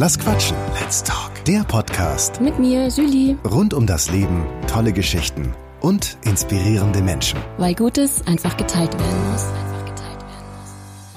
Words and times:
Lass 0.00 0.16
quatschen. 0.16 0.56
Let's 0.80 1.02
talk. 1.02 1.32
Der 1.44 1.64
Podcast 1.64 2.40
Mit 2.40 2.56
mir, 2.60 2.86
Julie. 2.86 3.36
rund 3.44 3.74
um 3.74 3.84
das 3.84 4.08
Leben, 4.12 4.46
tolle 4.68 4.92
Geschichten 4.92 5.52
und 5.80 6.18
inspirierende 6.24 7.02
Menschen. 7.02 7.40
Weil 7.56 7.74
Gutes 7.74 8.24
einfach 8.24 8.56
geteilt 8.56 8.96
werden 8.96 9.32
muss. 9.32 9.44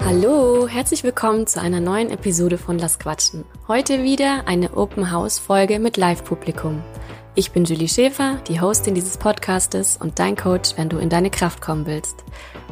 Hallo, 0.03 0.67
herzlich 0.67 1.03
willkommen 1.03 1.45
zu 1.45 1.61
einer 1.61 1.79
neuen 1.79 2.09
Episode 2.09 2.57
von 2.57 2.79
Lass 2.79 2.97
Quatschen. 2.97 3.45
Heute 3.67 4.01
wieder 4.01 4.47
eine 4.47 4.75
Open 4.75 5.11
House 5.11 5.37
Folge 5.37 5.77
mit 5.77 5.97
Live-Publikum. 5.97 6.81
Ich 7.35 7.51
bin 7.51 7.65
Julie 7.65 7.87
Schäfer, 7.87 8.39
die 8.47 8.61
Hostin 8.61 8.95
dieses 8.95 9.17
Podcastes 9.17 9.95
und 9.95 10.17
dein 10.17 10.35
Coach, 10.35 10.71
wenn 10.75 10.89
du 10.89 10.97
in 10.97 11.09
deine 11.09 11.29
Kraft 11.29 11.61
kommen 11.61 11.85
willst. 11.85 12.25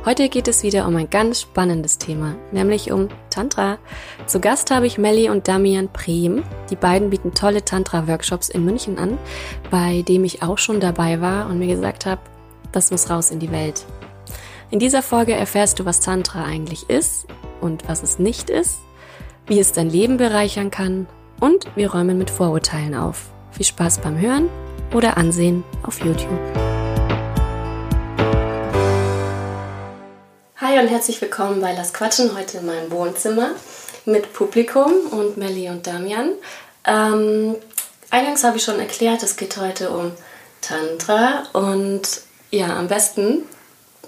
Heute 0.06 0.30
geht 0.30 0.48
es 0.48 0.64
wieder 0.64 0.88
um 0.88 0.96
ein 0.96 1.10
ganz 1.10 1.42
spannendes 1.42 1.98
Thema, 1.98 2.36
nämlich 2.54 2.90
um 2.92 3.10
Tantra. 3.30 3.80
Zu 4.28 4.40
Gast 4.40 4.72
habe 4.72 4.88
ich 4.88 4.98
Melli 4.98 5.30
und 5.30 5.50
Damian 5.50 5.92
Prehm. 5.92 6.44
Die 6.70 6.78
beiden 6.78 7.10
bieten 7.10 7.34
tolle 7.34 7.66
Tantra-Workshops 7.66 8.48
in 8.48 8.64
München 8.64 8.98
an, 8.98 9.18
bei 9.70 10.02
dem 10.04 10.24
ich 10.24 10.42
auch 10.42 10.58
schon 10.58 10.80
dabei 10.80 11.20
war 11.20 11.50
und 11.50 11.60
mir 11.60 11.68
gesagt 11.68 12.06
habe, 12.06 12.22
das 12.72 12.92
muss 12.92 13.10
raus 13.10 13.30
in 13.30 13.40
die 13.40 13.52
Welt. 13.52 13.86
In 14.72 14.80
dieser 14.80 15.02
Folge 15.02 15.34
erfährst 15.34 15.80
du, 15.80 15.86
was 15.86 16.00
Tantra 16.00 16.46
eigentlich 16.46 16.90
ist 16.90 17.28
und 17.60 17.90
was 17.90 18.02
es 18.02 18.20
nicht 18.20 18.50
ist, 18.50 18.80
wie 19.48 19.60
es 19.60 19.74
dein 19.74 19.90
Leben 19.90 20.16
bereichern 20.16 20.72
kann 20.72 21.08
und 21.42 21.66
wir 21.76 21.92
räumen 21.92 22.18
mit 22.18 22.30
Vorurteilen 22.30 22.96
auf. 22.96 23.32
Viel 23.52 23.66
Spaß 23.66 24.00
beim 24.00 24.18
Hören 24.18 24.48
oder 24.94 25.18
Ansehen 25.18 25.66
auf 25.84 26.00
YouTube. 26.06 26.79
Hi 30.62 30.78
und 30.78 30.90
herzlich 30.90 31.22
willkommen 31.22 31.62
bei 31.62 31.72
Lass 31.72 31.94
Quatschen, 31.94 32.38
heute 32.38 32.58
in 32.58 32.66
meinem 32.66 32.92
Wohnzimmer 32.92 33.52
mit 34.04 34.34
Publikum 34.34 34.92
und 35.10 35.38
Melli 35.38 35.70
und 35.70 35.88
Damian. 35.88 36.32
Ähm, 36.84 37.56
eingangs 38.10 38.44
habe 38.44 38.58
ich 38.58 38.66
schon 38.66 38.78
erklärt, 38.78 39.24
es 39.24 39.38
geht 39.38 39.56
heute 39.56 39.90
um 39.90 40.12
Tantra 40.60 41.44
und 41.54 42.02
ja, 42.52 42.76
am 42.76 42.90
besten 42.90 43.44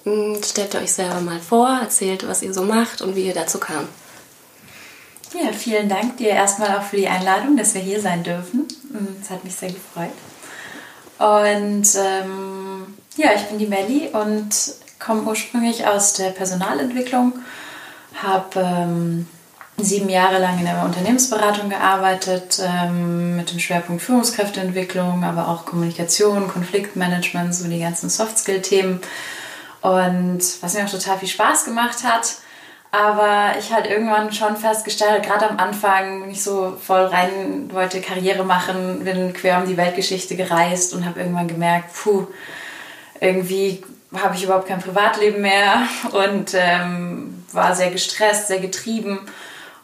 mh, 0.03 0.39
stellt 0.43 0.73
ihr 0.73 0.81
euch 0.81 0.91
selber 0.91 1.21
mal 1.21 1.39
vor, 1.39 1.69
erzählt, 1.69 2.27
was 2.27 2.41
ihr 2.41 2.53
so 2.53 2.63
macht 2.63 3.01
und 3.01 3.15
wie 3.15 3.27
ihr 3.27 3.33
dazu 3.33 3.57
kam. 3.57 3.87
Ja, 5.33 5.53
vielen 5.53 5.87
Dank 5.87 6.17
dir 6.17 6.31
erstmal 6.31 6.77
auch 6.77 6.83
für 6.83 6.97
die 6.97 7.07
Einladung, 7.07 7.55
dass 7.55 7.75
wir 7.75 7.81
hier 7.81 8.01
sein 8.01 8.23
dürfen. 8.23 8.67
Es 9.21 9.29
hat 9.29 9.45
mich 9.45 9.55
sehr 9.55 9.71
gefreut. 9.71 10.11
Und 11.17 11.87
ähm, 11.95 12.97
ja, 13.15 13.29
ich 13.37 13.43
bin 13.43 13.57
die 13.57 13.67
Melli 13.67 14.09
und 14.09 14.53
komme 15.03 15.23
ursprünglich 15.23 15.85
aus 15.87 16.13
der 16.13 16.29
Personalentwicklung, 16.29 17.33
habe 18.21 18.59
ähm, 18.59 19.27
sieben 19.77 20.09
Jahre 20.09 20.39
lang 20.39 20.59
in 20.59 20.65
der 20.65 20.83
Unternehmensberatung 20.83 21.69
gearbeitet, 21.69 22.61
ähm, 22.63 23.35
mit 23.37 23.51
dem 23.51 23.59
Schwerpunkt 23.59 24.01
Führungskräfteentwicklung, 24.03 25.23
aber 25.23 25.47
auch 25.47 25.65
Kommunikation, 25.65 26.47
Konfliktmanagement, 26.47 27.55
so 27.55 27.67
die 27.67 27.79
ganzen 27.79 28.09
Soft-Skill-Themen. 28.09 29.01
Und 29.81 30.41
was 30.61 30.73
mir 30.75 30.85
auch 30.85 30.91
total 30.91 31.17
viel 31.17 31.27
Spaß 31.27 31.65
gemacht 31.65 32.03
hat, 32.03 32.35
aber 32.91 33.57
ich 33.57 33.73
halt 33.73 33.87
irgendwann 33.87 34.31
schon 34.33 34.57
festgestellt, 34.57 35.23
gerade 35.23 35.49
am 35.49 35.57
Anfang, 35.57 36.23
wenn 36.23 36.29
ich 36.29 36.43
so 36.43 36.77
voll 36.79 37.05
rein 37.05 37.69
wollte, 37.71 38.01
Karriere 38.01 38.43
machen, 38.43 39.05
bin 39.05 39.33
quer 39.33 39.59
um 39.59 39.67
die 39.67 39.77
Weltgeschichte 39.77 40.35
gereist 40.35 40.93
und 40.93 41.05
habe 41.05 41.21
irgendwann 41.21 41.47
gemerkt, 41.47 41.93
puh, 41.95 42.27
irgendwie 43.19 43.81
habe 44.15 44.35
ich 44.35 44.43
überhaupt 44.43 44.67
kein 44.67 44.81
Privatleben 44.81 45.41
mehr 45.41 45.83
und 46.11 46.53
ähm, 46.53 47.45
war 47.51 47.75
sehr 47.75 47.91
gestresst, 47.91 48.47
sehr 48.47 48.59
getrieben. 48.59 49.19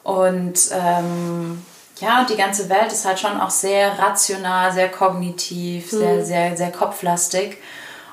Und 0.03 0.59
ähm, 0.73 1.61
ja, 1.99 2.19
und 2.21 2.29
die 2.29 2.35
ganze 2.37 2.69
Welt 2.69 2.91
ist 2.91 3.05
halt 3.05 3.19
schon 3.19 3.39
auch 3.39 3.49
sehr 3.49 3.97
rational, 3.97 4.71
sehr 4.71 4.89
kognitiv, 4.89 5.91
Mhm. 5.91 5.97
sehr, 5.97 6.25
sehr, 6.25 6.57
sehr 6.57 6.71
kopflastig. 6.71 7.57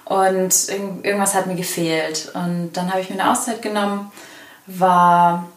Und 0.04 0.52
irg- 0.52 1.02
irgendwas 1.04 1.34
hat 1.34 1.46
mir 1.46 1.54
gefehlt. 1.56 2.30
Und 2.34 2.72
dann 2.74 2.90
habe 2.90 3.00
ich 3.00 3.10
mir 3.10 3.20
eine 3.20 3.30
Auszeit 3.30 3.62
genommen, 3.62 4.12
war 4.66 5.48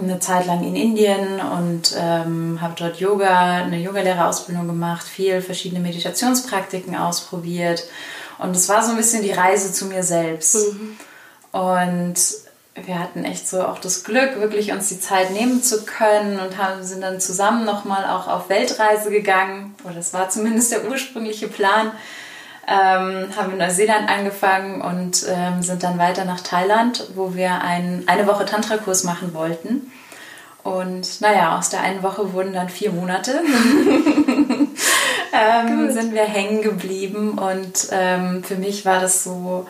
eine 0.00 0.20
Zeit 0.20 0.46
lang 0.46 0.62
in 0.62 0.76
Indien 0.76 1.40
und 1.40 1.94
ähm, 1.98 2.58
habe 2.60 2.74
dort 2.76 3.00
Yoga, 3.00 3.56
eine 3.64 3.78
Yogalehrerausbildung 3.78 4.66
gemacht, 4.68 5.04
viel 5.06 5.40
verschiedene 5.42 5.80
Meditationspraktiken 5.80 6.96
ausprobiert. 6.96 7.82
Und 8.40 8.56
es 8.56 8.68
war 8.68 8.82
so 8.82 8.90
ein 8.90 8.96
bisschen 8.96 9.22
die 9.22 9.32
Reise 9.32 9.72
zu 9.72 9.86
mir 9.86 10.02
selbst. 10.02 10.56
Und 11.52 12.14
wir 12.74 12.98
hatten 12.98 13.24
echt 13.24 13.48
so 13.48 13.62
auch 13.62 13.78
das 13.78 14.04
Glück, 14.04 14.40
wirklich 14.40 14.72
uns 14.72 14.88
die 14.88 15.00
Zeit 15.00 15.32
nehmen 15.32 15.62
zu 15.62 15.84
können 15.84 16.40
und 16.40 16.56
haben, 16.56 16.82
sind 16.82 17.02
dann 17.02 17.20
zusammen 17.20 17.64
nochmal 17.64 18.04
auch 18.06 18.28
auf 18.28 18.48
Weltreise 18.48 19.10
gegangen. 19.10 19.74
Oder 19.84 19.94
das 19.94 20.14
war 20.14 20.30
zumindest 20.30 20.72
der 20.72 20.88
ursprüngliche 20.88 21.48
Plan. 21.48 21.92
Ähm, 22.66 23.28
haben 23.36 23.52
in 23.52 23.58
Neuseeland 23.58 24.08
angefangen 24.08 24.80
und 24.80 25.26
ähm, 25.28 25.62
sind 25.62 25.82
dann 25.82 25.98
weiter 25.98 26.24
nach 26.24 26.40
Thailand, 26.40 27.08
wo 27.16 27.34
wir 27.34 27.62
ein, 27.62 28.04
eine 28.06 28.26
Woche 28.26 28.44
Tantra-Kurs 28.44 29.02
machen 29.02 29.34
wollten. 29.34 29.90
Und 30.62 31.20
naja, 31.20 31.58
aus 31.58 31.70
der 31.70 31.80
einen 31.80 32.02
Woche 32.02 32.32
wurden 32.32 32.52
dann 32.52 32.68
vier 32.68 32.92
Monate. 32.92 33.40
ähm, 35.32 35.90
sind 35.90 36.12
wir 36.12 36.24
hängen 36.24 36.62
geblieben 36.62 37.38
und 37.38 37.88
ähm, 37.90 38.44
für 38.44 38.56
mich 38.56 38.84
war 38.84 39.00
das 39.00 39.24
so, 39.24 39.66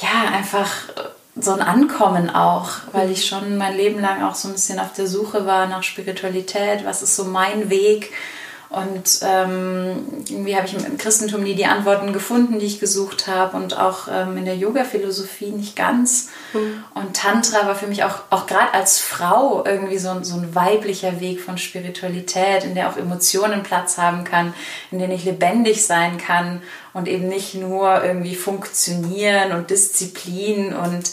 ja, 0.00 0.32
einfach 0.32 0.70
so 1.36 1.52
ein 1.52 1.62
Ankommen 1.62 2.30
auch, 2.30 2.70
weil 2.92 3.10
ich 3.10 3.26
schon 3.26 3.56
mein 3.56 3.76
Leben 3.76 4.00
lang 4.00 4.22
auch 4.22 4.34
so 4.34 4.48
ein 4.48 4.54
bisschen 4.54 4.78
auf 4.78 4.92
der 4.92 5.06
Suche 5.06 5.46
war 5.46 5.66
nach 5.66 5.82
Spiritualität, 5.82 6.84
was 6.84 7.02
ist 7.02 7.16
so 7.16 7.24
mein 7.24 7.70
Weg. 7.70 8.12
Und 8.74 9.20
ähm, 9.22 9.96
irgendwie 10.28 10.56
habe 10.56 10.66
ich 10.66 10.74
im 10.74 10.98
Christentum 10.98 11.42
nie 11.42 11.54
die 11.54 11.66
Antworten 11.66 12.12
gefunden, 12.12 12.58
die 12.58 12.66
ich 12.66 12.80
gesucht 12.80 13.28
habe 13.28 13.56
und 13.56 13.78
auch 13.78 14.08
ähm, 14.10 14.36
in 14.36 14.44
der 14.44 14.56
Yoga-Philosophie 14.56 15.50
nicht 15.50 15.76
ganz. 15.76 16.30
Und 16.94 17.16
Tantra 17.16 17.66
war 17.66 17.74
für 17.74 17.86
mich 17.86 18.02
auch, 18.04 18.20
auch 18.30 18.46
gerade 18.46 18.74
als 18.74 18.98
Frau 19.00 19.64
irgendwie 19.64 19.98
so, 19.98 20.08
ein- 20.10 20.24
so 20.24 20.36
ein 20.36 20.54
weiblicher 20.54 21.20
Weg 21.20 21.40
von 21.40 21.56
Spiritualität, 21.58 22.64
in 22.64 22.74
der 22.74 22.88
auch 22.88 22.96
Emotionen 22.96 23.62
Platz 23.62 23.96
haben 23.98 24.24
kann, 24.24 24.54
in 24.90 24.98
der 24.98 25.08
ich 25.10 25.24
lebendig 25.24 25.86
sein 25.86 26.18
kann 26.18 26.62
und 26.92 27.06
eben 27.06 27.28
nicht 27.28 27.54
nur 27.54 28.02
irgendwie 28.04 28.34
funktionieren 28.34 29.52
und 29.52 29.70
Disziplin 29.70 30.74
und 30.74 31.12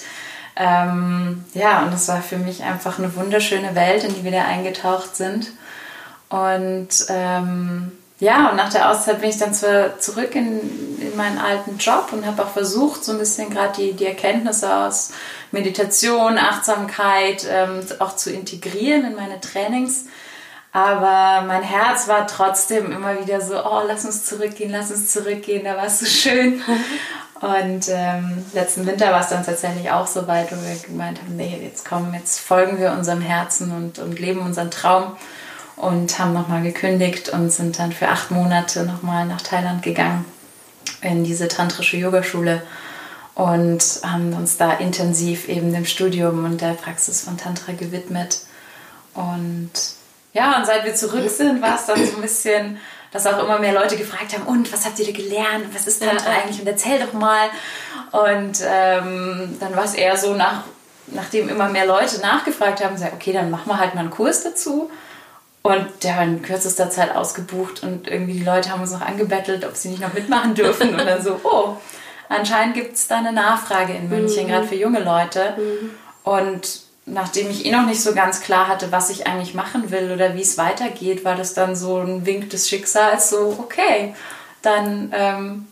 ähm, 0.58 1.46
ja, 1.54 1.84
und 1.84 1.94
das 1.94 2.08
war 2.08 2.22
für 2.22 2.38
mich 2.38 2.64
einfach 2.64 3.00
eine 3.00 3.16
wunderschöne 3.16 3.74
Welt, 3.76 4.04
in 4.04 4.14
die 4.14 4.24
wir 4.24 4.32
da 4.32 4.44
eingetaucht 4.46 5.16
sind. 5.16 5.52
Und 6.32 6.88
ähm, 7.10 7.92
ja, 8.20 8.50
und 8.50 8.56
nach 8.56 8.72
der 8.72 8.90
Auszeit 8.90 9.20
bin 9.20 9.30
ich 9.30 9.38
dann 9.38 9.54
zwar 9.54 10.00
zurück 10.00 10.34
in, 10.36 11.02
in 11.02 11.18
meinen 11.18 11.38
alten 11.38 11.78
Job 11.78 12.10
und 12.14 12.26
habe 12.26 12.44
auch 12.44 12.52
versucht, 12.52 13.04
so 13.04 13.12
ein 13.12 13.18
bisschen 13.18 13.50
gerade 13.50 13.74
die, 13.76 13.94
die 13.94 14.06
Erkenntnisse 14.06 14.74
aus 14.74 15.12
Meditation, 15.52 16.38
Achtsamkeit 16.38 17.46
ähm, 17.50 17.82
auch 18.00 18.16
zu 18.16 18.32
integrieren 18.32 19.06
in 19.06 19.16
meine 19.16 19.42
Trainings. 19.42 20.06
Aber 20.72 21.46
mein 21.48 21.64
Herz 21.64 22.08
war 22.08 22.28
trotzdem 22.28 22.94
immer 22.94 23.20
wieder 23.20 23.42
so, 23.42 23.56
oh, 23.56 23.82
lass 23.86 24.06
uns 24.06 24.24
zurückgehen, 24.24 24.72
lass 24.72 24.90
uns 24.90 25.12
zurückgehen, 25.12 25.66
da 25.66 25.76
war 25.76 25.88
es 25.88 26.00
so 26.00 26.06
schön. 26.06 26.62
Und 27.42 27.90
ähm, 27.90 28.46
letzten 28.54 28.86
Winter 28.86 29.12
war 29.12 29.22
es 29.22 29.30
dann 29.30 29.44
tatsächlich 29.44 29.90
auch 29.92 30.06
so 30.08 30.28
weit, 30.28 30.52
wo 30.52 30.56
wir 30.56 30.76
gemeint 30.88 31.20
haben, 31.20 31.36
nee, 31.36 31.60
jetzt 31.62 31.90
kommen, 31.90 32.14
jetzt 32.14 32.40
folgen 32.40 32.80
wir 32.80 32.92
unserem 32.92 33.22
Herzen 33.22 33.72
und, 33.72 33.98
und 33.98 34.20
leben 34.20 34.42
unseren 34.42 34.70
Traum 34.70 35.18
und 35.82 36.20
haben 36.20 36.34
nochmal 36.34 36.62
gekündigt 36.62 37.30
und 37.30 37.52
sind 37.52 37.80
dann 37.80 37.92
für 37.92 38.08
acht 38.08 38.30
Monate 38.30 38.84
nochmal 38.84 39.26
nach 39.26 39.42
Thailand 39.42 39.82
gegangen 39.82 40.26
in 41.02 41.24
diese 41.24 41.48
tantrische 41.48 41.98
Yogaschule 41.98 42.62
und 43.34 43.84
haben 44.04 44.32
uns 44.34 44.58
da 44.58 44.74
intensiv 44.74 45.50
eben 45.50 45.74
dem 45.74 45.86
Studium 45.86 46.46
und 46.46 46.62
der 46.62 46.74
Praxis 46.74 47.24
von 47.24 47.36
Tantra 47.36 47.72
gewidmet. 47.72 48.42
Und 49.16 49.72
ja, 50.34 50.58
und 50.58 50.68
seit 50.68 50.86
wir 50.86 50.94
zurück 50.94 51.28
sind, 51.32 51.64
war 51.64 51.76
es 51.76 51.88
dann 51.88 52.06
so 52.06 52.16
ein 52.16 52.22
bisschen, 52.22 52.78
dass 53.12 53.26
auch 53.26 53.44
immer 53.44 53.58
mehr 53.58 53.74
Leute 53.74 53.98
gefragt 53.98 54.34
haben, 54.34 54.44
und 54.44 54.72
was 54.72 54.86
habt 54.86 55.00
ihr 55.00 55.08
da 55.08 55.12
gelernt? 55.12 55.66
Was 55.74 55.88
ist 55.88 56.04
Tantra 56.04 56.30
eigentlich? 56.30 56.62
Und 56.62 56.68
erzähl 56.68 57.00
doch 57.00 57.14
mal. 57.14 57.50
Und 58.12 58.60
ähm, 58.64 59.58
dann 59.60 59.76
war 59.76 59.86
es 59.86 59.96
eher 59.96 60.16
so, 60.16 60.36
nach, 60.36 60.64
nachdem 61.08 61.50
immer 61.50 61.70
mehr 61.70 61.88
Leute 61.88 62.22
nachgefragt 62.22 62.84
haben, 62.84 62.94
gesagt, 62.94 63.14
okay, 63.16 63.34
dann 63.34 63.50
machen 63.50 63.68
wir 63.68 63.80
halt 63.80 63.96
mal 63.96 64.02
einen 64.02 64.12
Kurs 64.12 64.44
dazu. 64.44 64.92
Und 65.64 65.88
der 66.04 66.16
war 66.18 66.24
in 66.24 66.42
kürzester 66.42 66.90
Zeit 66.90 67.16
ausgebucht 67.16 67.84
und 67.84 68.08
irgendwie 68.08 68.34
die 68.34 68.44
Leute 68.44 68.72
haben 68.72 68.82
uns 68.82 68.92
noch 68.92 69.02
angebettelt, 69.02 69.64
ob 69.64 69.76
sie 69.76 69.90
nicht 69.90 70.02
noch 70.02 70.14
mitmachen 70.14 70.56
dürfen. 70.56 70.90
Und 70.90 71.06
dann 71.06 71.22
so, 71.22 71.40
oh, 71.44 71.76
anscheinend 72.30 72.74
gibt 72.74 72.96
es 72.96 73.08
da 73.08 73.18
eine 73.18 73.32
Nachfrage 73.32 73.94
in 73.94 74.10
München, 74.10 74.48
gerade 74.48 74.68
für 74.68 74.76
junge 74.76 75.04
Leute. 75.04 75.56
Und 76.24 76.82
nachdem 77.06 77.50
ich 77.50 77.66
eh 77.66 77.72
noch 77.72 77.86
nicht 77.86 78.02
so 78.02 78.14
ganz 78.14 78.42
klar 78.42 78.68
hatte, 78.68 78.92
was 78.92 79.10
ich 79.10 79.28
eigentlich 79.28 79.54
machen 79.54 79.92
will 79.92 80.12
oder 80.12 80.36
wie 80.36 80.42
es 80.42 80.58
weitergeht, 80.58 81.26
war 81.26 81.36
das 81.36 81.54
dann 81.54 81.76
so 81.76 81.98
ein 81.98 82.26
Wink 82.26 82.50
des 82.50 82.68
Schicksals, 82.68 83.30
so, 83.30 83.56
okay, 83.60 84.16
dann 84.62 85.12
ähm, 85.16 85.68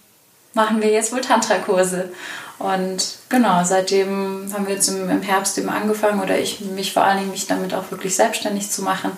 machen 0.53 0.81
wir 0.81 0.89
jetzt 0.89 1.13
wohl 1.13 1.21
Tantra-Kurse. 1.21 2.11
Und 2.57 3.19
genau, 3.29 3.63
seitdem 3.63 4.51
haben 4.53 4.67
wir 4.67 4.75
jetzt 4.75 4.89
im, 4.89 5.09
im 5.09 5.21
Herbst 5.21 5.57
eben 5.57 5.69
angefangen 5.69 6.21
oder 6.21 6.37
ich 6.37 6.59
mich 6.59 6.93
vor 6.93 7.03
allen 7.03 7.19
Dingen 7.19 7.31
mich 7.31 7.47
damit 7.47 7.73
auch 7.73 7.89
wirklich 7.89 8.15
selbstständig 8.15 8.69
zu 8.69 8.81
machen. 8.81 9.11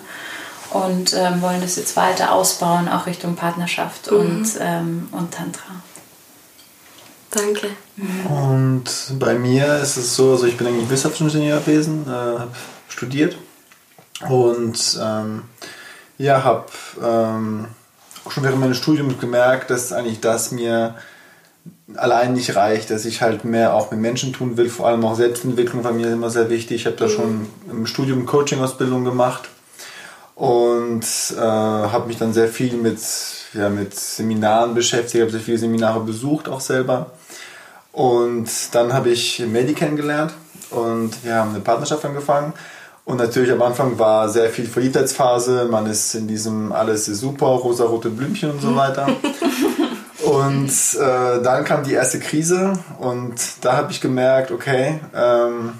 Und 0.72 1.14
ähm, 1.14 1.42
wollen 1.42 1.60
das 1.60 1.76
jetzt 1.76 1.96
weiter 1.96 2.32
ausbauen, 2.32 2.88
auch 2.88 3.06
Richtung 3.06 3.36
Partnerschaft 3.36 4.10
mhm. 4.10 4.16
und, 4.18 4.48
ähm, 4.60 5.08
und 5.12 5.32
Tantra. 5.32 5.74
Danke. 7.30 7.68
Und 8.28 8.84
bei 9.18 9.34
mir 9.34 9.76
ist 9.78 9.96
es 9.96 10.16
so, 10.16 10.32
also 10.32 10.46
ich 10.46 10.56
bin 10.56 10.66
eigentlich 10.66 10.90
Wissenschaftsingenieur 10.90 11.60
gewesen, 11.60 12.04
äh, 12.06 12.10
habe 12.10 12.50
studiert 12.88 13.36
und 14.28 14.98
ähm, 15.02 15.44
ja, 16.18 16.44
habe 16.44 16.66
ähm, 17.02 17.68
schon 18.28 18.44
während 18.44 18.60
meines 18.60 18.76
Studiums 18.76 19.18
gemerkt, 19.18 19.70
dass 19.70 19.92
eigentlich 19.92 20.20
das 20.20 20.52
mir 20.52 20.94
allein 21.96 22.34
nicht 22.34 22.54
reicht, 22.54 22.90
dass 22.90 23.06
ich 23.06 23.22
halt 23.22 23.44
mehr 23.44 23.74
auch 23.74 23.90
mit 23.90 24.00
Menschen 24.00 24.32
tun 24.32 24.56
will, 24.56 24.68
vor 24.68 24.88
allem 24.88 25.04
auch 25.04 25.16
Selbstentwicklung 25.16 25.84
war 25.84 25.92
mir 25.92 26.12
immer 26.12 26.30
sehr 26.30 26.50
wichtig. 26.50 26.82
Ich 26.82 26.86
habe 26.86 26.96
da 26.96 27.08
schon 27.08 27.46
im 27.70 27.86
Studium 27.86 28.26
Coaching-Ausbildung 28.26 29.04
gemacht 29.04 29.48
und 30.34 31.04
äh, 31.36 31.40
habe 31.40 32.06
mich 32.06 32.18
dann 32.18 32.32
sehr 32.32 32.48
viel 32.48 32.74
mit, 32.74 32.98
ja, 33.54 33.68
mit 33.68 33.94
Seminaren 33.94 34.74
beschäftigt, 34.74 35.22
habe 35.22 35.30
sehr 35.30 35.40
viele 35.40 35.58
Seminare 35.58 36.00
besucht 36.00 36.48
auch 36.48 36.60
selber. 36.60 37.10
Und 37.92 38.48
dann 38.72 38.92
habe 38.92 39.10
ich 39.10 39.40
Medi 39.40 39.74
kennengelernt 39.74 40.32
und 40.70 41.24
wir 41.24 41.34
haben 41.34 41.50
eine 41.50 41.60
Partnerschaft 41.60 42.04
angefangen. 42.04 42.54
Und 43.04 43.18
natürlich 43.18 43.50
am 43.50 43.60
Anfang 43.62 43.98
war 43.98 44.28
sehr 44.28 44.48
viel 44.48 44.66
Verliebtheitsphase, 44.66 45.66
man 45.70 45.86
ist 45.86 46.14
in 46.14 46.28
diesem 46.28 46.72
alles 46.72 47.08
ist 47.08 47.18
super, 47.18 47.46
rosa-rote 47.46 48.10
Blümchen 48.10 48.52
und 48.52 48.62
so 48.62 48.74
weiter. 48.76 49.08
Und 50.22 50.70
äh, 50.94 51.42
dann 51.42 51.64
kam 51.64 51.82
die 51.82 51.94
erste 51.94 52.20
Krise 52.20 52.74
und 53.00 53.34
da 53.60 53.76
habe 53.76 53.90
ich 53.90 54.00
gemerkt, 54.00 54.52
okay, 54.52 55.00
ähm, 55.14 55.72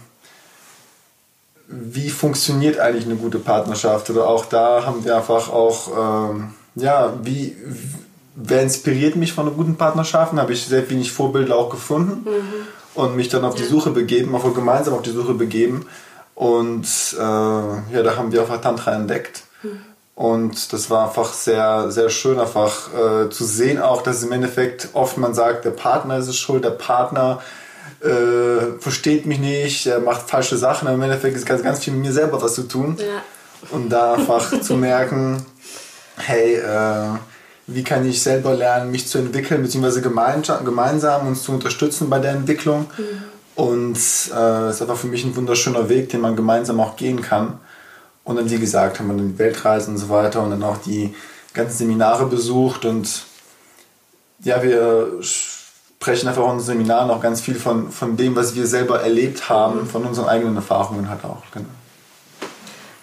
wie 1.73 2.11
funktioniert 2.11 2.79
eigentlich 2.79 3.07
eine 3.07 3.17
gute 3.17 3.39
Partnerschaft? 3.39 4.11
Oder 4.11 4.29
auch 4.29 4.45
da 4.47 4.85
haben 4.85 5.05
wir 5.05 5.17
einfach 5.17 5.49
auch, 5.49 6.31
ähm, 6.31 6.51
ja, 6.75 7.15
wie, 7.23 7.57
wer 8.35 8.63
inspiriert 8.63 9.17
mich 9.17 9.33
von 9.33 9.47
einer 9.47 9.57
guten 9.57 9.77
Partnerschaft? 9.77 10.33
Da 10.37 10.43
habe 10.43 10.53
ich 10.53 10.67
sehr 10.67 10.89
wenig 10.91 11.13
Vorbilder 11.13 11.57
auch 11.57 11.71
gefunden 11.71 12.29
mhm. 12.29 13.03
und 13.03 13.17
mich 13.17 13.29
dann 13.31 13.45
auf 13.45 13.55
die 13.55 13.65
Suche 13.65 13.91
begeben, 13.91 14.35
auch 14.35 14.55
gemeinsam 14.55 14.95
auf 14.95 15.03
die 15.03 15.11
Suche 15.11 15.35
begeben. 15.35 15.87
Und 16.35 16.87
äh, 17.19 17.23
ja, 17.23 18.03
da 18.03 18.17
haben 18.17 18.33
wir 18.33 18.43
auch 18.43 18.61
Tantra 18.61 18.95
entdeckt. 18.95 19.45
Mhm. 19.63 19.81
Und 20.15 20.73
das 20.75 20.91
war 20.91 21.09
einfach 21.09 21.33
sehr, 21.33 21.91
sehr 21.91 22.11
schön, 22.11 22.39
einfach 22.39 22.91
äh, 22.93 23.31
zu 23.31 23.45
sehen 23.45 23.81
auch, 23.81 24.03
dass 24.03 24.23
im 24.23 24.33
Endeffekt 24.33 24.91
oft 24.93 25.17
man 25.17 25.33
sagt, 25.33 25.65
der 25.65 25.71
Partner 25.71 26.19
ist 26.19 26.29
es 26.29 26.37
schuld, 26.37 26.65
der 26.65 26.71
Partner 26.71 27.41
äh, 28.03 28.81
versteht 28.81 29.27
mich 29.27 29.39
nicht, 29.39 29.87
er 29.87 30.01
macht 30.01 30.29
falsche 30.29 30.57
Sachen, 30.57 30.89
aber 30.89 30.97
im 30.97 31.03
Endeffekt 31.03 31.37
ist 31.37 31.47
ganz, 31.47 31.63
ganz 31.63 31.85
viel 31.85 31.93
mit 31.93 32.03
mir 32.03 32.13
selber 32.13 32.43
was 32.43 32.55
zu 32.55 32.65
tun. 32.65 32.97
Ja. 32.99 33.23
Und 33.71 33.91
da 33.91 34.15
einfach 34.15 34.61
zu 34.61 34.77
merken, 34.77 35.45
hey, 36.17 36.57
äh, 36.57 37.19
wie 37.67 37.85
kann 37.85 38.09
ich 38.09 38.23
selber 38.23 38.55
lernen, 38.55 38.91
mich 38.91 39.07
zu 39.07 39.19
entwickeln, 39.19 39.63
beziehungsweise 39.63 40.03
gemeinsam 40.03 41.29
uns 41.29 41.45
zu 41.45 41.53
unterstützen 41.53 42.11
bei 42.11 42.19
der 42.19 42.33
Entwicklung. 42.33 42.91
Mhm. 42.99 43.23
Und 43.55 43.97
es 43.97 44.31
äh, 44.35 44.71
ist 44.71 44.83
einfach 44.83 44.97
für 44.97 45.07
mich 45.07 45.25
ein 45.25 45.37
wunderschöner 45.37 45.89
Weg, 45.89 46.09
den 46.09 46.23
man 46.23 46.37
gemeinsam 46.37 46.81
auch 46.81 46.97
gehen 46.97 47.21
kann. 47.23 47.61
Und 48.25 48.37
dann, 48.37 48.51
wie 48.51 48.59
gesagt, 48.59 48.99
haben 48.99 49.09
wir 49.09 49.17
dann 49.17 49.33
die 49.33 49.39
Weltreisen 49.39 49.95
und 49.95 49.99
so 49.99 50.09
weiter 50.09 50.43
und 50.43 50.51
dann 50.51 50.63
auch 50.63 50.79
die 50.79 51.15
ganzen 51.53 51.79
Seminare 51.79 52.27
besucht. 52.27 52.85
Und 52.85 53.25
ja, 54.43 54.63
wir 54.63 55.19
sprechen 56.03 56.29
einfach 56.29 56.43
in 56.43 56.51
unseren 56.51 56.79
Seminaren 56.79 57.11
auch 57.11 57.21
ganz 57.21 57.41
viel 57.41 57.55
von, 57.55 57.93
von 57.93 58.17
dem, 58.17 58.35
was 58.35 58.57
wir 58.57 58.67
selber 58.67 59.03
erlebt 59.03 59.49
haben, 59.49 59.87
von 59.87 60.05
unseren 60.05 60.29
eigenen 60.29 60.57
Erfahrungen 60.57 61.09
halt 61.09 61.25
auch. 61.25 61.43
Genau. 61.53 61.69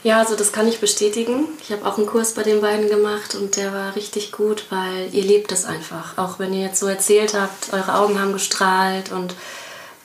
Ja, 0.03 0.19
also 0.19 0.35
das 0.35 0.51
kann 0.51 0.67
ich 0.67 0.81
bestätigen. 0.81 1.45
Ich 1.61 1.71
habe 1.71 1.85
auch 1.85 1.97
einen 1.97 2.07
Kurs 2.07 2.33
bei 2.33 2.43
den 2.43 2.59
beiden 2.59 2.89
gemacht 2.89 3.35
und 3.35 3.55
der 3.55 3.73
war 3.73 3.95
richtig 3.95 4.33
gut, 4.33 4.65
weil 4.69 5.13
ihr 5.13 5.23
lebt 5.23 5.51
es 5.53 5.63
einfach. 5.63 6.17
Auch 6.17 6.39
wenn 6.39 6.53
ihr 6.53 6.61
jetzt 6.61 6.79
so 6.79 6.87
erzählt 6.87 7.33
habt, 7.33 7.73
eure 7.73 7.95
Augen 7.95 8.19
haben 8.19 8.33
gestrahlt 8.33 9.11
und 9.13 9.33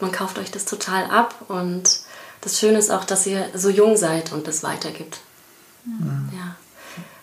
man 0.01 0.13
kauft 0.13 0.39
euch 0.39 0.53
das 0.53 0.65
total 0.65 1.05
ab 1.07 1.35
und 1.49 1.99
das 2.43 2.59
Schöne 2.61 2.79
ist 2.79 2.91
auch, 2.91 3.05
dass 3.05 3.27
ihr 3.27 3.47
so 3.55 3.71
jung 3.71 3.97
seid 3.97 4.33
und 4.33 4.47
das 4.47 4.63
weitergibt. 4.63 5.19
Mhm. 5.85 6.29
Ja. 6.33 6.57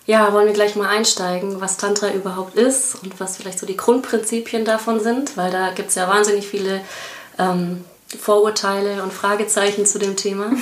Ja, 0.08 0.34
wollen 0.34 0.48
wir 0.48 0.54
gleich 0.54 0.76
mal 0.76 0.90
einsteigen, 0.90 1.62
was 1.62 1.78
Tantra 1.78 2.12
überhaupt 2.12 2.56
ist 2.56 2.96
und 3.04 3.20
was 3.20 3.38
vielleicht 3.38 3.60
so 3.60 3.68
die 3.68 3.78
Grundprinzipien 3.78 4.66
davon 4.66 5.00
sind, 5.00 5.38
weil 5.38 5.52
da 5.52 5.72
gibt 5.72 5.90
es 5.90 5.96
ja 5.96 6.08
wahnsinnig 6.08 6.48
viele 6.48 6.82
ähm, 7.38 7.86
Vorurteile 8.20 9.04
und 9.04 9.14
Fragezeichen 9.14 9.86
zu 9.86 10.00
dem 10.00 10.16
Thema. 10.16 10.52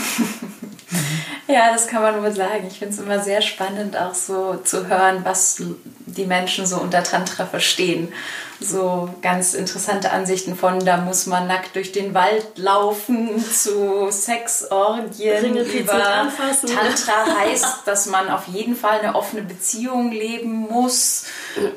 Ja, 1.50 1.74
das 1.74 1.88
kann 1.88 2.04
man 2.04 2.22
wohl 2.22 2.32
sagen. 2.32 2.68
Ich 2.68 2.78
finde 2.78 2.94
es 2.94 3.00
immer 3.00 3.20
sehr 3.20 3.42
spannend, 3.42 3.98
auch 3.98 4.14
so 4.14 4.60
zu 4.64 4.88
hören, 4.88 5.22
was 5.24 5.60
die 6.06 6.26
Menschen 6.26 6.68
so 6.68 6.78
unter 6.78 7.02
Tantra 7.02 7.48
verstehen. 7.48 8.14
So 8.60 9.10
ganz 9.24 9.56
interessante 9.56 10.12
Ansichten 10.12 10.56
von, 10.56 10.80
da 10.86 10.98
muss 10.98 11.26
man 11.26 11.48
nackt 11.48 11.76
durch 11.76 11.92
den 11.92 12.14
Wald 12.14 12.46
laufen, 12.58 13.44
zu 13.44 14.12
Sexorgien 14.12 15.58
über 15.58 16.28
Tantra 16.68 17.40
heißt, 17.40 17.80
dass 17.86 18.06
man 18.06 18.30
auf 18.30 18.48
jeden 18.48 18.76
Fall 18.76 19.00
eine 19.00 19.16
offene 19.16 19.42
Beziehung 19.42 20.12
leben 20.12 20.68
muss. 20.70 21.26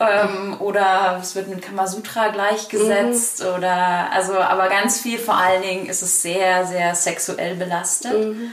Ähm, 0.01 0.61
oder 0.61 1.19
es 1.23 1.35
wird 1.35 1.49
mit 1.49 1.63
Kamasutra 1.63 2.29
gleichgesetzt. 2.29 3.43
Mhm. 3.43 3.55
Oder 3.57 4.11
also, 4.13 4.35
aber 4.35 4.69
ganz 4.69 5.01
viel 5.01 5.19
vor 5.19 5.37
allen 5.37 5.63
Dingen 5.63 5.87
ist 5.87 6.03
es 6.03 6.21
sehr, 6.21 6.67
sehr 6.67 6.95
sexuell 6.95 7.55
belastet. 7.55 8.13
Mhm. 8.13 8.53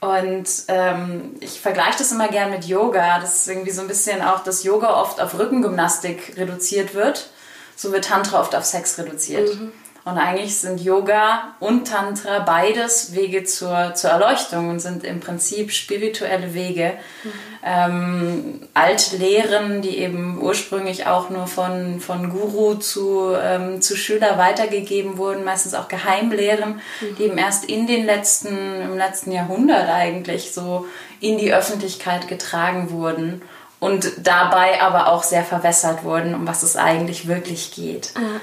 Und 0.00 0.48
ähm, 0.68 1.34
ich 1.40 1.60
vergleiche 1.60 1.98
das 1.98 2.10
immer 2.10 2.28
gern 2.28 2.50
mit 2.50 2.64
Yoga. 2.64 3.20
Das 3.20 3.36
ist 3.36 3.48
irgendwie 3.48 3.70
so 3.70 3.82
ein 3.82 3.88
bisschen 3.88 4.22
auch, 4.22 4.42
dass 4.42 4.64
Yoga 4.64 4.98
oft 5.00 5.20
auf 5.20 5.38
Rückengymnastik 5.38 6.36
reduziert 6.36 6.94
wird. 6.94 7.30
So 7.76 7.92
wird 7.92 8.06
Tantra 8.06 8.40
oft 8.40 8.54
auf 8.54 8.64
Sex 8.64 8.98
reduziert. 8.98 9.54
Mhm. 9.54 9.72
Und 10.10 10.18
eigentlich 10.18 10.58
sind 10.58 10.80
Yoga 10.80 11.54
und 11.60 11.86
Tantra 11.86 12.40
beides 12.40 13.14
Wege 13.14 13.44
zur, 13.44 13.94
zur 13.94 14.10
Erleuchtung 14.10 14.68
und 14.68 14.80
sind 14.80 15.04
im 15.04 15.20
Prinzip 15.20 15.70
spirituelle 15.70 16.52
Wege. 16.52 16.94
Mhm. 17.22 17.30
Ähm, 17.62 18.60
alte 18.74 19.18
Lehren, 19.18 19.82
die 19.82 19.98
eben 19.98 20.40
ursprünglich 20.42 21.06
auch 21.06 21.30
nur 21.30 21.46
von, 21.46 22.00
von 22.00 22.30
Guru 22.30 22.74
zu, 22.74 23.34
ähm, 23.40 23.80
zu 23.82 23.96
Schüler 23.96 24.36
weitergegeben 24.36 25.16
wurden, 25.16 25.44
meistens 25.44 25.74
auch 25.74 25.86
Geheimlehren, 25.86 26.80
mhm. 27.00 27.16
die 27.16 27.24
eben 27.24 27.38
erst 27.38 27.66
in 27.66 27.86
den 27.86 28.04
letzten, 28.04 28.80
im 28.80 28.96
letzten 28.96 29.30
Jahrhundert 29.30 29.88
eigentlich 29.88 30.52
so 30.52 30.86
in 31.20 31.38
die 31.38 31.54
Öffentlichkeit 31.54 32.26
getragen 32.26 32.90
wurden 32.90 33.42
und 33.78 34.10
dabei 34.26 34.82
aber 34.82 35.06
auch 35.06 35.22
sehr 35.22 35.44
verwässert 35.44 36.02
wurden, 36.02 36.34
um 36.34 36.48
was 36.48 36.64
es 36.64 36.76
eigentlich 36.76 37.28
wirklich 37.28 37.72
geht. 37.72 38.12
Mhm. 38.16 38.40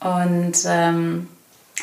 Und 0.00 0.54
ähm, 0.66 1.28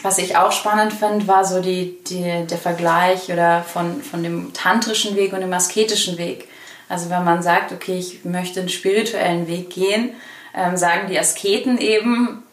was 0.04 0.18
ich 0.18 0.38
auch 0.38 0.52
spannend 0.52 0.94
fand, 0.94 1.28
war 1.28 1.46
so 1.46 1.62
die, 1.62 1.98
die, 2.04 2.46
der 2.48 2.58
Vergleich 2.58 3.32
oder 3.32 3.64
von, 3.64 4.02
von 4.02 4.24
dem 4.24 4.54
tantrischen 4.54 5.16
Weg 5.16 5.34
und 5.34 5.42
dem 5.42 5.54
asketischen 5.54 6.18
Weg. 6.18 6.48
Also 6.90 7.10
wenn 7.10 7.24
man 7.24 7.42
sagt, 7.42 7.72
okay, 7.72 7.98
ich 7.98 8.24
möchte 8.26 8.60
einen 8.60 8.70
spirituellen 8.70 9.48
Weg 9.48 9.70
gehen, 9.70 10.12
ähm, 10.56 10.78
sagen 10.78 11.08
die 11.10 11.20
Asketen 11.20 11.78
eben, 11.78 12.44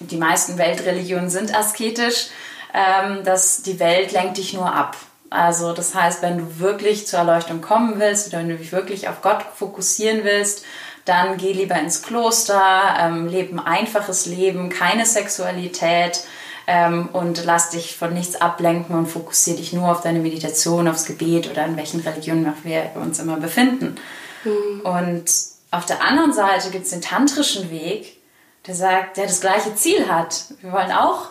die 0.00 0.16
meisten 0.16 0.58
Weltreligionen 0.58 1.30
sind 1.30 1.54
asketisch, 1.54 2.28
ähm, 2.74 3.24
dass 3.24 3.62
die 3.62 3.78
Welt 3.78 4.12
lenkt 4.12 4.38
dich 4.38 4.54
nur 4.54 4.72
ab. 4.72 4.96
Also 5.30 5.72
das 5.72 5.94
heißt, 5.94 6.22
wenn 6.22 6.38
du 6.38 6.58
wirklich 6.58 7.06
zur 7.06 7.20
Erleuchtung 7.20 7.60
kommen 7.62 7.98
willst, 7.98 8.32
wenn 8.32 8.48
du 8.48 8.56
dich 8.56 8.72
wirklich 8.72 9.08
auf 9.08 9.22
Gott 9.22 9.42
fokussieren 9.54 10.24
willst, 10.24 10.64
dann 11.04 11.36
geh 11.36 11.52
lieber 11.52 11.76
ins 11.76 12.02
Kloster, 12.02 12.96
ähm, 12.98 13.26
lebe 13.28 13.54
ein 13.54 13.66
einfaches 13.66 14.26
Leben, 14.26 14.68
keine 14.68 15.04
Sexualität 15.04 16.24
ähm, 16.66 17.08
und 17.12 17.44
lass 17.44 17.70
dich 17.70 17.96
von 17.96 18.14
nichts 18.14 18.40
ablenken 18.40 18.96
und 18.96 19.06
fokussiere 19.06 19.56
dich 19.56 19.72
nur 19.72 19.90
auf 19.90 20.02
deine 20.02 20.20
Meditation, 20.20 20.88
aufs 20.88 21.06
Gebet 21.06 21.50
oder 21.50 21.64
in 21.64 21.76
welchen 21.76 22.00
Religionen 22.00 22.52
wir 22.62 22.92
uns 22.94 23.18
immer 23.18 23.36
befinden. 23.36 23.96
Mhm. 24.44 24.80
Und 24.82 25.24
auf 25.70 25.86
der 25.86 26.02
anderen 26.02 26.32
Seite 26.32 26.70
gibt 26.70 26.84
es 26.84 26.90
den 26.90 27.02
tantrischen 27.02 27.70
Weg, 27.70 28.20
der 28.66 28.74
sagt, 28.74 29.16
der 29.16 29.26
das 29.26 29.40
gleiche 29.40 29.74
Ziel 29.74 30.08
hat. 30.08 30.44
Wir 30.60 30.72
wollen 30.72 30.92
auch 30.92 31.30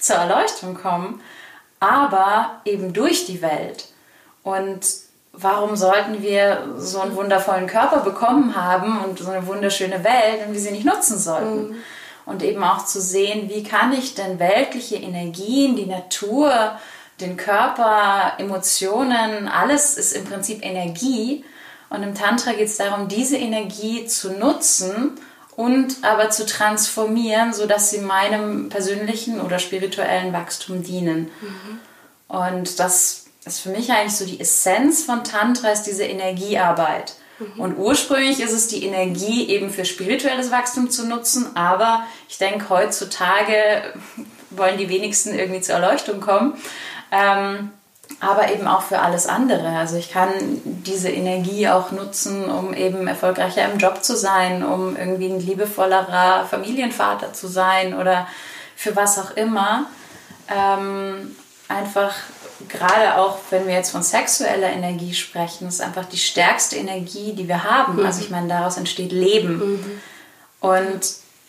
zur 0.00 0.16
Erleuchtung 0.16 0.74
kommen, 0.74 1.20
aber 1.78 2.60
eben 2.64 2.92
durch 2.92 3.26
die 3.26 3.42
Welt. 3.42 3.88
Und 4.42 4.84
warum 5.36 5.76
sollten 5.76 6.22
wir 6.22 6.74
so 6.78 7.00
einen 7.00 7.16
wundervollen 7.16 7.66
Körper 7.66 8.00
bekommen 8.00 8.56
haben 8.56 9.00
und 9.04 9.18
so 9.18 9.30
eine 9.30 9.46
wunderschöne 9.46 10.04
Welt, 10.04 10.40
wenn 10.40 10.52
wir 10.52 10.60
sie 10.60 10.70
nicht 10.70 10.84
nutzen 10.84 11.18
sollten? 11.18 11.68
Mhm. 11.68 11.76
Und 12.26 12.42
eben 12.42 12.64
auch 12.64 12.86
zu 12.86 13.00
sehen, 13.00 13.50
wie 13.50 13.62
kann 13.62 13.92
ich 13.92 14.14
denn 14.14 14.38
weltliche 14.38 14.96
Energien, 14.96 15.76
die 15.76 15.86
Natur, 15.86 16.78
den 17.20 17.36
Körper, 17.36 18.32
Emotionen, 18.38 19.46
alles 19.46 19.96
ist 19.96 20.12
im 20.14 20.24
Prinzip 20.24 20.64
Energie. 20.64 21.44
Und 21.90 22.02
im 22.02 22.14
Tantra 22.14 22.52
geht 22.52 22.68
es 22.68 22.78
darum, 22.78 23.08
diese 23.08 23.36
Energie 23.36 24.06
zu 24.06 24.32
nutzen 24.32 25.12
und 25.54 26.02
aber 26.02 26.30
zu 26.30 26.46
transformieren, 26.46 27.52
sodass 27.52 27.90
sie 27.90 28.00
meinem 28.00 28.68
persönlichen 28.68 29.40
oder 29.40 29.58
spirituellen 29.58 30.32
Wachstum 30.32 30.82
dienen. 30.82 31.30
Mhm. 31.40 31.80
Und 32.26 32.80
das 32.80 33.23
ist 33.46 33.60
für 33.60 33.70
mich 33.70 33.90
eigentlich 33.90 34.16
so 34.16 34.24
die 34.24 34.40
Essenz 34.40 35.04
von 35.04 35.24
Tantra, 35.24 35.70
ist 35.70 35.82
diese 35.82 36.04
Energiearbeit. 36.04 37.14
Mhm. 37.38 37.60
Und 37.60 37.78
ursprünglich 37.78 38.40
ist 38.40 38.52
es 38.52 38.68
die 38.68 38.84
Energie 38.84 39.48
eben 39.48 39.70
für 39.70 39.84
spirituelles 39.84 40.50
Wachstum 40.50 40.90
zu 40.90 41.06
nutzen, 41.06 41.56
aber 41.56 42.04
ich 42.28 42.38
denke, 42.38 42.68
heutzutage 42.70 43.94
wollen 44.50 44.78
die 44.78 44.88
wenigsten 44.88 45.34
irgendwie 45.34 45.60
zur 45.60 45.76
Erleuchtung 45.76 46.20
kommen. 46.20 46.54
Ähm, 47.10 47.70
aber 48.20 48.52
eben 48.52 48.66
auch 48.68 48.82
für 48.82 49.00
alles 49.00 49.26
andere. 49.26 49.68
Also 49.68 49.96
ich 49.96 50.10
kann 50.10 50.30
diese 50.64 51.10
Energie 51.10 51.68
auch 51.68 51.90
nutzen, 51.90 52.50
um 52.50 52.74
eben 52.74 53.06
erfolgreicher 53.06 53.70
im 53.70 53.78
Job 53.78 54.04
zu 54.04 54.16
sein, 54.16 54.64
um 54.64 54.96
irgendwie 54.96 55.26
ein 55.26 55.40
liebevollerer 55.40 56.46
Familienvater 56.46 57.32
zu 57.32 57.48
sein 57.48 57.98
oder 57.98 58.26
für 58.76 58.94
was 58.94 59.18
auch 59.18 59.36
immer. 59.36 59.86
Ähm, 60.48 61.34
einfach 61.68 62.14
gerade 62.68 63.18
auch, 63.18 63.38
wenn 63.50 63.66
wir 63.66 63.74
jetzt 63.74 63.90
von 63.90 64.02
sexueller 64.02 64.70
Energie 64.70 65.14
sprechen, 65.14 65.68
ist 65.68 65.80
einfach 65.80 66.04
die 66.06 66.18
stärkste 66.18 66.76
Energie, 66.76 67.32
die 67.32 67.48
wir 67.48 67.64
haben. 67.64 67.96
Mhm. 67.96 68.06
Also 68.06 68.20
ich 68.20 68.30
meine, 68.30 68.48
daraus 68.48 68.76
entsteht 68.76 69.12
Leben. 69.12 69.58
Mhm. 69.58 70.00
Und 70.60 71.00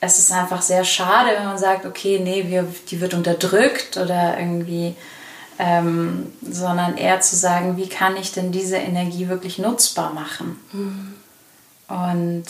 es 0.02 0.20
ist 0.20 0.32
einfach 0.32 0.62
sehr 0.62 0.84
schade, 0.84 1.32
wenn 1.38 1.46
man 1.46 1.58
sagt, 1.58 1.86
okay, 1.86 2.20
nee, 2.20 2.46
wir, 2.48 2.68
die 2.90 3.02
wird 3.02 3.14
unterdrückt 3.14 3.98
oder 3.98 4.38
irgendwie, 4.38 4.96
ähm, 5.58 6.34
sondern 6.42 6.98
eher 6.98 7.22
zu 7.22 7.36
sagen, 7.36 7.78
wie 7.78 7.90
kann 7.90 8.16
ich 8.18 8.32
denn 8.32 8.52
diese 8.52 8.78
Energie 8.78 9.30
wirklich 9.30 9.58
nutzbar 9.58 10.14
machen? 10.14 10.60
Mhm. 10.74 11.14
Und 11.88 12.46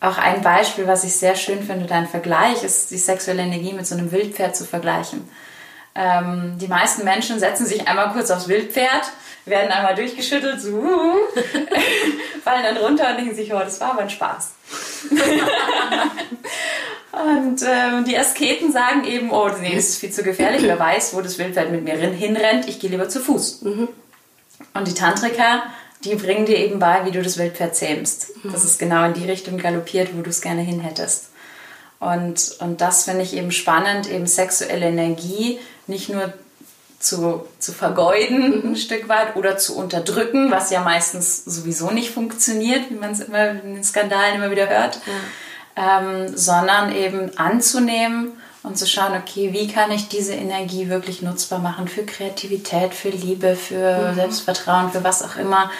auch 0.00 0.18
ein 0.18 0.42
Beispiel, 0.42 0.86
was 0.86 1.04
ich 1.04 1.14
sehr 1.14 1.36
schön 1.36 1.62
finde, 1.62 1.86
dein 1.86 2.08
Vergleich, 2.08 2.64
ist 2.64 2.90
die 2.90 2.98
sexuelle 2.98 3.42
Energie 3.42 3.72
mit 3.72 3.86
so 3.86 3.94
einem 3.94 4.10
Wildpferd 4.10 4.56
zu 4.56 4.64
vergleichen. 4.64 5.28
Ähm, 5.94 6.56
die 6.58 6.68
meisten 6.68 7.04
Menschen 7.04 7.38
setzen 7.38 7.66
sich 7.66 7.86
einmal 7.86 8.12
kurz 8.12 8.30
aufs 8.30 8.48
Wildpferd, 8.48 9.12
werden 9.44 9.70
einmal 9.70 9.94
durchgeschüttelt, 9.94 10.60
so, 10.60 10.70
uh, 10.70 11.16
fallen 12.44 12.62
dann 12.62 12.76
runter 12.78 13.10
und 13.10 13.18
denken 13.18 13.34
sich, 13.34 13.52
oh, 13.52 13.58
das 13.58 13.80
war 13.80 13.90
aber 13.90 14.02
ein 14.02 14.10
Spaß. 14.10 14.52
und 17.12 17.62
ähm, 17.62 18.04
die 18.04 18.16
Asketen 18.16 18.72
sagen 18.72 19.04
eben, 19.04 19.30
oh, 19.30 19.50
nee, 19.60 19.74
das 19.74 19.90
ist 19.90 19.98
viel 19.98 20.12
zu 20.12 20.22
gefährlich, 20.22 20.62
wer 20.62 20.78
weiß, 20.78 21.14
wo 21.14 21.20
das 21.20 21.38
Wildpferd 21.38 21.70
mit 21.70 21.84
mir 21.84 21.96
hinrennt, 21.96 22.68
ich 22.68 22.80
gehe 22.80 22.90
lieber 22.90 23.08
zu 23.08 23.20
Fuß. 23.20 23.62
Mhm. 23.62 23.88
Und 24.74 24.88
die 24.88 24.94
Tantriker, 24.94 25.64
die 26.04 26.14
bringen 26.14 26.46
dir 26.46 26.56
eben 26.56 26.78
bei, 26.78 27.04
wie 27.04 27.10
du 27.10 27.20
das 27.20 27.36
Wildpferd 27.36 27.76
zähmst. 27.76 28.28
Mhm. 28.42 28.52
Dass 28.52 28.64
es 28.64 28.78
genau 28.78 29.04
in 29.04 29.14
die 29.14 29.28
Richtung 29.28 29.58
galoppiert, 29.58 30.16
wo 30.16 30.22
du 30.22 30.30
es 30.30 30.40
gerne 30.40 30.62
hin 30.62 30.80
hättest. 30.80 31.30
Und, 32.00 32.56
und 32.58 32.80
das 32.80 33.04
finde 33.04 33.22
ich 33.22 33.36
eben 33.36 33.52
spannend, 33.52 34.10
eben 34.10 34.26
sexuelle 34.26 34.86
Energie 34.86 35.60
nicht 35.92 36.08
nur 36.08 36.32
zu, 36.98 37.46
zu 37.58 37.72
vergeuden 37.72 38.60
mhm. 38.60 38.72
ein 38.72 38.76
Stück 38.76 39.08
weit 39.08 39.36
oder 39.36 39.58
zu 39.58 39.76
unterdrücken, 39.76 40.50
was 40.50 40.70
ja 40.70 40.80
meistens 40.80 41.44
sowieso 41.44 41.90
nicht 41.90 42.10
funktioniert, 42.10 42.90
wie 42.90 42.94
man 42.94 43.12
es 43.12 43.20
immer 43.20 43.50
in 43.50 43.74
den 43.74 43.84
Skandalen 43.84 44.36
immer 44.36 44.50
wieder 44.50 44.68
hört, 44.68 45.00
ja. 45.76 46.00
ähm, 46.00 46.36
sondern 46.36 46.94
eben 46.94 47.36
anzunehmen 47.36 48.32
und 48.62 48.78
zu 48.78 48.86
schauen, 48.86 49.20
okay, 49.20 49.52
wie 49.52 49.66
kann 49.66 49.90
ich 49.90 50.08
diese 50.08 50.34
Energie 50.34 50.88
wirklich 50.88 51.22
nutzbar 51.22 51.58
machen 51.58 51.88
für 51.88 52.04
Kreativität, 52.04 52.94
für 52.94 53.10
Liebe, 53.10 53.56
für 53.56 54.10
mhm. 54.10 54.14
Selbstvertrauen, 54.14 54.92
für 54.92 55.02
was 55.02 55.22
auch 55.22 55.36
immer. 55.36 55.70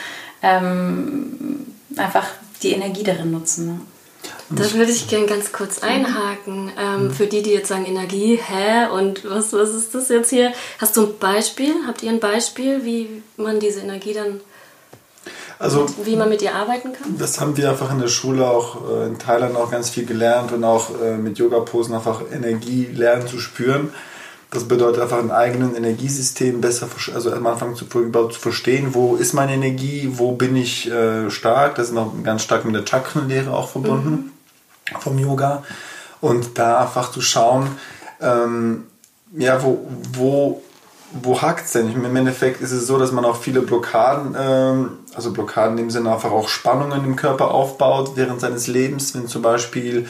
Ähm, 0.43 1.67
einfach 1.97 2.27
die 2.63 2.73
Energie 2.73 3.05
darin 3.05 3.31
nutzen. 3.31 3.67
Ne? 3.67 3.81
Da 4.57 4.73
würde 4.75 4.91
ich 4.91 5.09
gerne 5.09 5.27
ganz 5.27 5.53
kurz 5.53 5.79
einhaken. 5.83 6.73
Ähm, 6.79 7.11
für 7.11 7.27
die, 7.27 7.43
die 7.43 7.51
jetzt 7.51 7.69
sagen, 7.69 7.87
Energie, 7.87 8.37
hä? 8.37 8.89
Und 8.93 9.25
was, 9.29 9.53
was 9.53 9.71
ist 9.71 9.95
das 9.95 10.09
jetzt 10.09 10.31
hier? 10.31 10.53
Hast 10.79 10.97
du 10.97 11.07
ein 11.07 11.19
Beispiel? 11.19 11.75
Habt 11.87 12.03
ihr 12.03 12.11
ein 12.11 12.21
Beispiel, 12.21 12.85
wie 12.85 13.23
man 13.37 13.61
diese 13.61 13.81
Energie 13.81 14.13
dann, 14.13 14.41
also, 15.59 15.87
wie 16.05 16.17
man 16.17 16.29
mit 16.29 16.43
ihr 16.43 16.55
arbeiten 16.55 16.93
kann? 16.93 17.17
Das 17.19 17.41
haben 17.41 17.57
wir 17.57 17.71
einfach 17.71 17.93
in 17.93 18.01
der 18.01 18.09
Schule 18.09 18.49
auch 18.49 18.91
äh, 18.91 19.07
in 19.07 19.19
Thailand 19.19 19.57
auch 19.57 19.71
ganz 19.71 19.91
viel 19.91 20.05
gelernt 20.05 20.53
und 20.53 20.65
auch 20.65 20.91
äh, 21.01 21.17
mit 21.17 21.39
Yoga-Posen 21.39 21.95
einfach 21.95 22.23
Energie 22.33 22.89
lernen 22.93 23.29
zu 23.29 23.39
spüren. 23.39 23.93
Das 24.51 24.65
bedeutet 24.65 25.01
einfach 25.01 25.19
ein 25.19 25.31
eigenes 25.31 25.75
Energiesystem 25.75 26.61
besser, 26.61 26.89
also 27.15 27.33
am 27.33 27.47
Anfang 27.47 27.75
zu, 27.75 27.87
überhaupt 28.01 28.35
zu 28.35 28.41
verstehen, 28.41 28.89
wo 28.93 29.17
ist 29.17 29.33
meine 29.33 29.55
Energie, 29.55 30.11
wo 30.13 30.33
bin 30.33 30.57
ich 30.57 30.91
äh, 30.91 31.31
stark. 31.31 31.77
Das 31.77 31.89
ist 31.89 31.95
noch 31.95 32.13
ganz 32.23 32.43
stark 32.43 32.67
mit 32.67 32.75
der 32.75 32.85
Chakrenlehre 32.85 33.55
auch 33.55 33.71
verbunden. 33.71 34.11
Mhm 34.11 34.33
vom 35.01 35.19
Yoga 35.19 35.63
und 36.21 36.59
da 36.59 36.81
einfach 36.81 37.11
zu 37.11 37.21
schauen, 37.21 37.77
ähm, 38.21 38.85
ja, 39.37 39.63
wo, 39.63 39.87
wo, 40.13 40.63
wo 41.13 41.43
hakt 41.43 41.67
es 41.67 41.73
denn? 41.73 41.93
Im 41.93 42.17
Endeffekt 42.17 42.61
ist 42.61 42.73
es 42.73 42.87
so, 42.87 42.99
dass 42.99 43.13
man 43.13 43.25
auch 43.25 43.37
viele 43.37 43.63
Blockaden, 43.63 44.37
ähm, 44.39 44.91
also 45.15 45.33
Blockaden 45.33 45.79
im 45.79 45.91
Sinne 45.91 46.13
einfach 46.13 46.31
auch 46.31 46.49
Spannungen 46.49 47.05
im 47.05 47.17
Körper 47.17 47.51
aufbaut 47.51 48.13
während 48.15 48.41
seines 48.41 48.67
Lebens, 48.67 49.15
wenn 49.15 49.27
zum 49.27 49.43
Beispiel 49.43 50.07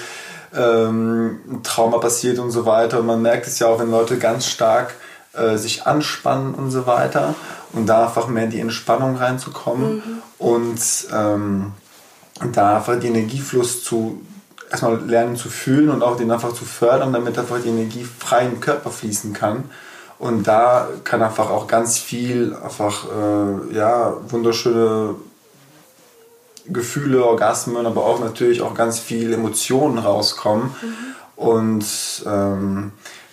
ähm, 0.54 1.40
ein 1.50 1.62
Trauma 1.62 1.98
passiert 1.98 2.38
und 2.38 2.50
so 2.50 2.66
weiter. 2.66 3.00
Und 3.00 3.06
man 3.06 3.22
merkt 3.22 3.46
es 3.46 3.58
ja 3.58 3.68
auch, 3.68 3.80
wenn 3.80 3.90
Leute 3.90 4.18
ganz 4.18 4.46
stark 4.46 4.94
äh, 5.32 5.56
sich 5.56 5.86
anspannen 5.86 6.54
und 6.54 6.70
so 6.70 6.86
weiter 6.86 7.34
und 7.72 7.86
da 7.86 8.04
einfach 8.06 8.28
mehr 8.28 8.44
in 8.44 8.50
die 8.50 8.60
Entspannung 8.60 9.16
reinzukommen 9.16 9.94
mhm. 9.94 10.22
und 10.38 10.80
ähm, 11.12 11.72
da 12.52 12.76
einfach 12.76 12.98
den 12.98 13.14
Energiefluss 13.14 13.82
zu, 13.82 14.20
erstmal 14.72 14.98
lernen 15.06 15.36
zu 15.36 15.50
fühlen 15.50 15.90
und 15.90 16.02
auch 16.02 16.16
den 16.16 16.30
einfach 16.30 16.54
zu 16.54 16.64
fördern, 16.64 17.12
damit 17.12 17.38
einfach 17.38 17.60
die 17.62 17.68
Energie 17.68 18.04
frei 18.18 18.46
im 18.46 18.60
Körper 18.60 18.90
fließen 18.90 19.32
kann. 19.34 19.64
Und 20.18 20.46
da 20.46 20.88
kann 21.04 21.22
einfach 21.22 21.50
auch 21.50 21.66
ganz 21.66 21.98
viel, 21.98 22.56
einfach, 22.56 23.06
äh, 23.06 23.74
ja, 23.74 24.14
wunderschöne 24.28 25.16
Gefühle, 26.66 27.24
Orgasmen, 27.24 27.86
aber 27.86 28.04
auch 28.04 28.20
natürlich 28.20 28.62
auch 28.62 28.74
ganz 28.74 28.98
viel 28.98 29.32
Emotionen 29.32 29.98
rauskommen. 29.98 30.74
Mhm. 30.80 30.94
Und 31.36 31.84
ähm, 32.24 32.92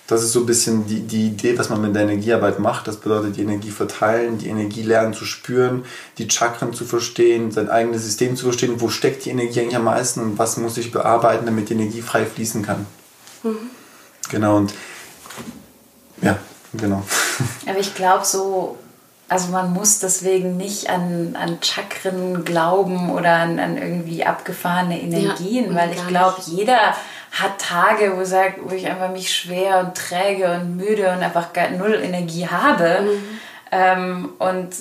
das 0.10 0.24
ist 0.24 0.32
so 0.32 0.39
ein 0.39 0.46
bisschen 0.48 0.88
die, 0.88 1.01
die 1.01 1.28
Idee, 1.28 1.58
was 1.60 1.70
man 1.70 1.82
mit 1.82 1.96
der 1.96 2.01
Energiearbeit 2.01 2.58
macht. 2.58 2.88
Das 2.88 2.98
bedeutet, 2.98 3.38
die 3.38 3.44
Energie 3.44 3.70
verteilen, 3.70 4.39
die 4.39 4.50
Energie 4.50 4.82
lernen 4.82 5.13
zu 5.13 5.24
spüren, 5.24 5.86
die 6.18 6.28
Chakren 6.28 6.74
zu 6.74 6.84
verstehen, 6.84 7.51
sein 7.51 7.70
eigenes 7.70 8.04
System 8.04 8.36
zu 8.36 8.46
verstehen. 8.46 8.82
Wo 8.82 8.89
steckt 8.89 9.25
die 9.25 9.30
Energie 9.30 9.62
eigentlich 9.62 9.75
am 9.75 9.84
meisten 9.84 10.22
und 10.22 10.39
was 10.39 10.58
muss 10.58 10.78
ich 10.78 10.92
bearbeiten, 10.92 11.46
damit 11.46 11.70
die 11.70 11.74
Energie 11.74 12.01
frei 12.01 12.25
fließen 12.25 12.63
kann. 12.63 12.88
Mhm. 13.44 13.58
Genau, 14.30 14.58
und 14.58 14.74
ja, 16.24 16.39
genau. 16.74 17.04
Aber 17.68 17.80
ich 17.80 17.94
glaube, 17.94 18.25
so 18.25 18.80
also 19.30 19.50
man 19.50 19.74
muss 19.74 20.00
deswegen 20.00 20.58
nicht 20.58 20.89
an, 20.89 21.38
an 21.39 21.60
Chakren 21.62 22.44
glauben 22.46 23.12
oder 23.12 23.34
an, 23.36 23.60
an 23.60 23.78
irgendwie 23.78 24.25
abgefahrene 24.25 25.00
Energien, 25.00 25.70
ja, 25.70 25.75
weil 25.75 25.92
ich 25.92 26.08
glaube, 26.08 26.38
jeder 26.48 26.96
hat 27.31 27.59
Tage, 27.59 28.17
wo, 28.17 28.24
sagt, 28.24 28.59
wo 28.63 28.74
ich 28.74 28.88
einfach 28.88 29.12
mich 29.12 29.33
schwer 29.33 29.79
und 29.79 29.95
träge 29.95 30.51
und 30.51 30.77
müde 30.77 31.09
und 31.09 31.24
einfach 31.24 31.50
null 31.77 32.00
Energie 32.03 32.48
habe. 32.48 33.01
Mhm. 33.01 33.39
Ähm, 33.71 34.29
und 34.39 34.75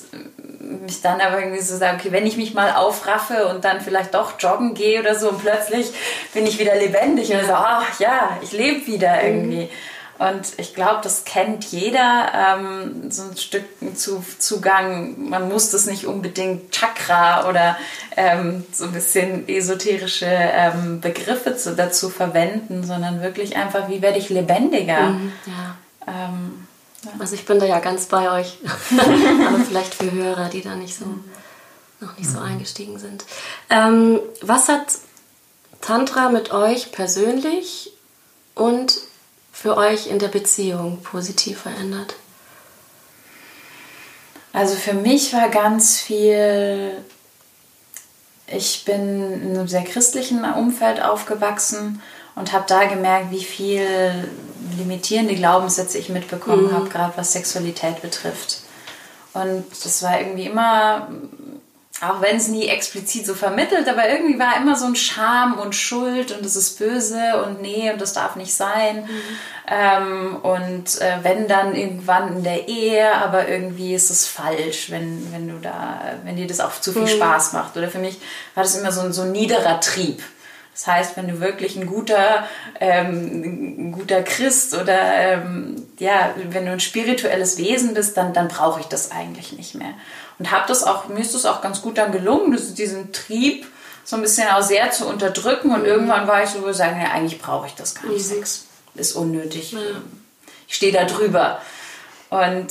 mich 0.60 1.02
dann 1.02 1.20
aber 1.20 1.40
irgendwie 1.40 1.60
so 1.60 1.76
sagen, 1.76 1.98
okay, 1.98 2.12
wenn 2.12 2.26
ich 2.26 2.36
mich 2.36 2.54
mal 2.54 2.72
aufraffe 2.72 3.46
und 3.48 3.64
dann 3.64 3.80
vielleicht 3.80 4.14
doch 4.14 4.34
joggen 4.38 4.74
gehe 4.74 5.00
oder 5.00 5.14
so 5.14 5.30
und 5.30 5.40
plötzlich 5.40 5.92
bin 6.32 6.46
ich 6.46 6.58
wieder 6.58 6.74
lebendig 6.74 7.28
ja. 7.28 7.40
und 7.40 7.46
so, 7.46 7.52
ach 7.52 8.00
ja, 8.00 8.38
ich 8.42 8.52
lebe 8.52 8.86
wieder 8.86 9.16
mhm. 9.16 9.26
irgendwie. 9.26 9.64
Mhm. 9.64 9.70
Und 10.18 10.58
ich 10.58 10.74
glaube, 10.74 10.98
das 11.02 11.24
kennt 11.24 11.64
jeder, 11.66 12.32
ähm, 12.34 13.08
so 13.10 13.22
ein 13.22 13.36
Stück 13.36 13.64
zu, 13.94 14.24
Zugang. 14.38 15.28
Man 15.28 15.48
muss 15.48 15.70
das 15.70 15.86
nicht 15.86 16.06
unbedingt 16.06 16.72
Chakra 16.72 17.48
oder 17.48 17.76
ähm, 18.16 18.64
so 18.72 18.84
ein 18.84 18.92
bisschen 18.92 19.48
esoterische 19.48 20.26
ähm, 20.26 21.00
Begriffe 21.00 21.56
zu, 21.56 21.76
dazu 21.76 22.10
verwenden, 22.10 22.84
sondern 22.84 23.22
wirklich 23.22 23.56
einfach, 23.56 23.88
wie 23.88 24.02
werde 24.02 24.18
ich 24.18 24.28
lebendiger? 24.28 25.10
Mhm, 25.10 25.32
ja. 25.46 25.76
Ähm, 26.08 26.66
ja. 27.04 27.10
Also 27.20 27.36
ich 27.36 27.46
bin 27.46 27.60
da 27.60 27.66
ja 27.66 27.78
ganz 27.78 28.06
bei 28.06 28.32
euch, 28.32 28.58
aber 29.46 29.58
vielleicht 29.60 29.94
für 29.94 30.10
Hörer, 30.10 30.48
die 30.48 30.62
da 30.62 30.74
nicht 30.74 30.96
so, 30.96 31.04
noch 32.00 32.18
nicht 32.18 32.28
so 32.28 32.40
eingestiegen 32.40 32.98
sind. 32.98 33.24
Ähm, 33.70 34.18
was 34.42 34.66
hat 34.66 34.86
Tantra 35.80 36.30
mit 36.30 36.50
euch 36.52 36.90
persönlich 36.90 37.92
und 38.56 38.98
für 39.60 39.76
euch 39.76 40.06
in 40.06 40.20
der 40.20 40.28
Beziehung 40.28 41.02
positiv 41.02 41.62
verändert? 41.62 42.14
Also 44.52 44.76
für 44.76 44.94
mich 44.94 45.32
war 45.32 45.48
ganz 45.48 45.98
viel, 45.98 46.92
ich 48.46 48.84
bin 48.84 49.42
in 49.42 49.56
einem 49.56 49.68
sehr 49.68 49.82
christlichen 49.82 50.44
Umfeld 50.44 51.02
aufgewachsen 51.02 52.00
und 52.36 52.52
habe 52.52 52.64
da 52.68 52.84
gemerkt, 52.84 53.32
wie 53.32 53.42
viel 53.42 54.28
limitierende 54.76 55.34
Glaubenssätze 55.34 55.98
ich 55.98 56.08
mitbekommen 56.08 56.68
mhm. 56.68 56.72
habe, 56.72 56.88
gerade 56.88 57.12
was 57.16 57.32
Sexualität 57.32 58.00
betrifft. 58.00 58.60
Und 59.34 59.64
das 59.84 60.02
war 60.04 60.20
irgendwie 60.20 60.46
immer 60.46 61.08
auch 62.00 62.20
wenn 62.20 62.36
es 62.36 62.46
nie 62.48 62.68
explizit 62.68 63.26
so 63.26 63.34
vermittelt, 63.34 63.88
aber 63.88 64.08
irgendwie 64.08 64.38
war 64.38 64.56
immer 64.56 64.76
so 64.76 64.86
ein 64.86 64.94
Scham 64.94 65.58
und 65.58 65.74
Schuld 65.74 66.30
und 66.30 66.46
es 66.46 66.54
ist 66.54 66.78
böse 66.78 67.42
und 67.44 67.60
nee 67.60 67.90
und 67.90 68.00
das 68.00 68.12
darf 68.12 68.36
nicht 68.36 68.54
sein. 68.54 69.02
Mhm. 69.02 69.20
Ähm, 69.66 70.36
und 70.36 71.00
äh, 71.00 71.18
wenn 71.22 71.48
dann 71.48 71.74
irgendwann 71.74 72.36
in 72.36 72.44
der 72.44 72.68
Ehe, 72.68 73.12
aber 73.14 73.48
irgendwie 73.48 73.94
ist 73.94 74.10
es 74.10 74.26
falsch, 74.26 74.90
wenn, 74.90 75.32
wenn 75.32 75.48
du 75.48 75.58
da, 75.60 76.00
wenn 76.22 76.36
dir 76.36 76.46
das 76.46 76.60
auch 76.60 76.80
zu 76.80 76.92
viel 76.92 77.02
mhm. 77.02 77.08
Spaß 77.08 77.52
macht. 77.54 77.76
Oder 77.76 77.88
für 77.88 77.98
mich 77.98 78.18
war 78.54 78.62
das 78.62 78.76
immer 78.76 78.92
so 78.92 79.00
ein, 79.00 79.12
so 79.12 79.22
ein 79.22 79.32
niederer 79.32 79.80
Trieb. 79.80 80.22
Das 80.72 80.86
heißt, 80.86 81.16
wenn 81.16 81.26
du 81.26 81.40
wirklich 81.40 81.74
ein 81.74 81.86
guter, 81.86 82.46
ähm, 82.78 83.88
ein 83.88 83.92
guter 83.92 84.22
Christ 84.22 84.74
oder 84.74 84.96
ähm, 85.16 85.88
ja, 85.98 86.32
wenn 86.50 86.66
du 86.66 86.70
ein 86.70 86.78
spirituelles 86.78 87.58
Wesen 87.58 87.94
bist, 87.94 88.16
dann, 88.16 88.32
dann 88.32 88.46
brauche 88.46 88.78
ich 88.78 88.86
das 88.86 89.10
eigentlich 89.10 89.52
nicht 89.52 89.74
mehr. 89.74 89.94
Und 90.38 90.50
habe 90.50 90.64
das 90.68 90.84
auch, 90.84 91.08
mir 91.08 91.20
ist 91.20 91.34
das 91.34 91.46
auch 91.46 91.60
ganz 91.60 91.82
gut 91.82 91.98
dann 91.98 92.12
gelungen, 92.12 92.56
diesen 92.74 93.12
Trieb 93.12 93.66
so 94.04 94.16
ein 94.16 94.22
bisschen 94.22 94.48
auch 94.48 94.62
sehr 94.62 94.90
zu 94.90 95.06
unterdrücken. 95.06 95.72
Und 95.72 95.84
irgendwann 95.84 96.26
war 96.26 96.42
ich 96.42 96.50
so, 96.50 96.66
ich 96.68 96.76
sagen, 96.76 97.00
ja, 97.00 97.10
eigentlich 97.10 97.40
brauche 97.40 97.66
ich 97.66 97.74
das 97.74 97.94
gar 97.94 98.06
nicht. 98.06 98.30
Mhm. 98.30 98.36
Sex 98.36 98.66
ist 98.94 99.12
unnötig. 99.12 99.72
Ja. 99.72 99.80
Ich 100.66 100.76
stehe 100.76 100.92
da 100.92 101.04
drüber. 101.04 101.60
Und 102.30 102.68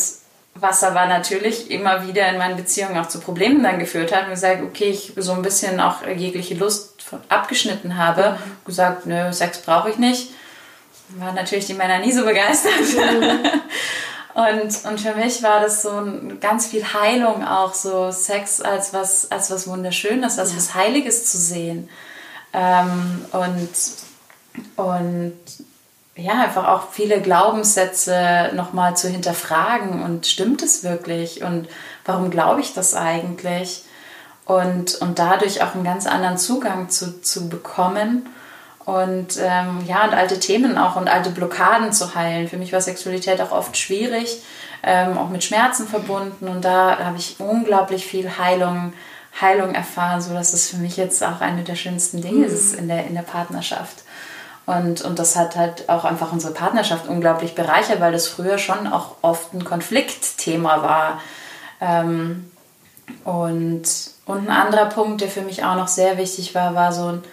was 0.55 0.83
aber 0.83 1.05
natürlich 1.05 1.69
immer 1.69 2.07
wieder 2.07 2.27
in 2.29 2.37
meinen 2.37 2.57
Beziehungen 2.57 2.97
auch 2.97 3.07
zu 3.07 3.19
Problemen 3.19 3.61
dann 3.63 3.79
geführt 3.79 4.15
hat 4.15 4.25
und 4.25 4.31
gesagt, 4.31 4.63
okay, 4.63 4.89
ich 4.89 5.13
so 5.17 5.33
ein 5.33 5.41
bisschen 5.41 5.79
auch 5.79 6.05
jegliche 6.05 6.55
Lust 6.55 7.03
abgeschnitten 7.29 7.97
habe, 7.97 8.31
mhm. 8.31 8.65
gesagt, 8.65 9.05
nö, 9.05 9.31
Sex 9.31 9.59
brauche 9.59 9.89
ich 9.89 9.97
nicht. 9.97 10.31
Waren 11.09 11.35
natürlich 11.35 11.67
die 11.67 11.73
Männer 11.73 11.99
nie 11.99 12.11
so 12.11 12.25
begeistert. 12.25 12.73
Und, 14.37 14.85
und 14.85 15.01
für 15.01 15.15
mich 15.15 15.41
war 15.41 15.61
das 15.61 15.81
so 15.81 15.89
ein, 15.89 16.39
ganz 16.39 16.67
viel 16.67 16.83
Heilung 16.93 17.43
auch, 17.43 17.73
so 17.73 18.11
Sex 18.11 18.61
als 18.61 18.93
was, 18.93 19.31
als 19.31 19.49
was 19.49 19.67
Wunderschönes, 19.67 20.37
als 20.37 20.51
ja. 20.51 20.57
was 20.57 20.75
Heiliges 20.75 21.25
zu 21.25 21.39
sehen. 21.39 21.89
Ähm, 22.53 23.25
und, 23.31 23.69
und 24.75 25.33
ja, 26.15 26.33
einfach 26.33 26.67
auch 26.67 26.91
viele 26.91 27.19
Glaubenssätze 27.19 28.51
nochmal 28.53 28.95
zu 28.95 29.09
hinterfragen 29.09 30.03
und 30.03 30.27
stimmt 30.27 30.61
es 30.61 30.83
wirklich 30.83 31.41
und 31.41 31.67
warum 32.05 32.29
glaube 32.29 32.61
ich 32.61 32.75
das 32.75 32.93
eigentlich? 32.93 33.85
Und, 34.45 35.01
und 35.01 35.17
dadurch 35.17 35.63
auch 35.63 35.73
einen 35.73 35.83
ganz 35.83 36.05
anderen 36.05 36.37
Zugang 36.37 36.89
zu, 36.91 37.23
zu 37.23 37.49
bekommen 37.49 38.29
und 38.87 39.37
ähm, 39.41 39.83
ja, 39.85 40.05
und 40.05 40.13
alte 40.13 40.39
Themen 40.39 40.77
auch 40.77 40.95
und 40.95 41.09
alte 41.09 41.29
Blockaden 41.29 41.91
zu 41.91 42.15
heilen. 42.15 42.47
Für 42.47 42.55
mich 42.55 42.71
war 42.71 42.79
Sexualität 42.79 43.41
auch 43.41 43.51
oft 43.51 43.75
schwierig, 43.75 44.41
ähm, 44.81 45.17
auch 45.17 45.27
mit 45.27 45.43
Schmerzen 45.43 45.89
verbunden 45.89 46.47
und 46.47 46.63
da 46.63 46.97
habe 46.97 47.17
ich 47.17 47.35
unglaublich 47.39 48.05
viel 48.05 48.37
Heilung, 48.37 48.93
Heilung 49.41 49.75
erfahren, 49.75 50.21
so 50.21 50.33
dass 50.33 50.53
es 50.53 50.69
für 50.69 50.77
mich 50.77 50.95
jetzt 50.95 51.21
auch 51.21 51.41
eine 51.41 51.63
der 51.63 51.75
schönsten 51.75 52.21
Dinge 52.21 52.47
mhm. 52.47 52.53
ist 52.53 52.75
in 52.75 52.87
der, 52.87 53.05
in 53.05 53.13
der 53.13 53.23
Partnerschaft. 53.23 54.05
Und, 54.65 55.01
und 55.01 55.19
das 55.19 55.35
hat 55.35 55.57
halt 55.57 55.89
auch 55.89 56.05
einfach 56.05 56.31
unsere 56.31 56.53
Partnerschaft 56.53 57.09
unglaublich 57.09 57.55
bereichert, 57.55 57.99
weil 57.99 58.13
das 58.13 58.29
früher 58.29 58.57
schon 58.57 58.87
auch 58.87 59.15
oft 59.21 59.53
ein 59.53 59.65
Konfliktthema 59.65 60.81
war. 60.81 61.21
Ähm, 61.81 62.49
und, 63.25 63.83
und 64.25 64.47
ein 64.47 64.49
anderer 64.49 64.85
Punkt, 64.85 65.19
der 65.19 65.27
für 65.27 65.41
mich 65.41 65.65
auch 65.65 65.75
noch 65.75 65.89
sehr 65.89 66.17
wichtig 66.17 66.55
war, 66.55 66.73
war 66.73 66.93
so 66.93 67.07
ein, 67.07 67.23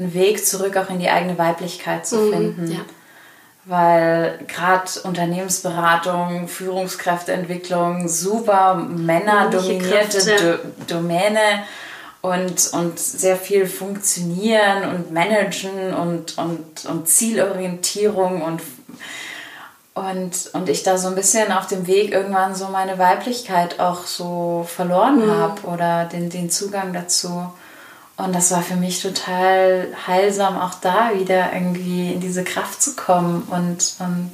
ein 0.00 0.14
Weg 0.14 0.44
zurück 0.44 0.76
auch 0.76 0.90
in 0.90 0.98
die 0.98 1.10
eigene 1.10 1.38
Weiblichkeit 1.38 2.06
zu 2.06 2.16
mhm, 2.16 2.32
finden. 2.32 2.72
Ja. 2.72 2.80
Weil 3.66 4.38
gerade 4.48 4.90
Unternehmensberatung, 5.04 6.48
Führungskräfteentwicklung, 6.48 8.08
super 8.08 8.74
männerdominierte 8.74 10.60
Domäne 10.88 11.64
und, 12.22 12.72
und 12.72 12.98
sehr 12.98 13.36
viel 13.36 13.66
funktionieren 13.66 14.88
und 14.94 15.12
managen 15.12 15.94
und, 15.94 16.38
und, 16.38 16.86
und 16.86 17.08
Zielorientierung 17.08 18.42
und, 18.42 18.62
und, 19.94 20.50
und 20.54 20.68
ich 20.70 20.82
da 20.82 20.96
so 20.96 21.08
ein 21.08 21.14
bisschen 21.14 21.52
auf 21.52 21.66
dem 21.66 21.86
Weg 21.86 22.12
irgendwann 22.12 22.54
so 22.54 22.68
meine 22.68 22.98
Weiblichkeit 22.98 23.78
auch 23.78 24.06
so 24.06 24.66
verloren 24.66 25.26
mhm. 25.26 25.30
habe 25.30 25.62
oder 25.66 26.06
den, 26.06 26.30
den 26.30 26.50
Zugang 26.50 26.94
dazu. 26.94 27.52
Und 28.24 28.34
das 28.34 28.50
war 28.50 28.62
für 28.62 28.76
mich 28.76 29.00
total 29.00 29.88
heilsam, 30.06 30.58
auch 30.58 30.74
da 30.74 31.12
wieder 31.14 31.52
irgendwie 31.52 32.12
in 32.12 32.20
diese 32.20 32.44
Kraft 32.44 32.82
zu 32.82 32.94
kommen 32.94 33.42
und, 33.50 33.94
und 33.98 34.32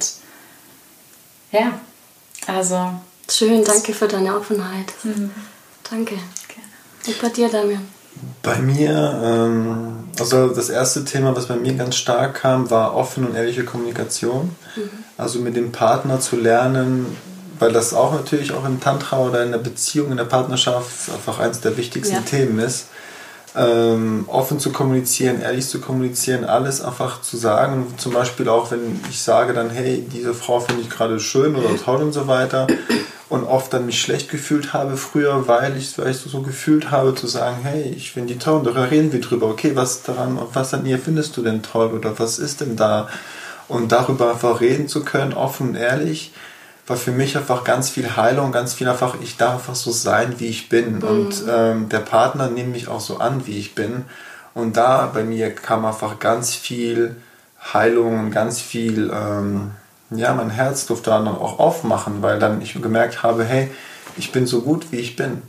ja, 1.51 1.79
also. 2.47 2.91
Schön, 3.29 3.63
danke 3.63 3.93
für 3.93 4.07
deine 4.07 4.35
Offenheit. 4.35 4.93
Mhm. 5.03 5.31
Danke. 5.89 6.15
Und 7.05 7.21
bei 7.21 7.29
dir, 7.29 7.49
Damian? 7.49 7.87
Bei 8.41 8.57
mir, 8.57 9.21
ähm, 9.23 10.09
also 10.19 10.47
das 10.49 10.69
erste 10.69 11.05
Thema, 11.05 11.35
was 11.35 11.47
bei 11.47 11.55
mir 11.55 11.73
ganz 11.73 11.95
stark 11.95 12.41
kam, 12.41 12.69
war 12.69 12.95
offene 12.95 13.27
und 13.27 13.35
ehrliche 13.35 13.63
Kommunikation. 13.63 14.55
Mhm. 14.75 14.89
Also 15.17 15.39
mit 15.39 15.55
dem 15.55 15.71
Partner 15.71 16.19
zu 16.19 16.35
lernen, 16.35 17.17
weil 17.59 17.71
das 17.71 17.93
auch 17.93 18.13
natürlich 18.13 18.53
auch 18.53 18.65
im 18.65 18.79
Tantra 18.79 19.19
oder 19.19 19.43
in 19.43 19.51
der 19.51 19.59
Beziehung, 19.59 20.11
in 20.11 20.17
der 20.17 20.25
Partnerschaft 20.25 21.09
einfach 21.11 21.39
eines 21.39 21.61
der 21.61 21.77
wichtigsten 21.77 22.15
ja. 22.15 22.21
Themen 22.21 22.59
ist. 22.59 22.87
Ähm, 23.55 24.25
offen 24.27 24.59
zu 24.59 24.71
kommunizieren, 24.71 25.41
ehrlich 25.41 25.67
zu 25.67 25.79
kommunizieren, 25.79 26.43
alles 26.43 26.81
einfach 26.81 27.21
zu 27.21 27.37
sagen. 27.37 27.87
Zum 27.97 28.13
Beispiel 28.13 28.49
auch, 28.49 28.71
wenn 28.71 28.99
ich 29.09 29.21
sage 29.21 29.53
dann, 29.53 29.69
hey, 29.69 30.05
diese 30.13 30.33
Frau 30.33 30.59
finde 30.59 30.83
ich 30.83 30.89
gerade 30.89 31.19
schön 31.19 31.55
oder 31.55 31.75
toll 31.83 32.03
und 32.03 32.11
so 32.11 32.27
weiter, 32.27 32.67
und 33.29 33.43
oft 33.43 33.73
dann 33.73 33.85
mich 33.85 34.01
schlecht 34.01 34.29
gefühlt 34.29 34.73
habe 34.73 34.95
früher, 34.95 35.47
weil 35.47 35.75
ich 35.75 35.85
es 35.85 35.93
vielleicht 35.93 36.19
so, 36.19 36.41
gefühlt 36.41 36.91
habe, 36.91 37.15
zu 37.15 37.27
sagen, 37.27 37.57
hey, 37.63 37.93
ich 37.95 38.11
finde 38.11 38.33
die 38.33 38.39
toll, 38.39 38.59
und 38.59 38.63
da 38.65 38.83
reden 38.83 39.11
wir 39.11 39.21
drüber, 39.21 39.47
okay, 39.47 39.71
was 39.75 40.03
daran, 40.03 40.39
was 40.53 40.73
an 40.73 40.85
ihr 40.85 40.99
findest 40.99 41.35
du 41.35 41.41
denn 41.41 41.61
toll 41.61 41.87
oder 41.87 42.17
was 42.19 42.39
ist 42.39 42.61
denn 42.61 42.75
da? 42.75 43.09
Und 43.67 43.91
darüber 43.91 44.31
einfach 44.31 44.61
reden 44.61 44.87
zu 44.87 45.03
können, 45.03 45.33
offen 45.33 45.69
und 45.69 45.75
ehrlich, 45.75 46.31
war 46.87 46.97
für 46.97 47.11
mich 47.11 47.37
einfach 47.37 47.63
ganz 47.63 47.89
viel 47.89 48.15
Heilung, 48.15 48.51
ganz 48.51 48.73
viel 48.73 48.87
einfach, 48.87 49.15
ich 49.21 49.37
darf 49.37 49.53
einfach 49.53 49.75
so 49.75 49.91
sein, 49.91 50.35
wie 50.39 50.47
ich 50.47 50.69
bin. 50.69 50.95
Mhm. 50.95 51.03
Und 51.03 51.43
ähm, 51.49 51.89
der 51.89 51.99
Partner 51.99 52.49
nimmt 52.49 52.71
mich 52.71 52.87
auch 52.87 53.01
so 53.01 53.17
an, 53.17 53.45
wie 53.45 53.59
ich 53.59 53.75
bin. 53.75 54.05
Und 54.53 54.77
da 54.77 55.09
bei 55.13 55.23
mir 55.23 55.53
kam 55.53 55.85
einfach 55.85 56.19
ganz 56.19 56.55
viel 56.55 57.17
Heilung, 57.73 58.31
ganz 58.31 58.61
viel 58.61 59.11
ähm, 59.13 59.71
ja, 60.11 60.33
mein 60.33 60.49
Herz 60.49 60.85
durfte 60.85 61.09
dann 61.09 61.27
auch 61.27 61.59
aufmachen, 61.59 62.21
weil 62.21 62.39
dann 62.39 62.61
ich 62.61 62.79
gemerkt 62.81 63.23
habe, 63.23 63.43
hey, 63.43 63.69
ich 64.15 64.31
bin 64.31 64.47
so 64.47 64.61
gut, 64.61 64.91
wie 64.91 64.97
ich 64.97 65.15
bin. 65.15 65.41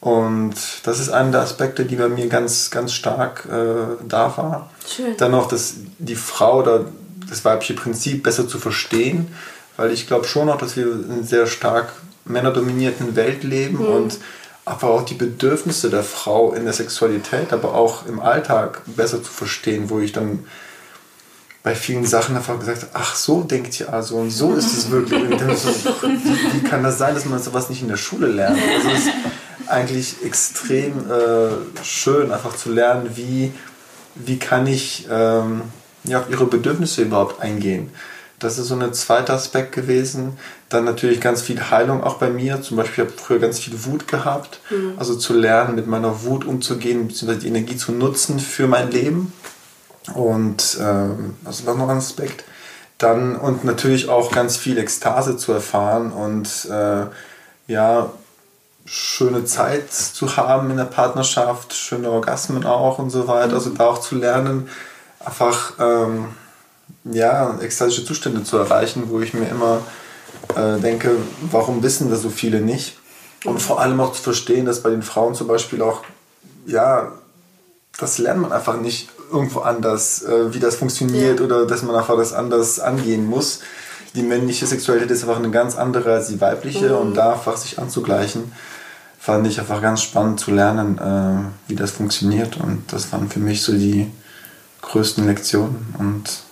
Und 0.00 0.54
das 0.82 1.00
ist 1.00 1.10
einer 1.10 1.30
der 1.30 1.40
Aspekte, 1.42 1.84
die 1.84 1.96
bei 1.96 2.08
mir 2.08 2.28
ganz, 2.28 2.70
ganz 2.70 2.92
stark 2.92 3.46
äh, 3.50 4.04
da 4.06 4.36
war. 4.36 4.70
Schön. 4.86 5.16
Dann 5.16 5.30
noch 5.30 5.48
das, 5.48 5.76
die 5.98 6.16
Frau 6.16 6.58
oder 6.58 6.84
das 7.30 7.44
weibliche 7.44 7.74
Prinzip 7.74 8.22
besser 8.22 8.46
zu 8.46 8.58
verstehen, 8.58 9.28
weil 9.76 9.92
ich 9.92 10.06
glaube 10.06 10.26
schon 10.26 10.48
auch, 10.48 10.58
dass 10.58 10.76
wir 10.76 10.86
in 10.86 11.10
einer 11.10 11.22
sehr 11.22 11.46
stark 11.46 11.92
männerdominierten 12.24 13.16
Welt 13.16 13.44
leben 13.44 13.78
mhm. 13.78 13.86
und 13.86 14.18
aber 14.64 14.90
auch 14.90 15.02
die 15.02 15.14
Bedürfnisse 15.14 15.90
der 15.90 16.02
Frau 16.02 16.54
in 16.54 16.64
der 16.64 16.72
Sexualität, 16.72 17.52
aber 17.52 17.74
auch 17.74 18.06
im 18.06 18.20
Alltag 18.20 18.80
besser 18.86 19.22
zu 19.22 19.30
verstehen, 19.30 19.90
wo 19.90 20.00
ich 20.00 20.12
dann 20.12 20.44
bei 21.62 21.74
vielen 21.74 22.06
Sachen 22.06 22.36
einfach 22.36 22.58
gesagt, 22.58 22.88
ach 22.92 23.14
so 23.14 23.42
denkt 23.42 23.78
ihr 23.80 23.92
also 23.92 24.16
und 24.16 24.30
so 24.30 24.54
ist 24.54 24.72
es 24.72 24.90
wirklich. 24.90 25.22
So, 25.58 25.68
wie, 26.02 26.54
wie, 26.54 26.68
kann 26.68 26.82
das 26.82 26.98
sein, 26.98 27.14
dass 27.14 27.24
man 27.24 27.42
sowas 27.42 27.70
nicht 27.70 27.82
in 27.82 27.88
der 27.88 27.96
Schule 27.96 28.26
lernt? 28.26 28.58
Also 28.76 28.88
es 28.90 28.98
ist 29.06 29.10
eigentlich 29.66 30.16
extrem 30.24 31.10
äh, 31.10 31.82
schön, 31.82 32.32
einfach 32.32 32.54
zu 32.56 32.70
lernen, 32.70 33.10
wie, 33.14 33.52
wie 34.14 34.38
kann 34.38 34.66
ich 34.66 35.06
ähm, 35.10 35.62
ja, 36.04 36.20
auf 36.20 36.30
ihre 36.30 36.44
Bedürfnisse 36.44 37.02
überhaupt 37.02 37.40
eingehen. 37.40 37.90
Das 38.38 38.58
ist 38.58 38.68
so 38.68 38.74
ein 38.74 38.92
zweiter 38.94 39.34
Aspekt 39.34 39.72
gewesen. 39.72 40.36
Dann 40.68 40.84
natürlich 40.84 41.20
ganz 41.20 41.42
viel 41.42 41.70
Heilung 41.70 42.02
auch 42.02 42.16
bei 42.16 42.30
mir. 42.30 42.62
Zum 42.62 42.76
Beispiel 42.76 43.04
habe 43.04 43.14
ich 43.14 43.20
früher 43.20 43.38
ganz 43.38 43.58
viel 43.58 43.84
Wut 43.84 44.08
gehabt. 44.08 44.60
Mhm. 44.70 44.94
Also 44.96 45.14
zu 45.14 45.34
lernen, 45.34 45.76
mit 45.76 45.86
meiner 45.86 46.24
Wut 46.24 46.44
umzugehen, 46.44 47.08
beziehungsweise 47.08 47.40
die 47.40 47.48
Energie 47.48 47.76
zu 47.76 47.92
nutzen 47.92 48.40
für 48.40 48.66
mein 48.66 48.90
Leben. 48.90 49.32
Und 50.14 50.78
ähm, 50.80 51.36
das 51.44 51.64
war 51.64 51.74
noch 51.74 51.88
ein 51.88 51.98
Aspekt. 51.98 52.44
Dann 52.98 53.36
und 53.36 53.64
natürlich 53.64 54.08
auch 54.08 54.30
ganz 54.30 54.56
viel 54.56 54.78
Ekstase 54.78 55.36
zu 55.36 55.52
erfahren 55.52 56.12
und 56.12 56.68
äh, 56.70 57.06
ja, 57.66 58.10
schöne 58.84 59.44
Zeit 59.46 59.90
zu 59.92 60.36
haben 60.36 60.70
in 60.70 60.76
der 60.76 60.84
Partnerschaft, 60.84 61.74
schöne 61.74 62.10
Orgasmen 62.10 62.64
auch 62.64 62.98
und 62.98 63.10
so 63.10 63.26
weiter. 63.26 63.54
Also 63.54 63.70
da 63.70 63.86
auch 63.86 64.00
zu 64.00 64.14
lernen, 64.16 64.68
einfach 65.20 65.72
ähm, 65.80 66.28
ja, 67.04 67.58
ekstatische 67.60 68.04
Zustände 68.04 68.44
zu 68.44 68.56
erreichen, 68.56 69.04
wo 69.08 69.20
ich 69.20 69.34
mir 69.34 69.48
immer 69.48 69.82
äh, 70.56 70.80
denke, 70.80 71.16
warum 71.50 71.82
wissen 71.82 72.10
das 72.10 72.22
so 72.22 72.30
viele 72.30 72.60
nicht? 72.60 72.98
Und 73.44 73.60
vor 73.60 73.80
allem 73.80 74.00
auch 74.00 74.12
zu 74.12 74.22
verstehen, 74.22 74.64
dass 74.64 74.82
bei 74.82 74.90
den 74.90 75.02
Frauen 75.02 75.34
zum 75.34 75.46
Beispiel 75.46 75.82
auch, 75.82 76.02
ja, 76.66 77.12
das 77.98 78.18
lernt 78.18 78.40
man 78.40 78.52
einfach 78.52 78.80
nicht 78.80 79.10
irgendwo 79.30 79.60
anders, 79.60 80.22
äh, 80.22 80.54
wie 80.54 80.60
das 80.60 80.76
funktioniert 80.76 81.40
ja. 81.40 81.46
oder 81.46 81.66
dass 81.66 81.82
man 81.82 81.94
einfach 81.94 82.16
das 82.16 82.32
anders 82.32 82.80
angehen 82.80 83.26
muss. 83.26 83.60
Die 84.14 84.22
männliche 84.22 84.66
Sexualität 84.66 85.10
ist 85.10 85.24
einfach 85.24 85.38
eine 85.38 85.50
ganz 85.50 85.76
andere 85.76 86.14
als 86.14 86.28
die 86.28 86.40
weibliche 86.40 86.90
mhm. 86.90 86.96
und 86.96 87.14
da 87.14 87.32
einfach 87.32 87.56
sich 87.56 87.78
anzugleichen, 87.78 88.52
fand 89.18 89.46
ich 89.46 89.58
einfach 89.58 89.82
ganz 89.82 90.02
spannend 90.02 90.40
zu 90.40 90.52
lernen, 90.52 90.98
äh, 90.98 91.68
wie 91.68 91.74
das 91.74 91.90
funktioniert. 91.90 92.58
Und 92.58 92.92
das 92.92 93.12
waren 93.12 93.28
für 93.28 93.40
mich 93.40 93.62
so 93.62 93.72
die 93.72 94.10
größten 94.82 95.26
Lektionen. 95.26 95.94
Und 95.98 96.43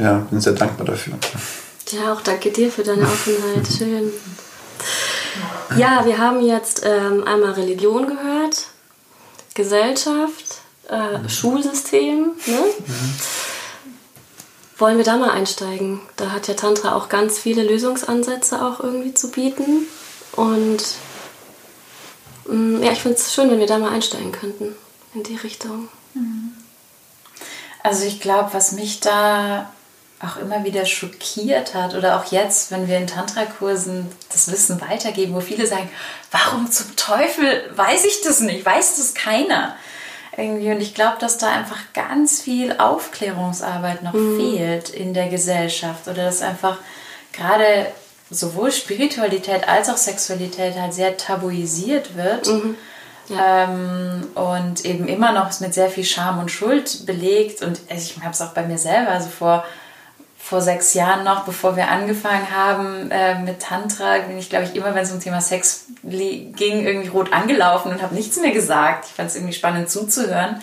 ja, 0.00 0.26
bin 0.30 0.40
sehr 0.40 0.54
dankbar 0.54 0.86
dafür. 0.86 1.14
Ja, 1.90 2.12
auch 2.12 2.20
danke 2.20 2.50
dir 2.50 2.70
für 2.70 2.82
deine 2.82 3.02
Offenheit. 3.02 3.66
Schön. 3.76 4.12
Ja, 5.76 6.04
wir 6.04 6.18
haben 6.18 6.44
jetzt 6.44 6.82
ähm, 6.84 7.24
einmal 7.24 7.52
Religion 7.52 8.06
gehört, 8.06 8.68
Gesellschaft, 9.54 10.60
äh, 10.88 11.18
mhm. 11.18 11.28
Schulsystem. 11.28 12.32
Ne? 12.46 12.58
Mhm. 12.86 13.14
Wollen 14.78 14.96
wir 14.96 15.04
da 15.04 15.16
mal 15.16 15.30
einsteigen? 15.30 16.00
Da 16.16 16.30
hat 16.30 16.48
ja 16.48 16.54
Tantra 16.54 16.94
auch 16.94 17.08
ganz 17.08 17.38
viele 17.38 17.62
Lösungsansätze 17.62 18.64
auch 18.64 18.80
irgendwie 18.80 19.14
zu 19.14 19.30
bieten. 19.30 19.86
Und 20.32 20.82
mh, 22.46 22.54
mm, 22.54 22.82
ja, 22.82 22.92
ich 22.92 23.00
finde 23.00 23.18
es 23.18 23.34
schön, 23.34 23.50
wenn 23.50 23.60
wir 23.60 23.66
da 23.66 23.78
mal 23.78 23.92
einsteigen 23.92 24.32
könnten 24.32 24.74
in 25.14 25.22
die 25.22 25.36
Richtung. 25.36 25.88
Mhm. 26.14 26.52
Also 27.82 28.04
ich 28.04 28.20
glaube, 28.20 28.50
was 28.52 28.72
mich 28.72 29.00
da 29.00 29.72
auch 30.22 30.36
immer 30.36 30.64
wieder 30.64 30.84
schockiert 30.84 31.74
hat 31.74 31.94
oder 31.94 32.20
auch 32.20 32.30
jetzt, 32.30 32.70
wenn 32.70 32.88
wir 32.88 32.98
in 32.98 33.06
Tantra-Kursen 33.06 34.06
das 34.30 34.52
Wissen 34.52 34.80
weitergeben, 34.80 35.34
wo 35.34 35.40
viele 35.40 35.66
sagen, 35.66 35.88
warum 36.30 36.70
zum 36.70 36.94
Teufel 36.96 37.70
weiß 37.74 38.04
ich 38.04 38.20
das 38.22 38.40
nicht, 38.40 38.64
weiß 38.64 38.96
das 38.96 39.14
keiner. 39.14 39.76
Irgendwie. 40.36 40.70
Und 40.70 40.80
ich 40.80 40.94
glaube, 40.94 41.16
dass 41.18 41.38
da 41.38 41.48
einfach 41.48 41.78
ganz 41.94 42.40
viel 42.40 42.76
Aufklärungsarbeit 42.78 44.02
noch 44.02 44.12
mhm. 44.12 44.38
fehlt 44.38 44.90
in 44.90 45.14
der 45.14 45.28
Gesellschaft 45.28 46.06
oder 46.06 46.24
dass 46.24 46.42
einfach 46.42 46.78
gerade 47.32 47.86
sowohl 48.30 48.70
Spiritualität 48.70 49.68
als 49.68 49.88
auch 49.88 49.96
Sexualität 49.96 50.78
halt 50.78 50.94
sehr 50.94 51.16
tabuisiert 51.16 52.16
wird. 52.16 52.46
Mhm. 52.46 52.76
Ja. 53.28 53.64
Ähm, 53.64 54.28
und 54.34 54.84
eben 54.84 55.08
immer 55.08 55.32
noch 55.32 55.58
mit 55.60 55.72
sehr 55.72 55.88
viel 55.88 56.04
Scham 56.04 56.38
und 56.38 56.50
Schuld 56.50 57.06
belegt. 57.06 57.62
Und 57.62 57.80
ich 57.88 58.16
habe 58.20 58.32
es 58.32 58.40
auch 58.40 58.52
bei 58.52 58.62
mir 58.62 58.78
selber, 58.78 59.12
also 59.12 59.28
vor 59.28 59.64
vor 60.50 60.60
sechs 60.60 60.94
Jahren 60.94 61.22
noch, 61.22 61.44
bevor 61.44 61.76
wir 61.76 61.86
angefangen 61.86 62.50
haben 62.50 63.08
äh, 63.12 63.38
mit 63.38 63.62
Tantra, 63.62 64.18
bin 64.18 64.36
ich, 64.36 64.50
glaube 64.50 64.64
ich, 64.64 64.74
immer, 64.74 64.96
wenn 64.96 65.04
es 65.04 65.12
um 65.12 65.20
Thema 65.20 65.40
Sex 65.40 65.84
ging, 66.02 66.84
irgendwie 66.84 67.06
rot 67.06 67.32
angelaufen 67.32 67.92
und 67.92 68.02
habe 68.02 68.16
nichts 68.16 68.36
mehr 68.36 68.50
gesagt. 68.50 69.04
Ich 69.06 69.12
fand 69.12 69.30
es 69.30 69.36
irgendwie 69.36 69.52
spannend 69.52 69.88
zuzuhören, 69.88 70.60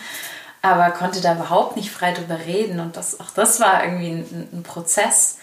aber 0.61 0.91
konnte 0.91 1.21
da 1.21 1.35
überhaupt 1.35 1.77
nicht 1.77 1.89
frei 1.89 2.11
drüber 2.11 2.37
reden. 2.45 2.81
Und 2.81 2.97
das, 2.97 3.21
auch 3.21 3.29
das 3.33 3.61
war 3.61 3.81
irgendwie 3.81 4.09
ein, 4.09 4.49
ein 4.51 4.63
Prozess. 4.63 5.37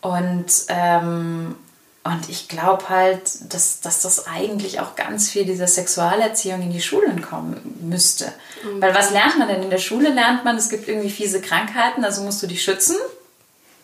Und, 0.00 0.46
ähm, 0.68 1.54
und 2.02 2.30
ich 2.30 2.48
glaube 2.48 2.88
halt, 2.88 3.52
dass, 3.52 3.82
dass 3.82 4.00
das 4.00 4.26
eigentlich 4.26 4.80
auch 4.80 4.96
ganz 4.96 5.28
viel 5.28 5.44
dieser 5.44 5.66
Sexualerziehung 5.66 6.62
in 6.62 6.72
die 6.72 6.80
Schulen 6.80 7.20
kommen 7.20 7.78
müsste. 7.82 8.32
Mhm. 8.64 8.80
Weil 8.80 8.94
was 8.94 9.10
lernt 9.10 9.38
man 9.38 9.48
denn? 9.48 9.62
In 9.62 9.68
der 9.70 9.76
Schule 9.76 10.08
lernt 10.08 10.46
man, 10.46 10.56
es 10.56 10.70
gibt 10.70 10.88
irgendwie 10.88 11.10
fiese 11.10 11.42
Krankheiten, 11.42 12.06
also 12.06 12.22
musst 12.22 12.42
du 12.42 12.46
dich 12.46 12.62
schützen. 12.62 12.96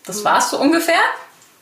Das 0.04 0.24
war 0.24 0.38
es 0.38 0.50
so 0.50 0.58
ungefähr. 0.58 1.00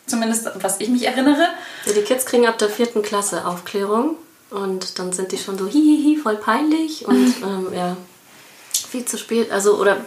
Zumindest, 0.07 0.48
was 0.57 0.81
ich 0.81 0.88
mich 0.88 1.07
erinnere. 1.07 1.48
Ja, 1.87 1.92
die 1.92 2.03
Kids 2.03 2.26
kriegen 2.26 2.46
ab 2.46 2.59
der 2.59 2.68
vierten 2.68 3.03
Klasse 3.03 3.46
Aufklärung. 3.46 4.16
Und 4.50 4.98
dann 4.98 5.12
sind 5.12 5.31
die 5.31 5.38
schon 5.38 5.57
so 5.57 5.66
hihihi, 5.66 6.16
voll 6.16 6.37
peinlich. 6.37 7.07
Und 7.07 7.35
ähm, 7.42 7.68
ja, 7.72 7.96
viel 8.72 9.05
zu 9.05 9.18
spät. 9.18 9.53
Also, 9.53 9.76
oder 9.76 9.98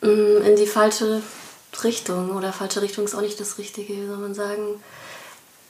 mh, 0.00 0.10
mm, 0.10 0.42
in 0.42 0.56
die 0.56 0.66
falsche 0.66 1.22
Richtung. 1.82 2.36
Oder 2.36 2.52
falsche 2.52 2.82
Richtung 2.82 3.04
ist 3.04 3.14
auch 3.14 3.20
nicht 3.20 3.40
das 3.40 3.58
Richtige, 3.58 4.06
soll 4.06 4.18
man 4.18 4.34
sagen. 4.34 4.82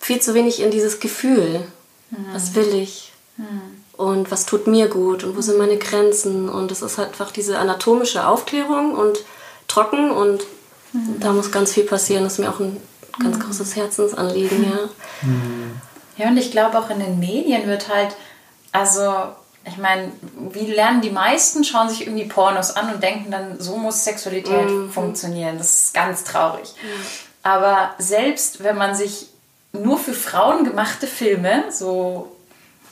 Viel 0.00 0.20
zu 0.20 0.34
wenig 0.34 0.60
in 0.60 0.70
dieses 0.70 1.00
Gefühl. 1.00 1.66
Mhm. 2.10 2.26
Was 2.32 2.54
will 2.54 2.74
ich? 2.74 3.12
Mhm. 3.36 3.84
Und 3.96 4.30
was 4.30 4.46
tut 4.46 4.66
mir 4.66 4.88
gut? 4.88 5.24
Und 5.24 5.36
wo 5.36 5.40
sind 5.40 5.58
meine 5.58 5.78
Grenzen? 5.78 6.48
Und 6.48 6.70
es 6.70 6.82
ist 6.82 6.98
halt 6.98 7.08
einfach 7.08 7.32
diese 7.32 7.58
anatomische 7.58 8.26
Aufklärung 8.26 8.92
und 8.92 9.18
trocken 9.66 10.10
und 10.10 10.44
Mhm. 10.92 11.20
Da 11.20 11.32
muss 11.32 11.50
ganz 11.50 11.72
viel 11.72 11.84
passieren. 11.84 12.24
Das 12.24 12.34
ist 12.34 12.38
mir 12.38 12.50
auch 12.50 12.60
ein 12.60 12.80
ganz 13.18 13.36
mhm. 13.36 13.42
großes 13.42 13.76
Herzensanliegen, 13.76 14.64
ja. 14.64 14.88
Mhm. 15.22 15.80
Ja, 16.16 16.28
und 16.28 16.36
ich 16.36 16.50
glaube 16.50 16.78
auch 16.78 16.90
in 16.90 16.98
den 16.98 17.20
Medien 17.20 17.66
wird 17.66 17.88
halt, 17.88 18.16
also 18.72 19.12
ich 19.64 19.76
meine, 19.76 20.10
wie 20.52 20.66
lernen 20.66 21.00
die 21.00 21.10
meisten, 21.10 21.62
schauen 21.62 21.88
sich 21.88 22.02
irgendwie 22.02 22.24
Pornos 22.24 22.72
an 22.72 22.92
und 22.94 23.02
denken 23.02 23.30
dann, 23.30 23.60
so 23.60 23.76
muss 23.76 24.04
Sexualität 24.04 24.68
mhm. 24.68 24.90
funktionieren. 24.90 25.58
Das 25.58 25.84
ist 25.84 25.94
ganz 25.94 26.24
traurig. 26.24 26.74
Mhm. 26.82 27.06
Aber 27.42 27.94
selbst 27.98 28.64
wenn 28.64 28.76
man 28.76 28.94
sich 28.94 29.28
nur 29.72 29.98
für 29.98 30.12
Frauen 30.12 30.64
gemachte 30.64 31.06
Filme, 31.06 31.64
so 31.70 32.34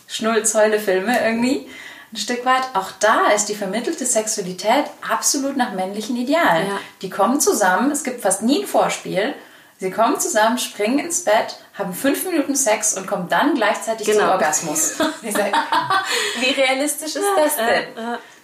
Schnulzheule-Filme 0.09 1.25
irgendwie, 1.25 1.67
ein 2.13 2.17
Stück 2.17 2.45
weit, 2.45 2.63
auch 2.75 2.93
da 3.01 3.29
ist 3.35 3.47
die 3.47 3.55
vermittelte 3.55 4.07
Sexualität 4.07 4.85
absolut 5.09 5.57
nach 5.57 5.73
männlichen 5.73 6.17
Idealen. 6.17 6.69
Ja. 6.69 6.79
Die 7.03 7.11
kommen 7.11 7.41
zusammen, 7.41 7.91
es 7.91 8.05
gibt 8.05 8.21
fast 8.21 8.43
nie 8.43 8.63
ein 8.63 8.67
Vorspiel. 8.67 9.35
Sie 9.79 9.91
kommen 9.91 10.19
zusammen, 10.19 10.57
springen 10.57 11.01
ins 11.01 11.25
Bett, 11.25 11.59
haben 11.75 11.93
fünf 11.93 12.25
Minuten 12.25 12.57
Sex 12.57 12.97
und 12.97 13.07
kommen 13.07 13.29
dann 13.29 13.55
gleichzeitig 13.55 14.07
genau. 14.07 14.21
zum 14.21 14.29
Orgasmus. 14.31 14.99
Wie 15.21 16.51
realistisch 16.51 17.17
ist 17.17 17.25
das 17.37 17.57
denn? 17.57 17.85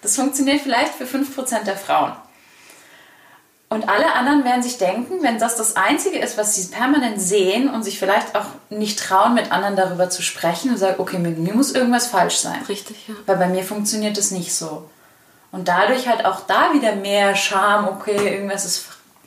Das 0.02 0.16
funktioniert 0.16 0.60
vielleicht 0.60 0.94
für 0.94 1.04
5% 1.04 1.64
der 1.64 1.76
Frauen. 1.76 2.14
Und 3.72 3.88
alle 3.88 4.12
anderen 4.12 4.44
werden 4.44 4.62
sich 4.62 4.76
denken, 4.76 5.22
wenn 5.22 5.38
das 5.38 5.56
das 5.56 5.76
Einzige 5.76 6.18
ist, 6.18 6.36
was 6.36 6.54
sie 6.54 6.68
permanent 6.68 7.18
sehen 7.18 7.70
und 7.70 7.82
sich 7.82 7.98
vielleicht 7.98 8.36
auch 8.36 8.44
nicht 8.68 8.98
trauen, 8.98 9.32
mit 9.32 9.50
anderen 9.50 9.76
darüber 9.76 10.10
zu 10.10 10.20
sprechen 10.20 10.72
und 10.72 10.76
sagen, 10.76 10.96
okay, 10.98 11.18
mit 11.18 11.38
mir 11.38 11.54
muss 11.54 11.72
irgendwas 11.72 12.06
falsch 12.06 12.36
sein. 12.36 12.60
Richtig, 12.68 13.08
ja. 13.08 13.14
Weil 13.24 13.38
bei 13.38 13.46
mir 13.46 13.64
funktioniert 13.64 14.18
das 14.18 14.30
nicht 14.30 14.54
so. 14.54 14.90
Und 15.52 15.68
dadurch 15.68 16.06
halt 16.06 16.26
auch 16.26 16.40
da 16.40 16.74
wieder 16.74 16.96
mehr 16.96 17.34
Scham, 17.34 17.88
okay, 17.88 18.34
irgendwas 18.34 18.66
ist 18.66 18.84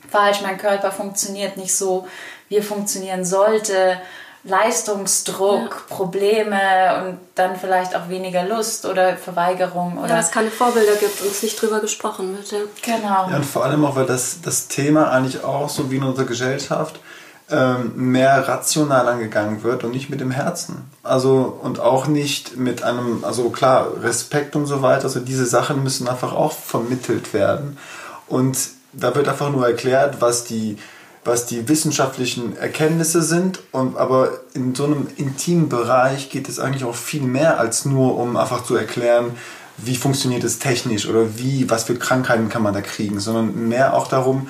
falsch, 0.08 0.42
mein 0.42 0.58
Körper 0.58 0.92
funktioniert 0.92 1.56
nicht 1.56 1.74
so, 1.74 2.06
wie 2.48 2.58
er 2.58 2.62
funktionieren 2.62 3.24
sollte. 3.24 4.00
Leistungsdruck, 4.46 5.70
ja. 5.70 5.94
Probleme 5.94 6.58
und 7.04 7.18
dann 7.34 7.56
vielleicht 7.56 7.96
auch 7.96 8.08
weniger 8.08 8.44
Lust 8.44 8.86
oder 8.86 9.16
Verweigerung. 9.16 9.98
Oder 9.98 10.14
ja, 10.14 10.20
es 10.20 10.30
keine 10.30 10.50
Vorbilder 10.50 10.94
gibt 10.94 11.20
und 11.20 11.30
es 11.30 11.42
nicht 11.42 11.60
drüber 11.60 11.80
gesprochen 11.80 12.36
wird. 12.36 12.52
Ja. 12.52 12.58
Genau. 12.82 13.30
Ja, 13.30 13.36
und 13.36 13.44
vor 13.44 13.64
allem 13.64 13.84
auch, 13.84 13.96
weil 13.96 14.06
das, 14.06 14.40
das 14.42 14.68
Thema 14.68 15.10
eigentlich 15.10 15.42
auch, 15.42 15.68
so 15.68 15.90
wie 15.90 15.96
in 15.96 16.04
unserer 16.04 16.26
Gesellschaft, 16.26 17.00
ähm, 17.48 17.92
mehr 17.94 18.48
rational 18.48 19.08
angegangen 19.08 19.62
wird 19.62 19.84
und 19.84 19.92
nicht 19.92 20.10
mit 20.10 20.20
dem 20.20 20.30
Herzen. 20.30 20.90
Also 21.02 21.58
und 21.62 21.80
auch 21.80 22.06
nicht 22.06 22.56
mit 22.56 22.82
einem, 22.82 23.24
also 23.24 23.50
klar, 23.50 23.88
Respekt 24.02 24.56
und 24.56 24.66
so 24.66 24.82
weiter. 24.82 25.04
Also 25.04 25.20
diese 25.20 25.46
Sachen 25.46 25.82
müssen 25.82 26.08
einfach 26.08 26.32
auch 26.32 26.52
vermittelt 26.52 27.34
werden. 27.34 27.78
Und 28.26 28.58
da 28.92 29.14
wird 29.14 29.28
einfach 29.28 29.50
nur 29.50 29.66
erklärt, 29.66 30.20
was 30.20 30.44
die 30.44 30.78
was 31.26 31.46
die 31.46 31.68
wissenschaftlichen 31.68 32.56
Erkenntnisse 32.56 33.22
sind. 33.22 33.60
Und, 33.72 33.96
aber 33.96 34.30
in 34.54 34.74
so 34.74 34.84
einem 34.84 35.08
intimen 35.16 35.68
Bereich 35.68 36.30
geht 36.30 36.48
es 36.48 36.58
eigentlich 36.58 36.84
auch 36.84 36.94
viel 36.94 37.22
mehr 37.22 37.58
als 37.58 37.84
nur, 37.84 38.18
um 38.18 38.36
einfach 38.36 38.64
zu 38.64 38.76
erklären, 38.76 39.32
wie 39.78 39.96
funktioniert 39.96 40.44
es 40.44 40.58
technisch 40.58 41.08
oder 41.08 41.38
wie, 41.38 41.68
was 41.68 41.84
für 41.84 41.96
Krankheiten 41.96 42.48
kann 42.48 42.62
man 42.62 42.72
da 42.72 42.80
kriegen, 42.80 43.20
sondern 43.20 43.68
mehr 43.68 43.94
auch 43.94 44.08
darum, 44.08 44.48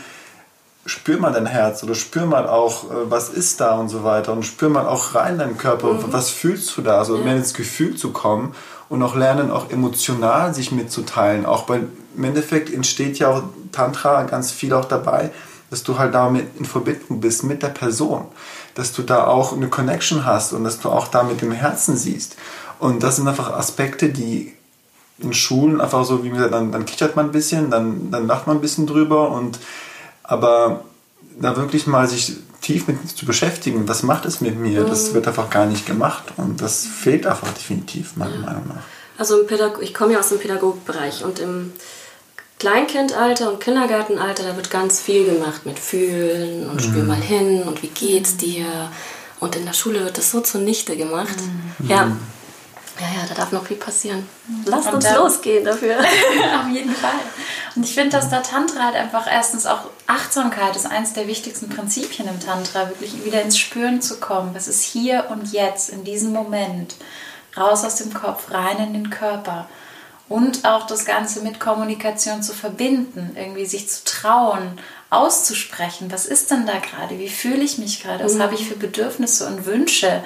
spür 0.86 1.18
mal 1.18 1.32
dein 1.32 1.46
Herz 1.46 1.82
oder 1.82 1.94
spür 1.94 2.26
mal 2.26 2.48
auch, 2.48 2.84
äh, 2.84 3.10
was 3.10 3.28
ist 3.28 3.60
da 3.60 3.76
und 3.76 3.88
so 3.88 4.04
weiter 4.04 4.32
und 4.32 4.44
spür 4.44 4.68
mal 4.68 4.86
auch 4.86 5.14
rein 5.14 5.32
in 5.32 5.38
deinen 5.38 5.58
Körper, 5.58 5.94
mhm. 5.94 6.04
was 6.12 6.30
fühlst 6.30 6.76
du 6.76 6.82
da, 6.82 6.98
also 6.98 7.18
mehr 7.18 7.36
ins 7.36 7.54
Gefühl 7.54 7.96
zu 7.96 8.12
kommen 8.12 8.54
und 8.88 9.02
auch 9.02 9.16
lernen, 9.16 9.50
auch 9.50 9.70
emotional 9.70 10.54
sich 10.54 10.70
mitzuteilen. 10.70 11.44
Auch 11.44 11.68
weil 11.68 11.88
im 12.16 12.24
Endeffekt 12.24 12.72
entsteht 12.72 13.18
ja 13.18 13.28
auch 13.28 13.42
Tantra 13.72 14.22
ganz 14.22 14.52
viel 14.52 14.72
auch 14.72 14.84
dabei, 14.84 15.32
dass 15.70 15.82
du 15.82 15.98
halt 15.98 16.14
damit 16.14 16.46
in 16.58 16.64
Verbindung 16.64 17.20
bist 17.20 17.44
mit 17.44 17.62
der 17.62 17.68
Person, 17.68 18.26
dass 18.74 18.92
du 18.92 19.02
da 19.02 19.26
auch 19.26 19.52
eine 19.52 19.68
Connection 19.68 20.24
hast 20.24 20.52
und 20.52 20.64
dass 20.64 20.80
du 20.80 20.90
auch 20.90 21.08
da 21.08 21.22
mit 21.22 21.42
dem 21.42 21.52
Herzen 21.52 21.96
siehst. 21.96 22.36
Und 22.78 23.02
das 23.02 23.16
sind 23.16 23.26
einfach 23.26 23.52
Aspekte, 23.52 24.10
die 24.10 24.54
in 25.18 25.32
Schulen 25.32 25.80
einfach 25.80 26.04
so, 26.04 26.24
wie 26.24 26.30
gesagt, 26.30 26.52
dann, 26.52 26.72
dann 26.72 26.84
kichert 26.84 27.16
man 27.16 27.26
ein 27.26 27.32
bisschen, 27.32 27.70
dann, 27.70 28.10
dann 28.10 28.26
lacht 28.26 28.46
man 28.46 28.58
ein 28.58 28.60
bisschen 28.60 28.86
drüber 28.86 29.30
und 29.30 29.58
aber 30.22 30.84
da 31.40 31.56
wirklich 31.56 31.86
mal 31.86 32.08
sich 32.08 32.36
tief 32.60 32.88
mit 32.88 33.08
zu 33.08 33.26
beschäftigen, 33.26 33.88
was 33.88 34.02
macht 34.02 34.26
es 34.26 34.40
mit 34.40 34.58
mir, 34.58 34.84
das 34.84 35.10
mhm. 35.10 35.14
wird 35.14 35.28
einfach 35.28 35.50
gar 35.50 35.66
nicht 35.66 35.86
gemacht 35.86 36.24
und 36.36 36.60
das 36.60 36.84
fehlt 36.84 37.26
einfach 37.26 37.52
definitiv 37.52 38.16
meiner 38.16 38.38
Meinung 38.38 38.68
nach. 38.68 38.82
Also 39.18 39.46
ich 39.80 39.94
komme 39.94 40.12
ja 40.12 40.18
aus 40.18 40.28
dem 40.28 40.38
Pädagogikbereich 40.38 41.24
und 41.24 41.38
im 41.38 41.72
Kleinkindalter 42.58 43.52
und 43.52 43.60
Kindergartenalter, 43.60 44.44
da 44.44 44.56
wird 44.56 44.70
ganz 44.70 45.00
viel 45.00 45.26
gemacht 45.26 45.66
mit 45.66 45.78
Fühlen 45.78 46.68
und 46.68 46.76
mhm. 46.76 46.80
spür 46.80 47.04
mal 47.04 47.20
hin 47.20 47.62
und 47.62 47.82
wie 47.82 47.88
geht's 47.88 48.36
dir. 48.36 48.90
Und 49.40 49.56
in 49.56 49.66
der 49.66 49.74
Schule 49.74 50.04
wird 50.04 50.16
das 50.16 50.30
so 50.30 50.40
zunichte 50.40 50.96
gemacht. 50.96 51.36
Mhm. 51.78 51.90
Ja. 51.90 52.16
Ja, 52.98 53.06
ja, 53.08 53.26
da 53.28 53.34
darf 53.34 53.52
noch 53.52 53.66
viel 53.66 53.76
passieren. 53.76 54.26
Lasst 54.64 54.90
uns 54.90 55.04
dann, 55.04 55.16
losgehen 55.16 55.66
dafür. 55.66 55.98
auf 56.60 56.72
jeden 56.72 56.94
Fall. 56.94 57.10
Und 57.74 57.84
ich 57.84 57.92
finde, 57.92 58.16
dass 58.16 58.30
der 58.30 58.42
Tantra 58.42 58.84
halt 58.84 58.96
einfach 58.96 59.30
erstens 59.30 59.66
auch 59.66 59.90
Achtsamkeit 60.06 60.74
ist 60.76 60.86
eines 60.86 61.12
der 61.12 61.26
wichtigsten 61.26 61.68
Prinzipien 61.68 62.26
im 62.26 62.40
Tantra, 62.40 62.88
wirklich 62.88 63.22
wieder 63.22 63.42
ins 63.42 63.58
Spüren 63.58 64.00
zu 64.00 64.18
kommen. 64.18 64.54
Was 64.54 64.66
ist 64.66 64.82
hier 64.82 65.26
und 65.28 65.52
jetzt, 65.52 65.90
in 65.90 66.04
diesem 66.04 66.32
Moment? 66.32 66.94
raus 67.56 67.84
aus 67.84 67.96
dem 67.96 68.12
Kopf, 68.12 68.50
rein 68.50 68.78
in 68.78 68.92
den 68.92 69.10
Körper. 69.10 69.68
Und 70.28 70.64
auch 70.64 70.86
das 70.86 71.04
Ganze 71.04 71.40
mit 71.42 71.60
Kommunikation 71.60 72.42
zu 72.42 72.52
verbinden, 72.52 73.36
irgendwie 73.36 73.64
sich 73.64 73.88
zu 73.88 74.04
trauen, 74.04 74.78
auszusprechen. 75.08 76.10
Was 76.10 76.26
ist 76.26 76.50
denn 76.50 76.66
da 76.66 76.78
gerade? 76.78 77.18
Wie 77.18 77.28
fühle 77.28 77.62
ich 77.62 77.78
mich 77.78 78.02
gerade? 78.02 78.24
Was 78.24 78.34
mhm. 78.34 78.42
habe 78.42 78.54
ich 78.54 78.66
für 78.66 78.76
Bedürfnisse 78.76 79.46
und 79.46 79.66
Wünsche? 79.66 80.24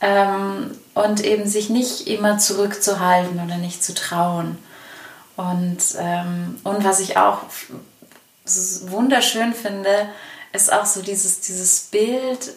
Ähm, 0.00 0.70
und 0.94 1.24
eben 1.24 1.46
sich 1.46 1.68
nicht 1.68 2.06
immer 2.06 2.38
zurückzuhalten 2.38 3.40
oder 3.44 3.58
nicht 3.58 3.84
zu 3.84 3.94
trauen. 3.94 4.56
Und, 5.36 5.78
ähm, 5.98 6.58
und 6.64 6.84
was 6.84 7.00
ich 7.00 7.16
auch 7.16 7.42
wunderschön 8.86 9.52
finde, 9.52 10.08
ist 10.52 10.72
auch 10.72 10.86
so 10.86 11.02
dieses, 11.02 11.40
dieses 11.40 11.80
Bild, 11.80 12.54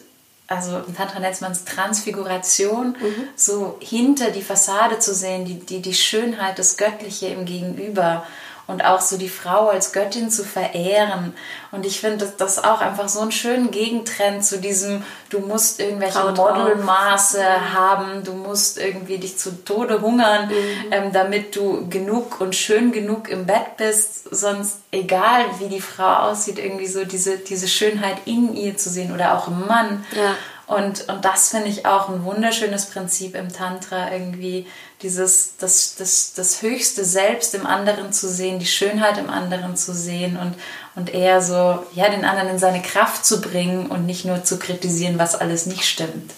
also 0.54 0.80
Tantra 0.96 1.20
nennt 1.20 1.40
man 1.40 1.52
es 1.52 1.64
Transfiguration, 1.64 2.96
mhm. 3.00 3.28
so 3.36 3.76
hinter 3.80 4.30
die 4.30 4.42
Fassade 4.42 4.98
zu 4.98 5.14
sehen, 5.14 5.44
die, 5.44 5.58
die, 5.58 5.80
die 5.80 5.94
Schönheit, 5.94 6.58
das 6.58 6.76
Göttliche 6.76 7.26
im 7.26 7.44
Gegenüber 7.44 8.24
und 8.66 8.84
auch 8.84 9.00
so 9.00 9.18
die 9.18 9.28
Frau 9.28 9.68
als 9.68 9.92
Göttin 9.92 10.30
zu 10.30 10.44
verehren. 10.44 11.34
Und 11.72 11.84
ich 11.84 12.00
finde 12.00 12.24
das, 12.24 12.36
das 12.36 12.64
auch 12.64 12.80
einfach 12.80 13.08
so 13.08 13.20
einen 13.20 13.32
schönen 13.32 13.70
Gegentrend 13.70 14.44
zu 14.44 14.58
diesem, 14.58 15.02
du 15.30 15.40
musst 15.40 15.80
irgendwelche 15.80 16.22
Modelmaße 16.22 17.44
haben, 17.74 18.24
du 18.24 18.32
musst 18.32 18.78
irgendwie 18.78 19.18
dich 19.18 19.36
zu 19.38 19.64
Tode 19.64 20.00
hungern, 20.00 20.48
mhm. 20.48 20.92
ähm, 20.92 21.12
damit 21.12 21.56
du 21.56 21.88
genug 21.88 22.40
und 22.40 22.54
schön 22.54 22.92
genug 22.92 23.28
im 23.28 23.46
Bett 23.46 23.76
bist, 23.76 24.34
sonst 24.34 24.78
egal 24.92 25.44
wie 25.58 25.68
die 25.68 25.80
Frau 25.80 26.30
aussieht, 26.30 26.58
irgendwie 26.58 26.86
so 26.86 27.04
diese, 27.04 27.38
diese 27.38 27.68
Schönheit 27.68 28.18
in 28.26 28.54
ihr 28.54 28.76
zu 28.76 28.90
sehen 28.90 29.12
oder 29.12 29.36
auch 29.36 29.48
im 29.48 29.66
Mann. 29.66 30.04
Ja. 30.14 30.36
Und, 30.66 31.08
und 31.08 31.24
das 31.24 31.50
finde 31.50 31.68
ich 31.68 31.86
auch 31.86 32.08
ein 32.08 32.24
wunderschönes 32.24 32.86
Prinzip 32.86 33.34
im 33.34 33.52
Tantra, 33.52 34.12
irgendwie 34.12 34.66
dieses, 35.02 35.56
das, 35.58 35.96
das, 35.96 36.32
das 36.34 36.62
höchste 36.62 37.04
Selbst 37.04 37.54
im 37.54 37.66
anderen 37.66 38.12
zu 38.12 38.28
sehen, 38.28 38.58
die 38.58 38.66
Schönheit 38.66 39.18
im 39.18 39.28
anderen 39.28 39.76
zu 39.76 39.92
sehen 39.92 40.36
und, 40.36 40.54
und 40.94 41.12
eher 41.12 41.42
so, 41.42 41.84
ja, 41.94 42.08
den 42.08 42.24
anderen 42.24 42.50
in 42.50 42.58
seine 42.58 42.82
Kraft 42.82 43.26
zu 43.26 43.40
bringen 43.40 43.86
und 43.86 44.06
nicht 44.06 44.24
nur 44.24 44.44
zu 44.44 44.58
kritisieren, 44.58 45.18
was 45.18 45.34
alles 45.34 45.66
nicht 45.66 45.84
stimmt. 45.84 46.32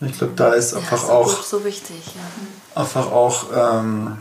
Ich 0.00 0.16
glaube, 0.16 0.32
da 0.34 0.54
ist 0.54 0.74
einfach 0.74 1.08
ja, 1.08 1.14
auch 1.14 1.42
so 1.42 1.64
wichtig, 1.64 2.00
ja. 2.06 2.80
Einfach 2.80 3.12
auch, 3.12 3.44
ähm, 3.54 4.18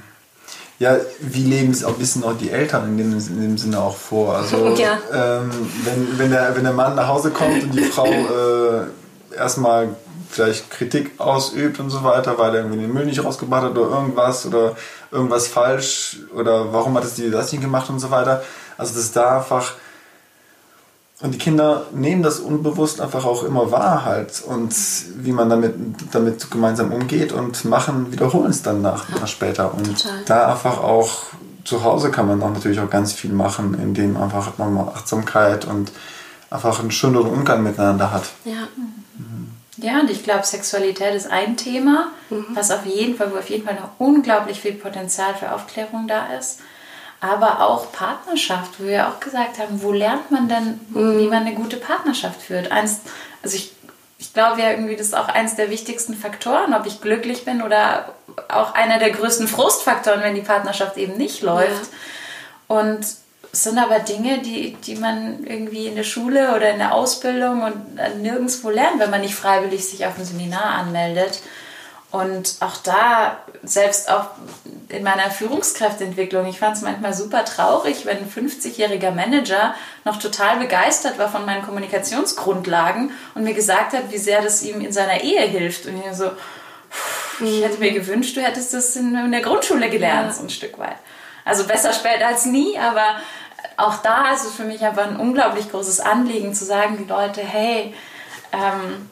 ja, 0.80 0.98
wie 1.20 1.44
leben 1.44 1.72
es 1.72 1.84
auch 1.84 1.94
ein 1.94 2.00
bisschen 2.00 2.24
auch 2.24 2.38
die 2.38 2.52
Eltern 2.52 2.88
in 2.90 2.98
dem, 2.98 3.18
in 3.18 3.42
dem 3.42 3.58
Sinne 3.58 3.80
auch 3.80 3.96
vor. 3.96 4.36
Also 4.36 4.70
ja. 4.76 4.98
ähm, 5.14 5.52
wenn, 5.84 6.20
wenn, 6.20 6.32
der, 6.32 6.56
wenn 6.56 6.64
der 6.64 6.74
Mann 6.74 6.96
nach 6.96 7.08
Hause 7.08 7.32
kommt 7.32 7.64
und 7.64 7.72
die 7.72 7.84
Frau 7.84 8.08
äh, 8.08 8.88
erstmal 9.38 9.96
vielleicht 10.30 10.70
Kritik 10.70 11.20
ausübt 11.20 11.80
und 11.80 11.90
so 11.90 12.04
weiter, 12.04 12.38
weil 12.38 12.56
er 12.56 12.62
irgendwie 12.62 12.82
den 12.82 12.94
Müll 12.94 13.06
nicht 13.06 13.24
rausgebracht 13.24 13.64
hat 13.64 13.78
oder 13.78 13.90
irgendwas 13.90 14.46
oder 14.46 14.76
irgendwas 15.12 15.48
falsch 15.48 16.20
oder 16.36 16.72
warum 16.72 16.96
hat 16.96 17.04
es 17.04 17.16
die 17.16 17.32
das 17.32 17.52
nicht 17.52 17.62
gemacht 17.62 17.90
und 17.90 18.00
so 18.00 18.12
weiter. 18.12 18.44
Also 18.78 18.94
das 18.94 19.06
ist 19.06 19.16
da 19.16 19.38
einfach 19.38 19.74
und 21.22 21.34
die 21.34 21.38
Kinder 21.38 21.88
nehmen 21.92 22.24
das 22.24 22.40
unbewusst 22.40 23.02
einfach 23.02 23.26
auch 23.26 23.44
immer 23.44 23.72
wahr 23.72 24.06
halt 24.06 24.42
und 24.46 24.74
wie 25.18 25.34
man 25.34 25.50
damit, 25.50 25.76
damit 26.12 26.50
gemeinsam 26.50 26.94
umgeht 26.94 27.34
und 27.34 27.66
machen, 27.66 28.12
wiederholen 28.14 28.52
es 28.52 28.62
dann 28.62 28.82
nach, 28.82 29.10
nach 29.10 29.28
später. 29.28 29.74
Und 29.74 30.02
Total. 30.02 30.24
da 30.26 30.52
einfach 30.52 30.82
auch 30.82 31.24
zu 31.66 31.84
Hause 31.84 32.10
kann 32.10 32.28
man 32.28 32.42
auch 32.42 32.54
natürlich 32.54 32.80
auch 32.80 32.90
ganz 32.90 33.12
viel 33.12 33.34
machen, 33.34 33.74
indem 33.74 34.16
einfach 34.16 34.58
nochmal 34.58 34.88
Achtsamkeit 34.96 35.66
und 35.66 35.92
einfach 36.50 36.80
einen 36.80 36.92
schöneren 36.92 37.30
Umgang 37.30 37.64
miteinander 37.64 38.12
hat. 38.12 38.24
Ja. 38.46 38.68
Ja, 39.82 40.00
und 40.02 40.10
ich 40.10 40.24
glaube, 40.24 40.46
Sexualität 40.46 41.14
ist 41.14 41.32
ein 41.32 41.56
Thema, 41.56 42.12
mhm. 42.30 42.48
was 42.50 42.72
auf 42.72 42.86
jeden 42.86 43.16
Fall, 43.16 43.32
wo 43.32 43.38
auf 43.38 43.50
jeden 43.50 43.66
Fall 43.66 43.76
noch 43.76 43.92
unglaublich 43.98 44.60
viel 44.60 44.74
Potenzial 44.74 45.34
für 45.36 45.54
Aufklärung 45.54 46.08
da 46.08 46.28
ist. 46.38 46.60
Aber 47.22 47.62
auch 47.62 47.92
Partnerschaft, 47.92 48.80
wo 48.80 48.86
wir 48.86 49.08
auch 49.08 49.20
gesagt 49.20 49.60
haben, 49.60 49.82
wo 49.82 49.92
lernt 49.92 50.32
man 50.32 50.48
denn, 50.48 50.80
mhm. 50.90 51.20
wie 51.20 51.28
man 51.28 51.46
eine 51.46 51.54
gute 51.54 51.78
Partnerschaft 51.78 52.42
führt? 52.42 52.72
Eins, 52.72 53.02
also 53.44 53.56
ich, 53.56 53.74
ich 54.18 54.34
glaube 54.34 54.62
ja 54.62 54.72
irgendwie, 54.72 54.96
das 54.96 55.08
ist 55.08 55.18
auch 55.18 55.28
eins 55.28 55.56
der 55.56 55.70
wichtigsten 55.70 56.14
Faktoren, 56.14 56.74
ob 56.74 56.86
ich 56.86 57.02
glücklich 57.02 57.46
bin 57.46 57.62
oder 57.62 58.14
auch 58.48 58.74
einer 58.74 59.00
der 59.00 59.12
größten 59.12 59.48
Frustfaktoren, 59.48 60.22
wenn 60.22 60.36
die 60.36 60.42
Partnerschaft 60.42 60.98
eben 60.98 61.18
nicht 61.18 61.42
läuft. 61.42 61.92
Ja. 62.70 62.78
Und 62.80 63.06
es 63.52 63.64
sind 63.64 63.80
aber 63.80 64.00
Dinge, 64.00 64.40
die, 64.40 64.76
die 64.76 64.96
man 64.96 65.44
irgendwie 65.44 65.88
in 65.88 65.96
der 65.96 66.04
Schule 66.04 66.56
oder 66.56 66.70
in 66.70 66.78
der 66.78 66.94
Ausbildung 66.94 67.64
und 67.64 68.22
nirgendwo 68.22 68.70
lernt, 68.70 69.00
wenn 69.00 69.10
man 69.10 69.22
nicht 69.22 69.36
freiwillig 69.36 69.88
sich 69.88 70.06
auf 70.06 70.18
ein 70.18 70.26
Seminar 70.26 70.76
anmeldet. 70.76 71.42
Und 72.12 72.56
auch 72.60 72.78
da, 72.78 73.38
selbst 73.62 74.10
auch 74.10 74.30
in 74.90 75.04
meiner 75.04 75.30
Führungskräfteentwicklung, 75.30 76.48
ich 76.48 76.58
fand 76.58 76.76
es 76.76 76.82
manchmal 76.82 77.14
super 77.14 77.46
traurig, 77.46 78.06
wenn 78.06 78.18
ein 78.18 78.32
50-jähriger 78.32 79.12
Manager 79.12 79.76
noch 80.06 80.18
total 80.18 80.58
begeistert 80.58 81.20
war 81.20 81.30
von 81.30 81.46
meinen 81.46 81.64
Kommunikationsgrundlagen 81.64 83.12
und 83.36 83.44
mir 83.44 83.54
gesagt 83.54 83.94
hat, 83.94 84.12
wie 84.12 84.18
sehr 84.18 84.42
das 84.42 84.64
ihm 84.64 84.82
in 84.82 84.92
seiner 84.92 85.22
Ehe 85.22 85.42
hilft. 85.42 85.86
Und 85.86 85.98
ich 86.00 86.14
so, 86.14 86.32
ich 87.42 87.64
hätte 87.64 87.80
mir 87.80 87.92
gewünscht, 87.92 88.36
du 88.36 88.42
hättest 88.42 88.74
das 88.74 88.96
in 88.96 89.32
der 89.32 89.42
Grundschule 89.42 89.90
gelernt, 89.90 90.34
so 90.34 90.44
ein 90.44 90.50
Stück 90.50 90.80
weit. 90.80 90.98
Also 91.46 91.66
besser 91.66 91.94
spät 91.94 92.24
als 92.24 92.46
nie, 92.46 92.78
aber 92.78 93.18
auch 93.80 93.98
da 93.98 94.32
ist 94.34 94.46
es 94.46 94.54
für 94.54 94.64
mich 94.64 94.84
einfach 94.84 95.08
ein 95.08 95.18
unglaublich 95.18 95.70
großes 95.72 96.00
Anliegen 96.00 96.54
zu 96.54 96.66
sagen, 96.66 96.98
die 96.98 97.10
Leute, 97.10 97.42
hey, 97.42 97.94
ähm, 98.52 99.10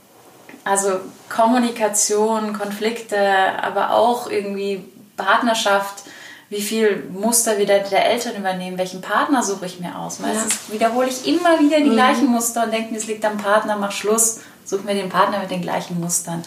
also 0.64 1.00
Kommunikation, 1.30 2.54
Konflikte, 2.54 3.18
aber 3.62 3.92
auch 3.92 4.30
irgendwie 4.30 4.84
Partnerschaft, 5.16 6.04
wie 6.50 6.62
viel 6.62 7.04
Muster 7.12 7.58
wieder 7.58 7.80
der 7.80 8.06
Eltern 8.10 8.36
übernehmen, 8.36 8.78
welchen 8.78 9.02
Partner 9.02 9.44
suche 9.44 9.66
ich 9.66 9.80
mir 9.80 9.98
aus. 9.98 10.20
Meistens 10.20 10.68
ja. 10.68 10.74
wiederhole 10.74 11.08
ich 11.08 11.28
immer 11.28 11.60
wieder 11.60 11.78
die 11.78 11.90
mhm. 11.90 11.94
gleichen 11.94 12.28
Muster 12.28 12.64
und 12.64 12.72
denke 12.72 12.92
mir, 12.92 12.98
es 12.98 13.08
liegt 13.08 13.26
am 13.26 13.38
Partner, 13.38 13.78
mach 13.78 13.92
Schluss, 13.92 14.40
such 14.64 14.84
mir 14.84 14.94
den 14.94 15.10
Partner 15.10 15.40
mit 15.40 15.52
den 15.52 15.62
gleichen 15.62 16.00
Mustern. 16.00 16.44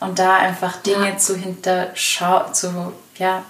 Und 0.00 0.18
da 0.18 0.36
einfach 0.36 0.76
Dinge 0.82 1.10
ja. 1.10 1.16
zu 1.18 1.36
hinterschauen, 1.36 2.54
zu, 2.54 2.92
ja, 3.18 3.42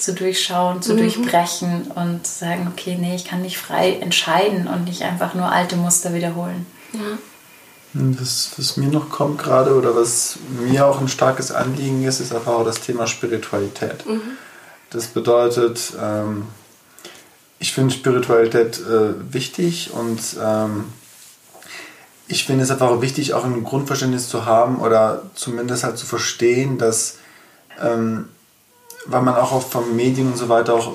zu 0.00 0.14
durchschauen, 0.14 0.82
zu 0.82 0.94
mhm. 0.94 0.98
durchbrechen 0.98 1.90
und 1.94 2.26
sagen, 2.26 2.70
okay, 2.72 2.96
nee, 2.98 3.14
ich 3.14 3.24
kann 3.24 3.42
mich 3.42 3.58
frei 3.58 3.92
entscheiden 4.00 4.66
und 4.66 4.84
nicht 4.84 5.02
einfach 5.02 5.34
nur 5.34 5.50
alte 5.50 5.76
Muster 5.76 6.14
wiederholen. 6.14 6.66
Ja. 6.92 7.18
Was, 7.92 8.52
was 8.56 8.76
mir 8.76 8.88
noch 8.88 9.10
kommt 9.10 9.38
gerade 9.38 9.74
oder 9.74 9.96
was 9.96 10.38
mir 10.60 10.86
auch 10.86 11.00
ein 11.00 11.08
starkes 11.08 11.50
Anliegen 11.50 12.04
ist, 12.04 12.20
ist 12.20 12.32
einfach 12.32 12.52
auch 12.52 12.64
das 12.64 12.80
Thema 12.80 13.08
Spiritualität. 13.08 14.06
Mhm. 14.06 14.22
Das 14.90 15.06
bedeutet, 15.08 15.92
ähm, 16.00 16.46
ich 17.58 17.72
finde 17.72 17.92
Spiritualität 17.92 18.80
äh, 18.80 19.32
wichtig 19.32 19.90
und 19.92 20.20
ähm, 20.42 20.84
ich 22.30 22.44
finde 22.44 22.62
es 22.62 22.70
einfach 22.70 23.00
wichtig, 23.00 23.34
auch 23.34 23.44
ein 23.44 23.64
Grundverständnis 23.64 24.28
zu 24.28 24.46
haben 24.46 24.80
oder 24.80 25.22
zumindest 25.34 25.82
halt 25.82 25.98
zu 25.98 26.06
verstehen, 26.06 26.78
dass, 26.78 27.16
ähm, 27.82 28.28
weil 29.10 29.22
man 29.22 29.34
auch 29.34 29.62
von 29.62 29.94
Medien 29.96 30.28
und 30.28 30.36
so 30.36 30.48
weiter 30.48 30.74
auch 30.74 30.92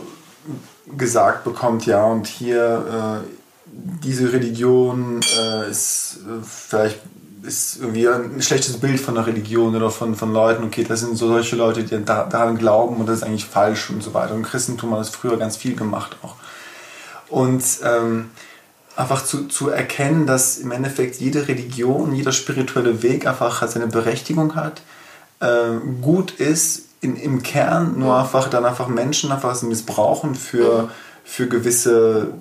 gesagt 0.97 1.43
bekommt, 1.43 1.85
ja, 1.85 2.03
und 2.05 2.27
hier 2.27 3.23
äh, 3.23 3.27
diese 3.67 4.31
Religion 4.31 5.19
äh, 5.37 5.69
ist 5.69 6.19
äh, 6.27 6.43
vielleicht 6.43 6.99
ist 7.45 7.77
irgendwie 7.79 8.07
ein 8.07 8.41
schlechtes 8.41 8.77
Bild 8.77 8.99
von 8.99 9.15
der 9.15 9.27
Religion 9.27 9.75
oder 9.75 9.91
von, 9.91 10.15
von 10.15 10.33
Leuten, 10.33 10.63
okay, 10.63 10.83
das 10.83 11.01
sind 11.01 11.15
so 11.15 11.27
solche 11.27 11.55
Leute, 11.55 11.83
die 11.83 12.03
da, 12.03 12.23
daran 12.23 12.57
glauben 12.57 12.97
und 12.97 13.07
das 13.07 13.17
ist 13.17 13.23
eigentlich 13.23 13.45
falsch 13.45 13.89
und 13.91 14.01
so 14.01 14.13
weiter. 14.13 14.33
Und 14.33 14.43
Christentum 14.43 14.91
hat 14.91 15.01
das 15.01 15.09
früher 15.09 15.37
ganz 15.37 15.55
viel 15.55 15.75
gemacht 15.75 16.17
auch. 16.23 16.35
Und 17.29 17.63
ähm, 17.83 18.31
einfach 18.95 19.23
zu, 19.23 19.47
zu 19.47 19.69
erkennen, 19.69 20.25
dass 20.25 20.57
im 20.57 20.71
Endeffekt 20.71 21.17
jede 21.17 21.47
Religion, 21.47 22.15
jeder 22.15 22.31
spirituelle 22.31 23.03
Weg 23.03 23.27
einfach 23.27 23.67
seine 23.67 23.87
Berechtigung 23.87 24.55
hat, 24.55 24.81
äh, 25.39 25.75
gut 26.01 26.31
ist 26.31 26.84
in, 27.01 27.15
im 27.15 27.43
Kern, 27.43 27.99
nur 27.99 28.17
einfach 28.17 28.49
dann 28.49 28.65
einfach 28.65 28.87
Menschen 28.87 29.31
einfach 29.31 29.61
missbrauchen 29.61 30.35
für, 30.35 30.89
für 31.23 31.47
gewisse 31.47 32.33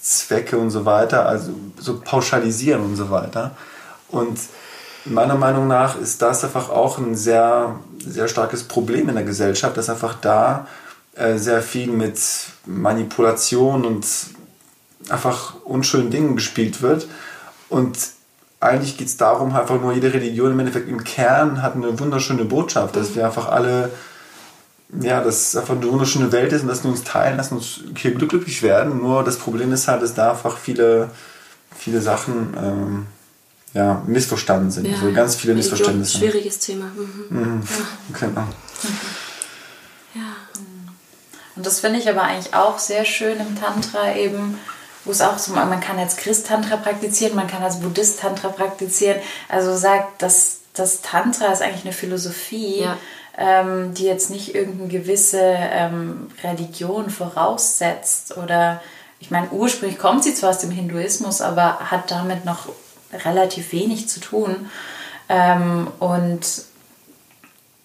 Zwecke 0.00 0.58
und 0.58 0.70
so 0.70 0.84
weiter, 0.84 1.26
also 1.26 1.52
so 1.78 2.00
pauschalisieren 2.00 2.82
und 2.82 2.96
so 2.96 3.10
weiter. 3.10 3.52
Und 4.08 4.38
meiner 5.06 5.36
Meinung 5.36 5.66
nach 5.66 5.98
ist 5.98 6.22
das 6.22 6.44
einfach 6.44 6.68
auch 6.68 6.98
ein 6.98 7.14
sehr, 7.14 7.76
sehr 7.98 8.28
starkes 8.28 8.64
Problem 8.64 9.08
in 9.08 9.14
der 9.14 9.24
Gesellschaft, 9.24 9.76
dass 9.76 9.90
einfach 9.90 10.14
da 10.20 10.66
äh, 11.14 11.38
sehr 11.38 11.62
viel 11.62 11.90
mit 11.90 12.18
Manipulation 12.66 13.84
und 13.84 14.06
einfach 15.08 15.54
unschönen 15.64 16.10
Dingen 16.10 16.36
gespielt 16.36 16.82
wird. 16.82 17.06
Und 17.68 17.96
eigentlich 18.64 18.96
geht 18.96 19.08
es 19.08 19.16
darum, 19.16 19.54
einfach 19.54 19.80
nur 19.80 19.92
jede 19.92 20.12
Religion 20.12 20.52
im 20.52 20.58
Endeffekt 20.58 20.88
im 20.88 21.04
Kern 21.04 21.62
hat 21.62 21.74
eine 21.74 21.98
wunderschöne 21.98 22.44
Botschaft, 22.44 22.96
dass 22.96 23.14
wir 23.14 23.26
einfach 23.26 23.48
alle 23.48 23.90
ja, 25.00 25.22
dass 25.22 25.48
es 25.48 25.56
einfach 25.56 25.74
eine 25.74 25.90
wunderschöne 25.90 26.30
Welt 26.32 26.52
ist 26.52 26.62
und 26.62 26.68
dass 26.68 26.84
wir 26.84 26.90
uns 26.90 27.02
teilen, 27.02 27.36
lassen 27.36 27.56
uns 27.56 27.80
hier 27.96 28.12
glücklich 28.12 28.62
werden. 28.62 28.98
Nur 28.98 29.24
das 29.24 29.38
Problem 29.38 29.72
ist 29.72 29.88
halt, 29.88 30.02
dass 30.02 30.14
da 30.14 30.32
einfach 30.32 30.56
viele, 30.56 31.10
viele 31.76 32.00
Sachen 32.00 32.54
ähm, 32.56 33.06
ja, 33.72 34.02
missverstanden 34.06 34.70
sind. 34.70 34.86
Ja. 34.86 34.94
Also 34.94 35.12
ganz 35.12 35.34
viele 35.34 35.54
Missverständnisse. 35.54 36.18
Schwieriges 36.18 36.58
Thema. 36.60 36.86
Mhm. 36.86 37.38
Mhm. 37.38 37.62
Ja. 37.62 38.18
Genau. 38.20 38.46
Ja. 40.14 40.36
Und 41.56 41.66
das 41.66 41.80
finde 41.80 41.98
ich 41.98 42.08
aber 42.08 42.22
eigentlich 42.22 42.54
auch 42.54 42.78
sehr 42.78 43.04
schön 43.04 43.38
im 43.38 43.58
Tantra 43.60 44.14
eben, 44.16 44.58
wo 45.04 45.10
es 45.10 45.20
auch 45.20 45.38
so, 45.38 45.52
man 45.52 45.80
kann 45.80 45.98
als 45.98 46.16
Christ 46.16 46.46
Tantra 46.46 46.76
praktizieren, 46.76 47.36
man 47.36 47.46
kann 47.46 47.62
als 47.62 47.80
Buddhist 47.80 48.20
Tantra 48.20 48.48
praktizieren. 48.48 49.20
Also 49.48 49.76
sagt, 49.76 50.22
dass 50.22 50.58
das 50.74 51.02
Tantra 51.02 51.52
ist 51.52 51.62
eigentlich 51.62 51.84
eine 51.84 51.92
Philosophie, 51.92 52.80
ja. 52.80 52.96
ähm, 53.38 53.94
die 53.94 54.04
jetzt 54.04 54.30
nicht 54.30 54.54
irgendeine 54.54 54.88
gewisse 54.88 55.40
ähm, 55.40 56.28
Religion 56.42 57.10
voraussetzt 57.10 58.36
oder 58.36 58.80
ich 59.20 59.30
meine, 59.30 59.48
ursprünglich 59.50 59.98
kommt 59.98 60.22
sie 60.22 60.34
zwar 60.34 60.50
aus 60.50 60.58
dem 60.58 60.70
Hinduismus, 60.70 61.40
aber 61.40 61.90
hat 61.90 62.10
damit 62.10 62.44
noch 62.44 62.68
relativ 63.24 63.72
wenig 63.72 64.08
zu 64.08 64.20
tun. 64.20 64.68
Ähm, 65.30 65.88
und, 65.98 66.64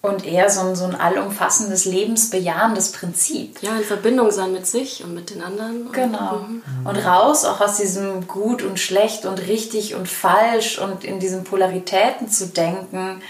und 0.02 0.24
eher 0.24 0.48
so 0.48 0.60
ein, 0.60 0.76
so 0.76 0.84
ein 0.84 0.94
allumfassendes, 0.94 1.84
lebensbejahendes 1.84 2.92
Prinzip. 2.92 3.62
Ja, 3.62 3.76
in 3.76 3.84
Verbindung 3.84 4.30
sein 4.30 4.52
mit 4.52 4.66
sich 4.66 5.04
und 5.04 5.14
mit 5.14 5.30
den 5.30 5.42
anderen. 5.42 5.92
Genau. 5.92 6.36
Und, 6.36 6.66
mhm. 6.66 6.86
und 6.86 6.96
raus 6.96 7.44
auch 7.44 7.60
aus 7.60 7.76
diesem 7.76 8.26
gut 8.26 8.62
und 8.62 8.80
schlecht 8.80 9.26
und 9.26 9.46
richtig 9.46 9.94
und 9.94 10.08
falsch 10.08 10.78
und 10.78 11.04
in 11.04 11.20
diesen 11.20 11.44
Polaritäten 11.44 12.28
zu 12.28 12.46
denken 12.48 13.22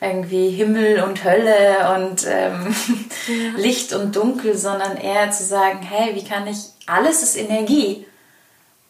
irgendwie 0.00 0.50
Himmel 0.50 1.02
und 1.02 1.24
Hölle 1.24 1.94
und 1.96 2.26
ähm, 2.26 2.74
ja. 3.28 3.58
Licht 3.58 3.92
und 3.92 4.14
Dunkel, 4.14 4.56
sondern 4.56 4.96
eher 4.96 5.30
zu 5.30 5.44
sagen, 5.44 5.80
hey, 5.80 6.14
wie 6.14 6.24
kann 6.24 6.46
ich, 6.46 6.58
alles 6.86 7.22
ist 7.22 7.36
Energie 7.36 8.06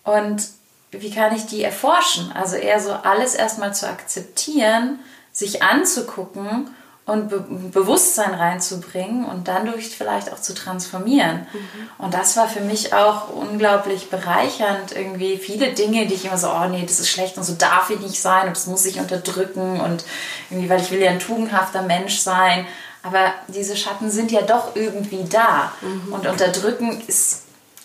und 0.03 0.49
wie 0.91 1.11
kann 1.11 1.35
ich 1.35 1.47
die 1.47 1.63
erforschen? 1.63 2.33
Also 2.33 2.57
eher 2.57 2.81
so 2.81 2.93
alles 2.93 3.35
erstmal 3.35 3.75
zu 3.75 3.89
akzeptieren, 3.89 4.99
sich 5.33 5.63
anzugucken 5.63 6.71
und 7.07 7.29
Be 7.29 7.39
Bewusstsein 7.49 8.35
reinzubringen 8.35 9.25
und 9.25 9.47
dann 9.47 9.67
durch 9.67 9.97
vielleicht 9.97 10.33
auch 10.33 10.41
zu 10.41 10.55
transformieren. 10.55 11.47
Mhm. 11.53 12.05
Und 12.05 12.15
das 12.15 12.37
war 12.37 12.49
für 12.49 12.61
mich 12.61 12.93
auch 12.93 13.31
unglaublich 13.31 14.11
bereichernd. 14.11 14.91
Irgendwie 14.93 15.39
viele 15.39 15.73
Dinge, 15.73 16.07
die 16.07 16.15
ich 16.15 16.25
immer 16.25 16.37
so, 16.37 16.49
oh 16.49 16.67
nee, 16.69 16.85
das 16.85 16.99
ist 16.99 17.09
schlecht 17.09 17.39
und 17.39 17.45
so 17.45 17.55
darf 17.55 17.91
ich 17.91 18.01
nicht 18.01 18.21
sein 18.21 18.49
und 18.49 18.57
das 18.57 18.67
muss 18.67 18.85
ich 18.85 18.99
unterdrücken 18.99 19.81
und 19.81 20.05
irgendwie, 20.51 20.69
weil 20.69 20.81
ich 20.81 20.91
will 20.91 21.01
ja 21.01 21.11
ein 21.11 21.21
tugendhafter 21.21 21.83
Mensch 21.83 22.19
sein. 22.19 22.67
Aber 23.05 23.33
diese 23.47 23.77
Schatten 23.77 24.11
sind 24.11 24.33
ja 24.33 24.43
doch 24.43 24.75
irgendwie 24.75 25.25
da. 25.31 25.73
Mhm. 25.81 26.13
Und 26.13 26.27
unterdrücken 26.27 27.01
ist, 27.07 27.43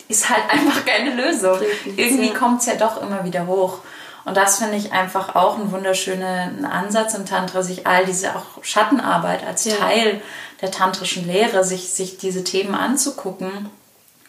ist 0.08 0.30
halt 0.30 0.44
einfach 0.50 0.84
keine 0.84 1.14
Lösung. 1.14 1.60
Irgendwie 1.96 2.34
kommt 2.34 2.62
es 2.62 2.66
ja 2.66 2.76
doch 2.76 3.00
immer 3.04 3.24
wieder 3.24 3.46
hoch. 3.46 3.82
Und 4.24 4.38
das 4.38 4.60
finde 4.60 4.78
ich 4.78 4.92
einfach 4.92 5.36
auch 5.36 5.58
ein 5.58 5.72
wunderschöner 5.72 6.52
Ansatz 6.72 7.16
im 7.16 7.26
Tantra, 7.26 7.64
sich 7.64 7.88
all 7.88 8.06
diese 8.06 8.36
auch 8.36 8.64
Schattenarbeit 8.64 9.46
als 9.46 9.66
ja. 9.66 9.76
Teil 9.76 10.22
der 10.62 10.72
tantrischen 10.72 11.26
Lehre, 11.26 11.64
sich, 11.64 11.90
sich 11.90 12.18
diese 12.18 12.44
Themen 12.44 12.76
anzugucken 12.76 13.70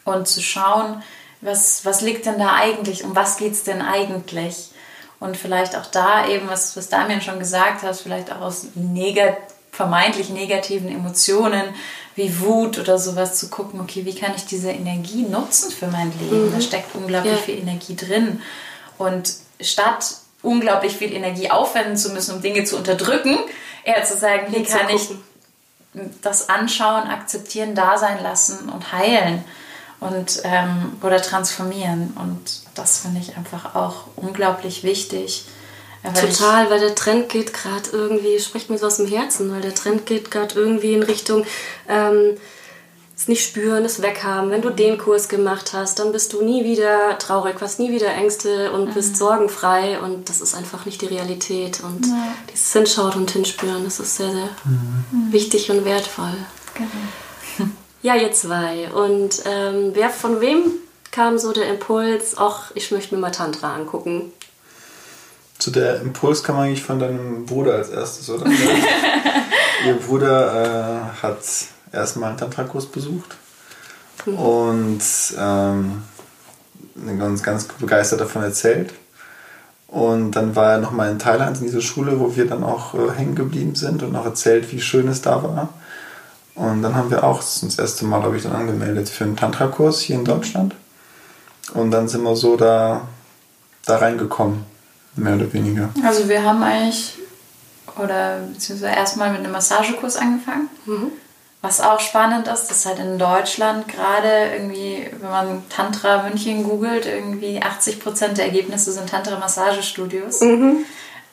und 0.03 0.27
zu 0.27 0.41
schauen, 0.41 1.03
was, 1.41 1.85
was 1.85 2.01
liegt 2.01 2.25
denn 2.25 2.39
da 2.39 2.55
eigentlich, 2.55 3.03
um 3.03 3.15
was 3.15 3.37
geht 3.37 3.53
es 3.53 3.63
denn 3.63 3.81
eigentlich? 3.81 4.71
Und 5.19 5.37
vielleicht 5.37 5.75
auch 5.75 5.85
da 5.85 6.27
eben, 6.27 6.49
was, 6.49 6.75
was 6.75 6.89
Damian 6.89 7.21
schon 7.21 7.39
gesagt 7.39 7.83
hat, 7.83 7.95
vielleicht 7.95 8.31
auch 8.31 8.41
aus 8.41 8.67
negat 8.75 9.37
vermeintlich 9.71 10.29
negativen 10.29 10.89
Emotionen 10.89 11.63
wie 12.15 12.39
Wut 12.39 12.77
oder 12.77 12.99
sowas 12.99 13.39
zu 13.39 13.49
gucken, 13.49 13.79
okay, 13.79 14.05
wie 14.05 14.13
kann 14.13 14.33
ich 14.35 14.45
diese 14.45 14.69
Energie 14.69 15.23
nutzen 15.23 15.71
für 15.71 15.87
mein 15.87 16.11
Leben? 16.19 16.49
Mhm. 16.49 16.53
Da 16.53 16.61
steckt 16.61 16.93
unglaublich 16.93 17.33
ja. 17.33 17.39
viel 17.39 17.57
Energie 17.57 17.95
drin. 17.95 18.41
Und 18.99 19.33
statt 19.63 20.15
unglaublich 20.41 20.97
viel 20.97 21.13
Energie 21.13 21.49
aufwenden 21.49 21.97
zu 21.97 22.09
müssen, 22.09 22.35
um 22.35 22.41
Dinge 22.41 22.65
zu 22.65 22.77
unterdrücken, 22.77 23.37
eher 23.83 24.03
zu 24.03 24.17
sagen, 24.17 24.53
wie 24.53 24.63
kann 24.63 24.89
ich 24.89 25.09
das 26.21 26.49
anschauen, 26.49 27.07
akzeptieren, 27.07 27.75
da 27.75 27.97
sein 27.97 28.21
lassen 28.21 28.69
und 28.69 28.91
heilen 28.91 29.43
und 29.99 30.41
ähm, 30.43 30.97
oder 31.01 31.21
transformieren. 31.21 32.13
Und 32.19 32.61
das 32.75 32.99
finde 32.99 33.21
ich 33.21 33.37
einfach 33.37 33.75
auch 33.75 34.05
unglaublich 34.15 34.83
wichtig. 34.83 35.45
Weil 36.03 36.29
Total, 36.29 36.69
weil 36.69 36.81
der 36.81 36.95
Trend 36.95 37.29
geht 37.29 37.53
gerade 37.53 37.89
irgendwie, 37.91 38.37
spricht 38.39 38.69
mir 38.69 38.77
so 38.77 38.87
aus 38.87 38.97
dem 38.97 39.07
Herzen, 39.07 39.53
weil 39.53 39.61
der 39.61 39.73
Trend 39.73 40.05
geht 40.05 40.31
gerade 40.31 40.53
irgendwie 40.55 40.93
in 40.93 41.03
Richtung 41.03 41.45
ähm, 41.87 42.37
es 43.15 43.27
nicht 43.27 43.45
spüren, 43.45 43.85
es 43.85 44.01
weghaben. 44.01 44.49
Wenn 44.49 44.61
du 44.61 44.69
den 44.69 44.97
Kurs 44.97 45.29
gemacht 45.29 45.73
hast, 45.73 45.99
dann 45.99 46.11
bist 46.11 46.33
du 46.33 46.43
nie 46.43 46.63
wieder 46.63 47.17
traurig, 47.19 47.55
hast 47.61 47.79
nie 47.79 47.91
wieder 47.91 48.13
Ängste 48.13 48.71
und 48.71 48.89
mhm. 48.89 48.93
bist 48.93 49.17
sorgenfrei 49.17 49.99
und 49.99 50.29
das 50.29 50.41
ist 50.41 50.55
einfach 50.55 50.85
nicht 50.85 51.01
die 51.01 51.07
Realität. 51.07 51.81
Und 51.83 52.07
ja. 52.07 52.33
dieses 52.51 52.73
Hinschauen 52.73 53.13
und 53.13 53.31
Hinspüren, 53.31 53.83
das 53.83 53.99
ist 53.99 54.17
sehr, 54.17 54.31
sehr 54.31 54.49
mhm. 54.65 55.31
wichtig 55.31 55.69
und 55.69 55.85
wertvoll. 55.85 56.35
Genau. 56.73 57.71
Ja, 58.03 58.17
ihr 58.17 58.33
zwei. 58.33 58.91
Und 58.91 59.43
ähm, 59.45 59.91
wer 59.93 60.09
von 60.09 60.41
wem 60.41 60.73
kam 61.11 61.37
so 61.37 61.53
der 61.53 61.69
Impuls, 61.69 62.35
ach, 62.37 62.71
ich 62.75 62.91
möchte 62.91 63.15
mir 63.15 63.21
mal 63.21 63.31
Tantra 63.31 63.73
angucken? 63.73 64.33
Zu 65.57 65.71
der 65.71 66.01
Impuls 66.01 66.43
kam 66.43 66.57
eigentlich 66.57 66.83
von 66.83 66.99
deinem 66.99 67.45
Bruder 67.45 67.75
als 67.75 67.87
erstes, 67.87 68.29
oder? 68.29 68.45
Ihr 69.87 69.93
Bruder 69.93 71.13
äh, 71.15 71.21
hat 71.23 71.39
erstmal 71.93 72.29
einen 72.29 72.39
Tantra-Kurs 72.39 72.87
besucht 72.87 73.35
mhm. 74.25 74.35
und 74.35 75.01
ähm, 75.37 76.03
ganz, 77.19 77.43
ganz 77.43 77.65
begeistert 77.65 78.21
davon 78.21 78.43
erzählt. 78.43 78.93
Und 79.87 80.31
dann 80.31 80.55
war 80.55 80.71
er 80.71 80.77
nochmal 80.79 81.11
in 81.11 81.19
Thailand 81.19 81.59
in 81.59 81.65
dieser 81.65 81.81
Schule, 81.81 82.19
wo 82.19 82.35
wir 82.35 82.47
dann 82.47 82.63
auch 82.63 82.95
äh, 82.95 83.11
hängen 83.15 83.35
geblieben 83.35 83.75
sind 83.75 84.01
und 84.01 84.15
auch 84.15 84.25
erzählt, 84.25 84.71
wie 84.71 84.81
schön 84.81 85.07
es 85.07 85.21
da 85.21 85.43
war. 85.43 85.69
Und 86.55 86.81
dann 86.81 86.95
haben 86.95 87.11
wir 87.11 87.23
auch 87.23 87.37
das 87.37 87.77
erste 87.77 88.05
Mal, 88.05 88.19
glaube 88.19 88.37
ich, 88.37 88.43
dann 88.43 88.53
angemeldet 88.53 89.09
für 89.09 89.23
einen 89.23 89.35
Tantra-Kurs 89.35 90.01
hier 90.01 90.15
in 90.15 90.25
Deutschland. 90.25 90.75
Und 91.73 91.91
dann 91.91 92.07
sind 92.07 92.23
wir 92.23 92.35
so 92.35 92.57
da, 92.57 93.07
da 93.85 93.97
reingekommen, 93.97 94.65
mehr 95.15 95.35
oder 95.35 95.51
weniger. 95.53 95.89
Also 96.03 96.27
wir 96.27 96.43
haben 96.43 96.61
eigentlich, 96.61 97.15
oder 97.97 98.39
beziehungsweise 98.51 98.95
erstmal 98.95 99.31
mit 99.31 99.39
einem 99.39 99.51
Massagekurs 99.51 100.17
angefangen. 100.17 100.69
Mhm. 100.85 101.11
Was 101.63 101.79
auch 101.79 102.01
spannend 102.01 102.49
ist, 102.49 102.67
dass 102.67 102.85
halt 102.85 102.99
in 102.99 103.17
Deutschland 103.17 103.87
gerade 103.87 104.51
irgendwie, 104.53 105.07
wenn 105.17 105.29
man 105.29 105.63
Tantra 105.69 106.23
München 106.23 106.65
googelt, 106.65 107.05
irgendwie 107.05 107.61
80 107.61 108.01
Prozent 108.01 108.37
der 108.37 108.47
Ergebnisse 108.47 108.91
sind 108.91 109.09
Tantra-Massagestudios. 109.09 110.41
Mhm. 110.41 110.83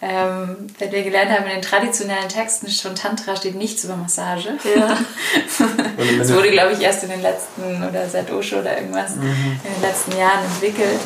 Ähm, 0.00 0.68
wenn 0.78 0.92
wir 0.92 1.02
gelernt 1.02 1.32
haben, 1.32 1.46
in 1.46 1.50
den 1.50 1.62
traditionellen 1.62 2.28
Texten 2.28 2.70
schon 2.70 2.94
Tantra 2.94 3.34
steht 3.34 3.56
nichts 3.56 3.82
über 3.82 3.96
Massage. 3.96 4.50
Ja. 4.64 4.96
das 6.18 6.32
wurde, 6.32 6.52
glaube 6.52 6.74
ich, 6.74 6.80
erst 6.80 7.02
in 7.02 7.10
den 7.10 7.22
letzten, 7.22 7.82
oder 7.88 8.08
seit 8.08 8.30
Osho 8.30 8.60
oder 8.60 8.76
irgendwas, 8.76 9.16
mhm. 9.16 9.22
in 9.64 9.74
den 9.74 9.82
letzten 9.82 10.16
Jahren 10.16 10.44
entwickelt. 10.44 11.00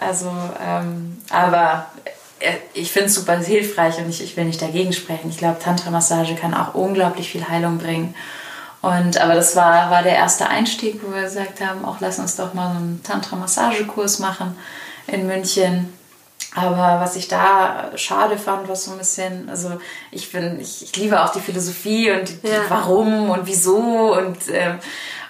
Also, 0.00 0.30
ähm, 0.62 1.16
aber 1.30 1.86
äh, 2.40 2.52
ich 2.74 2.92
finde 2.92 3.06
es 3.06 3.14
super 3.14 3.38
hilfreich 3.38 3.96
und 3.96 4.10
ich, 4.10 4.22
ich 4.22 4.36
will 4.36 4.44
nicht 4.44 4.60
dagegen 4.60 4.92
sprechen. 4.92 5.30
Ich 5.30 5.38
glaube, 5.38 5.60
Tantra-Massage 5.60 6.34
kann 6.34 6.52
auch 6.52 6.74
unglaublich 6.74 7.30
viel 7.30 7.48
Heilung 7.48 7.78
bringen. 7.78 8.14
Und, 8.86 9.20
aber 9.20 9.34
das 9.34 9.56
war, 9.56 9.90
war 9.90 10.04
der 10.04 10.14
erste 10.14 10.46
Einstieg, 10.46 11.00
wo 11.02 11.12
wir 11.12 11.22
gesagt 11.22 11.60
haben, 11.60 11.84
auch 11.84 11.96
lass 11.98 12.20
uns 12.20 12.36
doch 12.36 12.54
mal 12.54 12.70
so 12.72 12.78
einen 12.78 13.02
Tantra-Massagekurs 13.02 14.20
machen 14.20 14.56
in 15.08 15.26
München. 15.26 15.92
Aber 16.54 17.00
was 17.00 17.16
ich 17.16 17.26
da 17.26 17.90
schade 17.96 18.38
fand, 18.38 18.68
was 18.68 18.84
so 18.84 18.92
ein 18.92 18.98
bisschen, 18.98 19.50
also 19.50 19.78
ich 20.12 20.30
bin, 20.30 20.60
ich, 20.60 20.84
ich 20.84 20.96
liebe 20.96 21.20
auch 21.20 21.30
die 21.30 21.40
Philosophie 21.40 22.12
und 22.12 22.28
die, 22.44 22.48
ja. 22.48 22.60
warum 22.68 23.28
und 23.30 23.46
wieso 23.46 24.14
und, 24.16 24.38
ähm, 24.52 24.78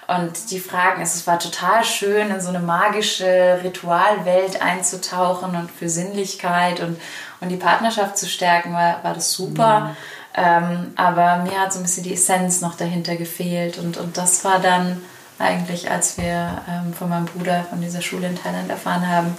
und 0.07 0.51
die 0.51 0.59
Fragen. 0.59 1.01
Es 1.01 1.25
war 1.25 1.39
total 1.39 1.83
schön, 1.83 2.29
in 2.29 2.39
so 2.39 2.49
eine 2.49 2.59
magische 2.59 3.59
Ritualwelt 3.63 4.61
einzutauchen 4.61 5.55
und 5.55 5.71
für 5.71 5.89
Sinnlichkeit 5.89 6.79
und, 6.79 7.01
und 7.41 7.49
die 7.49 7.57
Partnerschaft 7.57 8.19
zu 8.19 8.27
stärken, 8.27 8.71
war, 8.73 9.03
war 9.03 9.15
das 9.15 9.33
super. 9.33 9.79
Mhm. 9.79 9.97
Ähm, 10.37 10.91
aber 10.95 11.37
mir 11.37 11.59
hat 11.59 11.73
so 11.73 11.79
ein 11.79 11.83
bisschen 11.83 12.03
die 12.03 12.13
Essenz 12.13 12.61
noch 12.61 12.75
dahinter 12.75 13.15
gefehlt. 13.15 13.79
Und, 13.79 13.97
und 13.97 14.17
das 14.17 14.45
war 14.45 14.59
dann 14.59 15.01
eigentlich, 15.39 15.89
als 15.89 16.17
wir 16.17 16.61
ähm, 16.69 16.93
von 16.93 17.09
meinem 17.09 17.25
Bruder 17.25 17.65
von 17.69 17.81
dieser 17.81 18.01
Schule 18.01 18.27
in 18.27 18.35
Thailand 18.35 18.69
erfahren 18.69 19.07
haben, 19.07 19.35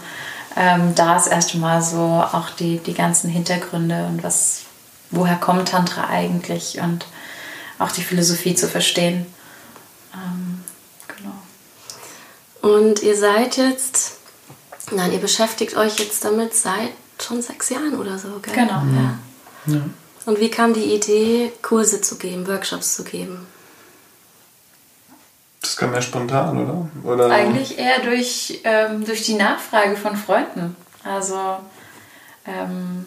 ähm, 0.57 0.95
da 0.97 1.15
das 1.15 1.29
erste 1.29 1.59
Mal 1.59 1.83
so 1.83 1.99
auch 1.99 2.51
die, 2.51 2.79
die 2.79 2.95
ganzen 2.95 3.31
Hintergründe 3.31 4.07
und 4.07 4.25
was, 4.25 4.63
woher 5.11 5.37
kommt 5.37 5.69
Tantra 5.69 6.09
eigentlich 6.09 6.81
und 6.81 7.07
auch 7.79 7.93
die 7.93 8.03
Philosophie 8.03 8.57
zu 8.57 8.67
verstehen. 8.67 9.27
Ähm, 10.13 10.65
genau. 11.07 12.75
Und 12.77 13.05
ihr 13.05 13.17
seid 13.17 13.57
jetzt, 13.57 14.17
nein, 14.91 15.13
ihr 15.13 15.21
beschäftigt 15.21 15.77
euch 15.77 16.01
jetzt 16.01 16.25
damit 16.25 16.55
seit 16.55 16.91
schon 17.21 17.41
sechs 17.41 17.69
Jahren 17.69 17.97
oder 17.97 18.19
so, 18.19 18.41
gell? 18.43 18.55
Genau. 18.55 18.83
Ja. 18.97 19.19
ja. 19.67 19.81
Und 20.29 20.41
wie 20.41 20.51
kam 20.51 20.75
die 20.75 20.95
Idee, 20.95 21.53
Kurse 21.63 22.03
zu 22.03 22.19
geben, 22.19 22.47
Workshops 22.47 22.97
zu 22.97 23.03
geben? 23.03 23.47
Das 25.63 25.75
kam 25.75 25.95
ja 25.95 26.03
spontan, 26.03 26.91
oder? 27.03 27.15
oder? 27.15 27.31
Eigentlich 27.31 27.79
eher 27.79 28.01
durch, 28.01 28.61
ähm, 28.65 29.07
durch 29.07 29.23
die 29.23 29.37
Nachfrage 29.37 29.97
von 29.97 30.17
Freunden. 30.17 30.77
Also 31.03 31.57
ähm, 32.45 33.07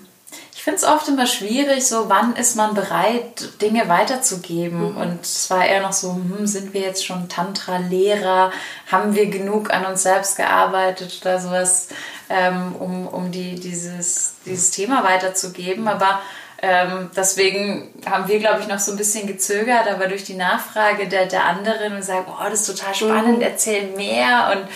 ich 0.52 0.64
finde 0.64 0.78
es 0.78 0.84
oft 0.84 1.08
immer 1.10 1.28
schwierig, 1.28 1.86
so 1.86 2.10
wann 2.10 2.36
ist 2.36 2.56
man 2.56 2.74
bereit, 2.74 3.62
Dinge 3.62 3.88
weiterzugeben. 3.88 4.94
Mhm. 4.94 4.98
Und 4.98 5.22
es 5.22 5.48
war 5.52 5.64
eher 5.64 5.84
noch 5.84 5.94
so, 5.94 6.16
hm, 6.16 6.48
sind 6.48 6.74
wir 6.74 6.82
jetzt 6.82 7.06
schon 7.06 7.30
Tantra-Lehrer? 7.30 8.52
Haben 8.92 9.14
wir 9.14 9.28
genug 9.28 9.72
an 9.72 9.86
uns 9.86 10.02
selbst 10.02 10.38
gearbeitet 10.38 11.20
oder 11.22 11.40
sowas, 11.40 11.90
ähm, 12.30 12.76
um, 12.80 13.08
um 13.08 13.32
die, 13.32 13.60
dieses, 13.60 14.38
dieses 14.44 14.72
Thema 14.72 15.04
weiterzugeben? 15.04 15.88
Aber 15.88 16.20
ähm, 16.62 17.10
deswegen 17.16 17.90
haben 18.06 18.28
wir, 18.28 18.40
glaube 18.40 18.62
ich, 18.62 18.68
noch 18.68 18.80
so 18.80 18.92
ein 18.92 18.98
bisschen 18.98 19.28
gezögert, 19.28 19.88
aber 19.88 20.08
durch 20.08 20.24
die 20.24 20.36
Nachfrage 20.36 21.08
der, 21.08 21.26
der 21.26 21.46
anderen 21.46 21.96
und 21.96 22.04
sagen, 22.04 22.28
oh, 22.28 22.44
das 22.50 22.68
ist 22.68 22.78
total 22.78 22.94
spannend, 22.94 23.38
mhm. 23.38 23.44
erzähl 23.44 23.88
mehr 23.96 24.52
und 24.54 24.68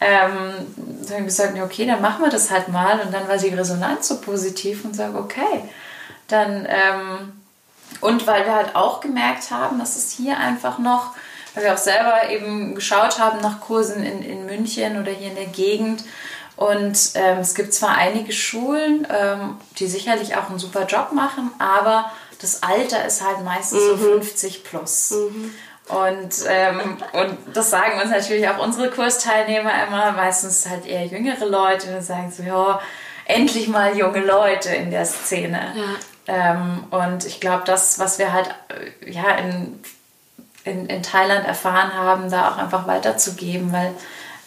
ähm, 0.00 0.66
dann 0.76 1.16
haben 1.16 1.18
wir 1.18 1.24
gesagt, 1.24 1.58
okay, 1.60 1.86
dann 1.86 2.00
machen 2.00 2.24
wir 2.24 2.30
das 2.30 2.50
halt 2.50 2.68
mal. 2.68 3.00
Und 3.00 3.12
dann 3.12 3.28
war 3.28 3.36
die 3.36 3.48
Resonanz 3.48 4.08
so 4.08 4.20
positiv 4.20 4.84
und 4.84 4.94
sage, 4.94 5.18
okay, 5.18 5.62
dann 6.28 6.66
ähm, 6.68 7.32
und 8.00 8.26
weil 8.26 8.44
wir 8.44 8.54
halt 8.54 8.76
auch 8.76 9.00
gemerkt 9.00 9.50
haben, 9.50 9.78
dass 9.78 9.96
es 9.96 10.12
hier 10.12 10.38
einfach 10.38 10.78
noch, 10.78 11.14
weil 11.54 11.64
wir 11.64 11.74
auch 11.74 11.78
selber 11.78 12.30
eben 12.30 12.74
geschaut 12.74 13.18
haben 13.18 13.40
nach 13.40 13.60
Kursen 13.60 14.02
in, 14.02 14.22
in 14.22 14.46
München 14.46 15.00
oder 15.00 15.10
hier 15.10 15.28
in 15.28 15.36
der 15.36 15.46
Gegend. 15.46 16.04
Und 16.58 17.12
ähm, 17.14 17.38
es 17.38 17.54
gibt 17.54 17.72
zwar 17.72 17.96
einige 17.96 18.32
Schulen, 18.32 19.06
ähm, 19.16 19.58
die 19.78 19.86
sicherlich 19.86 20.36
auch 20.36 20.50
einen 20.50 20.58
super 20.58 20.86
Job 20.86 21.12
machen, 21.12 21.52
aber 21.60 22.10
das 22.40 22.64
Alter 22.64 23.04
ist 23.04 23.24
halt 23.24 23.44
meistens 23.44 23.80
mhm. 23.84 23.90
so 23.90 23.96
50 23.96 24.64
plus. 24.64 25.12
Mhm. 25.12 25.54
Und, 25.86 26.34
ähm, 26.48 26.98
und 27.12 27.38
das 27.54 27.70
sagen 27.70 28.00
uns 28.00 28.10
natürlich 28.10 28.48
auch 28.48 28.58
unsere 28.58 28.90
Kursteilnehmer 28.90 29.70
immer, 29.86 30.10
meistens 30.10 30.68
halt 30.68 30.84
eher 30.84 31.06
jüngere 31.06 31.46
Leute, 31.46 31.96
und 31.96 32.02
sagen 32.02 32.32
so, 32.36 32.42
ja, 32.42 32.80
endlich 33.24 33.68
mal 33.68 33.96
junge 33.96 34.20
Leute 34.20 34.70
in 34.74 34.90
der 34.90 35.06
Szene. 35.06 35.60
Ja. 35.76 35.94
Ähm, 36.26 36.84
und 36.90 37.24
ich 37.24 37.38
glaube, 37.38 37.62
das, 37.66 38.00
was 38.00 38.18
wir 38.18 38.32
halt 38.32 38.52
äh, 38.68 39.12
ja, 39.12 39.30
in, 39.36 39.80
in, 40.64 40.86
in 40.86 41.04
Thailand 41.04 41.46
erfahren 41.46 41.94
haben, 41.94 42.28
da 42.32 42.50
auch 42.50 42.58
einfach 42.58 42.88
weiterzugeben, 42.88 43.72
weil 43.72 43.94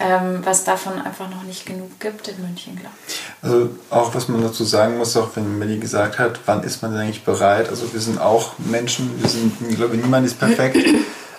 ähm, 0.01 0.39
was 0.43 0.63
davon 0.63 0.93
einfach 1.01 1.29
noch 1.29 1.43
nicht 1.43 1.65
genug 1.65 1.99
gibt 1.99 2.27
in 2.27 2.41
München, 2.41 2.75
glaube 2.75 2.95
ich. 3.07 3.21
Also 3.41 3.69
auch 3.89 4.13
was 4.15 4.27
man 4.27 4.41
dazu 4.41 4.63
sagen 4.63 4.97
muss, 4.97 5.15
auch 5.17 5.29
wenn 5.35 5.59
Melly 5.59 5.77
gesagt 5.77 6.19
hat, 6.19 6.39
wann 6.45 6.63
ist 6.63 6.81
man 6.81 6.91
denn 6.91 7.01
eigentlich 7.01 7.23
bereit? 7.23 7.69
Also 7.69 7.93
wir 7.93 7.99
sind 7.99 8.19
auch 8.19 8.53
Menschen, 8.59 9.21
wir 9.21 9.29
sind, 9.29 9.53
ich 9.69 9.75
glaube, 9.75 9.97
niemand 9.97 10.25
ist 10.25 10.39
perfekt. 10.39 10.77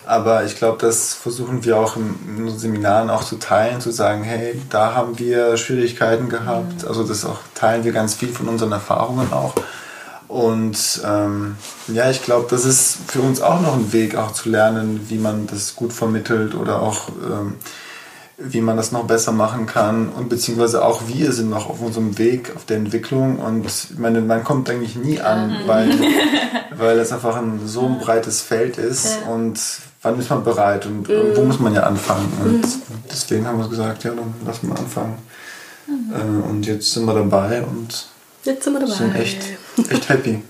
Aber 0.04 0.44
ich 0.44 0.56
glaube, 0.56 0.78
das 0.80 1.14
versuchen 1.14 1.64
wir 1.64 1.78
auch 1.78 1.96
in, 1.96 2.16
unseren 2.38 2.58
Seminaren 2.58 3.08
auch 3.08 3.22
zu 3.22 3.36
teilen, 3.36 3.80
zu 3.80 3.92
sagen, 3.92 4.24
hey, 4.24 4.60
da 4.68 4.94
haben 4.94 5.18
wir 5.18 5.56
Schwierigkeiten 5.56 6.28
gehabt. 6.28 6.82
Mhm. 6.82 6.88
Also 6.88 7.04
das 7.04 7.24
auch 7.24 7.38
teilen 7.54 7.84
wir 7.84 7.92
ganz 7.92 8.14
viel 8.14 8.30
von 8.30 8.48
unseren 8.48 8.72
Erfahrungen 8.72 9.32
auch. 9.32 9.54
Und 10.26 11.02
ähm, 11.04 11.56
ja, 11.88 12.10
ich 12.10 12.22
glaube, 12.22 12.46
das 12.50 12.64
ist 12.64 12.98
für 13.06 13.20
uns 13.20 13.40
auch 13.40 13.60
noch 13.60 13.74
ein 13.74 13.92
Weg, 13.92 14.16
auch 14.16 14.32
zu 14.32 14.48
lernen, 14.48 15.06
wie 15.08 15.18
man 15.18 15.46
das 15.46 15.76
gut 15.76 15.92
vermittelt 15.92 16.54
oder 16.54 16.80
auch 16.80 17.08
ähm, 17.08 17.56
wie 18.44 18.60
man 18.60 18.76
das 18.76 18.92
noch 18.92 19.04
besser 19.04 19.32
machen 19.32 19.66
kann 19.66 20.08
und 20.08 20.28
beziehungsweise 20.28 20.84
auch 20.84 21.02
wir 21.06 21.32
sind 21.32 21.50
noch 21.50 21.68
auf 21.68 21.80
unserem 21.80 22.18
Weg, 22.18 22.52
auf 22.56 22.64
der 22.64 22.76
Entwicklung 22.76 23.38
und 23.38 23.66
ich 23.66 23.98
meine, 23.98 24.20
man 24.20 24.42
kommt 24.44 24.68
eigentlich 24.68 24.96
nie 24.96 25.20
an, 25.20 25.50
mhm. 25.50 25.66
weil, 25.66 25.90
weil 26.76 26.98
es 26.98 27.12
einfach 27.12 27.36
ein 27.36 27.60
so 27.66 27.86
ein 27.86 27.98
breites 27.98 28.40
Feld 28.40 28.78
ist 28.78 29.18
ja. 29.24 29.32
und 29.32 29.60
wann 30.02 30.18
ist 30.18 30.30
man 30.30 30.42
bereit 30.42 30.86
und 30.86 31.08
mhm. 31.08 31.36
wo 31.36 31.42
muss 31.42 31.60
man 31.60 31.74
ja 31.74 31.82
anfangen 31.82 32.32
und 32.44 32.62
mhm. 32.62 32.82
deswegen 33.10 33.46
haben 33.46 33.58
wir 33.58 33.68
gesagt, 33.68 34.04
ja, 34.04 34.10
dann 34.10 34.34
lass 34.44 34.62
mal 34.62 34.76
anfangen 34.76 35.18
mhm. 35.86 36.12
äh, 36.12 36.50
und 36.50 36.66
jetzt 36.66 36.92
sind 36.92 37.04
wir 37.04 37.14
dabei 37.14 37.62
und 37.62 38.08
jetzt 38.44 38.64
sind, 38.64 38.72
wir 38.72 38.80
dabei. 38.80 38.94
sind 38.94 39.14
echt, 39.14 39.42
echt 39.88 40.08
happy. 40.08 40.42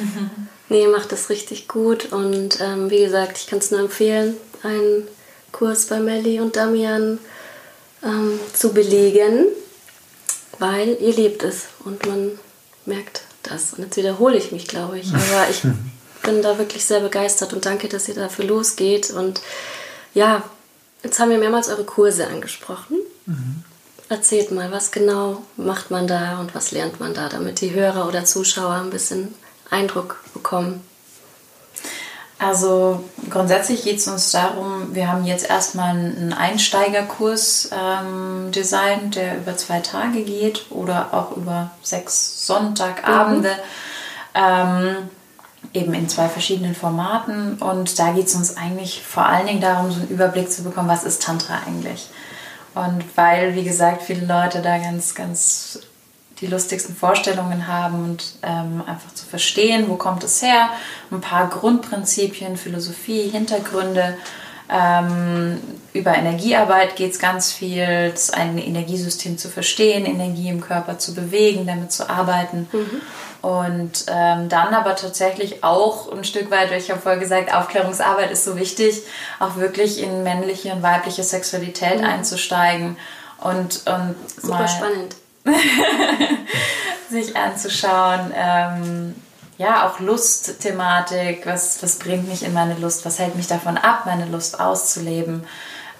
nee, 0.68 0.86
macht 0.86 1.12
das 1.12 1.28
richtig 1.28 1.68
gut 1.68 2.12
und 2.12 2.60
ähm, 2.60 2.90
wie 2.90 3.04
gesagt, 3.04 3.38
ich 3.38 3.46
kann 3.46 3.58
es 3.58 3.70
nur 3.70 3.80
empfehlen, 3.80 4.34
ein 4.62 5.02
Kurs 5.56 5.86
bei 5.86 6.00
Melli 6.00 6.38
und 6.38 6.56
Damian 6.56 7.18
ähm, 8.02 8.38
zu 8.52 8.74
belegen, 8.74 9.46
weil 10.58 10.98
ihr 11.00 11.14
liebt 11.14 11.42
es 11.42 11.64
und 11.84 12.04
man 12.06 12.38
merkt 12.84 13.22
das. 13.42 13.72
Und 13.72 13.84
jetzt 13.84 13.96
wiederhole 13.96 14.36
ich 14.36 14.52
mich, 14.52 14.68
glaube 14.68 14.98
ich. 14.98 15.08
Aber 15.14 15.48
ich 15.48 15.62
bin 16.22 16.42
da 16.42 16.58
wirklich 16.58 16.84
sehr 16.84 17.00
begeistert 17.00 17.54
und 17.54 17.64
danke, 17.64 17.88
dass 17.88 18.06
ihr 18.06 18.14
dafür 18.14 18.44
losgeht. 18.44 19.10
Und 19.10 19.40
ja, 20.12 20.42
jetzt 21.02 21.18
haben 21.18 21.30
wir 21.30 21.38
mehrmals 21.38 21.68
eure 21.68 21.84
Kurse 21.84 22.26
angesprochen. 22.26 22.98
Mhm. 23.24 23.64
Erzählt 24.10 24.50
mal, 24.50 24.70
was 24.70 24.92
genau 24.92 25.42
macht 25.56 25.90
man 25.90 26.06
da 26.06 26.38
und 26.38 26.54
was 26.54 26.70
lernt 26.70 27.00
man 27.00 27.14
da, 27.14 27.30
damit 27.30 27.62
die 27.62 27.72
Hörer 27.72 28.06
oder 28.06 28.26
Zuschauer 28.26 28.74
ein 28.74 28.90
bisschen 28.90 29.34
Eindruck 29.70 30.22
bekommen. 30.34 30.82
Also 32.38 33.02
grundsätzlich 33.30 33.82
geht 33.82 33.96
es 33.96 34.08
uns 34.08 34.30
darum, 34.30 34.94
wir 34.94 35.10
haben 35.10 35.24
jetzt 35.24 35.48
erstmal 35.48 35.90
einen 35.90 36.34
Einsteigerkurs 36.34 37.70
ähm, 37.72 38.52
designt, 38.52 39.16
der 39.16 39.38
über 39.38 39.56
zwei 39.56 39.80
Tage 39.80 40.22
geht 40.22 40.66
oder 40.70 41.08
auch 41.12 41.34
über 41.36 41.70
sechs 41.82 42.46
Sonntagabende, 42.46 43.48
mhm. 43.48 43.54
ähm, 44.34 44.96
eben 45.72 45.94
in 45.94 46.10
zwei 46.10 46.28
verschiedenen 46.28 46.74
Formaten. 46.74 47.54
Und 47.54 47.98
da 47.98 48.12
geht 48.12 48.26
es 48.26 48.34
uns 48.34 48.58
eigentlich 48.58 49.02
vor 49.02 49.24
allen 49.24 49.46
Dingen 49.46 49.62
darum, 49.62 49.90
so 49.90 50.00
einen 50.00 50.10
Überblick 50.10 50.50
zu 50.52 50.62
bekommen, 50.62 50.88
was 50.88 51.04
ist 51.04 51.22
Tantra 51.22 51.60
eigentlich. 51.66 52.10
Und 52.74 53.02
weil, 53.16 53.54
wie 53.54 53.64
gesagt, 53.64 54.02
viele 54.02 54.26
Leute 54.26 54.60
da 54.60 54.76
ganz, 54.76 55.14
ganz 55.14 55.80
die 56.40 56.46
lustigsten 56.46 56.94
Vorstellungen 56.94 57.66
haben 57.66 58.04
und 58.04 58.34
ähm, 58.42 58.82
einfach 58.86 59.14
zu 59.14 59.24
verstehen, 59.24 59.86
wo 59.88 59.96
kommt 59.96 60.22
es 60.22 60.42
her, 60.42 60.68
ein 61.10 61.20
paar 61.20 61.48
Grundprinzipien, 61.48 62.56
Philosophie, 62.56 63.28
Hintergründe. 63.28 64.16
Ähm, 64.68 65.60
über 65.92 66.14
Energiearbeit 66.14 66.96
geht 66.96 67.12
es 67.12 67.18
ganz 67.18 67.52
viel, 67.52 68.12
ein 68.32 68.58
Energiesystem 68.58 69.38
zu 69.38 69.48
verstehen, 69.48 70.04
Energie 70.04 70.48
im 70.48 70.60
Körper 70.60 70.98
zu 70.98 71.14
bewegen, 71.14 71.66
damit 71.66 71.92
zu 71.92 72.10
arbeiten. 72.10 72.68
Mhm. 72.72 73.00
Und 73.42 74.06
ähm, 74.08 74.48
dann 74.48 74.74
aber 74.74 74.96
tatsächlich 74.96 75.62
auch 75.62 76.12
ein 76.12 76.24
Stück 76.24 76.50
weit, 76.50 76.72
ich 76.72 76.90
habe 76.90 77.00
vorher 77.00 77.20
gesagt, 77.20 77.54
Aufklärungsarbeit 77.54 78.30
ist 78.32 78.44
so 78.44 78.56
wichtig, 78.56 79.02
auch 79.38 79.56
wirklich 79.56 80.02
in 80.02 80.24
männliche 80.24 80.72
und 80.72 80.82
weibliche 80.82 81.22
Sexualität 81.22 82.00
mhm. 82.00 82.06
einzusteigen. 82.06 82.96
Und, 83.38 83.82
und 83.86 84.16
Super 84.40 84.58
mal, 84.58 84.68
spannend 84.68 85.14
sich 87.10 87.36
anzuschauen. 87.36 88.32
Ähm, 88.34 89.14
ja, 89.58 89.88
auch 89.88 90.00
Lustthematik, 90.00 91.46
was, 91.46 91.82
was 91.82 91.98
bringt 91.98 92.28
mich 92.28 92.42
in 92.44 92.52
meine 92.52 92.74
Lust, 92.74 93.06
was 93.06 93.18
hält 93.18 93.36
mich 93.36 93.46
davon 93.46 93.78
ab, 93.78 94.02
meine 94.04 94.26
Lust 94.26 94.60
auszuleben. 94.60 95.46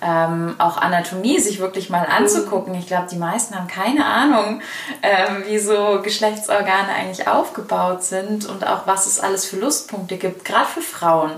Ähm, 0.03 0.57
auch 0.59 0.77
Anatomie 0.77 1.41
sich 1.41 1.59
wirklich 1.59 1.89
mal 1.89 2.07
anzugucken. 2.07 2.75
Ich 2.75 2.87
glaube, 2.87 3.09
die 3.11 3.17
meisten 3.17 3.57
haben 3.57 3.67
keine 3.67 4.05
Ahnung, 4.05 4.61
ähm, 5.03 5.45
wie 5.47 5.59
so 5.59 6.03
Geschlechtsorgane 6.03 6.93
eigentlich 6.95 7.27
aufgebaut 7.29 8.05
sind 8.05 8.45
und 8.45 8.67
auch 8.67 8.87
was 8.87 9.07
es 9.07 9.21
alles 9.21 9.47
für 9.47 9.57
Lustpunkte 9.57 10.19
gibt, 10.19 10.45
gerade 10.45 10.67
für 10.67 10.83
Frauen. 10.83 11.33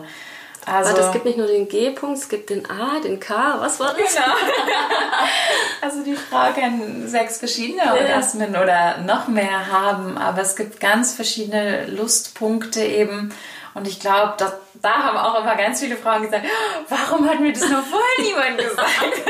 Also, 0.71 0.91
Warte, 0.91 1.07
es 1.07 1.13
gibt 1.13 1.25
nicht 1.25 1.39
nur 1.39 1.47
den 1.47 1.69
G-Punkt, 1.69 2.19
es 2.19 2.29
gibt 2.29 2.51
den 2.51 2.69
A, 2.71 3.01
den 3.01 3.19
K, 3.19 3.57
was 3.59 3.81
war 3.81 3.95
das? 3.95 4.15
Genau. 4.15 4.27
also 5.81 6.03
die 6.03 6.15
Frau 6.15 6.53
kann 6.53 7.09
sechs 7.09 7.39
verschiedene 7.39 7.85
ja. 7.85 7.95
Orgasmen 7.95 8.51
oder 8.51 8.99
noch 8.99 9.29
mehr 9.29 9.71
haben, 9.71 10.19
aber 10.19 10.43
es 10.43 10.57
gibt 10.57 10.81
ganz 10.81 11.15
verschiedene 11.15 11.87
Lustpunkte 11.87 12.83
eben. 12.83 13.33
Und 13.75 13.87
ich 13.87 14.01
glaube, 14.01 14.35
da, 14.39 14.53
da 14.83 14.93
haben 15.05 15.17
auch 15.17 15.41
immer 15.41 15.57
ganz 15.57 15.81
viele 15.81 15.97
Frauen 15.97 16.23
gesagt, 16.23 16.45
warum 16.89 17.29
hat 17.29 17.41
mir 17.41 17.53
das 17.53 17.69
noch 17.69 17.85
vorher 17.85 18.23
niemand 18.23 18.59
gesagt? 18.59 19.23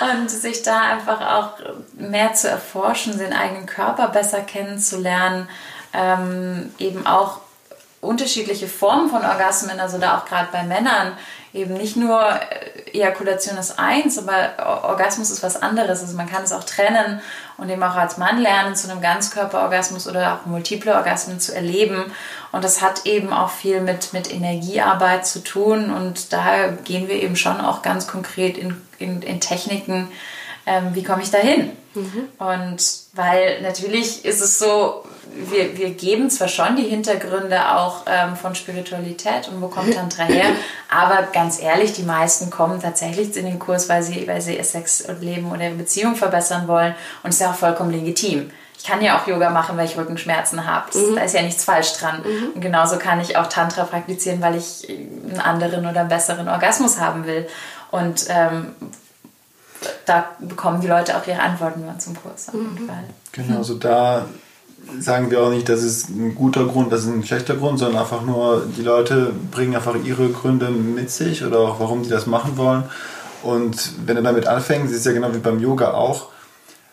und 0.20 0.30
sich 0.30 0.62
da 0.62 0.80
einfach 0.80 1.20
auch 1.20 1.50
mehr 1.94 2.32
zu 2.34 2.48
erforschen, 2.48 3.18
den 3.18 3.32
eigenen 3.32 3.66
Körper 3.66 4.08
besser 4.08 4.40
kennenzulernen, 4.40 5.48
ähm, 5.92 6.72
eben 6.78 7.06
auch 7.06 7.41
unterschiedliche 8.02 8.66
Formen 8.66 9.08
von 9.08 9.24
Orgasmen, 9.24 9.80
also 9.80 9.96
da 9.96 10.18
auch 10.18 10.26
gerade 10.26 10.48
bei 10.52 10.64
Männern 10.64 11.16
eben 11.54 11.74
nicht 11.74 11.96
nur 11.96 12.20
äh, 12.20 12.90
Ejakulation 12.92 13.56
ist 13.56 13.78
eins, 13.78 14.18
aber 14.18 14.84
Orgasmus 14.84 15.30
ist 15.30 15.42
was 15.42 15.60
anderes. 15.60 16.00
Also 16.00 16.16
man 16.16 16.28
kann 16.28 16.42
es 16.42 16.52
auch 16.52 16.64
trennen 16.64 17.20
und 17.58 17.70
eben 17.70 17.82
auch 17.82 17.94
als 17.94 18.18
Mann 18.18 18.38
lernen, 18.38 18.74
zu 18.74 18.90
einem 18.90 19.00
Ganzkörperorgasmus 19.00 20.08
oder 20.08 20.34
auch 20.34 20.46
multiple 20.46 20.94
Orgasmen 20.94 21.40
zu 21.40 21.54
erleben. 21.54 22.04
Und 22.50 22.64
das 22.64 22.82
hat 22.82 23.06
eben 23.06 23.32
auch 23.32 23.50
viel 23.50 23.80
mit, 23.80 24.12
mit 24.12 24.32
Energiearbeit 24.32 25.26
zu 25.26 25.44
tun 25.44 25.90
und 25.90 26.32
da 26.32 26.68
gehen 26.84 27.08
wir 27.08 27.22
eben 27.22 27.36
schon 27.36 27.60
auch 27.60 27.82
ganz 27.82 28.08
konkret 28.08 28.58
in, 28.58 28.80
in, 28.98 29.22
in 29.22 29.40
Techniken, 29.40 30.08
ähm, 30.66 30.94
wie 30.94 31.02
komme 31.02 31.22
ich 31.22 31.30
da 31.30 31.38
hin? 31.38 31.70
Mhm. 31.94 32.28
Und 32.38 32.82
weil 33.14 33.62
natürlich 33.62 34.24
ist 34.24 34.40
es 34.40 34.58
so, 34.58 35.04
wir, 35.34 35.76
wir 35.76 35.90
geben 35.90 36.30
zwar 36.30 36.48
schon 36.48 36.76
die 36.76 36.82
Hintergründe 36.82 37.74
auch 37.76 38.02
ähm, 38.06 38.36
von 38.36 38.54
Spiritualität 38.54 39.48
und 39.48 39.60
wo 39.62 39.68
kommt 39.68 39.94
Tantra 39.96 40.24
her, 40.24 40.46
aber 40.90 41.28
ganz 41.32 41.60
ehrlich, 41.60 41.92
die 41.92 42.02
meisten 42.02 42.50
kommen 42.50 42.80
tatsächlich 42.80 43.36
in 43.36 43.46
den 43.46 43.58
Kurs, 43.58 43.88
weil 43.88 44.02
sie, 44.02 44.26
weil 44.26 44.40
sie 44.40 44.56
ihr 44.56 44.64
Sex 44.64 45.02
und 45.02 45.22
Leben 45.22 45.50
oder 45.50 45.64
ihre 45.64 45.74
Beziehung 45.74 46.16
verbessern 46.16 46.68
wollen 46.68 46.94
und 47.22 47.30
es 47.30 47.36
ist 47.36 47.40
ja 47.42 47.50
auch 47.50 47.56
vollkommen 47.56 47.90
legitim. 47.90 48.50
ich 48.76 48.84
kann 48.84 49.02
ja 49.02 49.18
auch 49.18 49.26
Yoga 49.26 49.50
machen, 49.50 49.76
weil 49.76 49.86
ich 49.86 49.96
Rückenschmerzen 49.96 50.66
habe. 50.66 50.98
Mhm. 50.98 51.16
Da 51.16 51.22
ist 51.22 51.34
ja 51.34 51.42
nichts 51.42 51.64
falsch 51.64 51.92
dran. 51.92 52.22
Mhm. 52.24 52.52
Und 52.54 52.60
genauso 52.60 52.98
kann 52.98 53.20
ich 53.20 53.36
auch 53.36 53.46
Tantra 53.46 53.84
praktizieren, 53.84 54.40
weil 54.42 54.56
ich 54.56 54.88
einen 54.88 55.40
anderen 55.40 55.86
oder 55.86 56.04
besseren 56.04 56.48
Orgasmus 56.48 56.98
haben 56.98 57.26
will. 57.26 57.46
Und 57.92 58.26
ähm, 58.28 58.74
da 60.06 60.30
bekommen 60.40 60.80
die 60.80 60.86
Leute 60.86 61.16
auch 61.16 61.26
ihre 61.26 61.40
Antworten 61.40 61.84
zum 61.98 62.20
Kurs 62.20 62.48
auf 62.48 62.54
jeden 62.54 62.74
mhm. 62.74 62.88
Fall. 62.88 63.04
Genau, 63.32 63.58
also 63.58 63.74
da 63.74 64.26
sagen 64.98 65.30
wir 65.30 65.42
auch 65.42 65.50
nicht, 65.50 65.68
das 65.68 65.82
ist 65.82 66.08
ein 66.10 66.34
guter 66.34 66.66
Grund, 66.66 66.92
das 66.92 67.02
ist 67.02 67.08
ein 67.08 67.24
schlechter 67.24 67.54
Grund, 67.54 67.78
sondern 67.78 68.00
einfach 68.00 68.22
nur, 68.22 68.66
die 68.76 68.82
Leute 68.82 69.32
bringen 69.50 69.74
einfach 69.74 69.94
ihre 70.02 70.28
Gründe 70.28 70.68
mit 70.70 71.10
sich 71.10 71.44
oder 71.44 71.60
auch 71.60 71.80
warum 71.80 72.04
sie 72.04 72.10
das 72.10 72.26
machen 72.26 72.56
wollen. 72.56 72.84
Und 73.42 73.92
wenn 74.06 74.16
du 74.16 74.22
damit 74.22 74.46
anfängst, 74.46 74.94
ist 74.94 75.06
ja 75.06 75.12
genau 75.12 75.34
wie 75.34 75.38
beim 75.38 75.60
Yoga 75.60 75.94
auch, 75.94 76.28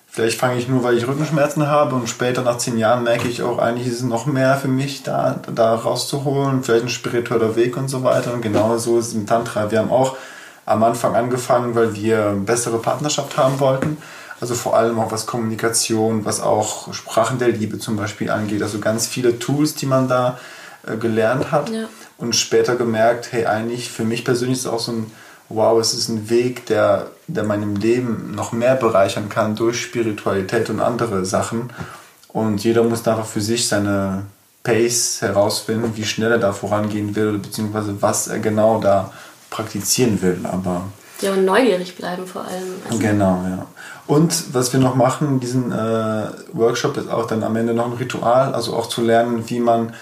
vielleicht 0.07 0.39
fange 0.39 0.57
ich 0.57 0.67
nur, 0.67 0.83
weil 0.83 0.97
ich 0.97 1.07
Rückenschmerzen 1.07 1.67
habe 1.67 1.95
und 1.95 2.09
später 2.09 2.41
nach 2.41 2.57
zehn 2.57 2.77
Jahren 2.77 3.03
merke 3.03 3.27
ich 3.27 3.43
auch, 3.43 3.59
eigentlich 3.59 3.87
ist 3.87 4.03
noch 4.03 4.25
mehr 4.25 4.55
für 4.57 4.67
mich 4.67 5.03
da, 5.03 5.39
da 5.53 5.75
rauszuholen, 5.75 6.63
vielleicht 6.63 6.85
ein 6.85 6.89
spiritueller 6.89 7.55
Weg 7.55 7.77
und 7.77 7.87
so 7.87 8.03
weiter. 8.03 8.33
Und 8.33 8.41
genau 8.41 8.77
so 8.77 8.97
ist 8.97 9.07
es 9.07 9.13
im 9.13 9.27
Tantra. 9.27 9.71
Wir 9.71 9.79
haben 9.79 9.91
auch 9.91 10.17
am 10.65 10.83
Anfang 10.83 11.15
angefangen, 11.15 11.75
weil 11.75 11.95
wir 11.95 12.35
bessere 12.45 12.79
Partnerschaft 12.79 13.37
haben 13.37 13.59
wollten. 13.59 13.97
Also 14.41 14.55
vor 14.55 14.77
allem 14.77 14.99
auch 14.99 15.11
was 15.11 15.25
Kommunikation, 15.25 16.25
was 16.25 16.39
auch 16.41 16.93
Sprachen 16.93 17.39
der 17.39 17.49
Liebe 17.49 17.79
zum 17.79 17.97
Beispiel 17.97 18.29
angeht. 18.29 18.61
Also 18.61 18.79
ganz 18.79 19.07
viele 19.07 19.39
Tools, 19.39 19.75
die 19.75 19.85
man 19.85 20.07
da 20.07 20.39
äh, 20.87 20.97
gelernt 20.97 21.51
hat. 21.51 21.69
Ja. 21.69 21.87
Und 22.17 22.35
später 22.35 22.75
gemerkt, 22.75 23.31
hey, 23.31 23.45
eigentlich 23.45 23.89
für 23.89 24.03
mich 24.03 24.25
persönlich 24.25 24.59
ist 24.59 24.65
es 24.65 24.71
auch 24.71 24.79
so 24.79 24.91
ein 24.91 25.11
wow, 25.49 25.79
es 25.79 25.93
ist 25.93 26.09
ein 26.09 26.29
Weg, 26.29 26.67
der, 26.67 27.07
der 27.27 27.43
meinem 27.43 27.75
Leben 27.75 28.31
noch 28.35 28.51
mehr 28.51 28.75
bereichern 28.75 29.29
kann 29.29 29.55
durch 29.55 29.81
Spiritualität 29.81 30.69
und 30.69 30.79
andere 30.79 31.25
Sachen. 31.25 31.71
Und 32.27 32.63
jeder 32.63 32.83
muss 32.83 33.07
einfach 33.07 33.25
für 33.25 33.41
sich 33.41 33.67
seine 33.67 34.27
Pace 34.63 35.21
herausfinden, 35.21 35.93
wie 35.95 36.05
schnell 36.05 36.33
er 36.33 36.37
da 36.37 36.53
vorangehen 36.53 37.15
will, 37.15 37.39
beziehungsweise 37.39 37.99
was 38.01 38.27
er 38.27 38.39
genau 38.39 38.79
da 38.79 39.11
praktizieren 39.49 40.21
will. 40.21 40.39
Aber 40.43 40.83
ja, 41.21 41.33
und 41.33 41.45
neugierig 41.45 41.95
bleiben 41.95 42.25
vor 42.25 42.45
allem. 42.45 42.75
Also 42.87 42.99
genau, 42.99 43.43
ja. 43.47 43.65
Und 44.07 44.53
was 44.53 44.73
wir 44.73 44.79
noch 44.79 44.95
machen, 44.95 45.39
diesen 45.39 45.71
äh, 45.71 46.27
Workshop 46.53 46.97
ist 46.97 47.09
auch 47.09 47.27
dann 47.27 47.43
am 47.43 47.55
Ende 47.55 47.73
noch 47.73 47.85
ein 47.85 47.93
Ritual, 47.93 48.53
also 48.53 48.75
auch 48.75 48.87
zu 48.87 49.01
lernen, 49.01 49.49
wie 49.49 49.59
man 49.59 49.89
ein 49.89 49.93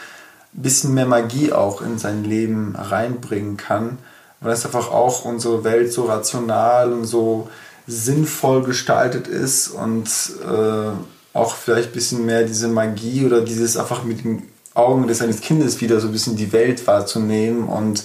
bisschen 0.54 0.94
mehr 0.94 1.06
Magie 1.06 1.52
auch 1.52 1.82
in 1.82 1.98
sein 1.98 2.24
Leben 2.24 2.76
reinbringen 2.76 3.58
kann 3.58 3.98
weil 4.40 4.54
es 4.54 4.66
einfach 4.66 4.92
auch 4.92 5.26
unsere 5.26 5.64
Welt 5.64 5.92
so 5.92 6.06
rational 6.06 6.94
und 6.94 7.06
so 7.06 7.50
sinnvoll 7.88 8.64
gestaltet 8.64 9.28
ist 9.28 9.70
und 9.70 10.10
äh, 10.44 10.92
auch 11.34 11.56
vielleicht 11.56 11.90
ein 11.90 11.94
bisschen 11.94 12.26
mehr 12.26 12.44
diese 12.44 12.68
Magie 12.68 13.26
oder 13.26 13.42
dieses 13.42 13.78
einfach 13.78 14.04
mit 14.04 14.24
den 14.24 14.44
Augen 14.74 15.08
des 15.08 15.22
eines 15.22 15.42
Kindes 15.42 15.82
wieder 15.82 16.00
so 16.00 16.08
ein 16.08 16.12
bisschen 16.12 16.36
die 16.36 16.52
Welt 16.52 16.86
wahrzunehmen 16.86 17.64
und 17.64 18.04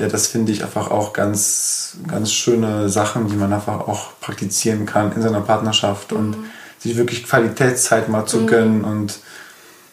ja, 0.00 0.08
das 0.08 0.26
finde 0.26 0.52
ich 0.52 0.62
einfach 0.62 0.90
auch 0.90 1.12
ganz, 1.12 1.96
ganz 2.06 2.32
schöne 2.32 2.88
Sachen, 2.88 3.28
die 3.28 3.36
man 3.36 3.52
einfach 3.52 3.80
auch 3.86 4.12
praktizieren 4.20 4.86
kann 4.86 5.12
in 5.12 5.22
seiner 5.22 5.40
Partnerschaft 5.40 6.12
mhm. 6.12 6.18
und 6.18 6.36
sich 6.78 6.96
wirklich 6.96 7.24
Qualitätszeit 7.26 8.08
mal 8.08 8.26
zu 8.26 8.38
mhm. 8.38 8.46
gönnen 8.46 8.84
und 8.84 9.18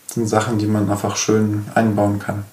sind 0.08 0.28
Sachen, 0.28 0.58
die 0.58 0.68
man 0.68 0.90
einfach 0.90 1.16
schön 1.16 1.66
einbauen 1.74 2.20
kann. 2.20 2.46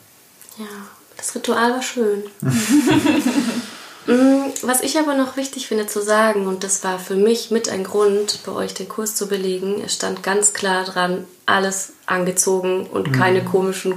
Das 1.16 1.34
Ritual 1.36 1.72
war 1.72 1.82
schön. 1.82 2.24
Mm, 4.06 4.50
was 4.62 4.80
ich 4.80 4.98
aber 4.98 5.14
noch 5.14 5.36
wichtig 5.36 5.68
finde 5.68 5.86
zu 5.86 6.02
sagen, 6.02 6.48
und 6.48 6.64
das 6.64 6.82
war 6.82 6.98
für 6.98 7.14
mich 7.14 7.52
mit 7.52 7.68
ein 7.68 7.84
Grund, 7.84 8.40
bei 8.44 8.50
euch 8.50 8.74
den 8.74 8.88
Kurs 8.88 9.14
zu 9.14 9.28
belegen, 9.28 9.80
es 9.84 9.94
stand 9.94 10.24
ganz 10.24 10.52
klar 10.52 10.84
dran, 10.84 11.24
alles 11.46 11.92
angezogen 12.06 12.86
und 12.86 13.08
mhm. 13.08 13.12
keine 13.12 13.44
komischen 13.44 13.96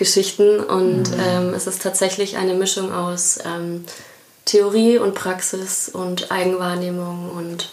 Gruppengeschichten. 0.00 0.60
Und 0.60 1.10
mhm. 1.10 1.20
ähm, 1.20 1.54
es 1.54 1.66
ist 1.66 1.82
tatsächlich 1.82 2.36
eine 2.36 2.54
Mischung 2.54 2.92
aus 2.92 3.38
ähm, 3.44 3.84
Theorie 4.46 4.98
und 4.98 5.14
Praxis 5.14 5.88
und 5.88 6.32
Eigenwahrnehmung 6.32 7.30
und 7.30 7.70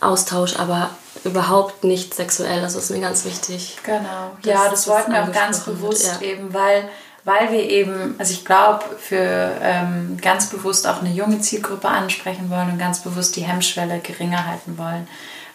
Austausch, 0.00 0.56
aber 0.56 0.90
überhaupt 1.24 1.84
nicht 1.84 2.14
sexuell. 2.14 2.60
Das 2.60 2.74
ist 2.74 2.90
mir 2.90 3.00
ganz 3.00 3.24
wichtig. 3.24 3.78
Genau. 3.84 4.32
Ja, 4.42 4.64
das, 4.64 4.70
das 4.70 4.88
wollten 4.88 5.12
wir 5.12 5.22
auch 5.22 5.32
ganz 5.32 5.60
bewusst 5.60 6.18
ja. 6.20 6.26
eben, 6.26 6.52
weil 6.52 6.88
weil 7.22 7.52
wir 7.52 7.68
eben, 7.68 8.14
also 8.16 8.32
ich 8.32 8.46
glaube, 8.46 8.82
für 8.98 9.52
ähm, 9.60 10.16
ganz 10.22 10.48
bewusst 10.48 10.88
auch 10.88 11.02
eine 11.02 11.12
junge 11.12 11.38
Zielgruppe 11.38 11.86
ansprechen 11.86 12.48
wollen 12.48 12.70
und 12.70 12.78
ganz 12.78 13.00
bewusst 13.00 13.36
die 13.36 13.42
Hemmschwelle 13.42 13.98
geringer 13.98 14.46
halten 14.46 14.78
wollen. 14.78 15.06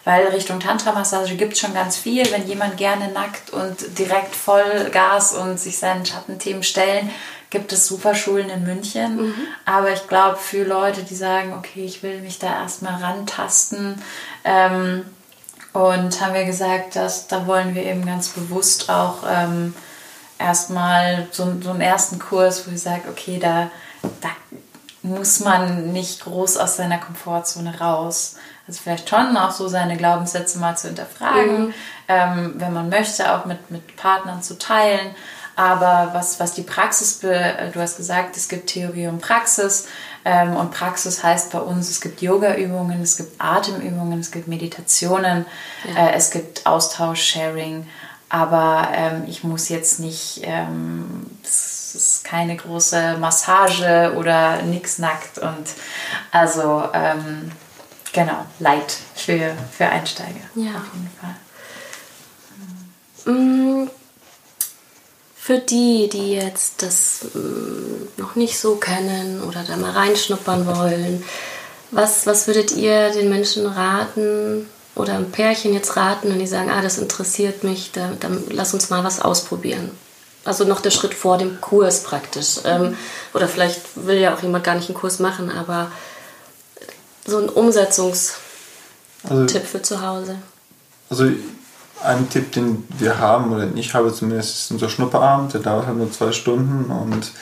Weil 0.06 0.28
Richtung 0.28 0.60
Tantra-Massage 0.60 1.34
gibt 1.34 1.54
es 1.54 1.58
schon 1.58 1.74
ganz 1.74 1.96
viel. 1.96 2.30
Wenn 2.30 2.46
jemand 2.46 2.76
gerne 2.76 3.08
nackt 3.08 3.50
und 3.50 3.98
direkt 3.98 4.36
voll 4.36 4.88
Gas 4.92 5.34
und 5.34 5.58
sich 5.58 5.78
seinen 5.78 6.06
Schattenthemen 6.06 6.62
stellen, 6.62 7.10
gibt 7.50 7.72
es 7.72 7.88
super 7.88 8.14
Schulen 8.14 8.48
in 8.48 8.64
München. 8.64 9.16
Mhm. 9.16 9.34
Aber 9.64 9.92
ich 9.92 10.06
glaube, 10.06 10.36
für 10.36 10.62
Leute, 10.62 11.02
die 11.02 11.16
sagen, 11.16 11.54
okay, 11.58 11.84
ich 11.84 12.04
will 12.04 12.20
mich 12.20 12.38
da 12.38 12.62
erstmal 12.62 13.02
rantasten, 13.02 14.00
ähm, 14.44 15.04
und 15.76 16.22
haben 16.22 16.32
wir 16.32 16.46
gesagt, 16.46 16.96
dass 16.96 17.26
da 17.26 17.46
wollen 17.46 17.74
wir 17.74 17.84
eben 17.84 18.06
ganz 18.06 18.28
bewusst 18.28 18.88
auch 18.88 19.24
ähm, 19.28 19.74
erstmal 20.38 21.28
so, 21.30 21.52
so 21.60 21.70
einen 21.70 21.82
ersten 21.82 22.18
Kurs, 22.18 22.66
wo 22.66 22.72
ich 22.72 22.80
sage, 22.80 23.02
okay, 23.10 23.38
da, 23.38 23.70
da 24.22 24.30
muss 25.06 25.40
man 25.40 25.92
nicht 25.92 26.24
groß 26.24 26.56
aus 26.56 26.76
seiner 26.76 26.98
Komfortzone 26.98 27.78
raus. 27.80 28.36
Also 28.68 28.80
vielleicht 28.82 29.08
schon 29.08 29.36
auch 29.36 29.52
so 29.52 29.68
seine 29.68 29.96
Glaubenssätze 29.96 30.58
mal 30.58 30.76
zu 30.76 30.88
hinterfragen, 30.88 31.66
mhm. 31.66 31.74
ähm, 32.08 32.54
wenn 32.56 32.72
man 32.72 32.88
möchte, 32.88 33.32
auch 33.32 33.44
mit, 33.44 33.70
mit 33.70 33.96
Partnern 33.96 34.42
zu 34.42 34.58
teilen. 34.58 35.14
Aber 35.54 36.10
was, 36.12 36.38
was 36.38 36.52
die 36.52 36.62
Praxis, 36.62 37.20
du 37.20 37.74
hast 37.76 37.96
gesagt, 37.96 38.36
es 38.36 38.48
gibt 38.48 38.66
Theorie 38.66 39.06
und 39.06 39.22
Praxis. 39.22 39.86
Ähm, 40.24 40.54
und 40.54 40.70
Praxis 40.70 41.22
heißt 41.22 41.50
bei 41.52 41.60
uns, 41.60 41.88
es 41.88 42.00
gibt 42.02 42.20
Yoga-Übungen, 42.20 43.00
es 43.00 43.16
gibt 43.16 43.40
Atemübungen, 43.40 44.20
es 44.20 44.30
gibt 44.30 44.48
Meditationen, 44.48 45.46
ja. 45.94 46.08
äh, 46.08 46.12
es 46.14 46.30
gibt 46.30 46.66
Austausch, 46.66 47.22
Sharing. 47.22 47.86
Aber 48.28 48.88
ähm, 48.92 49.24
ich 49.28 49.44
muss 49.44 49.68
jetzt 49.68 50.00
nicht, 50.00 50.40
ähm, 50.42 51.30
es 51.42 51.85
ist 51.96 52.24
keine 52.24 52.56
große 52.56 53.16
Massage 53.18 54.14
oder 54.16 54.62
nix 54.62 54.98
nackt. 54.98 55.38
Und 55.38 55.66
also 56.30 56.84
ähm, 56.92 57.50
genau, 58.12 58.44
light 58.58 58.98
für, 59.14 59.56
für 59.70 59.86
Einsteiger. 59.86 60.40
Ja. 60.54 60.70
Auf 60.76 60.90
jeden 60.94 61.10
Fall. 61.20 61.34
Mm, 63.34 63.90
für 65.36 65.58
die, 65.58 66.08
die 66.08 66.32
jetzt 66.34 66.82
das 66.82 67.26
mm, 67.34 68.20
noch 68.20 68.36
nicht 68.36 68.58
so 68.58 68.76
kennen 68.76 69.42
oder 69.42 69.64
da 69.64 69.76
mal 69.76 69.92
reinschnuppern 69.92 70.66
wollen, 70.66 71.24
was, 71.90 72.26
was 72.26 72.46
würdet 72.46 72.72
ihr 72.72 73.10
den 73.10 73.28
Menschen 73.30 73.66
raten, 73.66 74.68
oder 74.96 75.14
ein 75.14 75.30
Pärchen 75.30 75.74
jetzt 75.74 75.96
raten 75.96 76.32
und 76.32 76.38
die 76.38 76.46
sagen, 76.46 76.70
ah, 76.70 76.82
das 76.82 76.98
interessiert 76.98 77.62
mich, 77.62 77.92
dann, 77.92 78.18
dann 78.18 78.42
lass 78.48 78.74
uns 78.74 78.90
mal 78.90 79.04
was 79.04 79.20
ausprobieren. 79.20 79.90
Also 80.46 80.64
noch 80.64 80.80
der 80.80 80.90
Schritt 80.90 81.12
vor 81.12 81.38
dem 81.38 81.60
Kurs 81.60 82.02
praktisch. 82.02 82.60
Ähm, 82.64 82.96
oder 83.34 83.48
vielleicht 83.48 83.80
will 84.06 84.18
ja 84.18 84.34
auch 84.34 84.42
jemand 84.42 84.64
gar 84.64 84.76
nicht 84.76 84.88
einen 84.88 84.96
Kurs 84.96 85.18
machen, 85.18 85.50
aber 85.50 85.90
so 87.26 87.38
ein 87.38 87.48
Umsetzungstipp 87.48 88.36
also, 89.28 89.58
für 89.60 89.82
zu 89.82 90.02
Hause. 90.02 90.36
Also 91.10 91.30
ein 92.02 92.28
Tipp, 92.30 92.52
den 92.52 92.86
wir 92.98 93.18
haben, 93.18 93.52
oder 93.52 93.68
ich 93.74 93.94
habe 93.94 94.12
zumindest, 94.14 94.56
ist 94.56 94.70
unser 94.70 94.88
Schnupperabend, 94.88 95.54
der 95.54 95.60
dauert 95.60 95.86
halt 95.86 95.96
nur 95.96 96.12
zwei 96.12 96.32
Stunden 96.32 96.90
und 96.90 97.32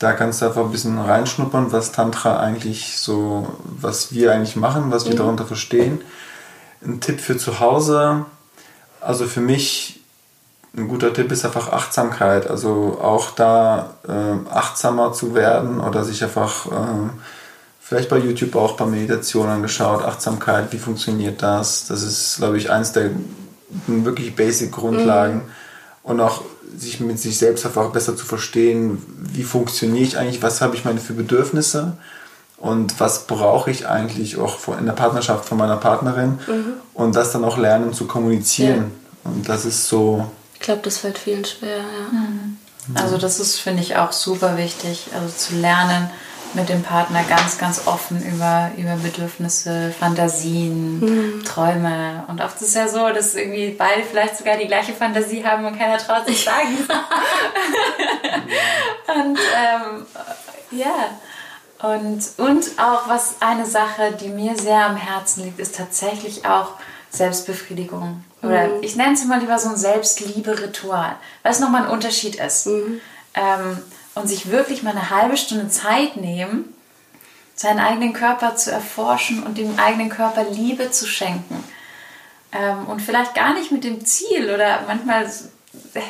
da 0.00 0.12
kannst 0.12 0.40
du 0.40 0.46
einfach 0.46 0.64
ein 0.64 0.72
bisschen 0.72 0.98
reinschnuppern, 0.98 1.72
was 1.72 1.92
Tantra 1.92 2.40
eigentlich 2.40 2.98
so, 2.98 3.54
was 3.62 4.12
wir 4.12 4.32
eigentlich 4.32 4.56
machen, 4.56 4.90
was 4.90 5.04
wir 5.04 5.12
mhm. 5.12 5.18
darunter 5.18 5.46
verstehen. 5.46 6.00
Ein 6.82 7.00
Tipp 7.00 7.20
für 7.20 7.36
zu 7.36 7.60
Hause, 7.60 8.24
also 9.00 9.26
für 9.26 9.42
mich 9.42 9.99
ein 10.76 10.88
guter 10.88 11.12
Tipp 11.12 11.32
ist 11.32 11.44
einfach 11.44 11.72
Achtsamkeit. 11.72 12.48
Also 12.48 12.98
auch 13.02 13.32
da 13.32 13.94
äh, 14.06 14.48
achtsamer 14.50 15.12
zu 15.12 15.34
werden 15.34 15.80
oder 15.80 16.04
sich 16.04 16.22
einfach 16.22 16.66
äh, 16.66 17.10
vielleicht 17.80 18.08
bei 18.08 18.18
YouTube 18.18 18.54
auch 18.54 18.76
bei 18.76 18.86
Meditationen 18.86 19.50
angeschaut. 19.50 20.04
Achtsamkeit, 20.04 20.72
wie 20.72 20.78
funktioniert 20.78 21.42
das? 21.42 21.86
Das 21.88 22.02
ist, 22.02 22.36
glaube 22.38 22.56
ich, 22.56 22.70
eins 22.70 22.92
der 22.92 23.10
wirklich 23.86 24.36
basic 24.36 24.70
Grundlagen. 24.72 25.34
Mhm. 25.34 25.42
Und 26.02 26.20
auch 26.20 26.42
sich 26.76 27.00
mit 27.00 27.18
sich 27.18 27.36
selbst 27.36 27.66
einfach 27.66 27.90
besser 27.90 28.16
zu 28.16 28.24
verstehen, 28.24 29.02
wie 29.32 29.42
funktioniere 29.42 30.04
ich 30.04 30.18
eigentlich, 30.18 30.42
was 30.42 30.60
habe 30.60 30.76
ich 30.76 30.84
meine 30.84 31.00
für 31.00 31.12
Bedürfnisse 31.12 31.92
und 32.56 33.00
was 33.00 33.26
brauche 33.26 33.70
ich 33.70 33.88
eigentlich 33.88 34.38
auch 34.38 34.56
in 34.78 34.86
der 34.86 34.92
Partnerschaft 34.92 35.46
von 35.46 35.58
meiner 35.58 35.76
Partnerin 35.76 36.38
mhm. 36.46 36.74
und 36.94 37.16
das 37.16 37.32
dann 37.32 37.44
auch 37.44 37.58
lernen 37.58 37.92
zu 37.92 38.06
kommunizieren. 38.06 38.92
Ja. 39.24 39.30
Und 39.30 39.48
das 39.48 39.64
ist 39.64 39.88
so. 39.88 40.30
Ich 40.60 40.66
glaube, 40.66 40.82
das 40.82 40.98
fällt 40.98 41.16
vielen 41.16 41.46
schwer, 41.46 41.78
ja. 41.78 42.12
Mhm. 42.12 42.58
Also 42.94 43.16
das 43.16 43.40
ist, 43.40 43.58
finde 43.58 43.82
ich, 43.82 43.96
auch 43.96 44.12
super 44.12 44.58
wichtig, 44.58 45.06
also 45.14 45.34
zu 45.34 45.54
lernen, 45.54 46.10
mit 46.52 46.68
dem 46.68 46.82
Partner 46.82 47.24
ganz, 47.24 47.56
ganz 47.56 47.86
offen 47.86 48.22
über, 48.22 48.70
über 48.76 48.96
Bedürfnisse, 48.96 49.94
Fantasien, 49.98 51.00
mhm. 51.00 51.42
Träume. 51.44 52.24
Und 52.28 52.42
oft 52.42 52.56
ist 52.56 52.68
es 52.68 52.74
ja 52.74 52.88
so, 52.88 53.08
dass 53.08 53.34
irgendwie 53.34 53.70
beide 53.70 54.02
vielleicht 54.02 54.36
sogar 54.36 54.58
die 54.58 54.66
gleiche 54.66 54.92
Fantasie 54.92 55.42
haben 55.46 55.64
und 55.64 55.78
keiner 55.78 55.96
traut 55.96 56.26
sich 56.26 56.44
sagen. 56.44 56.76
und 59.06 59.38
ähm, 59.38 60.04
ja. 60.72 61.08
Und, 61.82 62.22
und 62.36 62.78
auch 62.78 63.08
was 63.08 63.36
eine 63.40 63.64
Sache, 63.64 64.12
die 64.20 64.28
mir 64.28 64.58
sehr 64.58 64.84
am 64.84 64.96
Herzen 64.96 65.44
liegt, 65.44 65.58
ist 65.58 65.76
tatsächlich 65.76 66.44
auch 66.44 66.74
Selbstbefriedigung. 67.10 68.24
Oder 68.42 68.68
mhm. 68.68 68.82
ich 68.82 68.96
nenne 68.96 69.14
es 69.14 69.24
mal 69.24 69.40
lieber 69.40 69.58
so 69.58 69.68
ein 69.68 69.76
Selbstliebe-Ritual, 69.76 71.16
weil 71.42 71.52
es 71.52 71.60
nochmal 71.60 71.84
ein 71.84 71.90
Unterschied 71.90 72.36
ist. 72.36 72.66
Mhm. 72.66 73.00
Ähm, 73.34 73.78
und 74.14 74.28
sich 74.28 74.50
wirklich 74.50 74.82
mal 74.82 74.90
eine 74.90 75.10
halbe 75.10 75.36
Stunde 75.36 75.68
Zeit 75.68 76.16
nehmen, 76.16 76.74
seinen 77.54 77.78
eigenen 77.78 78.12
Körper 78.12 78.56
zu 78.56 78.72
erforschen 78.72 79.42
und 79.42 79.58
dem 79.58 79.78
eigenen 79.78 80.08
Körper 80.08 80.44
Liebe 80.44 80.90
zu 80.90 81.06
schenken. 81.06 81.62
Ähm, 82.52 82.86
und 82.86 83.00
vielleicht 83.00 83.34
gar 83.34 83.54
nicht 83.54 83.70
mit 83.70 83.84
dem 83.84 84.04
Ziel 84.04 84.52
oder 84.52 84.82
manchmal 84.86 85.30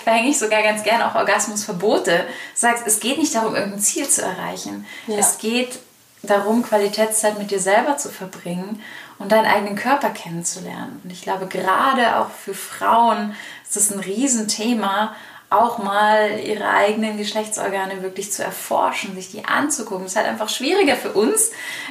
verhänge 0.05 0.30
ich 0.30 0.38
sogar 0.38 0.62
ganz 0.62 0.82
gerne 0.82 1.07
auch 1.07 1.14
Orgasmusverbote. 1.14 2.24
Sagst, 2.55 2.86
es 2.86 3.01
geht 3.01 3.18
nicht 3.18 3.34
darum, 3.34 3.55
irgendein 3.55 3.80
Ziel 3.80 4.09
zu 4.09 4.22
erreichen. 4.22 4.86
Ja. 5.07 5.18
Es 5.18 5.38
geht 5.38 5.78
darum, 6.22 6.62
Qualitätszeit 6.62 7.38
mit 7.38 7.51
dir 7.51 7.61
selber 7.61 7.96
zu 7.96 8.09
verbringen 8.09 8.82
und 9.21 9.31
deinen 9.31 9.47
eigenen 9.47 9.77
Körper 9.77 10.11
kennenzulernen. 10.11 11.01
Und 11.05 11.12
ich 11.12 11.23
glaube, 11.23 11.47
gerade 11.47 12.16
auch 12.16 12.31
für 12.31 12.55
Frauen 12.55 13.37
ist 13.62 13.77
das 13.77 13.93
ein 13.93 14.01
Riesenthema, 14.01 15.14
auch 15.51 15.79
mal 15.79 16.39
ihre 16.39 16.68
eigenen 16.68 17.18
Geschlechtsorgane 17.18 18.03
wirklich 18.03 18.33
zu 18.33 18.43
erforschen, 18.43 19.14
sich 19.16 19.31
die 19.31 19.45
anzugucken. 19.45 20.07
Es 20.07 20.12
ist 20.12 20.16
halt 20.16 20.29
einfach 20.29 20.49
schwieriger 20.49 20.97
für 20.97 21.12
uns, 21.12 21.51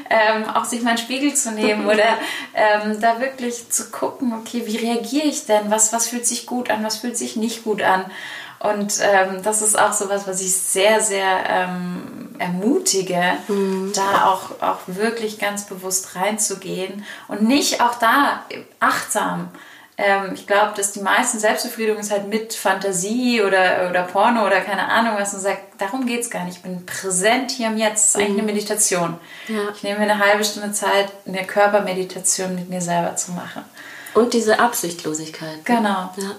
ähm, 0.10 0.46
auch 0.46 0.64
sich 0.64 0.82
mal 0.82 0.92
einen 0.92 0.98
Spiegel 0.98 1.34
zu 1.34 1.52
nehmen 1.52 1.86
oder 1.88 2.18
ähm, 2.56 3.00
da 3.00 3.20
wirklich 3.20 3.70
zu 3.70 3.92
gucken, 3.92 4.34
okay, 4.34 4.64
wie 4.66 4.78
reagiere 4.78 5.28
ich 5.28 5.46
denn? 5.46 5.70
Was, 5.70 5.94
was 5.94 6.08
fühlt 6.08 6.26
sich 6.26 6.46
gut 6.46 6.72
an? 6.72 6.84
Was 6.84 6.98
fühlt 6.98 7.18
sich 7.18 7.36
nicht 7.36 7.64
gut 7.64 7.82
an? 7.84 8.06
Und 8.60 9.00
ähm, 9.02 9.42
das 9.44 9.62
ist 9.62 9.80
auch 9.80 9.94
sowas, 9.94 10.28
was 10.28 10.42
ich 10.42 10.54
sehr, 10.54 11.00
sehr 11.00 11.44
ähm, 11.48 12.36
ermutige, 12.40 13.22
mhm. 13.48 13.94
da 13.96 14.26
auch, 14.26 14.62
auch 14.62 14.80
wirklich 14.88 15.40
ganz 15.40 15.66
bewusst 15.66 16.16
reinzugehen 16.16 17.06
und 17.28 17.42
nicht 17.42 17.82
auch 17.82 17.96
da 17.96 18.44
achtsam 18.80 19.50
ähm, 20.02 20.32
ich 20.34 20.48
glaube, 20.48 20.72
dass 20.78 20.94
die 20.94 21.02
meisten 21.02 21.40
Selbstbefriedigung 21.40 22.00
ist 22.00 22.10
halt 22.10 22.30
mit 22.30 22.54
Fantasie 22.54 23.42
oder, 23.42 23.90
oder 23.90 24.04
Porno 24.04 24.46
oder 24.46 24.62
keine 24.62 24.88
Ahnung 24.88 25.16
was 25.18 25.34
und 25.34 25.42
sagt, 25.42 25.82
darum 25.82 26.06
geht 26.06 26.22
es 26.22 26.30
gar 26.30 26.46
nicht. 26.46 26.58
Ich 26.58 26.64
bin 26.64 26.86
präsent 26.86 27.52
hier 27.52 27.68
im 27.68 27.78
Jetzt. 27.78 28.06
Das 28.06 28.08
ist 28.08 28.16
eigentlich 28.16 28.30
eine 28.30 28.42
mhm. 28.44 28.46
Meditation. 28.46 29.20
Ja. 29.50 29.60
Ich 29.76 29.84
nehme 29.84 30.00
mir 30.00 30.10
eine 30.10 30.26
halbe 30.26 30.46
Stunde 30.46 30.72
Zeit, 30.72 31.12
eine 31.28 31.46
Körpermeditation 31.46 32.56
mit 32.56 32.70
mir 32.70 32.80
selber 32.80 33.18
zu 33.18 33.34
machen. 33.34 33.66
Und 34.14 34.34
diese 34.34 34.60
Absichtlosigkeit. 34.60 35.66
Genau. 35.66 36.14
Ja. 36.16 36.36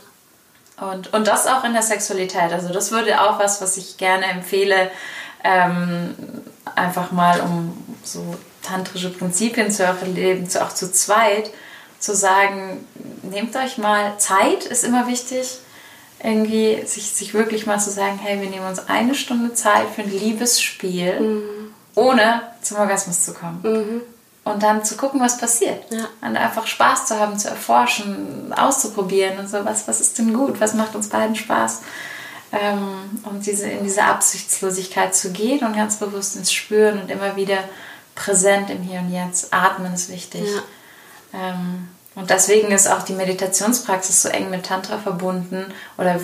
Und, 0.80 1.12
und 1.12 1.26
das 1.26 1.46
auch 1.46 1.64
in 1.64 1.72
der 1.72 1.82
Sexualität. 1.82 2.52
Also 2.52 2.72
das 2.72 2.90
würde 2.90 3.20
auch 3.20 3.38
was, 3.38 3.60
was 3.60 3.76
ich 3.76 3.96
gerne 3.96 4.24
empfehle, 4.26 4.90
ähm, 5.44 6.14
einfach 6.74 7.12
mal 7.12 7.40
um 7.40 7.76
so 8.02 8.36
tantrische 8.62 9.10
Prinzipien 9.10 9.70
zu 9.70 9.82
erleben, 9.84 10.48
auch 10.60 10.72
zu 10.72 10.90
zweit 10.90 11.50
zu 11.98 12.14
sagen, 12.16 12.86
nehmt 13.22 13.54
euch 13.56 13.78
mal 13.78 14.18
Zeit, 14.18 14.64
ist 14.64 14.84
immer 14.84 15.06
wichtig. 15.06 15.58
Irgendwie 16.22 16.82
sich, 16.84 17.10
sich 17.10 17.32
wirklich 17.32 17.66
mal 17.66 17.78
zu 17.78 17.90
sagen, 17.90 18.18
hey, 18.22 18.40
wir 18.40 18.50
nehmen 18.50 18.66
uns 18.66 18.88
eine 18.88 19.14
Stunde 19.14 19.54
Zeit 19.54 19.86
für 19.94 20.02
ein 20.02 20.10
Liebesspiel, 20.10 21.20
mhm. 21.20 21.74
ohne 21.94 22.42
zum 22.62 22.78
Orgasmus 22.78 23.24
zu 23.24 23.32
kommen. 23.32 23.60
Mhm. 23.62 24.00
Und 24.42 24.62
dann 24.62 24.84
zu 24.84 24.96
gucken, 24.96 25.20
was 25.20 25.38
passiert. 25.38 25.84
Ja. 25.90 26.08
Und 26.22 26.36
einfach 26.36 26.66
Spaß 26.66 27.06
zu 27.06 27.18
haben, 27.18 27.38
zu 27.38 27.48
erforschen, 27.48 28.52
auszuprobieren 28.56 29.38
und 29.38 29.48
so, 29.48 29.64
was, 29.64 29.86
was 29.86 30.00
ist 30.00 30.18
denn 30.18 30.32
gut, 30.32 30.60
was 30.60 30.74
macht 30.74 30.94
uns 30.94 31.08
beiden 31.08 31.36
Spaß. 31.36 31.82
Ähm, 32.52 33.22
und 33.24 33.46
diese, 33.46 33.68
in 33.68 33.84
diese 33.84 34.02
Absichtslosigkeit 34.02 35.14
zu 35.14 35.30
gehen 35.30 35.64
und 35.64 35.76
ganz 35.76 35.96
bewusst 35.96 36.36
ins 36.36 36.52
Spüren 36.52 37.00
und 37.00 37.10
immer 37.10 37.36
wieder 37.36 37.58
präsent 38.14 38.70
im 38.70 38.82
Hier 38.82 39.00
und 39.00 39.12
Jetzt. 39.12 39.52
Atmen 39.52 39.94
ist 39.94 40.10
wichtig. 40.10 40.44
Ja 40.44 40.62
ähm, 41.32 41.88
und 42.14 42.30
deswegen 42.30 42.72
ist 42.72 42.88
auch 42.88 43.02
die 43.02 43.12
Meditationspraxis 43.12 44.22
so 44.22 44.28
eng 44.28 44.50
mit 44.50 44.66
Tantra 44.66 44.98
verbunden 44.98 45.72
oder 45.96 46.18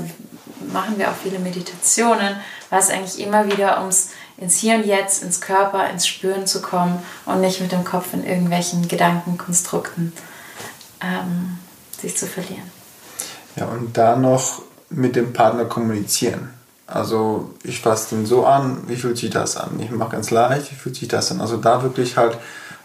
machen 0.72 0.98
wir 0.98 1.10
auch 1.10 1.16
viele 1.22 1.38
Meditationen, 1.38 2.36
weil 2.70 2.80
es 2.80 2.90
eigentlich 2.90 3.20
immer 3.24 3.46
wieder 3.46 3.80
ums 3.80 4.10
ins 4.38 4.58
Hier 4.58 4.76
und 4.76 4.86
Jetzt, 4.86 5.22
ins 5.22 5.40
Körper, 5.40 5.88
ins 5.90 6.06
Spüren 6.06 6.46
zu 6.46 6.60
kommen 6.60 6.98
und 7.24 7.40
nicht 7.40 7.60
mit 7.60 7.72
dem 7.72 7.84
Kopf 7.84 8.12
in 8.12 8.24
irgendwelchen 8.24 8.86
Gedankenkonstrukten 8.88 10.12
ähm, 11.02 11.58
sich 12.00 12.16
zu 12.16 12.26
verlieren. 12.26 12.70
Ja, 13.56 13.66
und 13.66 13.96
da 13.96 14.16
noch 14.16 14.62
mit 14.90 15.16
dem 15.16 15.32
Partner 15.32 15.64
kommunizieren. 15.64 16.50
Also 16.86 17.50
ich 17.64 17.80
fasse 17.80 18.14
den 18.14 18.26
so 18.26 18.46
an, 18.46 18.82
wie 18.86 18.96
fühlt 18.96 19.18
sich 19.18 19.30
das 19.30 19.56
an? 19.56 19.80
Ich 19.80 19.90
mache 19.90 20.10
ganz 20.12 20.30
leicht, 20.30 20.70
wie 20.70 20.76
fühlt 20.76 20.94
sich 20.96 21.08
das 21.08 21.32
an? 21.32 21.40
Also 21.40 21.56
da 21.56 21.82
wirklich 21.82 22.16
halt 22.16 22.38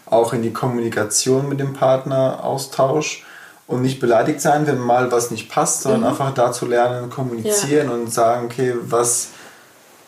auch 0.06 0.32
in 0.32 0.42
die 0.42 0.52
Kommunikation 0.52 1.48
mit 1.48 1.60
dem 1.60 1.72
Partner, 1.72 2.40
Austausch 2.42 3.24
und 3.66 3.82
nicht 3.82 4.00
beleidigt 4.00 4.40
sein, 4.40 4.66
wenn 4.66 4.78
mal 4.78 5.12
was 5.12 5.30
nicht 5.30 5.48
passt, 5.48 5.82
sondern 5.82 6.00
mhm. 6.00 6.06
einfach 6.08 6.34
dazu 6.34 6.66
lernen, 6.66 7.10
kommunizieren 7.10 7.88
ja. 7.88 7.94
und 7.94 8.12
sagen, 8.12 8.46
okay, 8.46 8.74
was, 8.82 9.28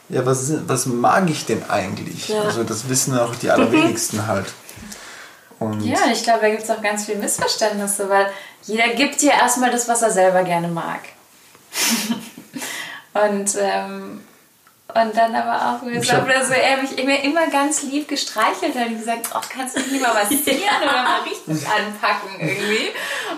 ja, 0.09 0.25
was, 0.27 0.53
was 0.69 0.87
mag 0.87 1.29
ich 1.31 1.47
denn 1.47 1.69
eigentlich? 1.69 2.29
Ja. 2.29 2.43
Also 2.43 2.63
das 2.63 2.89
wissen 2.89 3.19
auch 3.19 3.35
die 3.35 3.51
allerwenigsten 3.51 4.27
halt. 4.27 4.47
Und 5.59 5.81
ja, 5.83 5.99
ich 6.13 6.23
glaube, 6.23 6.41
da 6.43 6.51
gibt 6.51 6.63
es 6.63 6.71
auch 6.71 6.83
ganz 6.83 7.07
viele 7.07 7.19
Missverständnisse, 7.19 8.09
weil 8.09 8.27
jeder 8.63 8.89
gibt 8.89 9.21
dir 9.23 9.33
erstmal 9.33 9.71
das, 9.71 9.89
was 9.89 10.03
er 10.03 10.11
selber 10.11 10.43
gerne 10.43 10.69
mag. 10.69 11.01
und 13.15 13.57
ähm, 13.59 14.21
und 14.95 15.17
dann 15.17 15.35
aber 15.35 15.81
auch 15.83 15.85
gesagt, 15.85 16.25
oder 16.25 16.45
so, 16.45 16.53
er 16.53 16.77
mich 16.77 16.97
immer 16.97 17.47
ganz 17.49 17.83
lieb 17.83 18.07
gestreichelt 18.07 18.77
hat 18.77 18.87
und 18.87 18.99
gesagt, 18.99 19.29
oh, 19.35 19.41
kannst 19.49 19.77
du 19.77 19.81
mich 19.81 19.91
lieber 19.91 20.15
massieren 20.15 20.83
oder 20.83 21.03
mal 21.03 21.21
richtig 21.23 21.69
anpacken 21.69 22.31
irgendwie. 22.39 22.91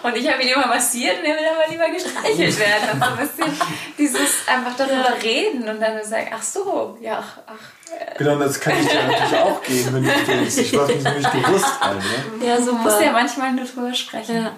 Und 0.02 0.16
ich 0.16 0.30
habe 0.30 0.42
ihn 0.42 0.48
immer 0.48 0.66
massiert 0.66 1.18
und 1.18 1.24
er 1.24 1.34
will 1.34 1.46
aber 1.46 1.70
lieber 1.70 1.88
gestreichelt 1.88 2.58
werden. 2.58 2.90
Und 2.92 3.00
so 3.00 3.06
ein 3.06 3.16
bisschen 3.16 3.68
dieses 3.96 4.46
einfach 4.46 4.76
darüber 4.76 5.16
reden 5.22 5.66
und 5.66 5.80
dann 5.80 6.04
sagen, 6.04 6.30
ach 6.34 6.42
so, 6.42 6.98
ja, 7.00 7.20
ach, 7.20 7.38
ach. 7.46 8.18
Genau, 8.18 8.36
das 8.36 8.60
kann 8.60 8.74
ich 8.78 8.88
dir 8.88 9.02
natürlich 9.04 9.36
auch 9.36 9.62
geben, 9.62 9.94
wenn 9.94 10.04
du 10.04 10.10
denkst, 10.26 10.58
ich 10.58 10.76
war 10.76 10.86
mir 10.86 10.94
nicht 10.94 11.32
bewusst. 11.32 11.80
Halt, 11.80 11.98
ne? 12.38 12.46
Ja, 12.46 12.60
so 12.60 12.74
muss 12.74 13.00
ja 13.00 13.12
manchmal 13.12 13.52
nur 13.52 13.64
drüber 13.64 13.94
sprechen. 13.94 14.42
Ja. 14.42 14.52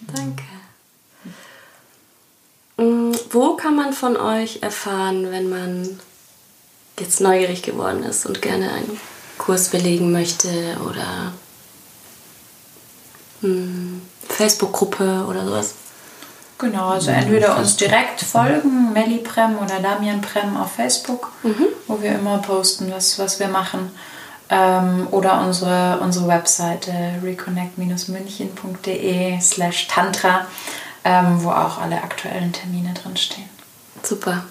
Danke. 0.00 0.53
Wo 3.34 3.56
kann 3.56 3.74
man 3.74 3.92
von 3.92 4.16
euch 4.16 4.60
erfahren, 4.62 5.32
wenn 5.32 5.50
man 5.50 5.98
jetzt 7.00 7.20
neugierig 7.20 7.64
geworden 7.64 8.04
ist 8.04 8.26
und 8.26 8.40
gerne 8.40 8.70
einen 8.70 9.00
Kurs 9.38 9.70
belegen 9.70 10.12
möchte 10.12 10.76
oder 10.88 11.32
hm, 13.40 14.02
Facebook-Gruppe 14.28 15.24
oder 15.28 15.44
sowas? 15.44 15.74
Genau, 16.58 16.90
also 16.90 17.10
entweder 17.10 17.58
uns 17.58 17.76
direkt 17.76 18.20
folgen, 18.20 18.92
Melli 18.92 19.18
Prem 19.18 19.58
oder 19.58 19.80
Damian 19.80 20.20
Prem 20.20 20.56
auf 20.56 20.74
Facebook, 20.74 21.32
mhm. 21.42 21.66
wo 21.88 22.00
wir 22.00 22.14
immer 22.14 22.38
posten, 22.38 22.92
was, 22.94 23.18
was 23.18 23.40
wir 23.40 23.48
machen. 23.48 23.90
Ähm, 24.48 25.08
oder 25.10 25.40
unsere, 25.40 25.98
unsere 26.00 26.28
Webseite 26.28 26.92
reconnect-münchen.de 27.24 29.40
slash 29.40 29.88
tantra 29.88 30.46
ähm, 31.04 31.42
wo 31.42 31.50
auch 31.50 31.78
alle 31.78 32.02
aktuellen 32.02 32.52
Termine 32.52 32.94
drinstehen. 32.94 33.48
Super. 34.02 34.44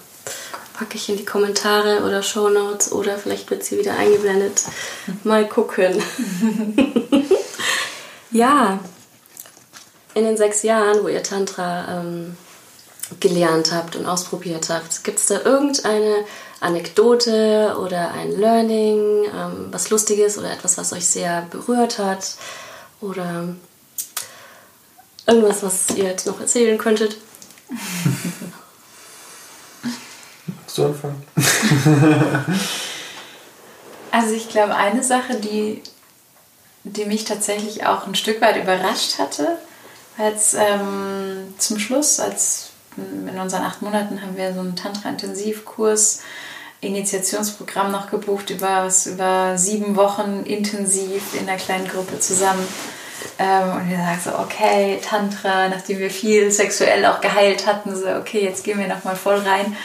Packe 0.72 0.96
ich 0.96 1.08
in 1.08 1.16
die 1.16 1.24
Kommentare 1.24 2.02
oder 2.04 2.22
Show 2.22 2.48
Notes 2.48 2.90
oder 2.90 3.16
vielleicht 3.18 3.50
wird 3.50 3.62
sie 3.62 3.78
wieder 3.78 3.96
eingeblendet. 3.96 4.62
Mal 5.24 5.48
gucken. 5.48 6.02
ja, 8.30 8.80
in 10.14 10.24
den 10.24 10.36
sechs 10.36 10.62
Jahren, 10.62 11.02
wo 11.02 11.08
ihr 11.08 11.22
Tantra 11.22 11.98
ähm, 11.98 12.36
gelernt 13.20 13.72
habt 13.72 13.96
und 13.96 14.06
ausprobiert 14.06 14.70
habt, 14.70 15.04
gibt 15.04 15.18
es 15.18 15.26
da 15.26 15.40
irgendeine 15.40 16.24
Anekdote 16.60 17.76
oder 17.80 18.12
ein 18.12 18.32
Learning, 18.32 19.24
ähm, 19.24 19.68
was 19.70 19.90
Lustiges 19.90 20.38
oder 20.38 20.52
etwas, 20.52 20.78
was 20.78 20.92
euch 20.92 21.06
sehr 21.06 21.42
berührt 21.50 21.98
hat? 21.98 22.36
Oder 23.00 23.54
Irgendwas, 25.26 25.62
was 25.62 25.90
ihr 25.96 26.04
jetzt 26.04 26.26
noch 26.26 26.40
erzählen 26.40 26.76
könntet? 26.76 27.16
So 30.66 30.86
anfangen? 30.86 31.22
also 34.10 34.34
ich 34.34 34.48
glaube, 34.48 34.74
eine 34.74 35.02
Sache, 35.02 35.36
die, 35.36 35.82
die 36.82 37.04
mich 37.06 37.24
tatsächlich 37.24 37.86
auch 37.86 38.06
ein 38.06 38.14
Stück 38.14 38.40
weit 38.40 38.56
überrascht 38.56 39.18
hatte, 39.18 39.58
als 40.18 40.54
ähm, 40.54 41.54
zum 41.58 41.78
Schluss, 41.78 42.20
als 42.20 42.70
in 42.96 43.38
unseren 43.38 43.62
acht 43.62 43.82
Monaten 43.82 44.20
haben 44.20 44.36
wir 44.36 44.52
so 44.52 44.60
einen 44.60 44.76
Tantra-Intensivkurs 44.76 46.20
Initiationsprogramm 46.80 47.90
noch 47.90 48.10
gebucht 48.10 48.50
über, 48.50 48.88
über 49.06 49.58
sieben 49.58 49.96
Wochen 49.96 50.42
intensiv 50.44 51.34
in 51.34 51.48
einer 51.48 51.58
kleinen 51.58 51.88
Gruppe 51.88 52.20
zusammen. 52.20 52.66
Ähm, 53.38 53.72
und 53.72 53.90
wir 53.90 53.96
sagen 53.96 54.20
so, 54.24 54.38
okay, 54.38 55.00
Tantra, 55.04 55.68
nachdem 55.68 55.98
wir 55.98 56.10
viel 56.10 56.50
sexuell 56.50 57.04
auch 57.06 57.20
geheilt 57.20 57.66
hatten, 57.66 57.94
so, 57.96 58.08
okay, 58.08 58.44
jetzt 58.44 58.64
gehen 58.64 58.78
wir 58.78 58.88
nochmal 58.88 59.16
voll 59.16 59.38
rein. 59.38 59.76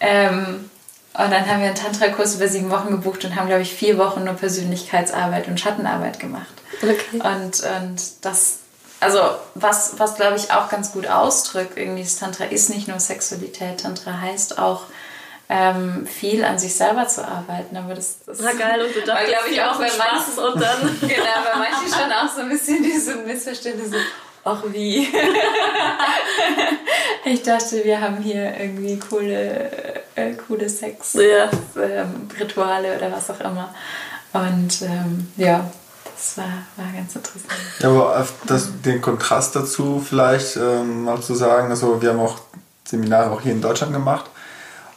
Ähm, 0.00 0.70
und 1.12 1.30
dann 1.30 1.48
haben 1.48 1.60
wir 1.60 1.68
einen 1.68 1.74
Tantra-Kurs 1.74 2.36
über 2.36 2.48
sieben 2.48 2.70
Wochen 2.70 2.90
gebucht 2.90 3.24
und 3.24 3.34
haben, 3.34 3.48
glaube 3.48 3.62
ich, 3.62 3.74
vier 3.74 3.98
Wochen 3.98 4.24
nur 4.24 4.34
Persönlichkeitsarbeit 4.34 5.48
und 5.48 5.58
Schattenarbeit 5.58 6.20
gemacht. 6.20 6.54
Okay. 6.82 7.20
Und, 7.20 7.62
und 7.62 8.00
das, 8.22 8.58
also 9.00 9.20
was, 9.54 9.94
was 9.98 10.14
glaube 10.14 10.36
ich 10.36 10.52
auch 10.52 10.68
ganz 10.68 10.92
gut 10.92 11.08
ausdrückt, 11.08 11.76
irgendwie 11.76 12.04
das 12.04 12.16
Tantra 12.16 12.44
ist 12.44 12.70
nicht 12.70 12.86
nur 12.86 13.00
Sexualität, 13.00 13.80
Tantra 13.80 14.20
heißt 14.20 14.58
auch 14.58 14.84
ähm, 15.52 16.06
viel 16.06 16.44
an 16.44 16.60
sich 16.60 16.72
selber 16.72 17.08
zu 17.08 17.26
arbeiten. 17.26 17.76
Aber 17.76 17.92
das, 17.94 18.18
das 18.24 18.40
war 18.42 18.54
geil 18.54 18.86
und 18.86 18.94
du 18.94 19.00
dachtest, 19.06 19.28
glaube 19.28 19.48
ich, 19.50 19.60
auch 19.60 19.76
bei 19.76 19.90
manchen 19.98 20.38
und 20.38 20.62
dann 20.62 20.80
genau, 21.00 21.42
bei 21.52 21.58
manchen 21.58 21.88
schon 21.92 22.12
auch 22.12 22.32
so 22.32 22.42
ein 22.42 22.48
bisschen 22.48 22.84
diese 22.84 23.16
Missverständnisse. 23.16 23.96
Ach 24.44 24.62
wie. 24.68 25.08
ich 27.24 27.42
dachte, 27.42 27.82
wir 27.84 28.00
haben 28.00 28.18
hier 28.18 28.54
irgendwie 28.58 28.96
coole, 28.98 29.70
äh, 30.14 30.34
coole 30.34 30.68
Sex-Rituale 30.68 32.88
ja. 32.88 32.94
ähm, 32.94 32.96
oder 32.96 33.12
was 33.12 33.28
auch 33.28 33.40
immer. 33.40 33.74
Und 34.32 34.82
ähm, 34.82 35.32
ja, 35.36 35.68
das 36.04 36.38
war, 36.38 36.62
war 36.76 36.86
ganz 36.94 37.12
interessant. 37.14 37.52
Ja, 37.80 37.88
aber 37.88 38.26
das, 38.46 38.68
den 38.82 39.02
Kontrast 39.02 39.56
dazu 39.56 40.00
vielleicht 40.00 40.56
ähm, 40.56 41.04
mal 41.04 41.20
zu 41.20 41.34
sagen, 41.34 41.70
also 41.70 42.00
wir 42.00 42.10
haben 42.10 42.20
auch 42.20 42.38
Seminare 42.84 43.32
auch 43.32 43.42
hier 43.42 43.52
in 43.52 43.60
Deutschland 43.60 43.92
gemacht 43.92 44.30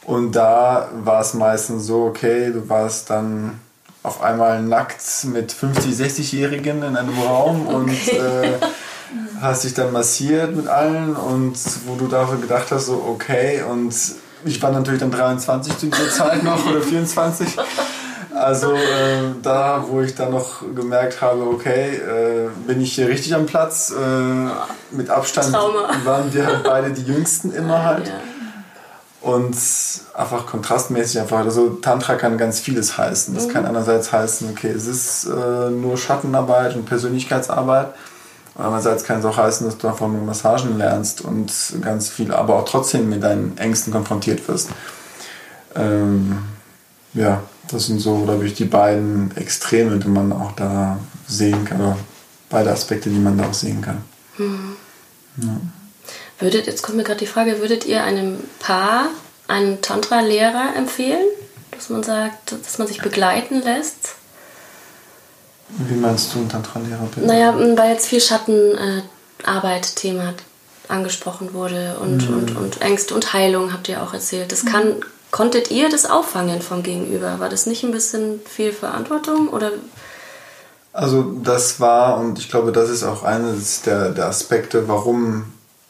und 0.06 0.34
da 0.34 0.90
war 1.04 1.22
es 1.22 1.34
meistens 1.34 1.86
so, 1.86 2.06
okay, 2.06 2.52
du 2.52 2.68
warst 2.70 3.10
dann 3.10 3.60
auf 4.04 4.22
einmal 4.22 4.62
nackt 4.62 5.02
mit 5.26 5.52
50, 5.52 5.94
60-Jährigen 5.94 6.84
in 6.84 6.96
einem 6.98 7.18
Raum 7.20 7.68
okay. 7.68 7.76
und 7.76 8.08
äh, 8.10 8.54
hast 9.42 9.64
dich 9.64 9.74
dann 9.74 9.92
massiert 9.92 10.56
mit 10.56 10.68
allen 10.68 11.16
und 11.16 11.58
wo 11.86 11.96
du 11.96 12.08
dafür 12.08 12.38
gedacht 12.38 12.68
hast, 12.72 12.88
so 12.88 13.04
okay 13.08 13.64
und 13.70 13.94
ich 14.46 14.62
war 14.62 14.72
natürlich 14.72 15.00
dann 15.00 15.12
23 15.12 15.78
zu 15.78 15.86
dieser 15.88 16.10
Zeit 16.10 16.44
noch 16.44 16.66
oder 16.66 16.82
24. 16.82 17.48
Also 18.36 18.74
äh, 18.74 19.36
da, 19.42 19.86
wo 19.88 20.02
ich 20.02 20.16
dann 20.16 20.32
noch 20.32 20.64
gemerkt 20.76 21.22
habe, 21.22 21.44
okay, 21.44 21.96
äh, 21.96 22.50
bin 22.68 22.82
ich 22.82 22.96
hier 22.96 23.08
richtig 23.08 23.36
am 23.36 23.46
Platz. 23.46 23.92
Äh, 23.92 24.96
mit 24.96 25.10
Abstand 25.10 25.54
Trauma. 25.54 25.90
waren 26.04 26.34
wir 26.34 26.46
halt 26.46 26.64
beide 26.64 26.90
die 26.92 27.04
Jüngsten 27.04 27.54
immer 27.54 27.84
halt. 27.84 28.08
Ja. 28.08 28.14
Und 29.24 29.56
einfach 30.16 30.46
kontrastmäßig 30.46 31.22
einfach, 31.22 31.38
also 31.40 31.70
Tantra 31.76 32.16
kann 32.16 32.38
ganz 32.38 32.60
vieles 32.60 32.98
heißen. 32.98 33.34
Das 33.34 33.48
mhm. 33.48 33.52
kann 33.52 33.66
einerseits 33.66 34.12
heißen, 34.12 34.50
okay, 34.50 34.68
es 34.68 34.86
ist 34.86 35.26
äh, 35.28 35.70
nur 35.70 35.98
Schattenarbeit 35.98 36.76
und 36.76 36.86
Persönlichkeitsarbeit. 36.86 37.94
Und 38.56 38.66
andererseits 38.66 39.06
kann 39.06 39.20
es 39.20 39.26
auch 39.26 39.38
heißen, 39.38 39.66
dass 39.66 39.78
du 39.78 39.88
einfach 39.88 40.10
nur 40.10 40.22
Massagen 40.22 40.78
lernst 40.78 41.22
und 41.22 41.54
ganz 41.80 42.10
viel, 42.10 42.34
aber 42.34 42.58
auch 42.58 42.66
trotzdem 42.66 43.10
mit 43.10 43.24
deinen 43.24 43.58
Ängsten 43.58 43.94
konfrontiert 43.94 44.46
wirst. 44.50 44.72
Ähm, 45.74 46.40
ja, 47.14 47.42
das 47.70 47.86
sind 47.86 48.00
so, 48.00 48.26
glaube 48.26 48.46
ich, 48.46 48.56
die 48.56 48.66
beiden 48.66 49.36
Extreme, 49.38 50.00
die 50.00 50.10
man 50.10 50.34
auch 50.34 50.52
da 50.52 51.00
sehen 51.30 51.64
kann, 51.64 51.80
oder 51.80 51.98
beide 52.50 52.72
Aspekte, 52.74 53.10
die 53.10 53.20
man 53.20 53.38
da 53.38 53.46
auch 53.46 53.54
sehen 53.54 53.82
kann. 53.82 54.02
Mhm. 54.38 54.76
Ja. 55.38 55.48
Würdet, 56.40 56.68
jetzt 56.68 56.84
kommt 56.84 56.98
mir 56.98 57.04
gerade 57.04 57.20
die 57.20 57.28
Frage, 57.28 57.60
würdet 57.60 57.86
ihr 57.86 58.04
einem 58.04 58.38
Paar 58.60 59.08
einen 59.48 59.82
Tantra-Lehrer 59.82 60.76
empfehlen? 60.76 61.26
Dass 61.72 61.90
man 61.90 62.04
sagt, 62.04 62.52
dass 62.52 62.78
man 62.78 62.88
sich 62.88 63.02
begleiten 63.02 63.62
lässt? 63.62 64.16
Wie 65.70 65.96
meinst 65.96 66.34
du 66.34 66.40
einen 66.40 66.50
Tantra-Lehrer? 66.50 67.08
Naja, 67.18 67.56
weil 67.58 67.92
jetzt 67.92 68.08
viel 68.08 68.22
Schattenarbeit-Thema 68.22 70.34
angesprochen 70.88 71.54
wurde 71.54 71.98
und, 72.02 72.30
mhm. 72.30 72.38
und, 72.38 72.56
und 72.58 72.82
Ängste 72.82 73.14
und 73.16 73.34
Heilung 73.34 73.74
habt 73.74 73.90
ihr 73.90 74.04
auch 74.04 74.14
erzählt. 74.14 74.52
Das 74.52 74.66
kann, 74.66 74.98
konntet 75.32 75.72
ihr 75.72 75.90
das 75.90 76.06
auffangen 76.06 76.62
vom 76.62 76.84
Gegenüber? 76.84 77.40
War 77.40 77.50
das 77.50 77.66
nicht 77.66 77.84
ein 77.84 77.92
bisschen 77.92 78.42
viel 78.46 78.72
Verantwortung 78.74 79.50
oder 79.50 79.72
also 80.94 81.24
das 81.44 81.80
war, 81.80 82.20
und 82.20 82.38
ich 82.38 82.50
glaube, 82.50 82.72
das 82.72 82.92
ist 82.92 83.04
auch 83.04 83.24
eines 83.24 83.82
der, 83.82 84.12
der 84.12 84.28
Aspekte, 84.28 84.88
warum 84.88 85.46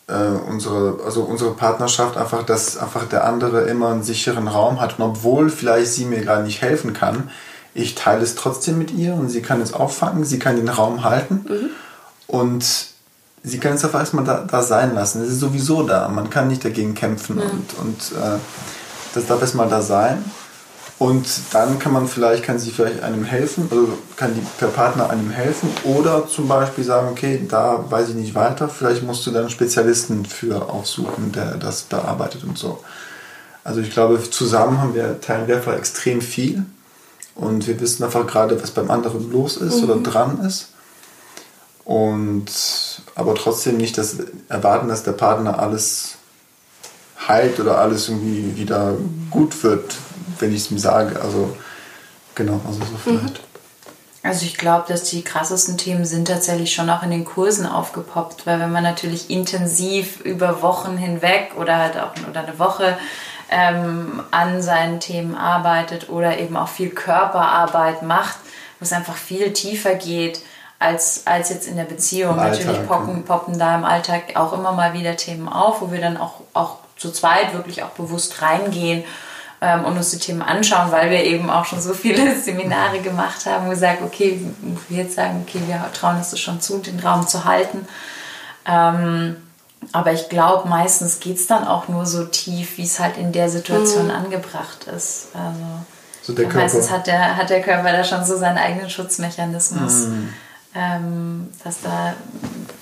äh, 0.07 0.13
unsere, 0.49 0.99
also 1.05 1.23
unsere 1.23 1.53
Partnerschaft 1.53 2.17
einfach, 2.17 2.43
dass 2.43 2.77
einfach 2.77 3.05
der 3.07 3.25
andere 3.25 3.61
immer 3.61 3.89
einen 3.89 4.03
sicheren 4.03 4.47
Raum 4.47 4.81
hat. 4.81 4.99
Und 4.99 5.05
obwohl 5.05 5.49
vielleicht 5.49 5.91
sie 5.91 6.05
mir 6.05 6.23
gar 6.23 6.41
nicht 6.41 6.61
helfen 6.61 6.93
kann, 6.93 7.29
ich 7.73 7.95
teile 7.95 8.21
es 8.21 8.35
trotzdem 8.35 8.77
mit 8.77 8.91
ihr 8.91 9.13
und 9.13 9.29
sie 9.29 9.41
kann 9.41 9.61
es 9.61 9.73
auffangen, 9.73 10.23
sie 10.25 10.39
kann 10.39 10.55
den 10.55 10.69
Raum 10.69 11.03
halten 11.03 11.45
mhm. 11.47 11.69
und 12.27 12.65
sie 13.43 13.59
kann 13.59 13.73
es 13.73 13.83
einfach 13.83 13.99
erstmal 13.99 14.25
da, 14.25 14.45
da 14.49 14.61
sein 14.61 14.93
lassen. 14.93 15.21
Es 15.23 15.29
ist 15.29 15.39
sowieso 15.39 15.83
da, 15.83 16.07
man 16.07 16.29
kann 16.29 16.47
nicht 16.47 16.63
dagegen 16.63 16.93
kämpfen 16.93 17.39
ja. 17.39 17.45
und, 17.45 17.73
und 17.79 18.17
äh, 18.17 18.37
das 19.15 19.25
darf 19.25 19.41
erstmal 19.41 19.69
da 19.69 19.81
sein. 19.81 20.23
Und 20.99 21.25
dann 21.51 21.79
kann 21.79 21.91
man 21.91 22.07
vielleicht, 22.07 22.43
kann 22.43 22.59
sie 22.59 22.71
vielleicht 22.71 23.01
einem 23.01 23.23
helfen, 23.23 23.67
also 23.69 23.97
kann 24.15 24.33
die, 24.35 24.45
der 24.61 24.67
Partner 24.67 25.09
einem 25.09 25.31
helfen 25.31 25.69
oder 25.83 26.27
zum 26.27 26.47
Beispiel 26.47 26.83
sagen, 26.83 27.09
okay, 27.11 27.45
da 27.49 27.83
weiß 27.89 28.09
ich 28.09 28.15
nicht 28.15 28.35
weiter, 28.35 28.69
vielleicht 28.69 29.03
musst 29.03 29.25
du 29.25 29.31
dann 29.31 29.41
einen 29.41 29.49
Spezialisten 29.49 30.25
für 30.25 30.69
aufsuchen, 30.69 31.31
der 31.31 31.55
das 31.55 31.83
bearbeitet 31.83 32.43
und 32.43 32.57
so. 32.57 32.79
Also 33.63 33.81
ich 33.81 33.91
glaube, 33.91 34.21
zusammen 34.29 34.79
haben 34.79 34.93
wir, 34.93 35.19
teilen 35.19 35.47
wir 35.47 35.57
einfach 35.57 35.75
extrem 35.75 36.21
viel 36.21 36.63
und 37.35 37.67
wir 37.67 37.79
wissen 37.79 38.03
einfach 38.03 38.27
gerade, 38.27 38.61
was 38.61 38.71
beim 38.71 38.91
anderen 38.91 39.31
los 39.31 39.57
ist 39.57 39.77
mhm. 39.77 39.83
oder 39.83 39.95
dran 39.97 40.45
ist. 40.45 40.69
Und 41.85 42.45
aber 43.15 43.35
trotzdem 43.35 43.77
nicht 43.77 43.97
das 43.97 44.17
erwarten, 44.47 44.87
dass 44.87 45.03
der 45.03 45.11
Partner 45.13 45.59
alles 45.59 46.15
heilt 47.27 47.59
oder 47.59 47.79
alles 47.79 48.09
irgendwie 48.09 48.55
wieder 48.57 48.95
gut 49.31 49.63
wird, 49.63 49.95
wenn 50.43 50.53
ich 50.53 50.65
es 50.65 50.71
ihm 50.71 50.77
sage. 50.77 51.19
Also 51.21 51.57
genau, 52.35 52.59
also 52.67 52.79
so 52.79 52.97
vielleicht. 53.01 53.23
Mhm. 53.23 53.53
Also 54.23 54.45
ich 54.45 54.57
glaube, 54.57 54.85
dass 54.87 55.03
die 55.03 55.21
krassesten 55.21 55.77
Themen 55.77 56.05
sind 56.05 56.29
tatsächlich 56.29 56.73
schon 56.73 56.89
auch 56.89 57.03
in 57.03 57.11
den 57.11 57.25
Kursen 57.25 57.65
aufgepoppt, 57.65 58.45
weil 58.45 58.59
wenn 58.59 58.71
man 58.71 58.83
natürlich 58.83 59.29
intensiv 59.29 60.21
über 60.21 60.61
Wochen 60.61 60.97
hinweg 60.97 61.51
oder 61.57 61.77
halt 61.77 61.97
auch 61.97 62.11
oder 62.29 62.41
eine 62.41 62.57
Woche 62.57 62.97
ähm, 63.49 64.23
an 64.31 64.61
seinen 64.61 65.01
Themen 65.01 65.35
arbeitet 65.35 66.09
oder 66.09 66.37
eben 66.37 66.55
auch 66.55 66.69
viel 66.69 66.89
Körperarbeit 66.89 68.01
macht, 68.03 68.37
wo 68.79 68.85
es 68.85 68.93
einfach 68.93 69.17
viel 69.17 69.51
tiefer 69.51 69.95
geht 69.95 70.41
als, 70.79 71.27
als 71.27 71.49
jetzt 71.49 71.67
in 71.67 71.75
der 71.75 71.83
Beziehung. 71.83 72.39
Alltag, 72.39 72.65
natürlich 72.65 72.87
poppen, 72.87 73.25
poppen 73.25 73.59
da 73.59 73.75
im 73.75 73.83
Alltag 73.83 74.35
auch 74.35 74.53
immer 74.53 74.71
mal 74.71 74.93
wieder 74.93 75.17
Themen 75.17 75.49
auf, 75.49 75.81
wo 75.81 75.91
wir 75.91 75.99
dann 75.99 76.15
auch, 76.15 76.41
auch 76.53 76.77
zu 76.95 77.11
zweit 77.11 77.53
wirklich 77.53 77.83
auch 77.83 77.89
bewusst 77.89 78.41
reingehen 78.41 79.03
ähm, 79.63 79.85
und 79.85 79.95
uns 79.95 80.11
die 80.11 80.19
Themen 80.19 80.41
anschauen, 80.41 80.91
weil 80.91 81.09
wir 81.09 81.23
eben 81.23 81.49
auch 81.49 81.63
schon 81.63 81.81
so 81.81 81.93
viele 81.93 82.35
Seminare 82.41 82.99
gemacht 82.99 83.45
haben, 83.45 83.65
wo 83.65 83.69
wir 83.69 83.77
sagen, 83.77 84.03
okay, 84.05 84.45
wir 84.89 85.03
jetzt 85.03 85.15
sagen, 85.15 85.45
okay, 85.47 85.61
wir 85.65 85.81
trauen 85.93 86.17
es 86.19 86.37
schon 86.37 86.59
zu, 86.59 86.79
den 86.79 86.99
Raum 86.99 87.25
zu 87.25 87.45
halten. 87.45 87.87
Ähm, 88.65 89.37
aber 89.93 90.11
ich 90.11 90.27
glaube, 90.27 90.67
meistens 90.67 91.21
geht 91.21 91.37
es 91.37 91.47
dann 91.47 91.65
auch 91.65 91.87
nur 91.87 92.05
so 92.05 92.25
tief, 92.25 92.77
wie 92.77 92.83
es 92.83 92.99
halt 92.99 93.17
in 93.17 93.31
der 93.31 93.49
Situation 93.49 94.05
mhm. 94.05 94.11
angebracht 94.11 94.85
ist. 94.93 95.27
Also 95.33 96.35
so 96.35 96.47
meistens 96.53 96.91
hat 96.91 97.07
der, 97.07 97.37
hat 97.37 97.49
der 97.49 97.61
Körper 97.61 97.91
da 97.91 98.03
schon 98.03 98.25
so 98.25 98.37
seinen 98.37 98.57
eigenen 98.57 98.89
Schutzmechanismus. 98.89 100.07
Mhm. 100.07 100.33
Ähm, 100.75 101.49
dass 101.63 101.81
da 101.81 102.15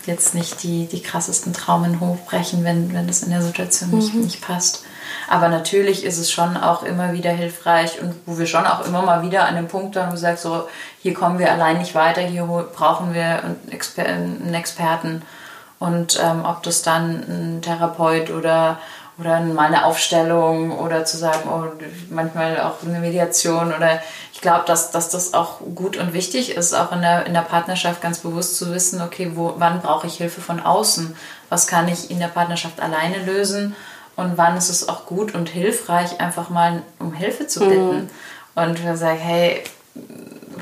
jetzt 0.06 0.34
nicht 0.34 0.64
die, 0.64 0.88
die 0.88 1.02
krassesten 1.02 1.52
Traumen 1.52 2.00
hochbrechen, 2.00 2.64
wenn, 2.64 2.94
wenn 2.94 3.06
das 3.06 3.22
in 3.22 3.32
der 3.32 3.42
Situation 3.42 3.90
nicht, 3.90 4.14
mhm. 4.14 4.22
nicht 4.22 4.42
passt. 4.42 4.86
Aber 5.28 5.48
natürlich 5.50 6.04
ist 6.04 6.18
es 6.18 6.32
schon 6.32 6.58
auch 6.58 6.84
immer 6.84 7.14
wieder 7.14 7.32
hilfreich 7.32 8.02
und 8.02 8.16
wo 8.26 8.38
wir 8.38 8.46
schon 8.46 8.66
auch 8.66 8.86
immer 8.86 9.02
mal 9.02 9.24
wieder 9.24 9.46
an 9.46 9.56
dem 9.56 9.68
Punkt 9.68 9.96
waren, 9.96 10.12
wo 10.12 10.16
sagen, 10.16 10.38
so, 10.38 10.68
hier 11.02 11.14
kommen 11.14 11.40
wir 11.40 11.52
allein 11.52 11.78
nicht 11.78 11.96
weiter, 11.96 12.22
hier 12.22 12.44
brauchen 12.76 13.14
wir 13.14 13.44
einen 13.44 14.54
Experten. 14.54 15.22
Und 15.80 16.20
ähm, 16.24 16.46
ob 16.46 16.62
das 16.62 16.84
dann 16.84 17.24
ein 17.28 17.62
Therapeut 17.64 18.30
oder, 18.30 18.78
oder 19.18 19.40
mal 19.40 19.66
eine 19.66 19.86
Aufstellung 19.86 20.78
oder 20.78 21.06
zu 21.06 21.18
sagen, 21.18 21.50
oh, 21.50 21.64
manchmal 22.12 22.62
auch 22.62 22.84
eine 22.86 23.00
Mediation 23.00 23.74
oder 23.74 24.00
ich 24.32 24.42
glaube, 24.42 24.64
dass, 24.68 24.92
dass 24.92 25.10
das 25.10 25.34
auch 25.34 25.60
gut 25.76 25.98
und 25.98 26.14
wichtig 26.14 26.56
ist, 26.56 26.74
auch 26.74 26.92
in 26.92 27.02
der, 27.02 27.26
in 27.26 27.34
der 27.34 27.42
Partnerschaft 27.42 28.00
ganz 28.02 28.20
bewusst 28.20 28.58
zu 28.58 28.72
wissen, 28.72 29.02
okay, 29.02 29.32
wo, 29.34 29.56
wann 29.58 29.82
brauche 29.82 30.06
ich 30.06 30.18
Hilfe 30.18 30.42
von 30.42 30.60
außen? 30.60 31.16
Was 31.50 31.68
kann 31.68 31.88
ich 31.88 32.12
in 32.12 32.20
der 32.20 32.28
Partnerschaft 32.28 32.80
alleine 32.80 33.18
lösen? 33.26 33.76
Und 34.16 34.38
wann 34.38 34.58
ist 34.58 34.70
es 34.70 34.88
auch 34.90 35.06
gut 35.06 35.34
und 35.34 35.50
hilfreich, 35.50 36.20
einfach 36.20 36.50
mal 36.50 36.84
um 37.00 37.14
Hilfe 37.14 37.48
zu 37.48 37.62
bitten. 37.62 37.96
Mhm. 37.96 38.10
Und 38.56 38.84
wir 38.84 38.98
sagen, 38.98 39.20
hey, 39.20 39.64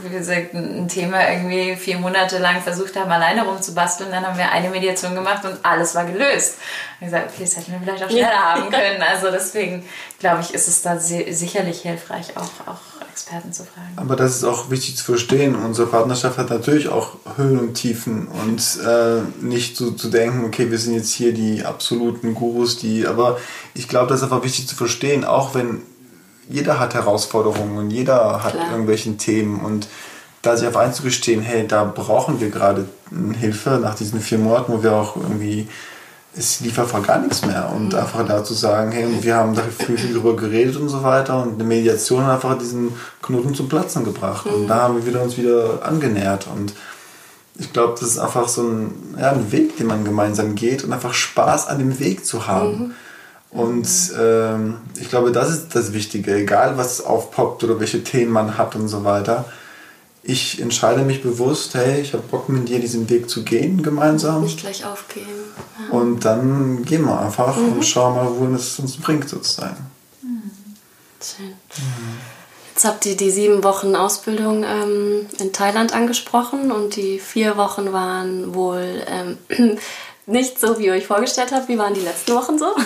wie 0.03 0.09
gesagt, 0.09 0.53
ein 0.53 0.87
Thema 0.87 1.29
irgendwie 1.29 1.75
vier 1.75 1.97
Monate 1.99 2.37
lang 2.39 2.61
versucht 2.61 2.95
haben, 2.95 3.11
alleine 3.11 3.43
rumzubasteln. 3.43 4.11
Dann 4.11 4.25
haben 4.25 4.37
wir 4.37 4.51
eine 4.51 4.69
Mediation 4.69 5.15
gemacht 5.15 5.45
und 5.45 5.57
alles 5.63 5.95
war 5.95 6.05
gelöst. 6.05 6.57
Und 6.99 7.07
ich 7.07 7.11
gesagt, 7.11 7.31
okay, 7.33 7.43
das 7.43 7.57
hätten 7.57 7.71
wir 7.71 7.79
vielleicht 7.79 8.03
auch 8.03 8.09
schneller 8.09 8.31
ja. 8.31 8.55
haben 8.55 8.69
können. 8.69 9.01
Also 9.01 9.31
deswegen 9.31 9.83
glaube 10.19 10.41
ich, 10.41 10.53
ist 10.53 10.67
es 10.67 10.81
da 10.81 10.97
sicherlich 10.97 11.81
hilfreich, 11.81 12.35
auch, 12.35 12.67
auch 12.67 12.99
Experten 13.19 13.51
zu 13.51 13.63
fragen. 13.63 13.91
Aber 13.97 14.15
das 14.15 14.35
ist 14.37 14.43
auch 14.45 14.69
wichtig 14.69 14.95
zu 14.95 15.03
verstehen. 15.03 15.55
Unsere 15.55 15.87
Partnerschaft 15.87 16.37
hat 16.37 16.49
natürlich 16.49 16.87
auch 16.87 17.17
Höhen 17.35 17.59
und 17.59 17.73
Tiefen 17.73 18.27
und 18.27 18.61
äh, 18.85 19.21
nicht 19.43 19.75
so 19.75 19.91
zu 19.91 20.09
denken, 20.09 20.45
okay, 20.45 20.71
wir 20.71 20.77
sind 20.77 20.95
jetzt 20.95 21.13
hier 21.13 21.33
die 21.33 21.65
absoluten 21.65 22.33
Gurus, 22.33 22.77
die, 22.77 23.05
aber 23.05 23.37
ich 23.73 23.89
glaube, 23.89 24.07
das 24.07 24.19
ist 24.19 24.23
einfach 24.23 24.43
wichtig 24.43 24.67
zu 24.67 24.75
verstehen, 24.75 25.25
auch 25.25 25.53
wenn 25.53 25.81
jeder 26.49 26.79
hat 26.79 26.95
Herausforderungen 26.95 27.77
und 27.77 27.91
jeder 27.91 28.43
hat 28.43 28.53
Klar. 28.53 28.71
irgendwelche 28.71 29.15
Themen 29.15 29.61
und 29.61 29.87
da 30.41 30.57
sich 30.57 30.67
auf 30.67 30.77
einzugestehen, 30.77 31.41
hey, 31.41 31.67
da 31.67 31.83
brauchen 31.83 32.41
wir 32.41 32.49
gerade 32.49 32.87
Hilfe 33.39 33.79
nach 33.81 33.95
diesen 33.95 34.19
vier 34.19 34.39
Monaten, 34.39 34.73
wo 34.73 34.81
wir 34.81 34.93
auch 34.93 35.15
irgendwie, 35.15 35.67
es 36.35 36.61
lief 36.61 36.79
einfach 36.79 37.05
gar 37.05 37.19
nichts 37.19 37.45
mehr 37.45 37.69
und 37.75 37.89
mhm. 37.89 37.99
einfach 37.99 38.25
da 38.25 38.43
zu 38.43 38.53
sagen, 38.53 38.91
hey, 38.91 39.05
wir 39.21 39.35
haben 39.35 39.53
da 39.53 39.61
viel, 39.63 39.97
viel 39.97 40.13
drüber 40.13 40.35
geredet 40.35 40.77
und 40.77 40.89
so 40.89 41.03
weiter 41.03 41.41
und 41.43 41.55
eine 41.55 41.63
Mediation 41.63 42.25
hat 42.25 42.35
einfach 42.35 42.57
diesen 42.57 42.93
Knoten 43.21 43.53
zum 43.53 43.69
Platzen 43.69 44.03
gebracht 44.03 44.45
mhm. 44.45 44.53
und 44.53 44.67
da 44.67 44.75
haben 44.83 44.95
wir 44.95 45.05
wieder 45.05 45.21
uns 45.21 45.37
wieder 45.37 45.85
angenähert 45.85 46.47
und 46.53 46.73
ich 47.59 47.73
glaube, 47.73 47.95
das 47.99 48.09
ist 48.09 48.19
einfach 48.19 48.47
so 48.47 48.63
ein, 48.63 49.15
ja, 49.19 49.31
ein 49.31 49.51
Weg, 49.51 49.75
den 49.77 49.87
man 49.87 50.05
gemeinsam 50.05 50.55
geht 50.55 50.83
und 50.83 50.93
einfach 50.93 51.13
Spaß 51.13 51.67
an 51.67 51.79
dem 51.79 51.99
Weg 51.99 52.25
zu 52.25 52.47
haben. 52.47 52.79
Mhm. 52.79 52.91
Und 53.51 53.87
ähm, 54.19 54.77
ich 54.99 55.09
glaube, 55.09 55.31
das 55.31 55.49
ist 55.49 55.75
das 55.75 55.93
Wichtige, 55.93 56.35
egal 56.35 56.77
was 56.77 57.01
aufpoppt 57.01 57.63
oder 57.63 57.79
welche 57.79 58.03
Themen 58.03 58.31
man 58.31 58.57
hat 58.57 58.75
und 58.75 58.87
so 58.87 59.03
weiter. 59.03 59.45
Ich 60.21 60.61
entscheide 60.61 61.01
mich 61.01 61.23
bewusst, 61.23 61.73
hey, 61.73 62.01
ich 62.01 62.13
habe 62.13 62.23
Bock 62.23 62.49
mit 62.49 62.69
dir 62.69 62.79
diesen 62.79 63.09
Weg 63.09 63.29
zu 63.29 63.43
gehen 63.43 63.81
gemeinsam. 63.81 64.43
Nicht 64.43 64.59
gleich 64.59 64.85
aufgeben. 64.85 65.25
Ja. 65.79 65.97
Und 65.97 66.25
dann 66.25 66.83
gehen 66.83 67.05
wir 67.05 67.19
einfach 67.19 67.57
mhm. 67.57 67.73
und 67.73 67.85
schauen 67.85 68.15
mal, 68.15 68.29
wohin 68.37 68.53
es 68.53 68.77
uns 68.77 68.97
bringt 68.97 69.27
sozusagen. 69.27 69.89
Mhm. 70.21 70.51
Schön. 71.19 71.47
Mhm. 71.47 72.17
Jetzt 72.79 72.85
habt 72.85 73.05
ihr 73.07 73.17
die 73.17 73.31
sieben 73.31 73.63
Wochen 73.65 73.95
Ausbildung 73.95 74.63
ähm, 74.63 75.25
in 75.37 75.51
Thailand 75.51 75.93
angesprochen 75.93 76.71
und 76.71 76.95
die 76.95 77.19
vier 77.19 77.57
Wochen 77.57 77.91
waren 77.91 78.53
wohl 78.53 79.03
ähm, 79.05 79.37
nicht 80.29 80.59
so, 80.59 80.77
wie 80.77 80.85
ihr 80.85 80.93
euch 80.93 81.07
vorgestellt 81.07 81.51
habt. 81.51 81.67
Wie 81.67 81.77
waren 81.77 81.93
die 81.93 82.01
letzten 82.01 82.33
Wochen 82.35 82.57
so? 82.57 82.75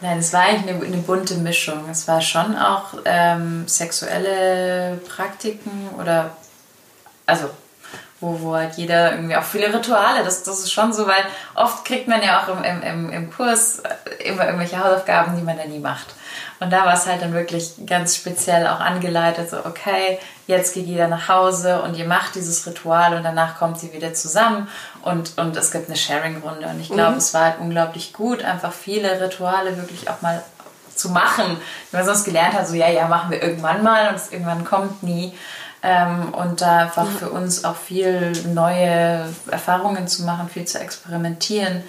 Nein, 0.00 0.18
es 0.18 0.32
war 0.32 0.42
eigentlich 0.42 0.74
eine, 0.74 0.84
eine, 0.84 0.96
bunte 0.98 1.36
Mischung. 1.36 1.88
Es 1.90 2.06
war 2.06 2.20
schon 2.20 2.56
auch 2.56 2.94
ähm, 3.04 3.66
sexuelle 3.66 4.98
Praktiken 5.08 5.90
oder, 5.98 6.36
also, 7.24 7.48
wo, 8.20 8.40
wo 8.40 8.54
halt 8.54 8.74
jeder 8.74 9.12
irgendwie 9.12 9.36
auch 9.36 9.42
viele 9.42 9.72
Rituale, 9.72 10.24
das, 10.24 10.42
das 10.42 10.60
ist 10.60 10.72
schon 10.72 10.92
so, 10.92 11.06
weil 11.06 11.24
oft 11.54 11.84
kriegt 11.84 12.08
man 12.08 12.22
ja 12.22 12.42
auch 12.42 12.48
im, 12.48 12.82
im, 12.82 13.12
im 13.12 13.30
Kurs 13.30 13.82
immer 14.24 14.46
irgendwelche 14.46 14.82
Hausaufgaben, 14.82 15.36
die 15.36 15.42
man 15.42 15.56
dann 15.56 15.70
nie 15.70 15.78
macht. 15.78 16.14
Und 16.60 16.72
da 16.72 16.86
war 16.86 16.94
es 16.94 17.06
halt 17.06 17.22
dann 17.22 17.34
wirklich 17.34 17.74
ganz 17.86 18.16
speziell 18.16 18.66
auch 18.66 18.80
angeleitet, 18.80 19.50
so 19.50 19.58
okay, 19.58 20.18
jetzt 20.46 20.74
geht 20.74 20.86
jeder 20.86 21.08
nach 21.08 21.28
Hause 21.28 21.82
und 21.82 21.96
ihr 21.96 22.06
macht 22.06 22.34
dieses 22.34 22.66
Ritual 22.66 23.14
und 23.14 23.24
danach 23.24 23.58
kommt 23.58 23.78
sie 23.78 23.92
wieder 23.92 24.14
zusammen 24.14 24.68
und, 25.02 25.36
und 25.36 25.56
es 25.56 25.70
gibt 25.70 25.88
eine 25.88 25.96
Sharing-Runde. 25.96 26.66
Und 26.66 26.80
ich 26.80 26.88
glaube, 26.88 27.12
mhm. 27.12 27.18
es 27.18 27.34
war 27.34 27.44
halt 27.44 27.60
unglaublich 27.60 28.12
gut, 28.12 28.42
einfach 28.42 28.72
viele 28.72 29.20
Rituale 29.20 29.76
wirklich 29.76 30.08
auch 30.08 30.22
mal 30.22 30.42
zu 30.94 31.10
machen. 31.10 31.58
Wenn 31.90 32.00
man 32.00 32.06
sonst 32.06 32.24
gelernt 32.24 32.54
hat, 32.54 32.66
so 32.66 32.74
ja, 32.74 32.88
ja, 32.88 33.06
machen 33.06 33.30
wir 33.30 33.42
irgendwann 33.42 33.82
mal 33.82 34.08
und 34.08 34.16
es 34.16 34.32
irgendwann 34.32 34.64
kommt 34.64 35.02
nie. 35.02 35.34
Ähm, 35.82 36.32
und 36.32 36.62
da 36.62 36.78
einfach 36.78 37.04
ja. 37.04 37.18
für 37.18 37.30
uns 37.30 37.64
auch 37.64 37.76
viel 37.76 38.32
neue 38.46 39.28
Erfahrungen 39.50 40.08
zu 40.08 40.24
machen, 40.24 40.48
viel 40.48 40.64
zu 40.64 40.80
experimentieren. 40.80 41.84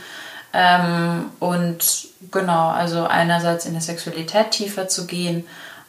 Ähm, 0.53 1.31
und 1.39 2.07
genau, 2.31 2.69
also 2.69 3.05
einerseits 3.05 3.65
in 3.65 3.73
der 3.73 3.81
Sexualität 3.81 4.51
tiefer 4.51 4.87
zu 4.87 5.05
gehen, 5.05 5.45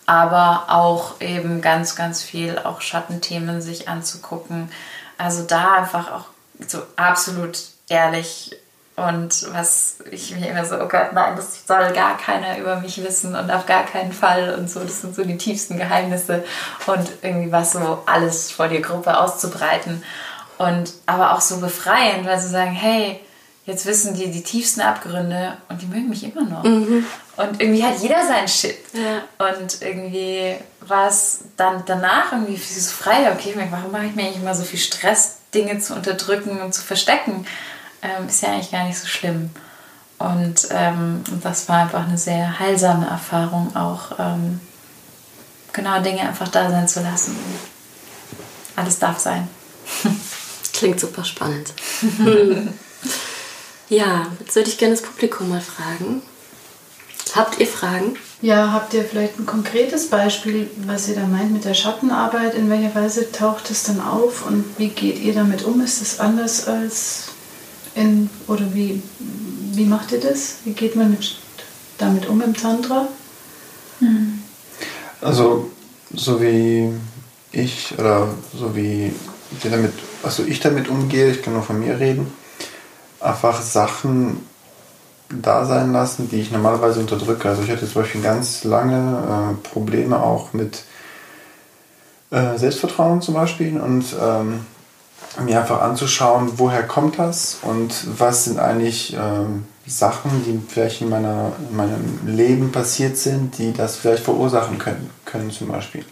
aber 0.07 0.65
auch 0.69 1.21
eben 1.21 1.61
ganz, 1.61 1.97
ganz 1.97 2.23
viel 2.23 2.59
auch 2.59 2.81
Schattenthemen 2.81 3.61
sich 3.61 3.89
anzugucken. 3.89 4.71
Also 5.17 5.43
da 5.43 5.75
einfach 5.75 6.13
auch 6.13 6.25
so 6.67 6.83
absolut 6.97 7.59
ehrlich 7.89 8.57
und 8.99 9.53
was 9.53 9.99
ich 10.11 10.35
mir 10.35 10.49
immer 10.49 10.65
so, 10.65 10.75
oh 10.77 10.89
Gott, 10.89 11.13
nein, 11.13 11.37
das 11.37 11.65
soll 11.67 11.93
gar 11.93 12.19
keiner 12.19 12.59
über 12.59 12.81
mich 12.81 13.03
wissen 13.03 13.37
und 13.37 13.49
auf 13.49 13.65
gar 13.65 13.85
keinen 13.85 14.13
Fall 14.13 14.57
und 14.59 14.69
so, 14.69 14.81
das 14.81 15.03
sind 15.03 15.15
so 15.15 15.25
die 15.25 15.37
tiefsten 15.37 15.79
Geheimnisse 15.79 16.43
und 16.87 17.09
irgendwie 17.23 17.53
was 17.53 17.73
so 17.73 18.03
alles 18.07 18.51
vor 18.51 18.67
die 18.67 18.83
Gruppe 18.83 19.17
auszubreiten 19.17 20.03
und 20.59 20.93
aber 21.07 21.33
auch 21.33 21.41
so 21.41 21.61
befreiend, 21.61 22.27
weil 22.27 22.41
sie 22.41 22.49
sagen, 22.49 22.73
hey, 22.73 23.21
jetzt 23.69 23.85
wissen 23.85 24.15
die 24.15 24.31
die 24.31 24.43
tiefsten 24.43 24.81
Abgründe 24.81 25.59
und 25.69 25.83
die 25.83 25.87
mögen 25.87 26.09
mich 26.09 26.25
immer 26.25 26.43
noch. 26.43 26.65
Mhm. 26.65 27.05
Und 27.37 27.61
irgendwie 27.61 27.85
hat 27.85 28.01
jeder 28.01 28.27
seinen 28.27 28.49
Shit. 28.49 28.79
Ja. 28.95 29.23
Und 29.53 29.83
irgendwie 29.83 30.57
war 30.81 31.09
es 31.09 31.41
dann 31.57 31.83
danach 31.85 32.33
irgendwie 32.33 32.57
so 32.57 32.91
frei, 32.91 33.31
okay, 33.31 33.55
warum 33.71 33.93
mache 33.93 34.07
ich 34.07 34.15
mir 34.15 34.23
eigentlich 34.23 34.43
immer 34.43 34.55
so 34.55 34.65
viel 34.65 34.79
Stress, 34.79 35.37
Dinge 35.55 35.79
zu 35.81 35.95
unterdrücken 35.95 36.61
und 36.63 36.73
zu 36.73 36.81
verstecken? 36.81 37.47
Ähm, 38.01 38.27
ist 38.27 38.43
ja 38.43 38.53
eigentlich 38.53 38.71
gar 38.71 38.85
nicht 38.85 38.99
so 38.99 39.07
schlimm. 39.07 39.51
Und 40.19 40.69
ähm, 40.71 41.23
das 41.43 41.69
war 41.69 41.83
einfach 41.83 42.09
eine 42.09 42.19
sehr 42.19 42.59
heilsame 42.59 43.07
Erfahrung, 43.07 43.77
auch 43.77 44.19
ähm, 44.19 44.61
genau 45.75 46.01
Dinge 46.01 46.23
einfach 46.23 46.49
da 46.49 46.71
sein 46.71 46.89
zu 46.89 47.01
lassen. 47.01 47.37
Alles 48.77 48.99
darf 48.99 49.19
sein. 49.19 49.47
Klingt 50.73 50.99
super 50.99 51.25
spannend. 51.25 51.75
Ja, 53.89 54.27
jetzt 54.41 54.55
würde 54.55 54.69
ich 54.69 54.79
gerne 54.79 54.95
das 54.95 55.03
Publikum 55.03 55.49
mal 55.49 55.61
fragen. 55.61 56.23
Habt 57.35 57.59
ihr 57.59 57.67
Fragen? 57.67 58.17
Ja, 58.43 58.73
habt 58.73 58.95
ihr 58.95 59.05
vielleicht 59.05 59.39
ein 59.39 59.47
konkretes 59.47 60.09
Beispiel, 60.09 60.71
was 60.87 61.09
ihr 61.09 61.15
da 61.15 61.27
meint 61.27 61.53
mit 61.53 61.65
der 61.65 61.75
Schattenarbeit? 61.75 62.55
In 62.55 62.71
welcher 62.71 62.95
Weise 62.95 63.33
taucht 63.33 63.71
es 63.71 63.85
dann 63.85 64.01
auf 64.01 64.47
und 64.47 64.65
wie 64.77 64.89
geht 64.89 65.21
ihr 65.21 65.35
damit 65.35 65.65
um? 65.65 65.81
Ist 65.81 66.03
es 66.03 66.21
anders 66.21 66.67
als 66.67 67.29
in, 67.95 68.31
oder 68.47 68.75
wie, 68.75 69.03
wie 69.73 69.85
macht 69.85 70.13
ihr 70.13 70.21
das? 70.21 70.57
Wie 70.65 70.73
geht 70.73 70.95
man 70.95 71.11
mit, 71.11 71.37
damit 71.97 72.27
um 72.27 72.41
im 72.43 72.55
Tantra? 72.55 73.09
Hm. 74.01 74.41
Also, 75.21 75.71
so 76.15 76.41
wie 76.41 76.93
ich 77.53 77.95
oder 77.99 78.29
so 78.57 78.77
wie 78.77 79.13
damit, 79.65 79.93
also 80.23 80.45
ich 80.45 80.61
damit 80.61 80.89
umgehe, 80.89 81.31
ich 81.31 81.43
kann 81.43 81.55
nur 81.55 81.63
von 81.63 81.81
mir 81.81 81.99
reden 81.99 82.33
einfach 83.21 83.61
Sachen 83.61 84.47
da 85.29 85.65
sein 85.65 85.93
lassen, 85.93 86.29
die 86.31 86.41
ich 86.41 86.51
normalerweise 86.51 87.01
unterdrücke. 87.01 87.49
Also 87.49 87.63
ich 87.63 87.71
hatte 87.71 87.87
zum 87.87 88.03
Beispiel 88.03 88.23
ganz 88.23 88.65
lange 88.65 89.55
äh, 89.55 89.69
Probleme 89.69 90.23
auch 90.23 90.53
mit 90.53 90.85
äh, 92.31 92.57
Selbstvertrauen 92.57 93.21
zum 93.21 93.35
Beispiel 93.35 93.79
und 93.79 94.05
ähm, 94.21 94.67
mir 95.45 95.61
einfach 95.61 95.83
anzuschauen, 95.83 96.53
woher 96.57 96.83
kommt 96.83 97.19
das 97.19 97.59
und 97.63 97.93
was 98.19 98.45
sind 98.45 98.59
eigentlich 98.59 99.15
ähm, 99.15 99.67
Sachen, 99.87 100.31
die 100.45 100.61
vielleicht 100.67 101.01
in, 101.01 101.09
meiner, 101.09 101.53
in 101.71 101.77
meinem 101.77 102.21
Leben 102.27 102.73
passiert 102.73 103.17
sind, 103.17 103.59
die 103.59 103.73
das 103.73 103.97
vielleicht 103.97 104.23
verursachen 104.25 104.79
können, 104.79 105.11
können 105.25 105.51
zum 105.51 105.69
Beispiel. 105.69 106.05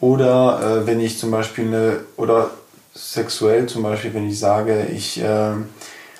Oder 0.00 0.82
äh, 0.82 0.86
wenn 0.86 1.00
ich 1.00 1.18
zum 1.18 1.30
Beispiel 1.30 1.66
eine, 1.66 2.00
oder 2.16 2.50
sexuell 2.94 3.66
zum 3.66 3.82
Beispiel, 3.82 4.12
wenn 4.14 4.28
ich 4.28 4.38
sage, 4.38 4.86
ich 4.86 5.22
äh, 5.22 5.52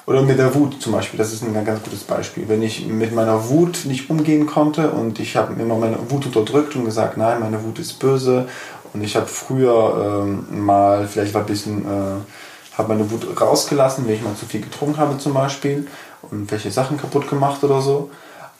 oder 0.06 0.22
mit 0.22 0.38
der 0.38 0.54
Wut 0.54 0.82
zum 0.82 0.92
Beispiel, 0.92 1.18
das 1.18 1.32
ist 1.32 1.44
ein 1.44 1.64
ganz 1.64 1.82
gutes 1.82 2.02
Beispiel. 2.04 2.48
Wenn 2.48 2.62
ich 2.62 2.86
mit 2.86 3.14
meiner 3.14 3.48
Wut 3.48 3.84
nicht 3.84 4.10
umgehen 4.10 4.46
konnte 4.46 4.90
und 4.90 5.20
ich 5.20 5.36
habe 5.36 5.60
immer 5.60 5.76
meine 5.76 5.98
Wut 6.10 6.26
unterdrückt 6.26 6.74
und 6.74 6.84
gesagt, 6.84 7.16
nein, 7.16 7.40
meine 7.40 7.62
Wut 7.62 7.78
ist 7.78 7.98
böse 7.98 8.48
und 8.92 9.02
ich 9.02 9.14
habe 9.16 9.26
früher 9.26 10.24
ähm, 10.24 10.64
mal, 10.64 11.06
vielleicht 11.06 11.34
war 11.34 11.42
ein 11.42 11.46
bisschen, 11.46 11.84
äh, 11.84 12.76
habe 12.76 12.88
meine 12.88 13.10
Wut 13.10 13.40
rausgelassen, 13.40 14.06
wenn 14.06 14.14
ich 14.14 14.22
mal 14.22 14.34
zu 14.34 14.46
viel 14.46 14.60
getrunken 14.60 14.98
habe 14.98 15.18
zum 15.18 15.34
Beispiel 15.34 15.86
und 16.30 16.50
welche 16.50 16.70
Sachen 16.70 16.98
kaputt 16.98 17.28
gemacht 17.28 17.62
oder 17.62 17.80
so. 17.80 18.10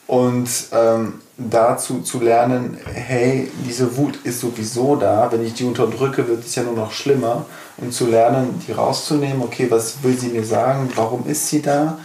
Und 0.05 0.49
ähm, 0.73 1.21
dazu 1.37 2.01
zu 2.01 2.19
lernen, 2.19 2.77
hey, 2.85 3.49
diese 3.65 3.97
Wut 3.97 4.17
ist 4.23 4.41
sowieso 4.41 4.95
da, 4.95 5.31
wenn 5.31 5.45
ich 5.45 5.53
die 5.53 5.63
unterdrücke, 5.63 6.27
wird 6.27 6.45
es 6.45 6.55
ja 6.55 6.63
nur 6.63 6.73
noch 6.73 6.91
schlimmer. 6.91 7.45
Und 7.83 7.91
zu 7.91 8.07
lernen, 8.07 8.61
die 8.65 8.71
rauszunehmen, 8.71 9.41
okay, 9.41 9.69
was 9.69 10.03
will 10.03 10.17
sie 10.17 10.29
mir 10.29 10.45
sagen, 10.45 10.89
warum 10.95 11.27
ist 11.27 11.47
sie 11.49 11.61
da? 11.61 11.99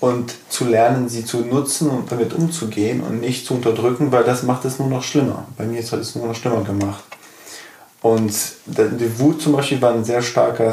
Und 0.00 0.34
zu 0.48 0.64
lernen, 0.66 1.08
sie 1.08 1.24
zu 1.24 1.38
nutzen 1.38 1.88
und 1.88 2.12
damit 2.12 2.34
umzugehen 2.34 3.00
und 3.00 3.20
nicht 3.20 3.46
zu 3.46 3.54
unterdrücken, 3.54 4.12
weil 4.12 4.22
das 4.24 4.42
macht 4.42 4.64
es 4.64 4.78
nur 4.78 4.88
noch 4.88 5.02
schlimmer. 5.02 5.46
Bei 5.56 5.64
mir 5.64 5.82
hat 5.82 5.92
es 5.98 6.14
nur 6.14 6.26
noch 6.26 6.34
schlimmer 6.34 6.62
gemacht. 6.62 7.04
Und 8.02 8.34
die 8.66 9.18
Wut 9.18 9.40
zum 9.40 9.52
Beispiel 9.54 9.80
war 9.80 9.92
eine 9.92 10.04
sehr 10.04 10.20
starke 10.20 10.64
äh, 10.64 10.72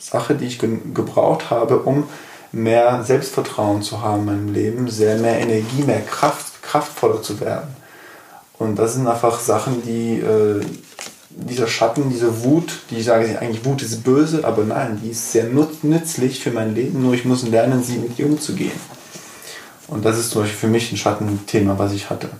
Sache, 0.00 0.34
die 0.34 0.46
ich 0.46 0.58
ge 0.58 0.78
gebraucht 0.92 1.50
habe, 1.50 1.78
um 1.78 2.04
mehr 2.50 3.04
Selbstvertrauen 3.04 3.82
zu 3.82 4.02
haben 4.02 4.20
in 4.20 4.26
meinem 4.26 4.52
Leben, 4.52 4.88
sehr 4.88 5.16
mehr 5.18 5.38
Energie, 5.38 5.84
mehr 5.86 6.02
Kraft, 6.02 6.60
kraftvoller 6.62 7.22
zu 7.22 7.40
werden. 7.40 7.76
Und 8.58 8.76
das 8.76 8.94
sind 8.94 9.06
einfach 9.06 9.40
Sachen, 9.40 9.82
die 9.82 10.18
äh, 10.18 10.64
dieser 11.36 11.66
Schatten, 11.66 12.10
diese 12.10 12.44
Wut, 12.44 12.80
die 12.90 12.98
ich 12.98 13.04
sage, 13.04 13.38
eigentlich 13.38 13.64
Wut 13.64 13.82
ist 13.82 14.04
böse, 14.04 14.44
aber 14.44 14.64
nein, 14.64 15.00
die 15.02 15.10
ist 15.10 15.32
sehr 15.32 15.44
nützlich 15.44 16.40
für 16.40 16.50
mein 16.50 16.74
Leben, 16.74 17.02
nur 17.02 17.14
ich 17.14 17.24
muss 17.24 17.42
lernen, 17.42 17.82
sie 17.82 17.98
mit 17.98 18.18
ihr 18.18 18.26
umzugehen. 18.26 18.72
Und 19.88 20.04
das 20.04 20.18
ist 20.18 20.30
zum 20.30 20.42
Beispiel 20.42 20.58
für 20.58 20.68
mich 20.68 20.90
ein 20.92 20.96
Schattenthema, 20.96 21.78
was 21.78 21.92
ich 21.92 22.08
hatte. 22.08 22.30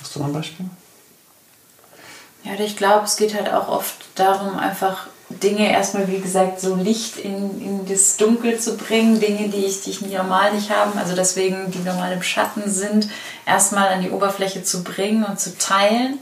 Hast 0.00 0.14
du 0.14 0.20
noch 0.20 0.26
ein 0.26 0.32
Beispiel? 0.32 0.66
Ja, 2.44 2.52
ich 2.58 2.76
glaube, 2.76 3.04
es 3.06 3.16
geht 3.16 3.34
halt 3.34 3.52
auch 3.52 3.68
oft 3.68 4.06
darum, 4.14 4.58
einfach 4.58 5.08
Dinge 5.28 5.72
erstmal, 5.72 6.06
wie 6.06 6.20
gesagt, 6.20 6.60
so 6.60 6.76
Licht 6.76 7.16
in, 7.16 7.60
in 7.60 7.86
das 7.86 8.16
Dunkel 8.16 8.60
zu 8.60 8.76
bringen, 8.76 9.18
Dinge, 9.18 9.48
die 9.48 9.64
ich, 9.64 9.82
die 9.82 9.90
ich 9.90 10.00
normal 10.00 10.52
nicht 10.54 10.70
haben, 10.70 10.96
also 10.98 11.16
deswegen, 11.16 11.70
die 11.72 11.80
normal 11.80 12.12
im 12.12 12.22
Schatten 12.22 12.70
sind, 12.70 13.08
erstmal 13.44 13.88
an 13.88 14.02
die 14.02 14.10
Oberfläche 14.10 14.62
zu 14.62 14.84
bringen 14.84 15.24
und 15.24 15.40
zu 15.40 15.58
teilen. 15.58 16.20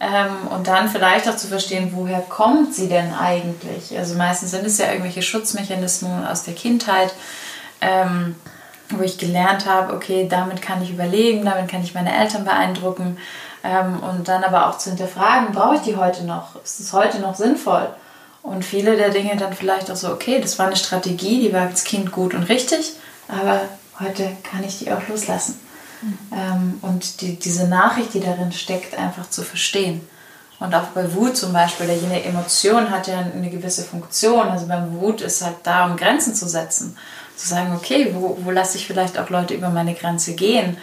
Ähm, 0.00 0.48
und 0.50 0.66
dann 0.66 0.88
vielleicht 0.88 1.28
auch 1.28 1.36
zu 1.36 1.46
verstehen, 1.46 1.92
woher 1.94 2.20
kommt 2.20 2.74
sie 2.74 2.88
denn 2.88 3.14
eigentlich? 3.14 3.96
Also 3.96 4.16
meistens 4.16 4.50
sind 4.50 4.66
es 4.66 4.78
ja 4.78 4.88
irgendwelche 4.88 5.22
Schutzmechanismen 5.22 6.26
aus 6.26 6.42
der 6.42 6.54
Kindheit, 6.54 7.14
ähm, 7.80 8.34
wo 8.90 9.04
ich 9.04 9.18
gelernt 9.18 9.66
habe, 9.66 9.94
okay, 9.94 10.26
damit 10.28 10.60
kann 10.60 10.82
ich 10.82 10.90
überleben, 10.90 11.44
damit 11.44 11.70
kann 11.70 11.84
ich 11.84 11.94
meine 11.94 12.12
Eltern 12.12 12.44
beeindrucken. 12.44 13.16
Ähm, 13.62 14.00
und 14.02 14.26
dann 14.26 14.42
aber 14.42 14.68
auch 14.68 14.78
zu 14.78 14.90
hinterfragen, 14.90 15.52
brauche 15.52 15.76
ich 15.76 15.82
die 15.82 15.96
heute 15.96 16.24
noch? 16.24 16.60
Ist 16.64 16.80
es 16.80 16.92
heute 16.92 17.20
noch 17.20 17.36
sinnvoll? 17.36 17.88
Und 18.42 18.64
viele 18.64 18.96
der 18.96 19.10
Dinge 19.10 19.36
dann 19.36 19.52
vielleicht 19.52 19.90
auch 19.90 19.96
so, 19.96 20.12
okay, 20.12 20.40
das 20.40 20.58
war 20.58 20.66
eine 20.66 20.76
Strategie, 20.76 21.40
die 21.40 21.52
war 21.52 21.62
als 21.62 21.84
Kind 21.84 22.10
gut 22.10 22.34
und 22.34 22.44
richtig, 22.44 22.94
aber 23.28 23.60
heute 24.00 24.36
kann 24.42 24.64
ich 24.64 24.80
die 24.80 24.90
auch 24.90 25.06
loslassen. 25.08 25.60
Mhm. 26.02 26.18
Ähm, 26.32 26.78
und 26.82 27.20
die, 27.20 27.36
diese 27.38 27.68
Nachricht, 27.68 28.14
die 28.14 28.20
darin 28.20 28.50
steckt, 28.50 28.98
einfach 28.98 29.30
zu 29.30 29.42
verstehen. 29.42 30.00
Und 30.58 30.74
auch 30.74 30.88
bei 30.94 31.12
Wut 31.14 31.36
zum 31.36 31.52
Beispiel, 31.52 31.88
jede 31.90 32.22
Emotion 32.22 32.90
hat 32.90 33.08
ja 33.08 33.18
eine 33.18 33.50
gewisse 33.50 33.82
Funktion. 33.82 34.48
Also 34.48 34.66
beim 34.66 35.00
Wut 35.00 35.20
ist 35.20 35.42
halt 35.42 35.56
da, 35.64 35.86
um 35.86 35.96
Grenzen 35.96 36.34
zu 36.34 36.48
setzen. 36.48 36.96
Zu 37.36 37.48
sagen, 37.48 37.74
okay, 37.74 38.12
wo, 38.14 38.38
wo 38.42 38.50
lasse 38.50 38.76
ich 38.76 38.86
vielleicht 38.86 39.18
auch 39.18 39.28
Leute 39.28 39.54
über 39.54 39.70
meine 39.70 39.94
Grenze 39.94 40.34
gehen? 40.34 40.76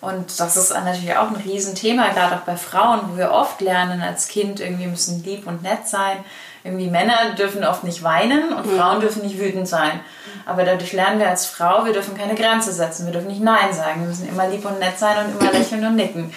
Und 0.00 0.38
das 0.40 0.56
ist 0.56 0.70
natürlich 0.70 1.16
auch 1.16 1.28
ein 1.28 1.36
Riesenthema, 1.36 2.08
gerade 2.10 2.36
auch 2.36 2.42
bei 2.42 2.56
Frauen, 2.56 3.00
wo 3.08 3.16
wir 3.16 3.30
oft 3.30 3.60
lernen 3.60 4.02
als 4.02 4.28
Kind, 4.28 4.60
irgendwie 4.60 4.86
müssen 4.86 5.22
lieb 5.24 5.46
und 5.46 5.62
nett 5.62 5.86
sein 5.86 6.18
irgendwie 6.66 6.88
Männer 6.88 7.34
dürfen 7.38 7.64
oft 7.64 7.84
nicht 7.84 8.02
weinen 8.02 8.52
und 8.52 8.66
mhm. 8.66 8.78
Frauen 8.78 9.00
dürfen 9.00 9.22
nicht 9.22 9.38
wütend 9.38 9.68
sein. 9.68 10.00
Aber 10.44 10.64
dadurch 10.64 10.92
lernen 10.92 11.18
wir 11.18 11.28
als 11.28 11.46
Frau, 11.46 11.84
wir 11.84 11.92
dürfen 11.92 12.16
keine 12.16 12.34
Grenze 12.34 12.72
setzen, 12.72 13.06
wir 13.06 13.12
dürfen 13.12 13.28
nicht 13.28 13.42
Nein 13.42 13.72
sagen, 13.72 14.02
wir 14.02 14.08
müssen 14.08 14.28
immer 14.28 14.48
lieb 14.48 14.64
und 14.64 14.78
nett 14.78 14.98
sein 14.98 15.26
und 15.26 15.40
immer 15.40 15.52
lächeln 15.52 15.84
und 15.84 15.96
nicken. 15.96 16.32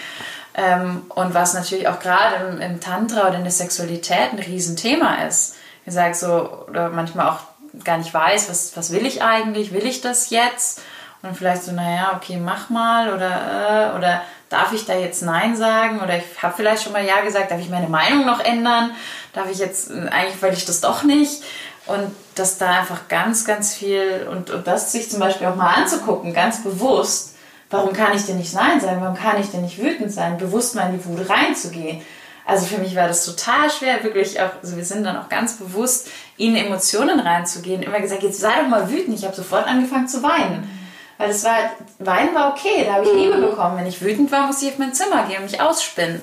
Ähm, 0.56 1.04
und 1.10 1.34
was 1.34 1.54
natürlich 1.54 1.88
auch 1.88 2.00
gerade 2.00 2.48
im, 2.48 2.62
im, 2.62 2.80
Tantra 2.80 3.28
oder 3.28 3.36
in 3.36 3.44
der 3.44 3.52
Sexualität 3.52 4.32
ein 4.34 4.40
Riesenthema 4.40 5.24
ist. 5.28 5.56
Ich 5.86 5.94
sage 5.94 6.16
so, 6.16 6.66
oder 6.68 6.90
manchmal 6.90 7.30
auch 7.30 7.40
gar 7.84 7.98
nicht 7.98 8.14
weiß, 8.14 8.50
was, 8.50 8.76
was 8.76 8.92
will 8.92 9.06
ich 9.06 9.22
eigentlich, 9.22 9.74
will 9.74 9.86
ich 9.86 10.02
das 10.02 10.32
jetzt? 10.32 10.82
Und 11.22 11.36
vielleicht 11.36 11.64
so, 11.64 11.72
naja, 11.72 12.14
okay, 12.16 12.38
mach 12.38 12.70
mal 12.70 13.14
oder, 13.14 13.92
äh, 13.94 13.98
oder 13.98 14.22
darf 14.50 14.74
ich 14.74 14.86
da 14.86 14.96
jetzt 14.96 15.22
Nein 15.22 15.56
sagen? 15.56 16.02
Oder 16.02 16.18
ich 16.18 16.24
habe 16.42 16.54
vielleicht 16.56 16.84
schon 16.84 16.94
mal 16.94 17.06
Ja 17.06 17.22
gesagt, 17.22 17.52
darf 17.52 17.60
ich 17.60 17.70
meine 17.70 17.88
Meinung 17.88 18.26
noch 18.26 18.40
ändern? 18.40 18.92
Darf 19.34 19.50
ich 19.50 19.60
jetzt, 19.60 19.92
äh, 19.92 20.08
eigentlich 20.10 20.42
will 20.42 20.54
ich 20.54 20.66
das 20.66 20.82
doch 20.82 21.04
nicht? 21.04 21.44
Und 21.86 22.12
dass 22.36 22.58
da 22.58 22.80
einfach 22.80 23.08
ganz, 23.08 23.46
ganz 23.46 23.74
viel 23.74 24.28
und, 24.30 24.50
und 24.50 24.68
das 24.68 24.92
sich 24.92 25.10
zum 25.10 25.20
Beispiel 25.20 25.48
auch 25.48 25.56
mal 25.56 25.74
anzugucken, 25.74 26.34
ganz 26.34 26.62
bewusst, 26.64 27.36
warum 27.70 27.94
kann 27.94 28.16
ich 28.16 28.26
denn 28.26 28.38
nicht 28.38 28.54
Nein 28.54 28.80
sagen? 28.80 29.02
Warum 29.02 29.16
kann 29.16 29.40
ich 29.40 29.50
denn 29.50 29.62
nicht 29.62 29.82
wütend 29.82 30.12
sein? 30.12 30.38
Bewusst 30.38 30.76
mal 30.76 30.90
in 30.90 31.00
die 31.00 31.06
Wut 31.06 31.30
reinzugehen. 31.30 32.02
Also 32.46 32.66
für 32.66 32.80
mich 32.80 32.96
war 32.96 33.08
das 33.08 33.26
total 33.26 33.70
schwer, 33.70 34.04
wirklich 34.04 34.42
auch, 34.42 34.50
also 34.64 34.76
wir 34.76 34.86
sind 34.86 35.04
dann 35.04 35.18
auch 35.18 35.30
ganz 35.30 35.58
bewusst 35.58 36.08
in 36.38 36.56
Emotionen 36.56 37.20
reinzugehen. 37.20 37.84
Immer 37.84 38.00
gesagt, 38.00 38.24
jetzt 38.24 38.40
sei 38.40 38.54
doch 38.62 38.68
mal 38.68 38.90
wütend. 38.90 39.18
Ich 39.18 39.24
habe 39.24 39.36
sofort 39.36 39.68
angefangen 39.68 40.08
zu 40.08 40.24
weinen. 40.24 40.79
Weil 41.20 41.32
es 41.32 41.44
war, 41.44 41.58
Weinen 42.00 42.34
war 42.34 42.54
okay, 42.54 42.86
da 42.86 42.94
habe 42.94 43.06
ich 43.06 43.14
Liebe 43.14 43.38
bekommen. 43.38 43.78
Wenn 43.78 43.86
ich 43.86 44.02
wütend 44.02 44.32
war, 44.32 44.48
musste 44.48 44.66
ich 44.66 44.72
auf 44.72 44.78
mein 44.78 44.94
Zimmer 44.94 45.26
gehen 45.28 45.40
und 45.42 45.52
mich 45.52 45.60
ausspinnen. 45.60 46.22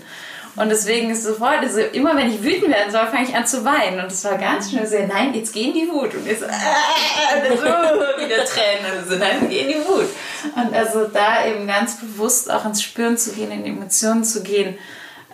Und 0.56 0.70
deswegen 0.70 1.10
ist 1.10 1.22
sofort, 1.22 1.58
also 1.58 1.80
immer 1.80 2.16
wenn 2.16 2.30
ich 2.30 2.42
wütend 2.42 2.72
werden 2.72 2.90
soll, 2.90 3.06
fange 3.08 3.24
ich 3.24 3.36
an 3.36 3.46
zu 3.46 3.62
weinen. 3.62 4.00
Und 4.00 4.10
es 4.10 4.24
war 4.24 4.38
ganz 4.38 4.70
schnell 4.70 4.86
so, 4.86 4.96
nein, 5.06 5.34
jetzt 5.34 5.52
geh 5.52 5.64
in 5.64 5.74
die 5.74 5.86
Wut. 5.86 6.14
Und 6.14 6.26
ich 6.26 6.38
so, 6.38 6.46
äh, 6.46 7.56
so 7.56 7.62
wieder 8.24 8.42
Tränen. 8.46 8.98
Und 8.98 9.10
so, 9.10 9.16
nein, 9.16 9.50
geh 9.50 9.60
in 9.60 9.68
die 9.68 9.86
Wut. 9.86 10.08
Und 10.54 10.74
also 10.74 11.04
da 11.08 11.46
eben 11.46 11.66
ganz 11.66 11.96
bewusst 11.96 12.50
auch 12.50 12.64
ins 12.64 12.82
Spüren 12.82 13.18
zu 13.18 13.32
gehen, 13.32 13.50
in 13.50 13.64
die 13.64 13.70
Emotionen 13.70 14.24
zu 14.24 14.42
gehen. 14.42 14.78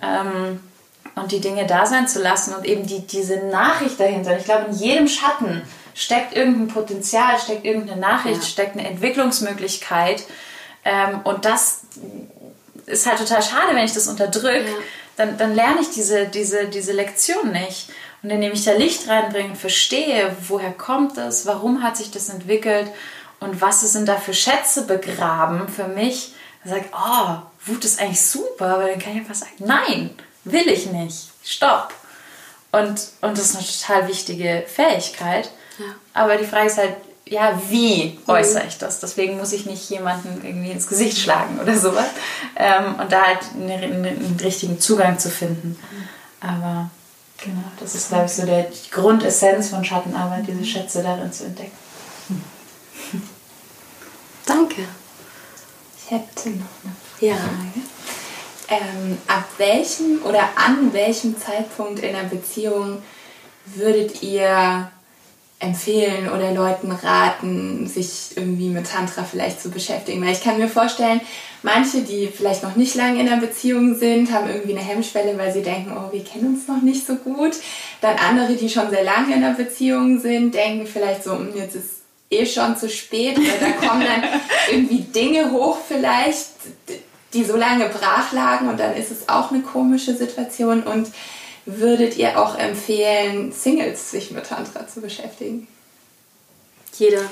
Ähm, 0.02 0.58
und 1.14 1.30
die 1.30 1.40
Dinge 1.40 1.68
da 1.68 1.86
sein 1.86 2.08
zu 2.08 2.20
lassen 2.20 2.52
und 2.54 2.64
eben 2.64 2.84
die, 2.84 3.06
diese 3.06 3.46
Nachricht 3.46 4.00
dahinter. 4.00 4.36
Ich 4.36 4.44
glaube, 4.44 4.70
in 4.70 4.76
jedem 4.76 5.06
Schatten 5.06 5.62
steckt 5.94 6.36
irgendein 6.36 6.68
Potenzial, 6.68 7.38
steckt 7.38 7.64
irgendeine 7.64 8.00
Nachricht, 8.00 8.42
ja. 8.42 8.46
steckt 8.46 8.78
eine 8.78 8.88
Entwicklungsmöglichkeit. 8.88 10.24
Ähm, 10.84 11.20
und 11.24 11.44
das 11.44 11.82
ist 12.86 13.06
halt 13.06 13.18
total 13.18 13.42
schade, 13.42 13.74
wenn 13.74 13.84
ich 13.84 13.94
das 13.94 14.08
unterdrücke. 14.08 14.68
Ja. 14.68 14.76
Dann, 15.16 15.36
dann 15.36 15.54
lerne 15.54 15.80
ich 15.80 15.90
diese, 15.90 16.26
diese, 16.26 16.66
diese 16.66 16.92
Lektion 16.92 17.52
nicht. 17.52 17.88
Und 18.22 18.30
indem 18.30 18.52
ich 18.52 18.64
da 18.64 18.72
Licht 18.72 19.08
reinbringe 19.08 19.50
und 19.50 19.58
verstehe, 19.58 20.34
woher 20.48 20.72
kommt 20.72 21.16
das, 21.16 21.46
warum 21.46 21.82
hat 21.82 21.96
sich 21.96 22.10
das 22.10 22.28
entwickelt 22.28 22.88
und 23.40 23.60
was 23.60 23.80
sind 23.80 24.06
da 24.06 24.16
für 24.16 24.32
Schätze 24.32 24.86
begraben 24.86 25.68
für 25.68 25.88
mich, 25.88 26.32
dann 26.62 26.74
sage 26.74 26.84
ich, 26.86 26.96
oh, 26.96 27.42
Wut 27.66 27.84
ist 27.84 28.00
eigentlich 28.00 28.20
super, 28.20 28.74
aber 28.74 28.88
dann 28.88 29.00
kann 29.00 29.12
ich 29.12 29.18
einfach 29.18 29.34
sagen, 29.34 29.52
nein, 29.58 30.10
will 30.44 30.68
ich 30.68 30.86
nicht, 30.86 31.30
stopp. 31.44 31.92
Und, 32.70 33.08
und 33.20 33.36
das 33.36 33.50
ist 33.50 33.56
eine 33.56 33.66
total 33.66 34.08
wichtige 34.08 34.64
Fähigkeit. 34.66 35.50
Aber 36.14 36.36
die 36.36 36.44
Frage 36.44 36.66
ist 36.66 36.78
halt, 36.78 36.96
ja, 37.26 37.60
wie 37.70 38.18
äußere 38.26 38.66
ich 38.66 38.78
das? 38.78 39.00
Deswegen 39.00 39.38
muss 39.38 39.52
ich 39.52 39.66
nicht 39.66 39.88
jemanden 39.88 40.44
irgendwie 40.44 40.70
ins 40.70 40.86
Gesicht 40.86 41.18
schlagen 41.18 41.58
oder 41.60 41.76
sowas. 41.76 42.08
Ähm, 42.56 42.96
und 43.00 43.10
da 43.10 43.22
halt 43.22 43.40
einen, 43.54 43.70
einen, 43.70 44.38
richtigen 44.42 44.78
Zugang 44.78 45.18
zu 45.18 45.30
finden. 45.30 45.78
Aber 46.40 46.90
genau, 47.42 47.64
das 47.80 47.94
ist, 47.94 48.08
glaube 48.08 48.26
ich, 48.26 48.32
so 48.32 48.44
der, 48.44 48.64
die 48.64 48.90
Grundessenz 48.90 49.68
von 49.68 49.84
Schattenarbeit, 49.84 50.46
diese 50.46 50.64
Schätze 50.64 51.02
darin 51.02 51.32
zu 51.32 51.44
entdecken. 51.44 51.76
Danke. 54.46 54.82
Ich 55.96 56.10
hätte 56.10 56.50
noch 56.50 56.66
eine 56.84 56.94
Frage. 57.18 57.26
Ja. 57.26 57.36
Ähm, 58.68 59.18
ab 59.26 59.44
welchem 59.58 60.22
oder 60.24 60.48
an 60.56 60.92
welchem 60.92 61.38
Zeitpunkt 61.38 62.00
in 62.00 62.14
der 62.14 62.22
Beziehung 62.24 63.02
würdet 63.66 64.22
ihr 64.22 64.90
empfehlen 65.62 66.28
oder 66.30 66.52
Leuten 66.52 66.90
raten, 66.90 67.86
sich 67.86 68.36
irgendwie 68.36 68.68
mit 68.68 68.86
Tantra 68.86 69.24
vielleicht 69.24 69.62
zu 69.62 69.70
beschäftigen? 69.70 70.22
Weil 70.22 70.32
ich 70.32 70.42
kann 70.42 70.58
mir 70.58 70.68
vorstellen, 70.68 71.20
manche, 71.62 72.02
die 72.02 72.26
vielleicht 72.26 72.62
noch 72.62 72.76
nicht 72.76 72.94
lange 72.94 73.20
in 73.20 73.28
einer 73.28 73.40
Beziehung 73.40 73.94
sind, 73.94 74.32
haben 74.32 74.48
irgendwie 74.48 74.76
eine 74.76 74.86
Hemmschwelle, 74.86 75.38
weil 75.38 75.52
sie 75.52 75.62
denken, 75.62 75.92
oh, 75.96 76.12
wir 76.12 76.24
kennen 76.24 76.54
uns 76.54 76.68
noch 76.68 76.82
nicht 76.82 77.06
so 77.06 77.14
gut. 77.16 77.52
Dann 78.00 78.16
andere, 78.18 78.54
die 78.54 78.68
schon 78.68 78.90
sehr 78.90 79.04
lange 79.04 79.34
in 79.34 79.44
einer 79.44 79.54
Beziehung 79.54 80.18
sind, 80.18 80.54
denken 80.54 80.86
vielleicht 80.86 81.24
so, 81.24 81.32
hm, 81.32 81.52
jetzt 81.54 81.76
ist 81.76 82.02
eh 82.30 82.46
schon 82.46 82.76
zu 82.76 82.88
spät 82.88 83.38
oder 83.38 83.58
da 83.60 83.86
kommen 83.86 84.02
dann 84.02 84.24
irgendwie 84.70 85.00
Dinge 85.00 85.52
hoch 85.52 85.78
vielleicht, 85.86 86.48
die 87.32 87.44
so 87.44 87.56
lange 87.56 87.88
brach 87.88 88.32
lagen 88.32 88.68
und 88.68 88.80
dann 88.80 88.94
ist 88.94 89.10
es 89.10 89.28
auch 89.28 89.50
eine 89.50 89.62
komische 89.62 90.14
Situation 90.14 90.82
und 90.82 91.08
würdet 91.66 92.16
ihr 92.16 92.40
auch 92.40 92.58
empfehlen, 92.58 93.52
Singles 93.52 94.10
sich 94.10 94.30
mit 94.30 94.46
Tantra 94.46 94.86
zu 94.86 95.00
beschäftigen? 95.00 95.68
Jeder. 96.98 97.22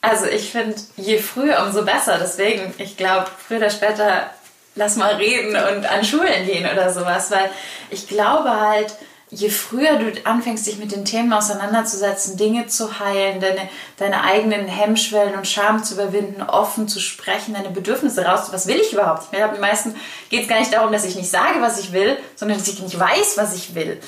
Also 0.00 0.26
ich 0.26 0.50
finde, 0.50 0.76
je 0.96 1.18
früher, 1.18 1.62
umso 1.64 1.84
besser. 1.84 2.18
Deswegen, 2.20 2.72
ich 2.78 2.96
glaube, 2.96 3.26
früher 3.46 3.58
oder 3.58 3.70
später 3.70 4.30
lass 4.74 4.96
mal 4.96 5.14
reden 5.16 5.56
und 5.56 5.86
an 5.86 6.04
Schulen 6.04 6.46
gehen 6.46 6.68
oder 6.70 6.92
sowas, 6.92 7.30
weil 7.30 7.50
ich 7.90 8.06
glaube 8.06 8.50
halt, 8.50 8.94
je 9.30 9.50
früher 9.50 9.96
du 9.98 10.12
anfängst, 10.24 10.66
dich 10.66 10.78
mit 10.78 10.92
den 10.92 11.04
Themen 11.04 11.32
auseinanderzusetzen, 11.32 12.36
Dinge 12.36 12.66
zu 12.66 12.98
heilen, 12.98 13.40
deine, 13.40 13.68
deine 13.96 14.24
eigenen 14.24 14.66
Hemmschwellen 14.66 15.34
und 15.34 15.46
Scham 15.46 15.84
zu 15.84 15.94
überwinden, 15.94 16.42
offen 16.42 16.88
zu 16.88 17.00
sprechen, 17.00 17.54
deine 17.54 17.70
Bedürfnisse 17.70 18.24
raus, 18.24 18.48
was 18.50 18.66
will 18.66 18.76
ich 18.76 18.92
überhaupt? 18.92 19.24
Ich 19.24 19.38
glaube, 19.38 19.54
den 19.54 19.60
meisten 19.60 19.94
geht 20.30 20.42
es 20.42 20.48
gar 20.48 20.58
nicht 20.58 20.72
darum, 20.72 20.92
dass 20.92 21.04
ich 21.04 21.16
nicht 21.16 21.30
sage, 21.30 21.60
was 21.60 21.78
ich 21.78 21.92
will, 21.92 22.16
sondern 22.36 22.58
dass 22.58 22.68
ich 22.68 22.80
nicht 22.80 22.98
weiß, 22.98 23.36
was 23.36 23.54
ich 23.54 23.74
will. 23.74 24.00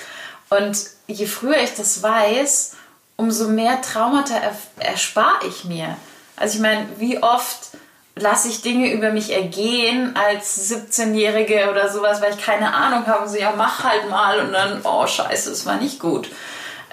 Und 0.48 0.78
je 1.06 1.26
früher 1.26 1.58
ich 1.62 1.74
das 1.74 2.02
weiß, 2.02 2.76
umso 3.16 3.48
mehr 3.48 3.82
Traumata 3.82 4.34
erspare 4.78 5.46
ich 5.46 5.64
mir. 5.64 5.96
Also 6.36 6.56
ich 6.56 6.62
meine, 6.62 6.86
wie 6.96 7.22
oft 7.22 7.68
lasse 8.16 8.48
ich 8.48 8.62
Dinge 8.62 8.92
über 8.92 9.10
mich 9.10 9.32
ergehen 9.32 10.14
als 10.16 10.70
17-Jährige 10.70 11.70
oder 11.70 11.90
sowas, 11.90 12.20
weil 12.20 12.34
ich 12.34 12.44
keine 12.44 12.74
Ahnung 12.74 13.06
habe. 13.06 13.28
So, 13.28 13.36
ja, 13.36 13.52
mach 13.56 13.84
halt 13.84 14.10
mal 14.10 14.40
und 14.40 14.52
dann, 14.52 14.80
oh 14.84 15.06
scheiße, 15.06 15.50
es 15.50 15.66
war 15.66 15.76
nicht 15.76 16.00
gut. 16.00 16.30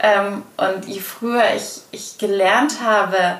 Ähm, 0.01 0.43
und 0.57 0.85
je 0.85 0.99
früher 0.99 1.55
ich, 1.55 1.81
ich 1.91 2.17
gelernt 2.17 2.81
habe, 2.83 3.39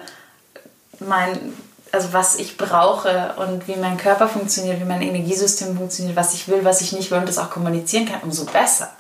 mein 0.99 1.53
also 1.91 2.13
was 2.13 2.35
ich 2.35 2.57
brauche 2.57 3.33
und 3.37 3.67
wie 3.67 3.75
mein 3.75 3.97
Körper 3.97 4.27
funktioniert, 4.27 4.79
wie 4.79 4.85
mein 4.85 5.01
Energiesystem 5.01 5.77
funktioniert, 5.77 6.15
was 6.15 6.33
ich 6.33 6.47
will, 6.47 6.63
was 6.63 6.81
ich 6.81 6.91
nicht 6.93 7.11
will 7.11 7.19
und 7.19 7.29
das 7.29 7.37
auch 7.37 7.49
kommunizieren 7.49 8.05
kann, 8.05 8.21
umso 8.21 8.45
besser. 8.45 8.91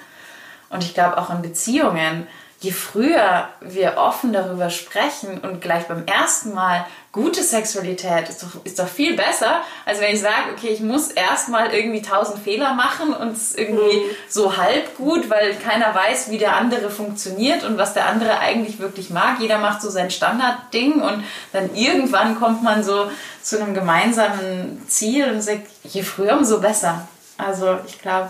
Und 0.69 0.83
ich 0.83 0.93
glaube 0.93 1.17
auch 1.17 1.29
in 1.29 1.41
Beziehungen, 1.41 2.27
je 2.59 2.71
früher 2.71 3.49
wir 3.61 3.97
offen 3.97 4.33
darüber 4.33 4.69
sprechen 4.69 5.39
und 5.39 5.61
gleich 5.61 5.87
beim 5.87 6.05
ersten 6.05 6.53
Mal 6.53 6.85
gute 7.17 7.41
Sexualität 7.41 8.29
ist 8.29 8.43
doch, 8.43 8.63
ist 8.63 8.77
doch 8.77 8.87
viel 8.87 9.15
besser, 9.15 9.61
als 9.85 9.99
wenn 9.99 10.13
ich 10.13 10.21
sage, 10.21 10.51
okay, 10.55 10.67
ich 10.67 10.81
muss 10.81 11.09
erstmal 11.09 11.73
irgendwie 11.73 12.03
tausend 12.03 12.43
Fehler 12.43 12.75
machen 12.75 13.11
und 13.11 13.35
es 13.35 13.55
irgendwie 13.55 13.97
mhm. 13.97 14.09
so 14.29 14.55
halb 14.55 14.95
gut, 14.97 15.27
weil 15.27 15.55
keiner 15.55 15.95
weiß, 15.95 16.29
wie 16.29 16.37
der 16.37 16.55
andere 16.55 16.91
funktioniert 16.91 17.63
und 17.63 17.79
was 17.79 17.95
der 17.95 18.05
andere 18.05 18.37
eigentlich 18.37 18.77
wirklich 18.77 19.09
mag. 19.09 19.39
Jeder 19.39 19.57
macht 19.57 19.81
so 19.81 19.89
sein 19.89 20.11
Standardding 20.11 21.01
und 21.01 21.23
dann 21.53 21.73
irgendwann 21.73 22.39
kommt 22.39 22.61
man 22.61 22.83
so 22.83 23.09
zu 23.41 23.59
einem 23.59 23.73
gemeinsamen 23.73 24.83
Ziel 24.87 25.31
und 25.31 25.41
sagt, 25.41 25.67
je 25.85 26.03
früher, 26.03 26.37
umso 26.37 26.59
besser. 26.59 27.07
Also 27.39 27.79
ich 27.87 27.99
glaube, 27.99 28.29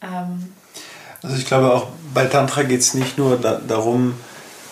ähm, 0.00 0.54
also 1.22 1.36
ich 1.36 1.44
glaube 1.44 1.70
auch 1.70 1.88
bei 2.14 2.24
Tantra 2.24 2.62
geht 2.62 2.80
es 2.80 2.94
nicht 2.94 3.18
nur 3.18 3.36
da, 3.36 3.60
darum, 3.66 4.14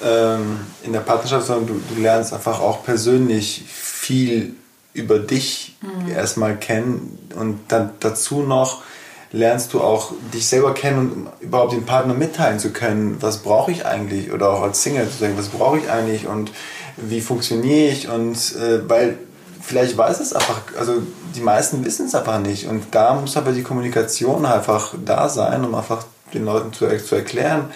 ähm, 0.05 0.61
in 0.83 0.93
der 0.93 1.01
Partnerschaft, 1.01 1.47
sondern 1.47 1.67
du, 1.67 1.95
du, 1.95 2.01
lernst 2.01 2.33
einfach 2.33 2.61
auch 2.61 2.85
persönlich 2.85 3.65
viel 3.67 4.55
über 4.93 5.19
dich 5.19 5.77
mhm. 5.81 6.11
erstmal 6.11 6.57
kennen. 6.57 7.19
Und 7.37 7.61
dann 7.69 7.91
dazu 8.01 8.43
noch 8.43 8.83
lernst 9.31 9.75
du 9.75 9.81
auch 9.81 10.13
dich 10.33 10.47
selber 10.47 10.73
kennen 10.75 10.99
und 10.99 11.29
überhaupt 11.41 11.73
den 11.73 11.85
Partner 11.85 12.15
mitteilen 12.15 12.59
zu 12.59 12.71
können, 12.71 13.19
was 13.21 13.39
brauche 13.39 13.71
ich 13.71 13.85
eigentlich? 13.85 14.33
Oder 14.33 14.51
auch 14.51 14.63
als 14.63 14.83
Single 14.83 15.09
zu 15.09 15.19
sagen, 15.19 15.35
was 15.37 15.49
brauche 15.49 15.79
ich 15.79 15.91
eigentlich? 15.91 16.27
Und 16.27 16.51
wie 16.97 17.21
funktioniere 17.21 17.91
ich? 17.91 18.09
Und 18.09 18.37
äh, 18.57 18.89
weil 18.89 19.19
vielleicht 19.61 19.99
weiß 19.99 20.21
es 20.21 20.33
einfach, 20.33 20.63
also 20.79 21.03
die 21.37 21.41
meisten 21.41 21.85
wissen 21.85 22.07
es 22.07 22.15
einfach 22.15 22.41
nicht. 22.41 22.67
Und 22.69 22.87
da 22.93 23.15
muss 23.15 23.37
aber 23.37 23.53
die 23.53 23.63
Kommunikation 23.63 24.47
einfach 24.47 24.95
da 25.05 25.29
sein, 25.29 25.65
um 25.65 25.75
einfach 25.75 26.05
den 26.33 26.45
Leuten 26.45 26.73
zu, 26.73 26.87
zu 27.05 27.15
erklären, 27.15 27.71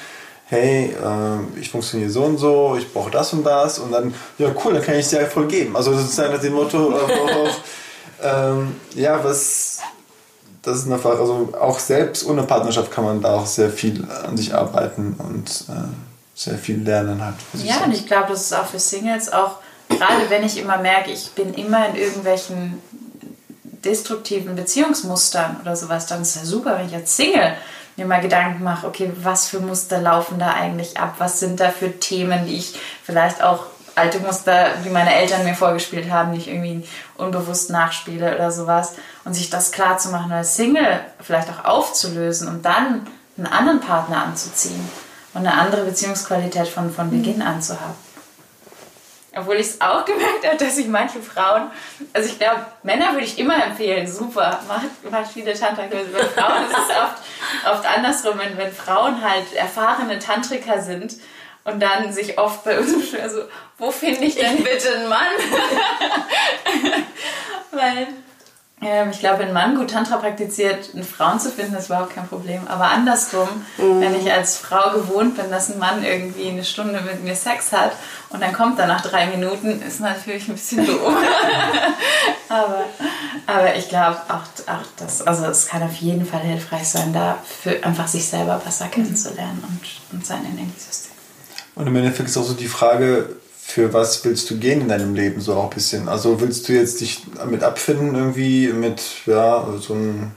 hey, 0.52 0.94
äh, 1.02 1.58
ich 1.58 1.70
funktioniere 1.70 2.10
so 2.10 2.24
und 2.24 2.36
so, 2.36 2.76
ich 2.78 2.92
brauche 2.92 3.10
das 3.10 3.32
und 3.32 3.42
das 3.42 3.78
und 3.78 3.90
dann, 3.90 4.14
ja 4.36 4.50
cool, 4.62 4.74
dann 4.74 4.82
kann 4.82 4.96
ich 4.96 5.06
es 5.06 5.08
dir 5.08 5.24
voll 5.26 5.48
geben. 5.48 5.74
Also 5.74 5.96
sozusagen 5.96 6.34
nach 6.34 6.42
dem 6.42 6.52
Motto, 6.52 6.92
äh, 6.92 7.50
ähm, 8.22 8.76
ja, 8.94 9.24
was, 9.24 9.80
das 10.60 10.80
ist 10.80 10.92
einfach, 10.92 11.18
also 11.18 11.54
auch 11.58 11.78
selbst 11.78 12.26
ohne 12.26 12.42
Partnerschaft 12.42 12.90
kann 12.90 13.04
man 13.04 13.22
da 13.22 13.36
auch 13.36 13.46
sehr 13.46 13.70
viel 13.70 14.06
an 14.26 14.36
sich 14.36 14.54
arbeiten 14.54 15.16
und 15.16 15.48
äh, 15.70 15.88
sehr 16.34 16.58
viel 16.58 16.82
lernen 16.82 17.24
halt. 17.24 17.36
Ja, 17.54 17.84
und 17.84 17.92
ich 17.92 18.06
glaube, 18.06 18.28
das 18.28 18.42
ist 18.42 18.52
auch 18.52 18.66
für 18.66 18.78
Singles 18.78 19.32
auch, 19.32 19.56
gerade 19.88 20.28
wenn 20.28 20.44
ich 20.44 20.58
immer 20.58 20.76
merke, 20.76 21.12
ich 21.12 21.30
bin 21.30 21.54
immer 21.54 21.88
in 21.88 21.96
irgendwelchen 21.96 22.78
destruktiven 23.82 24.54
Beziehungsmustern 24.54 25.56
oder 25.62 25.76
sowas, 25.76 26.06
dann 26.06 26.20
ist 26.20 26.36
es 26.36 26.42
ja 26.42 26.44
super, 26.44 26.78
wenn 26.78 26.88
ich 26.88 26.94
als 26.94 27.16
Single 27.16 27.54
mir 27.96 28.06
mal 28.06 28.20
Gedanken 28.20 28.64
mache, 28.64 28.86
okay, 28.86 29.12
was 29.16 29.48
für 29.48 29.60
Muster 29.60 30.00
laufen 30.00 30.38
da 30.38 30.52
eigentlich 30.52 30.98
ab? 30.98 31.16
Was 31.18 31.40
sind 31.40 31.60
da 31.60 31.70
für 31.70 31.98
Themen, 31.98 32.46
die 32.46 32.56
ich 32.56 32.78
vielleicht 33.04 33.42
auch 33.42 33.66
alte 33.94 34.20
Muster, 34.20 34.70
die 34.84 34.90
meine 34.90 35.14
Eltern 35.14 35.44
mir 35.44 35.54
vorgespielt 35.54 36.10
haben, 36.10 36.32
nicht 36.32 36.48
irgendwie 36.48 36.86
unbewusst 37.16 37.70
nachspiele 37.70 38.34
oder 38.34 38.50
sowas. 38.50 38.94
Und 39.24 39.34
sich 39.34 39.50
das 39.50 39.72
klar 39.72 39.98
zu 39.98 40.10
machen 40.10 40.32
als 40.32 40.56
Single 40.56 41.00
vielleicht 41.20 41.48
auch 41.50 41.64
aufzulösen 41.64 42.48
und 42.48 42.64
dann 42.64 43.06
einen 43.36 43.46
anderen 43.46 43.80
Partner 43.80 44.24
anzuziehen 44.24 44.88
und 45.34 45.46
eine 45.46 45.58
andere 45.58 45.84
Beziehungsqualität 45.84 46.68
von, 46.68 46.92
von 46.92 47.10
Beginn 47.10 47.42
an 47.42 47.62
zu 47.62 47.80
haben. 47.80 47.94
Obwohl 49.34 49.56
ich 49.56 49.68
es 49.68 49.80
auch 49.80 50.04
gemerkt 50.04 50.46
habe, 50.46 50.58
dass 50.58 50.76
sich 50.76 50.88
manche 50.88 51.20
Frauen, 51.20 51.70
also 52.12 52.28
ich 52.28 52.38
glaube, 52.38 52.66
Männer 52.82 53.12
würde 53.12 53.24
ich 53.24 53.38
immer 53.38 53.64
empfehlen, 53.64 54.06
super, 54.06 54.60
macht, 54.68 55.10
macht 55.10 55.32
viele 55.32 55.54
Tantra-Kurse. 55.54 56.10
Bei 56.12 56.24
Frauen 56.24 56.64
ist 56.64 56.76
es 56.76 56.96
oft, 56.96 57.72
oft 57.72 57.86
andersrum, 57.96 58.38
wenn, 58.38 58.58
wenn 58.58 58.72
Frauen 58.72 59.22
halt 59.22 59.54
erfahrene 59.54 60.18
Tantriker 60.18 60.82
sind 60.82 61.16
und 61.64 61.80
dann 61.80 62.12
sich 62.12 62.38
oft 62.38 62.62
bei 62.64 62.78
uns 62.78 62.92
beschweren, 62.94 63.30
so, 63.30 63.42
wo 63.78 63.90
finde 63.90 64.24
ich 64.24 64.34
denn 64.34 64.62
bitte 64.62 64.96
einen 64.96 65.08
Mann? 65.08 65.28
Weil 67.70 68.08
ich 69.10 69.20
glaube, 69.20 69.38
wenn 69.40 69.48
ein 69.48 69.54
Mann 69.54 69.76
gut 69.76 69.90
Tantra 69.90 70.16
praktiziert, 70.16 70.90
eine 70.92 71.04
Frauen 71.04 71.38
zu 71.38 71.50
finden, 71.50 71.74
ist 71.74 71.86
überhaupt 71.86 72.14
kein 72.14 72.26
Problem. 72.26 72.62
Aber 72.66 72.86
andersrum, 72.86 73.48
mhm. 73.78 74.00
wenn 74.00 74.14
ich 74.14 74.32
als 74.32 74.56
Frau 74.56 74.92
gewohnt 74.92 75.36
bin, 75.36 75.50
dass 75.50 75.70
ein 75.70 75.78
Mann 75.78 76.02
irgendwie 76.04 76.48
eine 76.48 76.64
Stunde 76.64 77.00
mit 77.00 77.22
mir 77.22 77.36
Sex 77.36 77.70
hat 77.72 77.92
und 78.30 78.42
dann 78.42 78.52
kommt 78.52 78.80
er 78.80 78.88
nach 78.88 79.00
drei 79.00 79.26
Minuten, 79.26 79.80
ist 79.82 80.00
natürlich 80.00 80.48
ein 80.48 80.54
bisschen 80.54 80.84
doof. 80.84 81.14
aber, 82.48 82.84
aber 83.46 83.76
ich 83.76 83.88
glaube 83.88 84.16
auch, 84.28 84.72
auch 84.72 84.86
das, 84.96 85.22
also 85.22 85.46
es 85.46 85.66
kann 85.66 85.82
auf 85.84 85.94
jeden 85.96 86.26
Fall 86.26 86.40
hilfreich 86.40 86.88
sein, 86.88 87.12
da 87.12 87.38
für 87.62 87.84
einfach 87.84 88.08
sich 88.08 88.26
selber 88.26 88.60
besser 88.64 88.88
kennenzulernen 88.88 89.62
und, 89.68 90.16
und 90.16 90.26
sein 90.26 90.44
Energiesystem. 90.44 91.12
Und 91.74 91.86
im 91.86 91.94
Endeffekt 91.96 92.28
ist 92.28 92.36
auch 92.36 92.44
so 92.44 92.54
die 92.54 92.68
Frage, 92.68 93.36
für 93.72 93.94
was 93.94 94.22
willst 94.26 94.50
du 94.50 94.58
gehen 94.58 94.82
in 94.82 94.88
deinem 94.88 95.14
Leben 95.14 95.40
so 95.40 95.54
auch 95.54 95.64
ein 95.64 95.70
bisschen? 95.70 96.06
Also 96.06 96.42
willst 96.42 96.68
du 96.68 96.74
jetzt 96.74 97.00
dich 97.00 97.22
damit 97.36 97.62
abfinden 97.62 98.14
irgendwie 98.14 98.68
mit 98.68 99.00
ja 99.24 99.66
so 99.80 99.94
einem 99.94 100.32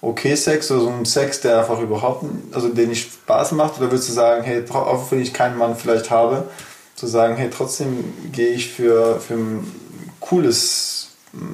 okay 0.00 0.34
Sex 0.34 0.72
oder 0.72 0.80
so 0.80 0.88
einem 0.88 1.04
Sex, 1.04 1.40
der 1.40 1.60
einfach 1.60 1.78
überhaupt, 1.78 2.24
also 2.52 2.68
den 2.68 2.88
nicht 2.88 3.12
Spaß 3.12 3.52
macht 3.52 3.78
oder 3.78 3.92
willst 3.92 4.08
du 4.08 4.12
sagen, 4.12 4.42
hey, 4.42 4.64
auch 4.70 5.10
wenn 5.12 5.22
ich 5.22 5.32
keinen 5.32 5.56
Mann 5.56 5.76
vielleicht 5.76 6.10
habe, 6.10 6.48
zu 6.96 7.06
sagen, 7.06 7.36
hey, 7.36 7.48
trotzdem 7.48 8.12
gehe 8.32 8.50
ich 8.50 8.72
für, 8.72 9.20
für 9.20 9.34
ein 9.34 9.72
cooles, 10.18 11.10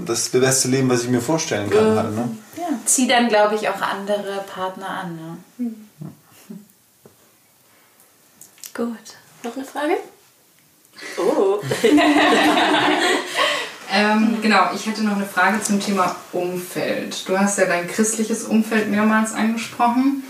das 0.07 0.31
beste 0.31 0.69
Leben, 0.69 0.89
was 0.89 1.03
ich 1.03 1.11
mir 1.11 1.21
vorstellen 1.21 1.69
kann. 1.69 1.93
Mhm. 1.93 1.99
Halt, 1.99 2.15
ne? 2.15 2.37
Ja, 2.57 2.69
zieh 2.87 3.07
dann, 3.07 3.29
glaube 3.29 3.57
ich, 3.57 3.69
auch 3.69 3.81
andere 3.83 4.43
Partner 4.53 4.89
an. 4.89 5.17
Ne? 5.17 5.37
Mhm. 5.59 5.89
Gut. 8.75 8.97
Noch 9.43 9.57
eine 9.57 9.65
Frage? 9.67 9.97
Oh. 11.17 11.61
ähm, 13.93 14.39
genau, 14.43 14.71
ich 14.75 14.87
hätte 14.87 15.03
noch 15.05 15.17
eine 15.17 15.27
Frage 15.27 15.63
zum 15.63 15.81
Thema 15.81 16.17
Umfeld. 16.33 17.29
Du 17.29 17.39
hast 17.39 17.59
ja 17.59 17.67
dein 17.67 17.89
christliches 17.89 18.45
Umfeld 18.45 18.89
mehrmals 18.89 19.33
angesprochen. 19.33 20.25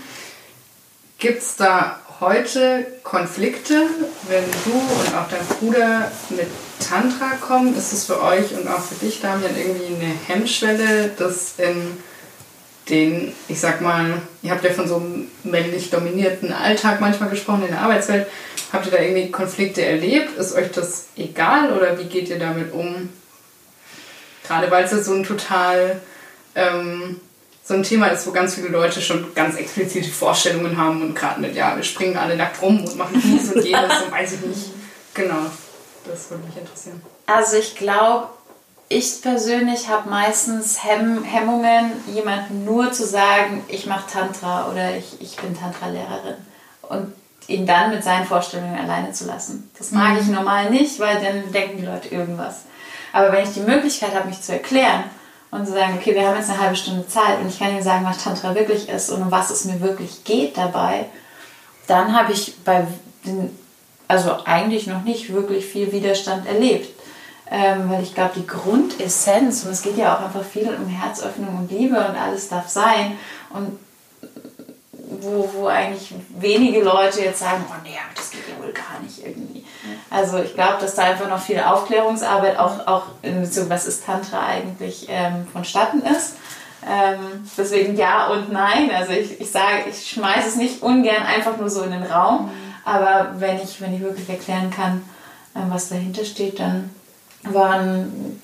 Gibt 1.17 1.41
es 1.41 1.55
da 1.55 1.99
heute 2.19 2.85
Konflikte, 3.03 3.87
wenn 4.27 4.43
du 4.65 4.71
und 4.71 5.15
auch 5.15 5.27
dein 5.29 5.45
Bruder 5.57 6.11
mit 6.29 6.47
Tantra 6.79 7.35
kommen? 7.41 7.75
Ist 7.75 7.93
es 7.93 8.05
für 8.05 8.21
euch 8.21 8.53
und 8.53 8.67
auch 8.67 8.81
für 8.81 8.95
dich, 8.95 9.21
Damian, 9.21 9.55
irgendwie 9.57 9.95
eine 9.95 10.13
Hemmschwelle, 10.27 11.11
das 11.17 11.55
in 11.57 11.97
den, 12.89 13.33
ich 13.47 13.59
sag 13.59 13.81
mal, 13.81 14.21
ihr 14.41 14.51
habt 14.51 14.63
ja 14.63 14.71
von 14.71 14.87
so 14.87 14.97
einem 14.97 15.27
männlich 15.43 15.89
dominierten 15.89 16.51
Alltag 16.51 16.99
manchmal 17.01 17.29
gesprochen 17.29 17.63
in 17.63 17.71
der 17.71 17.81
Arbeitswelt. 17.81 18.27
Habt 18.71 18.85
ihr 18.85 18.91
da 18.91 18.99
irgendwie 18.99 19.31
Konflikte 19.31 19.83
erlebt? 19.83 20.37
Ist 20.37 20.55
euch 20.55 20.71
das 20.71 21.07
egal 21.17 21.73
oder 21.73 21.97
wie 21.99 22.05
geht 22.05 22.29
ihr 22.29 22.39
damit 22.39 22.73
um? 22.73 23.09
Gerade 24.47 24.71
weil 24.71 24.85
es 24.85 24.91
ja 24.91 25.01
so 25.01 25.13
ein 25.13 25.23
total 25.23 26.01
ähm, 26.55 27.19
so 27.63 27.73
ein 27.75 27.83
Thema 27.83 28.07
ist, 28.07 28.25
wo 28.27 28.31
ganz 28.31 28.55
viele 28.55 28.69
Leute 28.69 29.01
schon 29.01 29.33
ganz 29.33 29.55
explizite 29.55 30.09
Vorstellungen 30.09 30.77
haben 30.77 31.01
und 31.01 31.15
gerade 31.15 31.39
mit, 31.39 31.55
ja, 31.55 31.75
wir 31.75 31.83
springen 31.83 32.17
alle 32.17 32.35
nackt 32.35 32.61
rum 32.61 32.83
und 32.83 32.97
machen 32.97 33.21
dies 33.23 33.53
und 33.53 33.63
jenes 33.63 34.01
und 34.03 34.11
weiß 34.11 34.33
ich 34.33 34.41
nicht. 34.41 34.69
Genau, 35.13 35.45
das 36.05 36.29
würde 36.29 36.43
mich 36.45 36.57
interessieren. 36.57 37.01
Also 37.27 37.57
ich 37.57 37.75
glaube, 37.75 38.27
ich 38.89 39.21
persönlich 39.21 39.87
habe 39.87 40.09
meistens 40.09 40.83
Hemm 40.83 41.23
Hemmungen, 41.23 41.91
jemandem 42.13 42.65
nur 42.65 42.91
zu 42.91 43.05
sagen, 43.05 43.63
ich 43.67 43.85
mache 43.85 44.11
Tantra 44.11 44.69
oder 44.69 44.97
ich, 44.97 45.21
ich 45.21 45.37
bin 45.37 45.57
Tantra-Lehrerin. 45.57 46.35
Und 46.81 47.13
ihn 47.53 47.65
dann 47.65 47.91
mit 47.91 48.03
seinen 48.03 48.25
Vorstellungen 48.25 48.77
alleine 48.77 49.11
zu 49.11 49.25
lassen. 49.25 49.69
Das 49.77 49.91
mag 49.91 50.13
mhm. 50.13 50.19
ich 50.19 50.27
normal 50.27 50.69
nicht, 50.69 50.99
weil 50.99 51.21
dann 51.21 51.51
denken 51.51 51.77
die 51.77 51.85
Leute 51.85 52.09
irgendwas. 52.09 52.63
Aber 53.13 53.31
wenn 53.31 53.43
ich 53.43 53.53
die 53.53 53.61
Möglichkeit 53.61 54.15
habe, 54.15 54.27
mich 54.27 54.41
zu 54.41 54.53
erklären 54.53 55.03
und 55.51 55.65
zu 55.65 55.73
sagen, 55.73 55.97
okay, 55.99 56.15
wir 56.15 56.27
haben 56.27 56.37
jetzt 56.37 56.49
eine 56.49 56.61
halbe 56.61 56.75
Stunde 56.75 57.07
Zeit 57.07 57.39
und 57.41 57.49
ich 57.49 57.59
kann 57.59 57.71
Ihnen 57.71 57.83
sagen, 57.83 58.05
was 58.05 58.23
Tantra 58.23 58.55
wirklich 58.55 58.89
ist 58.89 59.09
und 59.09 59.21
um 59.21 59.31
was 59.31 59.49
es 59.49 59.65
mir 59.65 59.81
wirklich 59.81 60.23
geht 60.23 60.57
dabei, 60.57 61.05
dann 61.87 62.17
habe 62.17 62.31
ich 62.31 62.57
bei 62.63 62.87
den, 63.25 63.57
also 64.07 64.37
eigentlich 64.45 64.87
noch 64.87 65.03
nicht 65.03 65.33
wirklich 65.33 65.65
viel 65.65 65.91
Widerstand 65.91 66.47
erlebt. 66.47 66.89
Ähm, 67.53 67.89
weil 67.89 68.01
ich 68.01 68.15
glaube, 68.15 68.31
die 68.37 68.47
Grundessenz, 68.47 69.65
und 69.65 69.71
es 69.71 69.81
geht 69.81 69.97
ja 69.97 70.15
auch 70.15 70.21
einfach 70.21 70.45
viel 70.45 70.73
um 70.73 70.87
Herzöffnung 70.87 71.57
und 71.57 71.69
Liebe 71.69 71.97
und 71.97 72.15
alles 72.15 72.47
darf 72.47 72.69
sein. 72.69 73.17
Und 73.49 73.77
wo, 75.21 75.49
wo 75.53 75.67
eigentlich 75.67 76.13
wenige 76.29 76.81
Leute 76.81 77.21
jetzt 77.21 77.39
sagen, 77.39 77.63
oh 77.69 77.75
nee, 77.83 77.95
aber 77.95 78.13
das 78.15 78.31
geht 78.31 78.41
ja 78.47 78.63
wohl 78.63 78.73
gar 78.73 78.99
nicht 79.01 79.25
irgendwie. 79.25 79.65
Also 80.09 80.39
ich 80.39 80.53
glaube, 80.53 80.77
dass 80.81 80.95
da 80.95 81.03
einfach 81.03 81.29
noch 81.29 81.41
viel 81.41 81.59
Aufklärungsarbeit 81.59 82.57
auch, 82.57 82.85
auch 82.87 83.03
in 83.21 83.41
Bezug, 83.41 83.69
was 83.69 83.87
ist 83.87 84.05
Tantra 84.05 84.45
eigentlich 84.45 85.07
ähm, 85.09 85.47
vonstatten 85.51 86.01
ist. 86.01 86.35
Ähm, 86.85 87.47
deswegen 87.57 87.95
ja 87.95 88.27
und 88.27 88.51
nein. 88.51 88.91
Also 88.91 89.13
ich, 89.13 89.39
ich 89.39 89.51
sage, 89.51 89.85
ich 89.89 90.09
schmeiße 90.09 90.49
es 90.49 90.55
nicht 90.55 90.81
ungern 90.81 91.23
einfach 91.23 91.57
nur 91.57 91.69
so 91.69 91.83
in 91.83 91.91
den 91.91 92.03
Raum. 92.03 92.51
Aber 92.83 93.35
wenn 93.37 93.57
ich, 93.61 93.79
wenn 93.79 93.93
ich 93.93 94.01
wirklich 94.01 94.29
erklären 94.29 94.71
kann, 94.71 95.03
ähm, 95.55 95.65
was 95.69 95.89
dahinter 95.89 96.25
steht, 96.25 96.59
dann 96.59 96.89
waren, 97.43 98.41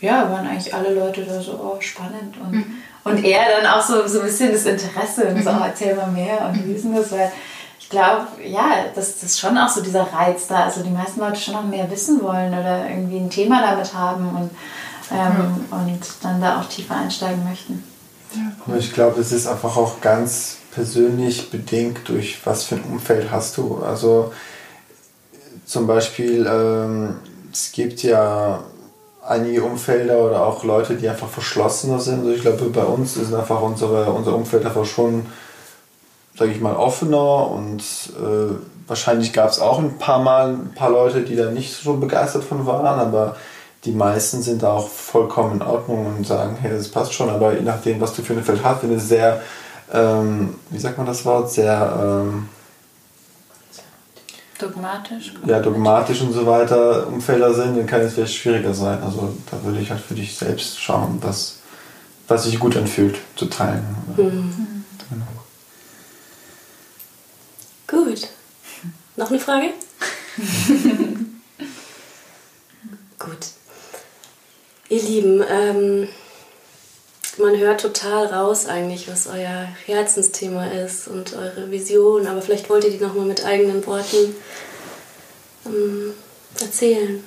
ja, 0.00 0.30
waren 0.30 0.46
eigentlich 0.46 0.74
alle 0.74 0.94
Leute 0.94 1.24
da 1.24 1.40
so, 1.40 1.52
oh, 1.52 1.80
spannend. 1.80 2.36
Und, 2.38 2.52
mhm. 2.52 2.82
Und 3.04 3.24
er 3.24 3.40
dann 3.56 3.66
auch 3.66 3.82
so, 3.82 4.06
so 4.06 4.20
ein 4.20 4.26
bisschen 4.26 4.52
das 4.52 4.66
Interesse 4.66 5.26
und 5.28 5.42
so, 5.42 5.50
oh, 5.50 5.64
erzähl 5.64 5.94
mal 5.94 6.10
mehr 6.10 6.48
und 6.48 6.66
wie 6.66 6.72
ist 6.72 6.84
denn 6.84 6.94
das? 6.94 7.12
Weil 7.12 7.32
ich 7.78 7.88
glaube, 7.88 8.26
ja, 8.44 8.84
das, 8.94 9.14
das 9.14 9.30
ist 9.30 9.40
schon 9.40 9.56
auch 9.56 9.68
so 9.68 9.82
dieser 9.82 10.04
Reiz 10.12 10.46
da. 10.46 10.64
Also 10.64 10.82
die 10.82 10.90
meisten 10.90 11.20
Leute 11.20 11.40
schon 11.40 11.56
auch 11.56 11.64
mehr 11.64 11.90
wissen 11.90 12.22
wollen 12.22 12.52
oder 12.52 12.88
irgendwie 12.88 13.18
ein 13.18 13.30
Thema 13.30 13.62
damit 13.62 13.94
haben 13.94 14.28
und, 14.28 14.50
ähm, 15.10 15.66
mhm. 15.70 15.88
und 15.88 16.00
dann 16.22 16.40
da 16.40 16.60
auch 16.60 16.68
tiefer 16.68 16.96
einsteigen 16.96 17.42
möchten. 17.48 17.82
Aber 18.64 18.76
ich 18.76 18.92
glaube, 18.92 19.20
es 19.20 19.32
ist 19.32 19.46
einfach 19.46 19.76
auch 19.76 20.00
ganz 20.00 20.58
persönlich 20.70 21.50
bedingt 21.50 22.08
durch 22.08 22.38
was 22.44 22.64
für 22.64 22.76
ein 22.76 22.84
Umfeld 22.84 23.30
hast 23.30 23.56
du. 23.56 23.82
Also 23.82 24.32
zum 25.66 25.86
Beispiel, 25.86 26.46
ähm, 26.46 27.16
es 27.52 27.72
gibt 27.72 28.02
ja 28.02 28.62
einige 29.30 29.62
Umfelder 29.62 30.18
oder 30.18 30.44
auch 30.44 30.64
Leute, 30.64 30.96
die 30.96 31.08
einfach 31.08 31.28
verschlossener 31.28 32.00
sind. 32.00 32.20
Also 32.20 32.30
ich 32.32 32.42
glaube, 32.42 32.64
bei 32.64 32.82
uns 32.82 33.16
ist 33.16 33.32
einfach 33.32 33.62
unsere, 33.62 34.10
unser 34.10 34.34
Umfeld 34.34 34.66
einfach 34.66 34.84
schon, 34.84 35.26
sage 36.36 36.50
ich 36.50 36.60
mal, 36.60 36.74
offener 36.74 37.48
und 37.50 37.80
äh, 38.18 38.54
wahrscheinlich 38.88 39.32
gab 39.32 39.50
es 39.50 39.60
auch 39.60 39.78
ein 39.78 39.98
paar 39.98 40.18
Mal 40.18 40.50
ein 40.50 40.74
paar 40.74 40.90
Leute, 40.90 41.22
die 41.22 41.36
da 41.36 41.50
nicht 41.50 41.72
so 41.72 41.94
begeistert 41.94 42.42
von 42.42 42.66
waren, 42.66 42.98
aber 42.98 43.36
die 43.84 43.92
meisten 43.92 44.42
sind 44.42 44.64
da 44.64 44.72
auch 44.72 44.88
vollkommen 44.88 45.60
in 45.60 45.62
Ordnung 45.62 46.06
und 46.06 46.26
sagen, 46.26 46.58
hey, 46.60 46.72
das 46.72 46.88
passt 46.88 47.14
schon, 47.14 47.30
aber 47.30 47.54
je 47.54 47.62
nachdem, 47.62 48.00
was 48.00 48.14
du 48.14 48.22
für 48.22 48.32
ein 48.32 48.42
Feld 48.42 48.64
hast, 48.64 48.82
wenn 48.82 48.94
es 48.94 49.08
sehr, 49.08 49.40
ähm, 49.92 50.56
wie 50.70 50.78
sagt 50.78 50.98
man 50.98 51.06
das 51.06 51.24
Wort, 51.24 51.52
sehr 51.52 52.24
ähm, 52.24 52.48
dogmatisch. 54.60 55.32
Ja, 55.46 55.60
dogmatisch 55.60 56.20
und 56.20 56.32
so 56.32 56.46
weiter 56.46 57.06
Umfelder 57.06 57.54
sind, 57.54 57.76
dann 57.76 57.86
kann 57.86 58.00
es 58.00 58.14
vielleicht 58.14 58.34
schwieriger 58.34 58.74
sein. 58.74 59.02
Also 59.02 59.34
da 59.50 59.62
würde 59.64 59.80
ich 59.80 59.90
halt 59.90 60.00
für 60.00 60.14
dich 60.14 60.36
selbst 60.36 60.80
schauen, 60.80 61.18
was, 61.20 61.58
was 62.28 62.44
sich 62.44 62.58
gut 62.58 62.76
anfühlt 62.76 63.18
zu 63.36 63.46
teilen. 63.46 63.84
Mhm. 64.16 64.84
Genau. 65.08 65.26
Gut. 68.04 68.28
Noch 69.16 69.30
eine 69.30 69.40
Frage? 69.40 69.70
Gut. 73.18 73.46
Ihr 74.88 75.02
Lieben, 75.02 75.44
ähm, 75.48 76.08
man 77.40 77.58
hört 77.58 77.80
total 77.80 78.26
raus 78.26 78.66
eigentlich, 78.66 79.08
was 79.08 79.26
euer 79.26 79.68
Herzensthema 79.86 80.66
ist 80.66 81.08
und 81.08 81.34
eure 81.34 81.70
Vision, 81.70 82.26
aber 82.26 82.42
vielleicht 82.42 82.70
wollt 82.70 82.84
ihr 82.84 82.90
die 82.90 83.04
nochmal 83.04 83.26
mit 83.26 83.44
eigenen 83.44 83.84
Worten 83.86 84.34
ähm, 85.66 86.14
erzählen. 86.60 87.24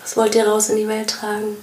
Was 0.00 0.16
wollt 0.16 0.34
ihr 0.34 0.46
raus 0.46 0.70
in 0.70 0.76
die 0.76 0.88
Welt 0.88 1.10
tragen? 1.10 1.56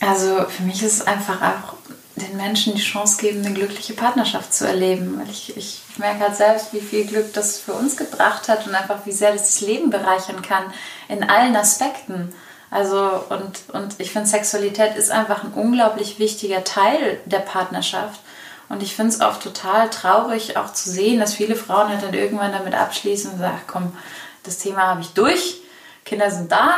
Also 0.00 0.44
für 0.48 0.62
mich 0.62 0.82
ist 0.82 1.00
es 1.00 1.06
einfach 1.06 1.42
auch 1.42 1.74
den 2.16 2.36
Menschen 2.36 2.74
die 2.74 2.82
Chance 2.82 3.18
geben, 3.20 3.44
eine 3.44 3.54
glückliche 3.54 3.94
Partnerschaft 3.94 4.52
zu 4.52 4.66
erleben. 4.66 5.20
Ich, 5.30 5.56
ich 5.56 5.80
merke 5.96 6.20
halt 6.20 6.36
selbst, 6.36 6.72
wie 6.72 6.80
viel 6.80 7.04
Glück 7.06 7.32
das 7.32 7.58
für 7.58 7.72
uns 7.72 7.96
gebracht 7.96 8.48
hat 8.48 8.66
und 8.66 8.74
einfach 8.74 9.06
wie 9.06 9.12
sehr 9.12 9.32
das 9.32 9.42
das 9.42 9.60
Leben 9.60 9.90
bereichern 9.90 10.42
kann 10.42 10.72
in 11.08 11.24
allen 11.24 11.56
Aspekten. 11.56 12.32
Also, 12.70 13.24
und, 13.30 13.62
und 13.72 13.94
ich 13.98 14.10
finde, 14.10 14.28
Sexualität 14.28 14.96
ist 14.96 15.10
einfach 15.10 15.42
ein 15.44 15.52
unglaublich 15.52 16.18
wichtiger 16.18 16.64
Teil 16.64 17.18
der 17.24 17.38
Partnerschaft. 17.38 18.20
Und 18.68 18.82
ich 18.82 18.94
finde 18.94 19.14
es 19.14 19.20
oft 19.20 19.42
total 19.42 19.88
traurig, 19.88 20.58
auch 20.58 20.72
zu 20.74 20.90
sehen, 20.90 21.20
dass 21.20 21.34
viele 21.34 21.56
Frauen 21.56 21.88
halt 21.88 22.02
dann 22.02 22.12
irgendwann 22.12 22.52
damit 22.52 22.74
abschließen 22.74 23.32
und 23.32 23.38
sagen, 23.38 23.60
komm, 23.66 23.96
das 24.42 24.58
Thema 24.58 24.82
habe 24.82 25.00
ich 25.00 25.14
durch, 25.14 25.62
Kinder 26.04 26.30
sind 26.30 26.52
da. 26.52 26.74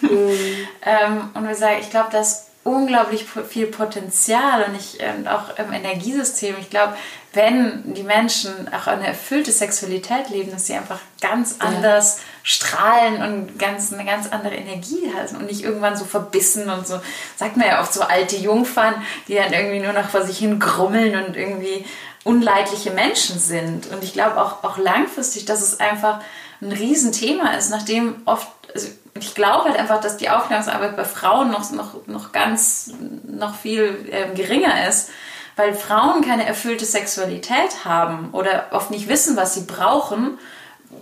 Mhm. 0.00 0.68
ähm, 0.82 1.30
und 1.34 1.46
wir 1.46 1.54
sagen, 1.54 1.76
ich 1.80 1.90
glaube, 1.90 2.10
dass 2.10 2.48
unglaublich 2.64 3.24
viel 3.48 3.66
Potenzial 3.66 4.64
und 4.64 4.76
ich 4.76 4.98
und 5.00 5.26
auch 5.26 5.56
im 5.58 5.72
Energiesystem. 5.72 6.56
Ich 6.60 6.70
glaube, 6.70 6.94
wenn 7.32 7.94
die 7.94 8.02
Menschen 8.02 8.70
auch 8.72 8.86
eine 8.86 9.06
erfüllte 9.06 9.52
Sexualität 9.52 10.28
leben, 10.30 10.50
dass 10.50 10.66
sie 10.66 10.74
einfach 10.74 11.00
ganz 11.20 11.56
anders. 11.60 12.20
Strahlen 12.42 13.22
und 13.22 13.58
ganz, 13.58 13.92
eine 13.92 14.04
ganz 14.04 14.28
andere 14.28 14.54
Energie 14.54 15.12
haben 15.14 15.36
und 15.36 15.46
nicht 15.46 15.62
irgendwann 15.62 15.96
so 15.96 16.04
verbissen 16.04 16.70
und 16.70 16.86
so, 16.86 17.00
sagt 17.36 17.56
man 17.56 17.66
ja 17.66 17.80
oft 17.80 17.92
so 17.92 18.02
alte 18.02 18.36
Jungfern, 18.36 18.94
die 19.26 19.34
dann 19.34 19.52
irgendwie 19.52 19.80
nur 19.80 19.92
noch 19.92 20.08
vor 20.08 20.22
sich 20.22 20.38
hin 20.38 20.58
grummeln 20.58 21.26
und 21.26 21.36
irgendwie 21.36 21.84
unleidliche 22.24 22.90
Menschen 22.90 23.38
sind. 23.38 23.86
Und 23.90 24.02
ich 24.02 24.12
glaube 24.12 24.40
auch, 24.40 24.64
auch 24.64 24.78
langfristig, 24.78 25.44
dass 25.44 25.62
es 25.62 25.80
einfach 25.80 26.20
ein 26.60 26.72
Riesenthema 26.72 27.52
ist, 27.52 27.70
nachdem 27.70 28.16
oft, 28.24 28.48
also 28.74 28.88
ich 29.14 29.34
glaube 29.34 29.68
halt 29.68 29.78
einfach, 29.78 30.00
dass 30.00 30.16
die 30.16 30.30
Aufklärungsarbeit 30.30 30.96
bei 30.96 31.04
Frauen 31.04 31.50
noch, 31.50 31.70
noch, 31.72 32.06
noch 32.06 32.32
ganz, 32.32 32.92
noch 33.24 33.54
viel 33.54 34.08
ähm, 34.10 34.34
geringer 34.34 34.88
ist, 34.88 35.10
weil 35.56 35.74
Frauen 35.74 36.24
keine 36.24 36.46
erfüllte 36.46 36.84
Sexualität 36.84 37.84
haben 37.84 38.30
oder 38.32 38.66
oft 38.70 38.90
nicht 38.90 39.08
wissen, 39.08 39.36
was 39.36 39.54
sie 39.54 39.62
brauchen, 39.62 40.38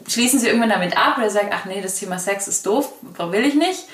schließen 0.09 0.39
sie 0.39 0.47
irgendwann 0.47 0.71
damit 0.71 0.97
ab 0.97 1.19
oder 1.19 1.31
sagen, 1.31 1.51
ach 1.53 1.65
nee, 1.65 1.81
das 1.81 1.97
Thema 1.97 2.19
Sex 2.19 2.49
ist 2.49 2.67
doof, 2.67 2.93
will 3.19 3.45
ich 3.45 3.55
nicht. 3.55 3.85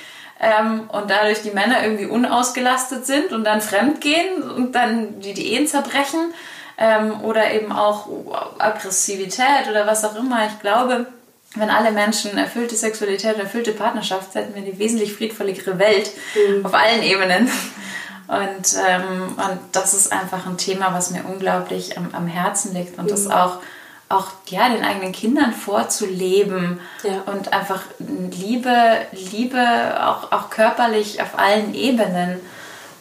Ähm, 0.40 0.90
und 0.90 1.08
dadurch 1.08 1.42
die 1.42 1.52
Männer 1.52 1.84
irgendwie 1.84 2.06
unausgelastet 2.06 3.06
sind 3.06 3.32
und 3.32 3.44
dann 3.44 3.60
fremd 3.60 4.00
gehen 4.00 4.42
und 4.42 4.74
dann 4.74 5.20
die, 5.20 5.52
Ehen 5.52 5.68
zerbrechen 5.68 6.34
ähm, 6.78 7.20
oder 7.22 7.52
eben 7.52 7.70
auch 7.70 8.08
Aggressivität 8.58 9.68
oder 9.70 9.86
was 9.86 10.04
auch 10.04 10.16
immer. 10.16 10.46
Ich 10.46 10.58
glaube, 10.60 11.06
wenn 11.54 11.70
alle 11.70 11.92
Menschen 11.92 12.36
erfüllte 12.38 12.74
Sexualität, 12.74 13.38
erfüllte 13.38 13.72
Partnerschaft, 13.72 14.34
hätten 14.34 14.54
wir 14.54 14.62
eine 14.62 14.78
wesentlich 14.78 15.12
friedvolligere 15.12 15.78
Welt 15.78 16.10
mhm. 16.34 16.64
auf 16.66 16.74
allen 16.74 17.02
Ebenen. 17.02 17.48
Und, 18.28 18.76
ähm, 18.88 19.34
und 19.36 19.60
das 19.72 19.92
ist 19.92 20.10
einfach 20.10 20.46
ein 20.46 20.56
Thema, 20.56 20.94
was 20.94 21.10
mir 21.10 21.22
unglaublich 21.24 21.98
am, 21.98 22.08
am 22.14 22.26
Herzen 22.26 22.72
liegt 22.74 22.98
und 22.98 23.04
mhm. 23.04 23.10
das 23.10 23.28
auch, 23.28 23.58
auch 24.12 24.28
ja, 24.48 24.68
den 24.68 24.84
eigenen 24.84 25.12
Kindern 25.12 25.52
vorzuleben 25.52 26.80
ja. 27.02 27.22
und 27.32 27.52
einfach 27.52 27.82
Liebe, 27.98 29.06
Liebe 29.12 30.06
auch, 30.06 30.32
auch 30.32 30.50
körperlich 30.50 31.22
auf 31.22 31.38
allen 31.38 31.74
Ebenen. 31.74 32.40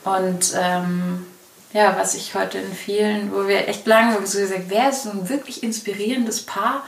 Und 0.03 0.53
ähm, 0.59 1.25
ja, 1.73 1.95
was 1.97 2.15
ich 2.15 2.35
heute 2.35 2.57
in 2.57 2.73
vielen, 2.73 3.33
wo 3.33 3.47
wir 3.47 3.67
echt 3.67 3.87
lange 3.87 4.25
so 4.25 4.39
gesagt, 4.39 4.65
wer 4.67 4.89
ist 4.89 5.03
so 5.03 5.11
ein 5.11 5.29
wirklich 5.29 5.63
inspirierendes 5.63 6.45
Paar? 6.45 6.83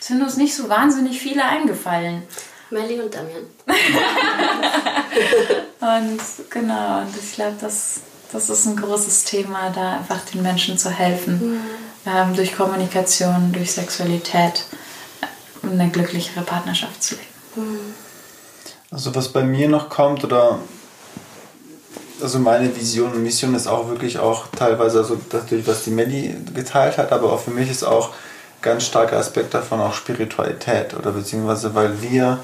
sind 0.00 0.22
uns 0.22 0.36
nicht 0.36 0.54
so 0.54 0.68
wahnsinnig 0.68 1.20
viele 1.20 1.44
eingefallen. 1.44 2.22
Melly 2.70 3.00
und 3.00 3.14
Damian. 3.14 3.44
und 5.80 6.20
genau, 6.50 7.00
und 7.00 7.14
ich 7.16 7.34
glaube, 7.34 7.56
das, 7.60 8.00
das 8.32 8.48
ist 8.48 8.66
ein 8.66 8.76
großes 8.76 9.24
Thema, 9.24 9.70
da 9.74 9.98
einfach 9.98 10.20
den 10.32 10.42
Menschen 10.42 10.78
zu 10.78 10.90
helfen. 10.90 11.54
Mhm. 11.54 11.60
Ähm, 12.06 12.34
durch 12.34 12.56
Kommunikation, 12.56 13.52
durch 13.52 13.72
Sexualität 13.72 14.64
eine 15.62 15.90
glücklichere 15.90 16.42
Partnerschaft 16.44 17.02
zu 17.02 17.14
leben. 17.14 17.26
Mhm. 17.56 17.94
Also 18.90 19.14
was 19.14 19.28
bei 19.28 19.42
mir 19.42 19.68
noch 19.68 19.88
kommt 19.88 20.24
oder 20.24 20.58
also 22.20 22.38
meine 22.38 22.74
Vision 22.74 23.12
und 23.12 23.22
Mission 23.22 23.54
ist 23.54 23.66
auch 23.66 23.88
wirklich 23.88 24.18
auch 24.18 24.46
teilweise 24.48 24.98
also 24.98 25.18
natürlich 25.32 25.66
was 25.66 25.84
die 25.84 25.90
Melly 25.90 26.34
geteilt 26.54 26.98
hat, 26.98 27.12
aber 27.12 27.32
auch 27.32 27.40
für 27.40 27.50
mich 27.50 27.70
ist 27.70 27.84
auch 27.84 28.10
ganz 28.62 28.84
starker 28.84 29.16
Aspekt 29.16 29.54
davon 29.54 29.80
auch 29.80 29.94
Spiritualität 29.94 30.94
oder 30.94 31.12
beziehungsweise 31.12 31.74
weil 31.74 32.02
wir 32.02 32.40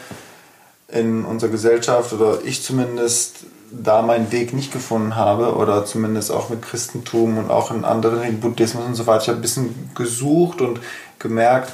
in 0.89 1.25
unserer 1.25 1.51
Gesellschaft 1.51 2.13
oder 2.13 2.39
ich 2.45 2.63
zumindest 2.63 3.39
da 3.83 4.03
meinen 4.03 4.33
Weg 4.33 4.53
nicht 4.53 4.73
gefunden 4.73 5.17
habe 5.17 5.57
oder 5.57 5.85
zumindest 5.85 6.31
auch 6.31 6.49
mit 6.49 6.63
Christentum 6.63 7.39
und 7.39 7.51
auch 7.51 7.71
in 7.71 7.85
anderen, 7.85 8.41
Buddhismus 8.41 8.85
und 8.85 8.95
so 8.95 9.07
weiter, 9.07 9.23
ich 9.23 9.29
habe 9.29 9.39
ein 9.39 9.43
bisschen 9.43 9.91
gesucht 9.95 10.61
und 10.61 10.81
gemerkt, 11.19 11.73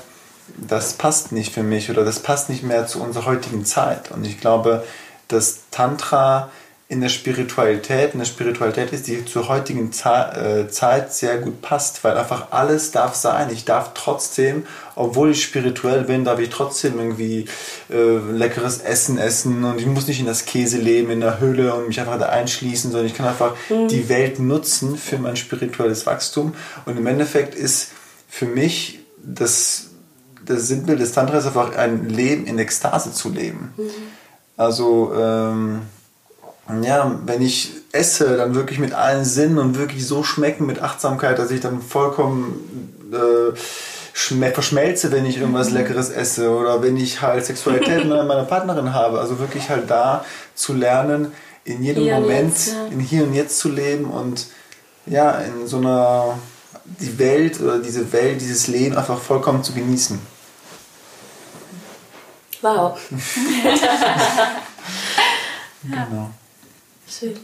das 0.57 0.95
passt 0.95 1.33
nicht 1.33 1.53
für 1.53 1.63
mich 1.63 1.91
oder 1.91 2.05
das 2.05 2.21
passt 2.21 2.49
nicht 2.49 2.63
mehr 2.63 2.87
zu 2.87 3.03
unserer 3.03 3.27
heutigen 3.27 3.65
Zeit. 3.65 4.11
Und 4.11 4.27
ich 4.27 4.41
glaube, 4.41 4.85
dass 5.29 5.61
Tantra 5.71 6.51
in 6.93 7.01
der 7.01 7.09
Spiritualität, 7.09 8.13
in 8.13 8.19
der 8.19 8.27
Spiritualität 8.27 8.93
ist, 8.93 9.07
die 9.07 9.25
zur 9.25 9.49
heutigen 9.49 9.91
äh, 10.05 10.69
Zeit 10.69 11.15
sehr 11.15 11.39
gut 11.39 11.63
passt, 11.63 12.05
weil 12.05 12.19
einfach 12.19 12.49
alles 12.51 12.91
darf 12.91 13.15
sein. 13.15 13.49
Ich 13.51 13.65
darf 13.65 13.93
trotzdem, 13.95 14.67
obwohl 14.95 15.31
ich 15.31 15.43
spirituell 15.43 16.03
bin, 16.03 16.27
darf 16.27 16.39
ich 16.39 16.51
trotzdem 16.51 16.99
irgendwie 16.99 17.47
äh, 17.91 18.19
leckeres 18.31 18.79
Essen 18.79 19.17
essen 19.17 19.65
und 19.65 19.81
ich 19.81 19.87
muss 19.87 20.07
nicht 20.07 20.21
in 20.21 20.27
das 20.27 20.45
Käse 20.45 20.77
leben, 20.77 21.11
in 21.11 21.21
der 21.21 21.41
Höhle 21.41 21.75
und 21.75 21.89
mich 21.89 21.99
einfach 21.99 22.19
da 22.19 22.27
einschließen, 22.27 22.91
sondern 22.91 23.07
ich 23.07 23.15
kann 23.15 23.27
einfach 23.27 23.57
mhm. 23.71 23.89
die 23.89 24.11
Welt 24.11 24.39
nutzen 24.39 24.99
für 24.99 25.17
mein 25.17 25.37
spirituelles 25.37 26.05
Wachstum. 26.05 26.53
Und 26.85 26.99
im 26.99 27.07
Endeffekt 27.07 27.55
ist 27.55 27.89
für 28.29 28.47
mich 28.47 29.01
das, 29.25 29.87
das 30.45 30.69
Sinnbild 30.69 31.01
des 31.01 31.13
Tantra 31.13 31.39
ist 31.39 31.47
einfach 31.47 31.75
ein 31.75 32.11
Leben 32.11 32.47
in 32.47 32.59
Ekstase 32.59 33.15
zu 33.15 33.31
leben. 33.31 33.73
Mhm. 33.79 33.91
Also 34.59 35.15
ähm, 35.17 35.81
ja, 36.83 37.19
wenn 37.27 37.43
ich 37.43 37.73
esse, 37.93 38.37
dann 38.37 38.55
wirklich 38.55 38.79
mit 38.79 38.95
allen 38.95 39.25
Sinnen 39.25 39.59
und 39.59 39.79
wirklich 39.79 40.07
so 40.07 40.23
schmecken 40.23 40.67
mit 40.67 40.81
Achtsamkeit, 40.81 41.39
dass 41.39 41.51
ich 41.51 41.61
dann 41.61 41.83
vollkommen 41.83 43.11
äh, 43.13 43.57
verschmelze, 44.15 45.13
wenn 45.13 45.27
ich 45.27 45.39
irgendwas 45.39 45.71
mhm. 45.71 45.77
Leckeres 45.77 46.11
esse 46.11 46.51
oder 46.51 46.83
wenn 46.83 46.97
ich 46.97 47.23
halt 47.23 47.45
Sexualität 47.45 48.05
mit 48.07 48.27
meiner 48.27 48.45
Partnerin 48.45 48.95
habe. 48.95 49.21
Also 49.21 49.39
wirklich 49.39 49.69
halt 49.69 49.91
da 49.91 50.25
zu 50.55 50.73
lernen, 50.73 51.33
in 51.65 51.83
jedem 51.83 52.05
hier 52.05 52.21
Moment, 52.21 52.51
jetzt, 52.51 52.73
ja. 52.73 52.87
in 52.87 53.01
hier 53.01 53.25
und 53.25 53.35
jetzt 53.35 53.59
zu 53.59 53.69
leben 53.69 54.07
und 54.07 54.47
ja, 55.07 55.33
in 55.33 55.67
so 55.67 55.79
einer, 55.79 56.39
die 56.85 57.19
Welt 57.19 57.61
oder 57.61 57.79
diese 57.79 58.13
Welt, 58.13 58.41
dieses 58.41 58.69
Leben 58.69 58.97
einfach 58.97 59.19
vollkommen 59.19 59.63
zu 59.63 59.73
genießen. 59.73 60.19
Wow. 62.63 62.99
genau. 65.83 66.31
Schön. 67.19 67.37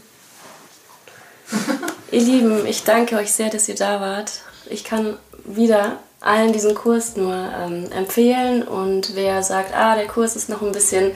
ihr 2.10 2.20
Lieben, 2.20 2.66
ich 2.66 2.84
danke 2.84 3.16
euch 3.16 3.32
sehr, 3.32 3.50
dass 3.50 3.68
ihr 3.68 3.74
da 3.74 4.00
wart. 4.00 4.32
Ich 4.70 4.84
kann 4.84 5.16
wieder 5.44 5.98
allen 6.20 6.52
diesen 6.52 6.74
Kurs 6.74 7.16
nur 7.16 7.34
ähm, 7.34 7.90
empfehlen 7.92 8.66
und 8.66 9.14
wer 9.14 9.42
sagt, 9.42 9.74
ah, 9.74 9.94
der 9.94 10.06
Kurs 10.06 10.36
ist 10.36 10.48
noch 10.48 10.62
ein 10.62 10.72
bisschen 10.72 11.12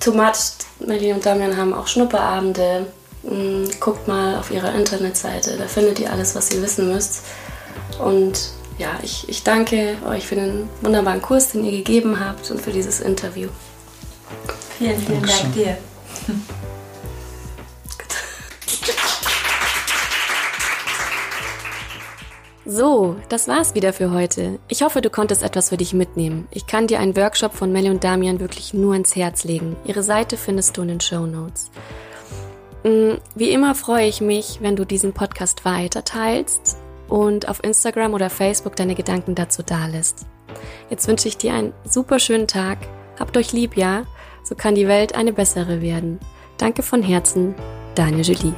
too 0.00 0.12
much, 0.12 0.54
Melly 0.80 1.12
und 1.12 1.24
Damian 1.26 1.56
haben 1.56 1.74
auch 1.74 1.86
Schnupperabende. 1.86 2.86
Mm, 3.24 3.64
guckt 3.78 4.08
mal 4.08 4.36
auf 4.36 4.50
ihrer 4.50 4.74
Internetseite, 4.74 5.56
da 5.56 5.66
findet 5.66 6.00
ihr 6.00 6.10
alles, 6.12 6.34
was 6.34 6.50
ihr 6.52 6.62
wissen 6.62 6.92
müsst. 6.92 7.22
Und 8.02 8.50
ja, 8.78 8.98
ich, 9.02 9.28
ich 9.28 9.44
danke 9.44 9.96
euch 10.08 10.26
für 10.26 10.34
den 10.34 10.68
wunderbaren 10.80 11.22
Kurs, 11.22 11.50
den 11.50 11.64
ihr 11.64 11.72
gegeben 11.72 12.18
habt 12.18 12.50
und 12.50 12.60
für 12.60 12.72
dieses 12.72 13.00
Interview. 13.00 13.48
Vielen, 14.78 14.98
vielen 14.98 15.22
Dank 15.22 15.54
dir. 15.54 15.76
So, 22.64 23.16
das 23.28 23.48
war's 23.48 23.74
wieder 23.74 23.92
für 23.92 24.12
heute. 24.12 24.60
Ich 24.68 24.82
hoffe, 24.82 25.00
du 25.00 25.10
konntest 25.10 25.42
etwas 25.42 25.70
für 25.70 25.76
dich 25.76 25.94
mitnehmen. 25.94 26.46
Ich 26.52 26.68
kann 26.68 26.86
dir 26.86 27.00
einen 27.00 27.16
Workshop 27.16 27.54
von 27.54 27.72
Melly 27.72 27.90
und 27.90 28.04
Damian 28.04 28.38
wirklich 28.38 28.72
nur 28.72 28.94
ins 28.94 29.16
Herz 29.16 29.42
legen. 29.42 29.76
Ihre 29.84 30.04
Seite 30.04 30.36
findest 30.36 30.76
du 30.76 30.82
in 30.82 30.88
den 30.88 31.00
Show 31.00 31.26
Notes. 31.26 31.72
Mm, 32.84 33.14
wie 33.34 33.50
immer 33.50 33.74
freue 33.74 34.06
ich 34.06 34.20
mich, 34.20 34.58
wenn 34.60 34.76
du 34.76 34.84
diesen 34.84 35.12
Podcast 35.12 35.64
weiter 35.64 36.04
teilst 36.04 36.76
und 37.08 37.48
auf 37.48 37.64
Instagram 37.64 38.14
oder 38.14 38.30
Facebook 38.30 38.76
deine 38.76 38.94
Gedanken 38.94 39.34
dazu 39.34 39.64
dalässt. 39.64 40.26
Jetzt 40.88 41.08
wünsche 41.08 41.26
ich 41.26 41.36
dir 41.36 41.54
einen 41.54 41.72
super 41.84 42.20
schönen 42.20 42.46
Tag. 42.46 42.78
Habt 43.18 43.36
euch 43.36 43.52
lieb, 43.52 43.76
ja? 43.76 44.04
So 44.44 44.54
kann 44.54 44.76
die 44.76 44.88
Welt 44.88 45.16
eine 45.16 45.32
bessere 45.32 45.82
werden. 45.82 46.20
Danke 46.58 46.82
von 46.84 47.02
Herzen, 47.02 47.56
deine 47.96 48.22
Julie. 48.22 48.54